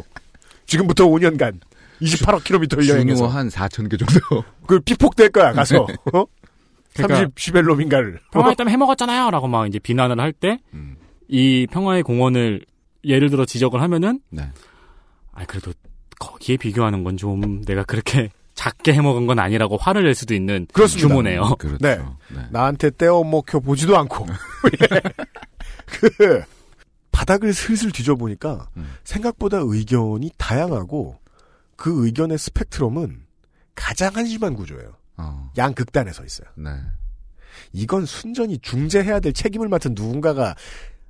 지금부터 0.65 1.05
5년간 1.05 1.59
28억 2.03 2.43
킬로미터를 2.43 2.83
준호 2.83 2.95
여행해서 2.95 3.27
한 3.27 3.49
4천 3.49 3.89
개 3.89 3.97
정도. 3.97 4.43
그 4.67 4.79
피폭될 4.79 5.29
거야 5.29 5.53
가서 5.53 5.85
네. 5.87 5.95
어? 6.13 6.25
그러니까 6.93 7.15
30 7.17 7.39
시벨로민가를 7.39 8.19
평화의 8.31 8.55
땀 8.55 8.69
해먹었잖아요. 8.69 9.31
라고 9.31 9.47
막 9.47 9.65
이제 9.67 9.79
비난을 9.79 10.19
할 10.19 10.31
때, 10.31 10.59
음. 10.73 10.95
이 11.27 11.65
평화의 11.71 12.03
공원을 12.03 12.65
예를 13.03 13.29
들어 13.31 13.45
지적을 13.45 13.81
하면은, 13.81 14.19
네. 14.29 14.47
아, 15.31 15.43
그래도 15.45 15.73
거기에 16.19 16.57
비교하는 16.57 17.03
건 17.03 17.17
좀 17.17 17.63
내가 17.65 17.83
그렇게 17.83 18.29
작게 18.53 18.93
해먹은 18.93 19.25
건 19.25 19.39
아니라고 19.39 19.77
화를 19.77 20.03
낼 20.03 20.13
수도 20.13 20.35
있는 20.35 20.67
그렇습니다. 20.71 21.07
규모네요. 21.07 21.55
그렇죠. 21.57 21.77
네. 21.81 21.99
나한테 22.51 22.91
떼어 22.91 23.23
먹혀 23.23 23.59
보지도 23.59 23.97
않고 23.97 24.27
예. 24.27 25.01
그 25.87 26.43
바닥을 27.11 27.53
슬슬 27.53 27.91
뒤져보니까 27.91 28.67
음. 28.77 28.93
생각보다 29.03 29.57
의견이 29.61 30.29
다양하고 30.37 31.17
그 31.83 32.05
의견의 32.05 32.37
스펙트럼은 32.37 33.25
가장 33.75 34.15
한심한 34.15 34.53
구조예요. 34.55 34.95
어. 35.17 35.51
양극단에 35.57 36.13
서 36.13 36.23
있어요. 36.23 36.47
네. 36.55 36.69
이건 37.73 38.05
순전히 38.05 38.57
중재해야 38.59 39.19
될 39.19 39.33
책임을 39.33 39.67
맡은 39.67 39.93
누군가가 39.93 40.55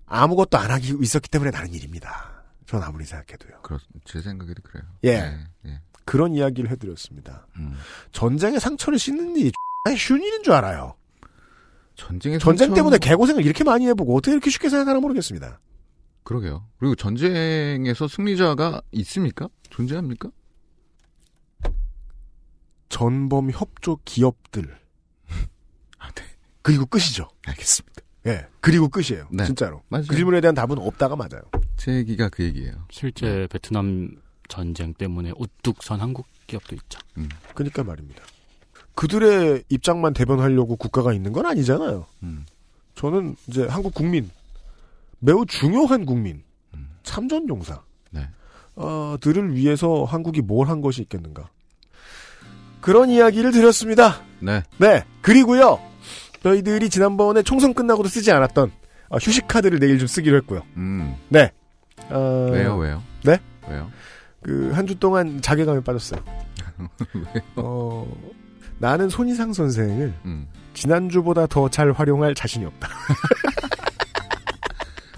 아무것도 0.08 0.58
안 0.58 0.72
하기 0.72 0.98
있었기 1.00 1.30
때문에 1.30 1.52
나는 1.52 1.72
일입니다. 1.76 2.44
전 2.66 2.82
아무리 2.82 3.06
생각해도요. 3.06 3.62
그렇, 3.62 3.78
제 4.04 4.20
생각에도 4.20 4.64
그래요. 4.64 4.84
예. 5.04 5.20
네, 5.22 5.48
예. 5.68 5.80
그런 6.06 6.34
이야기를 6.34 6.72
해드렸습니다. 6.72 7.46
음. 7.58 7.78
전쟁의 8.12 8.60
상처를 8.60 8.98
씻는 8.98 9.36
일이 9.38 9.52
쉬운 9.96 10.24
일인 10.24 10.42
줄 10.42 10.54
알아요. 10.54 10.96
전쟁의 11.94 12.40
전쟁 12.40 12.70
상처- 12.70 12.76
때문에 12.78 12.98
개고생을 12.98 13.46
이렇게 13.46 13.64
많이 13.64 13.86
해보고 13.90 14.18
어떻게 14.18 14.32
이렇게 14.32 14.50
쉽게 14.50 14.70
생각하나 14.70 15.00
모르겠습니다. 15.00 15.60
그러게요. 16.24 16.66
그리고 16.80 16.96
전쟁에서 16.96 18.08
승리자가 18.08 18.82
있습니까? 18.94 19.50
존재합니까? 19.70 20.32
전범 22.90 23.52
협조 23.52 23.98
기업들. 24.06 24.76
그리고 26.62 26.86
끝이죠. 26.86 27.28
알겠습니다. 27.46 28.02
예. 28.28 28.48
그리고 28.62 28.88
끝이에요. 28.88 29.28
네. 29.32 29.46
진짜로. 29.46 29.82
맞아요. 29.90 30.06
그 30.08 30.16
질문에 30.16 30.40
대한 30.40 30.56
답은 30.56 30.78
없다가 30.78 31.16
맞아요. 31.16 31.42
제 31.76 31.94
얘기가 31.94 32.30
그 32.30 32.44
얘기예요. 32.44 32.86
실제 32.90 33.48
베트남 33.52 34.16
전쟁 34.48 34.94
때문에 34.94 35.34
우뚝 35.38 35.84
선 35.84 36.00
한국 36.00 36.26
기업도 36.48 36.76
있죠. 36.76 37.00
음. 37.18 37.28
그러니까 37.54 37.84
말입니다. 37.84 38.24
그들의 38.96 39.64
입장만 39.70 40.14
대변하려고 40.14 40.76
국가가 40.78 41.12
있는 41.14 41.34
건 41.34 41.46
아니잖아요. 41.48 42.06
음. 42.24 42.46
저는 42.96 43.36
이제 43.48 43.66
한국 43.66 43.94
국민, 43.94 44.30
매우 45.20 45.46
중요한 45.46 46.06
국민, 46.06 46.44
참전용사, 47.02 47.82
네. 48.12 48.30
어, 48.76 49.16
들을 49.20 49.56
위해서 49.56 50.04
한국이 50.04 50.42
뭘 50.42 50.70
한 50.70 50.80
것이 50.82 51.02
있겠는가. 51.02 51.50
그런 52.84 53.10
이야기를 53.10 53.52
드렸습니다. 53.54 54.20
네. 54.40 54.62
네. 54.78 55.04
그리고요, 55.22 55.80
저희들이 56.44 56.90
지난번에 56.90 57.42
총선 57.42 57.74
끝나고도 57.74 58.10
쓰지 58.10 58.30
않았던 58.32 58.72
어, 59.10 59.18
휴식 59.18 59.48
카드를 59.48 59.80
내일 59.80 59.98
좀 60.00 60.08
쓰기로 60.08 60.36
했고요. 60.38 60.62
음. 60.76 61.16
네. 61.30 61.50
어, 62.10 62.50
왜요, 62.52 62.76
왜요? 62.78 63.02
네? 63.24 63.40
왜요? 63.70 63.90
그 64.42 64.72
한 64.74 64.86
주 64.86 64.96
동안 65.00 65.42
자괴감에 65.42 65.80
빠졌어요. 65.80 66.22
왜요? 67.16 67.44
어, 67.56 68.06
나는 68.80 69.08
손희상 69.08 69.54
선생을 69.54 70.14
음. 70.26 70.48
지난주보다 70.74 71.48
더 71.48 71.70
잘 71.70 71.94
활용할 71.94 72.36
자신이 72.36 72.66
없다. 72.66 72.90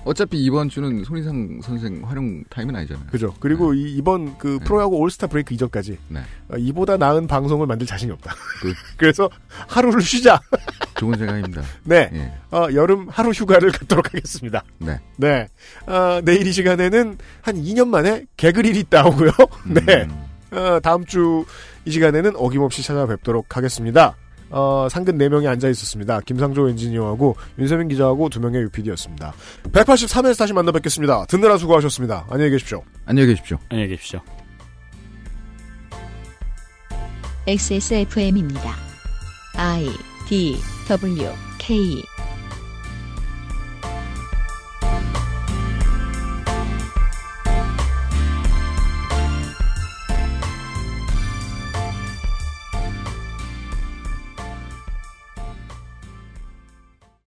어차피 0.06 0.38
이번 0.44 0.70
주는 0.70 1.04
손희상 1.04 1.60
선생 1.62 2.02
활용 2.06 2.44
타임은 2.50 2.76
아니잖아요. 2.76 3.08
그죠. 3.12 3.34
그리고 3.40 3.74
이, 3.74 3.92
이번 3.96 4.38
그 4.38 4.60
프로야구 4.64 4.96
올스타 4.98 5.28
브레이크 5.28 5.54
이전까지 5.54 5.98
네. 6.10 6.20
어, 6.50 6.56
이보다 6.58 6.96
나은 6.96 7.28
방송을 7.28 7.68
만들 7.68 7.86
자신이 7.86 8.12
없다. 8.14 8.34
그- 8.62 8.74
그래서 8.98 9.30
하루를 9.68 10.02
쉬자. 10.02 10.40
좋은 10.98 11.18
생각입니다. 11.18 11.62
네. 11.84 12.10
예. 12.14 12.32
어, 12.56 12.68
여름 12.74 13.10
하루 13.10 13.32
휴가를 13.32 13.72
갖도록 13.72 14.14
하겠습니다. 14.14 14.64
네. 14.78 15.00
네. 15.18 15.48
어, 15.88 16.22
내일 16.24 16.48
이 16.48 16.52
시간에는 16.54 17.18
한 17.42 17.56
2년 17.56 17.88
만에 17.90 18.26
개그릴이 18.38 18.86
나오고요. 18.90 19.32
네. 19.86 20.08
어, 20.52 20.80
다음 20.82 21.06
주 21.06 21.44
이 21.88 21.92
시간에는 21.92 22.32
어김없이 22.36 22.82
찾아뵙도록 22.82 23.56
하겠습니다. 23.58 24.16
어, 24.50 24.88
상근 24.90 25.18
4명이 25.18 25.48
앉아 25.48 25.70
있었습니다. 25.70 26.22
김상조 26.22 26.70
엔지니어하고 26.70 27.36
윤세민 27.60 27.88
기자하고 27.90 28.30
2명의 28.30 28.62
UPD였습니다. 28.64 29.34
183회에서 29.72 30.38
다시 30.38 30.54
만나 30.54 30.72
뵙겠습니다. 30.72 31.26
듣느라 31.26 31.58
수고하셨습니다. 31.58 32.28
안녕히 32.30 32.52
계십시오. 32.52 32.84
안녕히 33.06 33.30
계십시오. 33.30 33.58
안녕히 33.70 33.90
계십시오. 33.90 34.22
XSFM입니다. 37.48 38.74
I 39.56 39.88
D 40.28 40.58
W 40.90 41.30
K 41.60 42.15